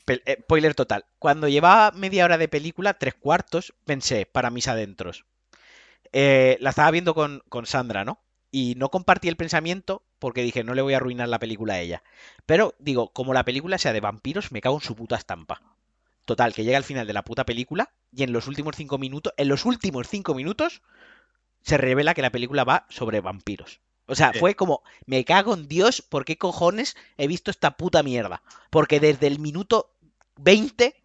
Eh, 0.06 0.38
spoiler 0.42 0.74
total. 0.74 1.04
Cuando 1.20 1.46
llevaba 1.46 1.92
media 1.92 2.24
hora 2.24 2.36
de 2.36 2.48
película, 2.48 2.94
tres 2.94 3.14
cuartos, 3.14 3.74
pensé, 3.84 4.26
para 4.26 4.50
mis 4.50 4.66
adentros. 4.66 5.24
Eh, 6.12 6.56
la 6.60 6.70
estaba 6.70 6.90
viendo 6.90 7.14
con, 7.14 7.44
con 7.48 7.66
Sandra, 7.66 8.04
¿no? 8.04 8.20
Y 8.50 8.74
no 8.76 8.90
compartí 8.90 9.28
el 9.28 9.36
pensamiento 9.36 10.02
porque 10.18 10.42
dije, 10.42 10.64
no 10.64 10.74
le 10.74 10.82
voy 10.82 10.94
a 10.94 10.98
arruinar 10.98 11.28
la 11.28 11.38
película 11.38 11.74
a 11.74 11.80
ella. 11.80 12.02
Pero 12.46 12.74
digo, 12.78 13.12
como 13.12 13.32
la 13.32 13.44
película 13.44 13.78
sea 13.78 13.92
de 13.92 14.00
vampiros, 14.00 14.52
me 14.52 14.60
cago 14.60 14.76
en 14.76 14.82
su 14.82 14.94
puta 14.94 15.16
estampa. 15.16 15.62
Total, 16.24 16.52
que 16.52 16.64
llega 16.64 16.76
al 16.76 16.84
final 16.84 17.06
de 17.06 17.12
la 17.12 17.24
puta 17.24 17.44
película 17.44 17.90
y 18.14 18.22
en 18.22 18.32
los 18.32 18.46
últimos 18.46 18.76
cinco 18.76 18.98
minutos, 18.98 19.32
en 19.36 19.48
los 19.48 19.64
últimos 19.64 20.08
cinco 20.08 20.34
minutos, 20.34 20.82
se 21.62 21.76
revela 21.76 22.14
que 22.14 22.22
la 22.22 22.30
película 22.30 22.64
va 22.64 22.86
sobre 22.88 23.20
vampiros. 23.20 23.80
O 24.06 24.14
sea, 24.16 24.32
fue 24.32 24.56
como, 24.56 24.82
me 25.06 25.24
cago 25.24 25.54
en 25.54 25.68
Dios, 25.68 26.02
¿por 26.02 26.24
qué 26.24 26.36
cojones 26.36 26.96
he 27.16 27.28
visto 27.28 27.50
esta 27.50 27.76
puta 27.76 28.02
mierda? 28.02 28.42
Porque 28.68 28.98
desde 28.98 29.28
el 29.28 29.38
minuto 29.38 29.94
20 30.38 31.00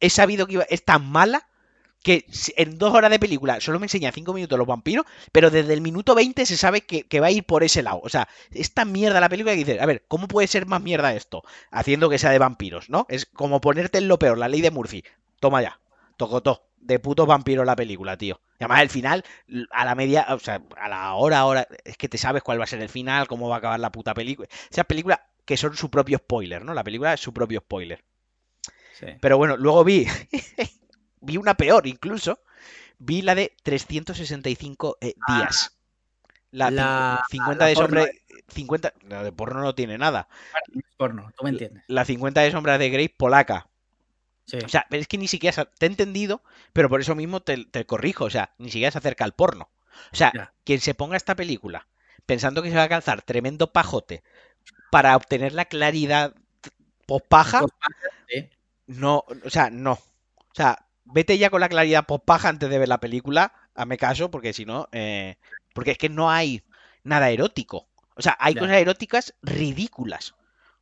he 0.00 0.10
sabido 0.10 0.46
que 0.46 0.54
iba, 0.54 0.64
es 0.64 0.84
tan 0.84 1.08
mala 1.08 1.48
que 2.04 2.26
en 2.56 2.76
dos 2.76 2.94
horas 2.94 3.10
de 3.10 3.18
película 3.18 3.60
solo 3.60 3.80
me 3.80 3.86
enseña 3.86 4.12
cinco 4.12 4.34
minutos 4.34 4.58
los 4.58 4.66
vampiros, 4.66 5.06
pero 5.32 5.50
desde 5.50 5.72
el 5.72 5.80
minuto 5.80 6.14
20 6.14 6.44
se 6.44 6.56
sabe 6.58 6.82
que, 6.82 7.20
va 7.20 7.28
a 7.28 7.30
ir 7.30 7.44
por 7.44 7.64
ese 7.64 7.82
lado. 7.82 8.00
O 8.04 8.10
sea, 8.10 8.28
esta 8.52 8.84
mierda 8.84 9.20
la 9.20 9.30
película 9.30 9.54
que 9.54 9.64
dices, 9.64 9.80
a 9.80 9.86
ver, 9.86 10.04
¿cómo 10.06 10.28
puede 10.28 10.46
ser 10.46 10.66
más 10.66 10.82
mierda 10.82 11.14
esto? 11.14 11.42
Haciendo 11.70 12.10
que 12.10 12.18
sea 12.18 12.30
de 12.30 12.38
vampiros, 12.38 12.90
¿no? 12.90 13.06
Es 13.08 13.24
como 13.24 13.62
ponerte 13.62 13.98
en 13.98 14.08
lo 14.08 14.18
peor, 14.18 14.36
la 14.36 14.48
ley 14.48 14.60
de 14.60 14.70
Murphy. 14.70 15.02
Toma 15.40 15.62
ya, 15.62 15.80
tocotó, 16.18 16.68
de 16.76 16.98
putos 16.98 17.26
vampiros 17.26 17.64
la 17.64 17.74
película, 17.74 18.18
tío. 18.18 18.38
Y 18.60 18.64
además 18.64 18.82
el 18.82 18.90
final, 18.90 19.24
a 19.70 19.86
la 19.86 19.94
media, 19.94 20.26
o 20.28 20.38
sea, 20.38 20.62
a 20.76 20.88
la 20.90 21.14
hora, 21.14 21.46
hora, 21.46 21.66
es 21.84 21.96
que 21.96 22.10
te 22.10 22.18
sabes 22.18 22.42
cuál 22.42 22.60
va 22.60 22.64
a 22.64 22.68
ser 22.68 22.82
el 22.82 22.90
final, 22.90 23.26
cómo 23.28 23.48
va 23.48 23.56
a 23.56 23.58
acabar 23.58 23.80
la 23.80 23.90
puta 23.90 24.12
película. 24.12 24.46
Esas 24.70 24.84
películas 24.84 25.20
que 25.46 25.56
son 25.56 25.74
su 25.74 25.90
propio 25.90 26.18
spoiler, 26.18 26.62
¿no? 26.66 26.74
La 26.74 26.84
película 26.84 27.14
es 27.14 27.20
su 27.20 27.32
propio 27.32 27.60
spoiler. 27.60 28.04
Sí. 28.92 29.06
Pero 29.20 29.38
bueno, 29.38 29.56
luego 29.56 29.84
vi 29.84 30.06
vi 31.24 31.36
una 31.36 31.54
peor 31.54 31.86
incluso. 31.86 32.40
Vi 32.98 33.22
la 33.22 33.34
de 33.34 33.54
365 33.62 34.98
eh, 35.00 35.14
ah. 35.26 35.38
días. 35.38 35.76
La, 36.50 37.24
50 37.30 37.66
de 37.66 37.74
sombras. 37.74 38.08
50. 38.48 38.92
de 39.22 39.32
porno 39.32 39.60
no 39.60 39.74
tiene 39.74 39.98
nada. 39.98 40.28
porno, 40.96 41.30
tú 41.36 41.44
me 41.44 41.50
entiendes. 41.50 41.82
La 41.88 42.04
50 42.04 42.42
de 42.42 42.52
sombras 42.52 42.78
de 42.78 42.90
Grey 42.90 43.08
polaca. 43.08 43.68
O 44.64 44.68
sea, 44.68 44.86
es 44.90 45.08
que 45.08 45.18
ni 45.18 45.26
siquiera 45.26 45.64
te 45.64 45.86
he 45.86 45.88
entendido, 45.88 46.42
pero 46.72 46.88
por 46.88 47.00
eso 47.00 47.14
mismo 47.14 47.40
te, 47.40 47.86
corrijo. 47.86 48.26
O 48.26 48.30
sea, 48.30 48.54
ni 48.58 48.70
siquiera 48.70 48.92
se 48.92 48.98
acerca 48.98 49.24
al 49.24 49.32
porno. 49.32 49.70
O 50.12 50.16
sea, 50.16 50.52
quien 50.64 50.80
se 50.80 50.94
ponga 50.94 51.16
esta 51.16 51.34
película 51.34 51.88
pensando 52.26 52.62
que 52.62 52.70
se 52.70 52.76
va 52.76 52.84
a 52.84 52.88
calzar 52.88 53.22
tremendo 53.22 53.72
pajote 53.72 54.22
para 54.90 55.16
obtener 55.16 55.52
la 55.52 55.66
claridad 55.66 56.34
pospaja, 57.06 57.62
no, 58.86 59.24
o 59.44 59.50
sea, 59.50 59.70
no. 59.70 59.92
O 59.92 60.54
sea, 60.54 60.83
vete 61.04 61.38
ya 61.38 61.50
con 61.50 61.60
la 61.60 61.68
claridad 61.68 62.06
post-paja 62.06 62.48
antes 62.48 62.70
de 62.70 62.78
ver 62.78 62.88
la 62.88 63.00
película, 63.00 63.52
hazme 63.74 63.96
caso, 63.96 64.30
porque 64.30 64.52
si 64.52 64.64
no, 64.64 64.88
eh, 64.92 65.36
porque 65.74 65.92
es 65.92 65.98
que 65.98 66.08
no 66.08 66.30
hay 66.30 66.62
nada 67.02 67.30
erótico. 67.30 67.88
O 68.16 68.22
sea, 68.22 68.36
hay 68.38 68.54
cosas 68.54 68.76
eróticas 68.76 69.34
ridículas. 69.42 70.34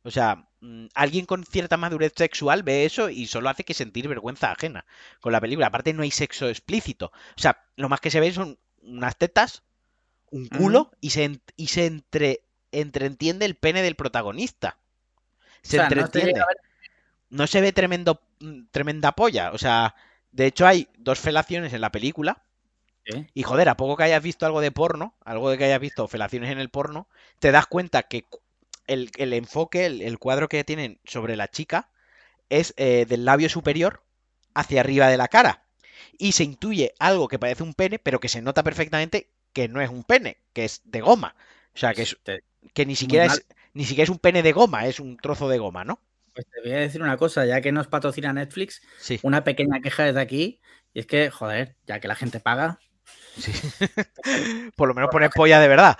O 0.03 0.11
sea, 0.11 0.45
mm, 0.59 0.87
alguien 0.93 1.25
con 1.25 1.45
cierta 1.45 1.77
madurez 1.77 2.13
sexual 2.15 2.63
ve 2.63 2.85
eso 2.85 3.09
y 3.09 3.27
solo 3.27 3.49
hace 3.49 3.63
que 3.63 3.73
sentir 3.73 4.07
vergüenza 4.07 4.51
ajena 4.51 4.85
con 5.19 5.31
la 5.31 5.41
película. 5.41 5.67
Aparte 5.67 5.93
no 5.93 6.03
hay 6.03 6.11
sexo 6.11 6.49
explícito. 6.49 7.11
O 7.37 7.41
sea, 7.41 7.63
lo 7.75 7.89
más 7.89 8.01
que 8.01 8.11
se 8.11 8.19
ve 8.19 8.31
son 8.31 8.59
unas 8.81 9.17
tetas, 9.17 9.63
un 10.29 10.47
culo 10.47 10.91
y 10.99 11.11
se, 11.11 11.39
y 11.55 11.67
se 11.67 11.85
entre, 11.85 12.43
entreentiende 12.71 13.45
el 13.45 13.55
pene 13.55 13.81
del 13.81 13.95
protagonista. 13.95 14.77
Se 15.61 15.77
entretiene. 15.77 16.33
No, 17.29 17.47
se 17.47 17.61
ve 17.61 17.71
tremendo, 17.71 18.21
mm, 18.41 18.65
tremenda 18.71 19.13
polla. 19.13 19.51
O 19.53 19.57
sea, 19.57 19.95
de 20.33 20.47
hecho, 20.47 20.65
hay 20.65 20.89
dos 20.97 21.19
felaciones 21.19 21.73
en 21.73 21.81
la 21.81 21.91
película. 21.91 22.43
Y 23.33 23.43
joder, 23.43 23.67
a 23.67 23.75
poco 23.75 23.97
que 23.97 24.03
hayas 24.03 24.23
visto 24.23 24.45
algo 24.45 24.61
de 24.61 24.71
porno, 24.71 25.13
algo 25.25 25.49
de 25.49 25.57
que 25.57 25.65
hayas 25.65 25.79
visto 25.79 26.07
felaciones 26.07 26.51
en 26.51 26.57
el 26.57 26.69
porno, 26.69 27.07
te 27.39 27.51
das 27.51 27.67
cuenta 27.67 28.03
que 28.03 28.25
el, 28.87 29.11
enfoque, 29.33 29.85
el, 29.85 30.19
cuadro 30.19 30.47
que 30.47 30.63
tienen 30.63 30.99
sobre 31.03 31.35
la 31.35 31.49
chica 31.49 31.89
es 32.49 32.73
eh, 32.77 33.05
del 33.07 33.25
labio 33.25 33.49
superior 33.49 34.03
hacia 34.53 34.79
arriba 34.79 35.09
de 35.09 35.17
la 35.17 35.27
cara. 35.27 35.65
Y 36.17 36.31
se 36.31 36.45
intuye 36.45 36.93
algo 36.97 37.27
que 37.27 37.39
parece 37.39 37.63
un 37.63 37.73
pene, 37.73 37.99
pero 37.99 38.19
que 38.19 38.29
se 38.29 38.41
nota 38.41 38.63
perfectamente 38.63 39.29
que 39.51 39.67
no 39.67 39.81
es 39.81 39.89
un 39.89 40.03
pene, 40.03 40.37
que 40.53 40.63
es 40.65 40.81
de 40.85 41.01
goma. 41.01 41.35
O 41.75 41.77
sea, 41.77 41.93
que, 41.93 42.03
es, 42.03 42.17
que 42.73 42.85
ni 42.85 42.95
siquiera 42.95 43.25
es, 43.25 43.45
ni 43.73 43.83
siquiera 43.83 44.05
es 44.05 44.09
un 44.09 44.19
pene 44.19 44.41
de 44.41 44.53
goma, 44.53 44.87
es 44.87 44.99
un 44.99 45.17
trozo 45.17 45.49
de 45.49 45.59
goma, 45.59 45.83
¿no? 45.83 45.99
Pues 46.33 46.47
te 46.47 46.61
voy 46.61 46.71
a 46.71 46.79
decir 46.79 47.01
una 47.01 47.17
cosa, 47.17 47.45
ya 47.45 47.61
que 47.61 47.71
nos 47.71 47.87
patrocina 47.87 48.33
Netflix, 48.33 48.81
una 49.21 49.43
pequeña 49.43 49.81
queja 49.81 50.03
desde 50.05 50.21
aquí, 50.21 50.61
y 50.93 50.99
es 50.99 51.07
que, 51.07 51.29
joder, 51.29 51.75
ya 51.85 51.99
que 51.99 52.07
la 52.07 52.15
gente 52.15 52.39
paga. 52.39 52.79
Por 54.75 54.87
lo 54.87 54.93
menos 54.93 55.09
poner 55.11 55.29
polla 55.31 55.59
de 55.59 55.67
verdad. 55.67 55.97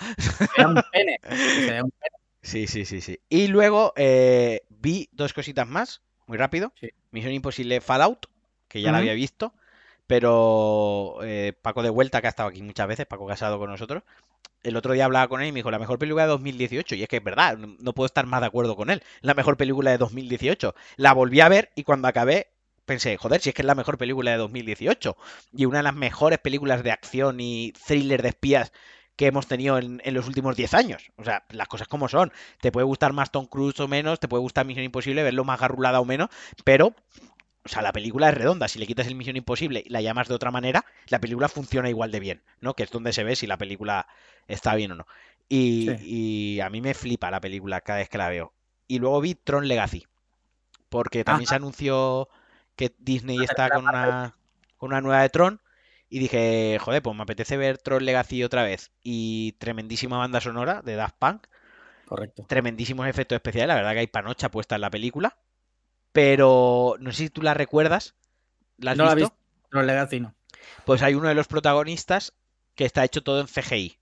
un 0.57 0.81
pene. 0.91 1.19
un 1.81 1.91
pene. 1.91 2.09
Sí, 2.41 2.67
sí, 2.67 2.85
sí, 2.85 3.01
sí. 3.01 3.19
Y 3.29 3.47
luego 3.47 3.93
eh, 3.95 4.61
vi 4.69 5.09
dos 5.11 5.33
cositas 5.33 5.67
más, 5.67 6.01
muy 6.27 6.37
rápido. 6.37 6.73
Misión 7.11 7.33
Imposible 7.33 7.79
Fallout, 7.79 8.27
que 8.67 8.81
ya 8.81 8.91
la 8.91 8.97
había 8.97 9.13
visto. 9.13 9.53
Pero 10.07 11.17
eh, 11.23 11.53
Paco 11.61 11.83
de 11.83 11.89
Vuelta, 11.89 12.21
que 12.21 12.27
ha 12.27 12.29
estado 12.29 12.49
aquí 12.49 12.61
muchas 12.61 12.87
veces, 12.87 13.05
Paco 13.05 13.25
Casado 13.25 13.57
con 13.59 13.69
nosotros, 13.69 14.03
el 14.63 14.77
otro 14.77 14.93
día 14.93 15.05
hablaba 15.05 15.27
con 15.27 15.41
él 15.41 15.47
y 15.47 15.51
me 15.51 15.59
dijo, 15.59 15.71
la 15.71 15.79
mejor 15.79 15.99
película 15.99 16.23
de 16.23 16.29
2018. 16.29 16.95
Y 16.95 17.03
es 17.03 17.09
que 17.09 17.17
es 17.17 17.23
verdad, 17.23 17.57
no 17.57 17.93
puedo 17.93 18.05
estar 18.05 18.25
más 18.25 18.41
de 18.41 18.47
acuerdo 18.47 18.75
con 18.75 18.89
él. 18.89 19.03
La 19.21 19.33
mejor 19.33 19.57
película 19.57 19.91
de 19.91 19.97
2018. 19.97 20.75
La 20.97 21.13
volví 21.13 21.41
a 21.41 21.49
ver 21.49 21.71
y 21.75 21.83
cuando 21.83 22.07
acabé 22.07 22.47
pensé, 22.85 23.17
joder, 23.17 23.41
si 23.41 23.49
es 23.49 23.55
que 23.55 23.61
es 23.61 23.65
la 23.65 23.75
mejor 23.75 23.97
película 23.97 24.31
de 24.31 24.37
2018. 24.37 25.17
Y 25.53 25.65
una 25.65 25.79
de 25.79 25.83
las 25.83 25.95
mejores 25.95 26.39
películas 26.39 26.83
de 26.83 26.91
acción 26.91 27.39
y 27.39 27.73
thriller 27.85 28.21
de 28.21 28.29
espías 28.29 28.71
que 29.15 29.27
hemos 29.27 29.47
tenido 29.47 29.77
en, 29.77 30.01
los 30.05 30.27
últimos 30.27 30.55
10 30.55 30.73
años. 30.73 31.11
O 31.17 31.23
sea, 31.23 31.43
las 31.49 31.67
cosas 31.67 31.87
como 31.87 32.07
son. 32.07 32.31
Te 32.61 32.71
puede 32.71 32.85
gustar 32.85 33.13
más 33.13 33.31
Tom 33.31 33.45
Cruise 33.45 33.79
o 33.79 33.87
menos, 33.87 34.19
te 34.19 34.27
puede 34.27 34.41
gustar 34.41 34.65
Misión 34.65 34.85
Imposible, 34.85 35.23
verlo 35.23 35.43
más 35.43 35.59
garrulada 35.59 35.99
o 35.99 36.05
menos, 36.05 36.29
pero 36.63 36.95
o 37.65 37.69
sea, 37.69 37.81
la 37.81 37.93
película 37.93 38.29
es 38.29 38.35
redonda. 38.35 38.67
Si 38.67 38.77
le 38.77 38.87
quitas 38.87 39.07
el 39.07 39.15
Misión 39.15 39.37
Imposible 39.37 39.83
y 39.85 39.89
la 39.89 40.01
llamas 40.01 40.27
de 40.27 40.35
otra 40.35 40.51
manera, 40.51 40.85
la 41.07 41.19
película 41.19 41.47
funciona 41.47 41.89
igual 41.89 42.11
de 42.11 42.19
bien, 42.19 42.43
¿no? 42.59 42.73
Que 42.73 42.83
es 42.83 42.91
donde 42.91 43.13
se 43.13 43.23
ve 43.23 43.35
si 43.35 43.47
la 43.47 43.57
película 43.57 44.07
está 44.47 44.75
bien 44.75 44.91
o 44.91 44.95
no. 44.95 45.07
Y, 45.49 46.59
a 46.61 46.69
mí 46.69 46.81
me 46.81 46.93
flipa 46.93 47.31
la 47.31 47.39
película 47.39 47.81
cada 47.81 47.99
vez 47.99 48.09
que 48.09 48.17
la 48.17 48.29
veo. 48.29 48.53
Y 48.87 48.99
luego 48.99 49.21
vi 49.21 49.35
Tron 49.35 49.67
Legacy. 49.67 50.05
Porque 50.89 51.23
también 51.23 51.47
se 51.47 51.55
anunció 51.55 52.29
que 52.75 52.93
Disney 52.99 53.43
está 53.43 53.69
con 53.69 53.87
una, 53.87 54.35
con 54.77 54.91
una 54.91 55.01
nueva 55.01 55.21
de 55.21 55.29
Tron. 55.29 55.61
Y 56.09 56.19
dije, 56.19 56.77
joder, 56.79 57.01
pues 57.01 57.15
me 57.15 57.23
apetece 57.23 57.57
ver 57.57 57.77
Tron 57.77 58.03
Legacy 58.03 58.43
otra 58.43 58.63
vez. 58.63 58.91
Y 59.03 59.53
tremendísima 59.53 60.17
banda 60.17 60.41
sonora 60.41 60.81
de 60.81 60.95
Daft 60.95 61.15
Punk. 61.17 61.47
Correcto. 62.05 62.45
Tremendísimos 62.47 63.07
efectos 63.07 63.37
especiales. 63.37 63.69
La 63.69 63.75
verdad 63.75 63.93
que 63.93 63.99
hay 63.99 64.07
panocha 64.07 64.51
puesta 64.51 64.75
en 64.75 64.81
la 64.81 64.89
película. 64.89 65.37
Pero 66.13 66.95
no 66.99 67.11
sé 67.11 67.17
si 67.17 67.29
tú 67.29 67.41
la 67.41 67.53
recuerdas. 67.53 68.15
¿La 68.77 68.91
has 68.91 68.97
no 68.97 69.03
visto? 69.03 69.15
la 69.15 69.21
he 69.21 69.23
visto. 69.23 69.37
Tron 69.69 69.87
Legacy 69.87 70.19
no. 70.21 70.33
Pues 70.85 71.01
hay 71.01 71.15
uno 71.15 71.27
de 71.27 71.35
los 71.35 71.47
protagonistas 71.47 72.33
que 72.75 72.85
está 72.85 73.03
hecho 73.03 73.23
todo 73.23 73.41
en 73.41 73.47
CGI. 73.47 73.97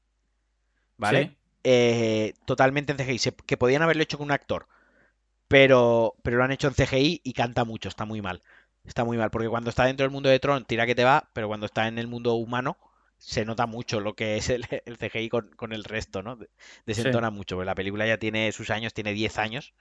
¿vale? 1.01 1.36
Eh, 1.64 2.34
totalmente 2.45 2.93
en 2.93 2.97
CGI, 2.97 3.32
que 3.45 3.57
podían 3.57 3.82
haberlo 3.82 4.03
hecho 4.03 4.18
con 4.18 4.26
un 4.26 4.32
actor, 4.32 4.68
pero, 5.47 6.16
pero 6.24 6.38
lo 6.38 6.43
han 6.43 6.51
hecho 6.51 6.68
en 6.68 6.76
CGI 6.76 7.22
y 7.24 7.34
canta 7.34 7.66
mucho, 7.66 7.89
está 7.89 8.05
muy 8.05 8.22
mal. 8.22 8.43
Está 8.84 9.03
muy 9.03 9.18
mal, 9.18 9.30
porque 9.30 9.49
cuando 9.49 9.70
está 9.70 9.86
dentro 9.86 10.05
del 10.05 10.12
mundo 10.12 10.30
de 10.30 10.39
Tron, 10.39 10.66
tira 10.66 10.86
que 10.86 10.95
te 10.95 11.03
va, 11.03 11.30
pero 11.34 11.47
cuando 11.47 11.66
está 11.66 11.88
en 11.88 11.99
el 11.99 12.07
mundo 12.07 12.34
humano, 12.34 12.78
se 13.18 13.45
nota 13.45 13.68
mucho 13.68 13.99
lo 13.99 14.16
que 14.16 14.38
es 14.38 14.49
el, 14.49 14.66
CGI 14.66 15.30
con, 15.30 15.72
el 15.72 15.84
resto, 15.84 16.24
¿no? 16.24 16.39
Desentona 16.86 17.30
mucho, 17.30 17.55
porque 17.55 17.68
la 17.68 17.76
película 17.76 18.07
ya 18.07 18.18
tiene 18.18 18.51
sus 18.51 18.70
años, 18.72 18.93
tiene 18.93 19.14
10 19.14 19.38
años, 19.38 19.74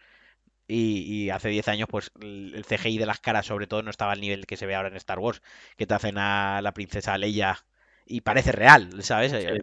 y, 0.70 1.30
hace 1.30 1.48
10 1.48 1.68
años, 1.68 1.88
pues 1.90 2.12
el 2.20 2.64
CGI 2.64 2.98
de 2.98 3.06
las 3.06 3.20
caras, 3.20 3.46
sobre 3.46 3.66
todo, 3.66 3.82
no 3.82 3.90
estaba 3.90 4.12
al 4.12 4.20
nivel 4.20 4.46
que 4.46 4.56
se 4.56 4.66
ve 4.66 4.74
ahora 4.74 4.88
en 4.88 4.96
Star 4.96 5.18
Wars, 5.18 5.42
que 5.76 5.86
te 5.86 5.94
hacen 5.94 6.18
a 6.18 6.60
la 6.62 6.72
princesa 6.72 7.18
Leia 7.18 7.64
y 8.06 8.20
parece 8.20 8.52
real, 8.52 9.02
¿sabes? 9.02 9.32
Eh, 9.32 9.62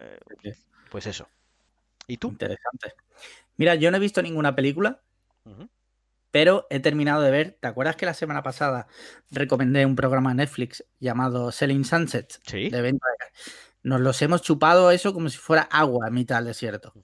pues 0.90 1.06
eso. 1.06 1.28
¿Y 2.06 2.16
tú? 2.18 2.28
Interesante. 2.28 2.94
Mira, 3.56 3.74
yo 3.74 3.90
no 3.90 3.96
he 3.96 4.00
visto 4.00 4.22
ninguna 4.22 4.54
película, 4.54 5.00
pero 6.30 6.66
he 6.70 6.80
terminado 6.80 7.22
de 7.22 7.30
ver. 7.30 7.58
¿Te 7.60 7.68
acuerdas 7.68 7.96
que 7.96 8.06
la 8.06 8.14
semana 8.14 8.42
pasada 8.42 8.86
recomendé 9.30 9.84
un 9.86 9.96
programa 9.96 10.30
de 10.30 10.36
Netflix 10.36 10.84
llamado 11.00 11.52
Selling 11.52 11.84
Sunset? 11.84 12.38
Sí. 12.46 12.70
De 12.70 12.80
venta 12.80 13.06
Nos 13.82 14.00
los 14.00 14.20
hemos 14.22 14.42
chupado 14.42 14.90
eso 14.90 15.12
como 15.12 15.28
si 15.28 15.38
fuera 15.38 15.62
agua 15.62 16.08
en 16.08 16.14
mitad 16.14 16.36
del 16.36 16.46
desierto. 16.46 16.94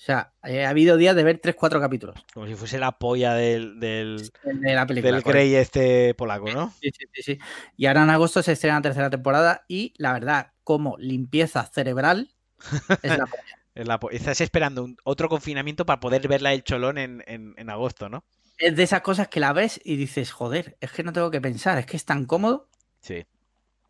O 0.00 0.02
sea, 0.02 0.32
ha 0.40 0.68
habido 0.70 0.96
días 0.96 1.14
de 1.14 1.22
ver 1.22 1.42
3-4 1.42 1.78
capítulos. 1.78 2.16
Como 2.32 2.46
si 2.46 2.54
fuese 2.54 2.78
la 2.78 2.92
polla 2.92 3.34
del, 3.34 3.78
del, 3.78 4.30
de 4.44 4.74
la 4.74 4.86
película, 4.86 5.12
del 5.12 5.22
Grey 5.22 5.54
este 5.54 6.14
polaco, 6.14 6.50
¿no? 6.50 6.72
Sí, 6.80 6.90
sí, 6.90 7.04
sí, 7.12 7.22
sí. 7.22 7.38
Y 7.76 7.84
ahora 7.84 8.04
en 8.04 8.08
agosto 8.08 8.42
se 8.42 8.52
estrena 8.52 8.76
la 8.76 8.82
tercera 8.82 9.10
temporada 9.10 9.66
y 9.68 9.92
la 9.98 10.14
verdad, 10.14 10.52
como 10.64 10.96
limpieza 10.96 11.66
cerebral 11.66 12.30
es 13.02 13.86
la 13.86 14.00
polla. 14.00 14.16
Estás 14.16 14.40
esperando 14.40 14.88
otro 15.04 15.28
confinamiento 15.28 15.84
para 15.84 16.00
poder 16.00 16.26
verla 16.28 16.54
el 16.54 16.64
cholón 16.64 16.96
en, 16.96 17.70
agosto, 17.70 18.08
¿no? 18.08 18.24
Es 18.56 18.74
de 18.76 18.82
esas 18.82 19.02
cosas 19.02 19.28
que 19.28 19.38
la 19.38 19.52
ves 19.52 19.82
y 19.84 19.96
dices, 19.96 20.30
joder, 20.30 20.78
es 20.80 20.92
que 20.92 21.02
no 21.02 21.12
tengo 21.12 21.30
que 21.30 21.42
pensar, 21.42 21.76
es 21.76 21.84
que 21.84 21.98
es 21.98 22.06
tan 22.06 22.24
cómodo. 22.24 22.70
Sí. 23.00 23.26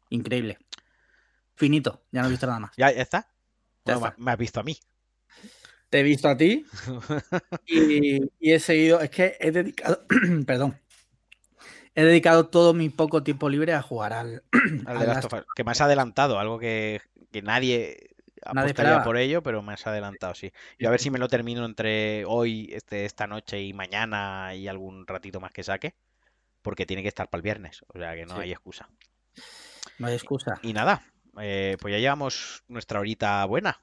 Increíble. 0.08 0.58
Finito, 1.54 2.02
ya 2.10 2.22
no 2.22 2.26
he 2.26 2.30
visto 2.30 2.48
nada 2.48 2.58
más. 2.58 2.72
¿Ya, 2.76 2.88
está? 2.88 3.28
Me 4.16 4.32
has 4.32 4.38
visto 4.38 4.58
a 4.58 4.64
mí. 4.64 4.76
Te 5.90 6.00
he 6.00 6.02
visto 6.04 6.28
a 6.28 6.36
ti 6.36 6.64
y, 7.66 8.30
he 8.40 8.60
seguido, 8.60 9.00
es 9.00 9.10
que 9.10 9.36
he 9.40 9.50
dedicado, 9.50 10.06
perdón, 10.46 10.78
he 11.96 12.04
dedicado 12.04 12.46
todo 12.46 12.74
mi 12.74 12.88
poco 12.88 13.24
tiempo 13.24 13.48
libre 13.48 13.74
a 13.74 13.82
jugar 13.82 14.12
al, 14.12 14.44
al, 14.86 15.20
que 15.54 15.64
me 15.64 15.72
has 15.72 15.80
adelantado, 15.80 16.38
algo 16.38 16.60
que, 16.60 17.00
que 17.32 17.42
nadie 17.42 18.10
apostaría 18.44 19.02
por 19.02 19.16
ello, 19.16 19.42
pero 19.42 19.62
me 19.62 19.72
has 19.72 19.86
adelantado, 19.86 20.34
sí. 20.34 20.52
Y 20.78 20.86
a 20.86 20.90
ver 20.90 21.00
si 21.00 21.10
me 21.10 21.18
lo 21.18 21.28
termino 21.28 21.64
entre 21.64 22.24
hoy, 22.24 22.70
este, 22.72 23.04
esta 23.04 23.26
noche 23.26 23.60
y 23.60 23.72
mañana 23.72 24.54
y 24.54 24.68
algún 24.68 25.06
ratito 25.06 25.40
más 25.40 25.52
que 25.52 25.64
saque, 25.64 25.94
porque 26.62 26.86
tiene 26.86 27.02
que 27.02 27.08
estar 27.08 27.28
para 27.28 27.40
el 27.40 27.42
viernes, 27.42 27.82
o 27.88 27.98
sea 27.98 28.14
que 28.14 28.26
no 28.26 28.36
hay 28.36 28.52
excusa. 28.52 28.88
No 29.98 30.06
hay 30.06 30.14
excusa. 30.14 30.58
Y 30.62 30.72
nada, 30.72 31.02
eh, 31.40 31.76
pues 31.80 31.92
ya 31.92 31.98
llevamos 31.98 32.62
nuestra 32.68 33.00
horita 33.00 33.44
buena. 33.44 33.82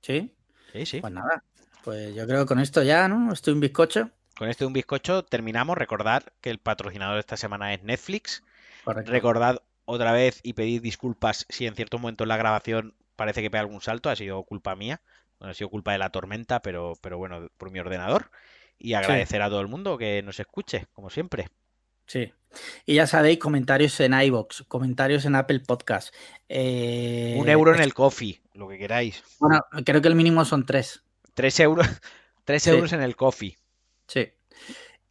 ¿Sí? 0.00 0.34
Sí, 0.74 0.86
sí. 0.86 1.00
Pues 1.00 1.12
nada, 1.12 1.44
pues 1.84 2.14
yo 2.16 2.26
creo 2.26 2.40
que 2.40 2.46
con 2.46 2.58
esto 2.58 2.82
ya, 2.82 3.06
¿no? 3.06 3.32
Estoy 3.32 3.54
un 3.54 3.60
bizcocho. 3.60 4.10
Con 4.36 4.48
este 4.48 4.66
un 4.66 4.72
bizcocho 4.72 5.24
terminamos. 5.24 5.78
Recordad 5.78 6.24
que 6.40 6.50
el 6.50 6.58
patrocinador 6.58 7.14
de 7.14 7.20
esta 7.20 7.36
semana 7.36 7.72
es 7.72 7.84
Netflix. 7.84 8.42
Correcto. 8.82 9.12
Recordad 9.12 9.62
otra 9.84 10.10
vez 10.10 10.40
y 10.42 10.54
pedid 10.54 10.82
disculpas 10.82 11.46
si 11.48 11.66
en 11.66 11.76
cierto 11.76 12.00
momento 12.00 12.24
en 12.24 12.28
la 12.28 12.36
grabación 12.36 12.96
parece 13.14 13.40
que 13.40 13.50
pega 13.50 13.60
algún 13.60 13.82
salto. 13.82 14.10
Ha 14.10 14.16
sido 14.16 14.42
culpa 14.42 14.74
mía. 14.74 15.00
No 15.38 15.46
ha 15.48 15.54
sido 15.54 15.70
culpa 15.70 15.92
de 15.92 15.98
la 15.98 16.10
tormenta, 16.10 16.60
pero, 16.60 16.94
pero 17.00 17.18
bueno, 17.18 17.48
por 17.56 17.70
mi 17.70 17.78
ordenador. 17.78 18.32
Y 18.76 18.94
agradecer 18.94 19.42
a 19.42 19.48
todo 19.48 19.60
el 19.60 19.68
mundo 19.68 19.96
que 19.96 20.22
nos 20.22 20.40
escuche, 20.40 20.88
como 20.92 21.08
siempre. 21.08 21.50
Sí. 22.06 22.32
Y 22.86 22.94
ya 22.94 23.06
sabéis, 23.06 23.38
comentarios 23.38 23.98
en 24.00 24.14
iBox, 24.14 24.64
comentarios 24.68 25.24
en 25.24 25.34
Apple 25.34 25.60
Podcast. 25.60 26.14
eh, 26.48 27.34
Un 27.38 27.48
euro 27.48 27.74
en 27.74 27.80
el 27.82 27.92
coffee, 27.94 28.40
lo 28.52 28.68
que 28.68 28.78
queráis. 28.78 29.22
Bueno, 29.40 29.60
creo 29.84 30.00
que 30.00 30.08
el 30.08 30.14
mínimo 30.14 30.44
son 30.44 30.64
tres. 30.64 31.02
Tres 31.34 31.58
euros, 31.60 31.86
tres 32.44 32.62
Sí. 32.62 32.70
euros 32.70 32.92
en 32.92 33.02
el 33.02 33.16
coffee. 33.16 33.56
Sí. 34.06 34.32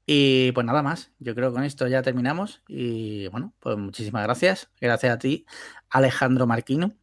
Y 0.06 0.52
pues 0.54 0.66
nada 0.66 0.82
más. 0.84 1.12
Yo 1.20 1.36
creo 1.36 1.50
que 1.50 1.56
con 1.56 1.64
esto 1.66 1.88
ya 1.88 2.02
terminamos. 2.02 2.62
Y 2.68 3.28
bueno, 3.28 3.54
pues 3.60 3.78
muchísimas 3.78 4.24
gracias. 4.24 4.70
Gracias 4.80 5.14
a 5.14 5.18
ti, 5.20 5.46
Alejandro 5.90 6.48
Marquino. 6.48 6.94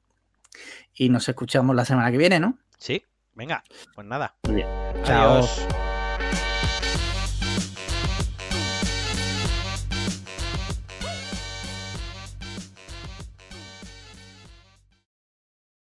Y 0.94 1.08
nos 1.10 1.28
escuchamos 1.28 1.76
la 1.76 1.84
semana 1.84 2.10
que 2.10 2.18
viene, 2.18 2.40
¿no? 2.40 2.58
Sí, 2.78 3.02
venga, 3.34 3.62
pues 3.94 4.06
nada. 4.06 4.36
Chao. 5.04 5.32
Adiós. 5.32 5.89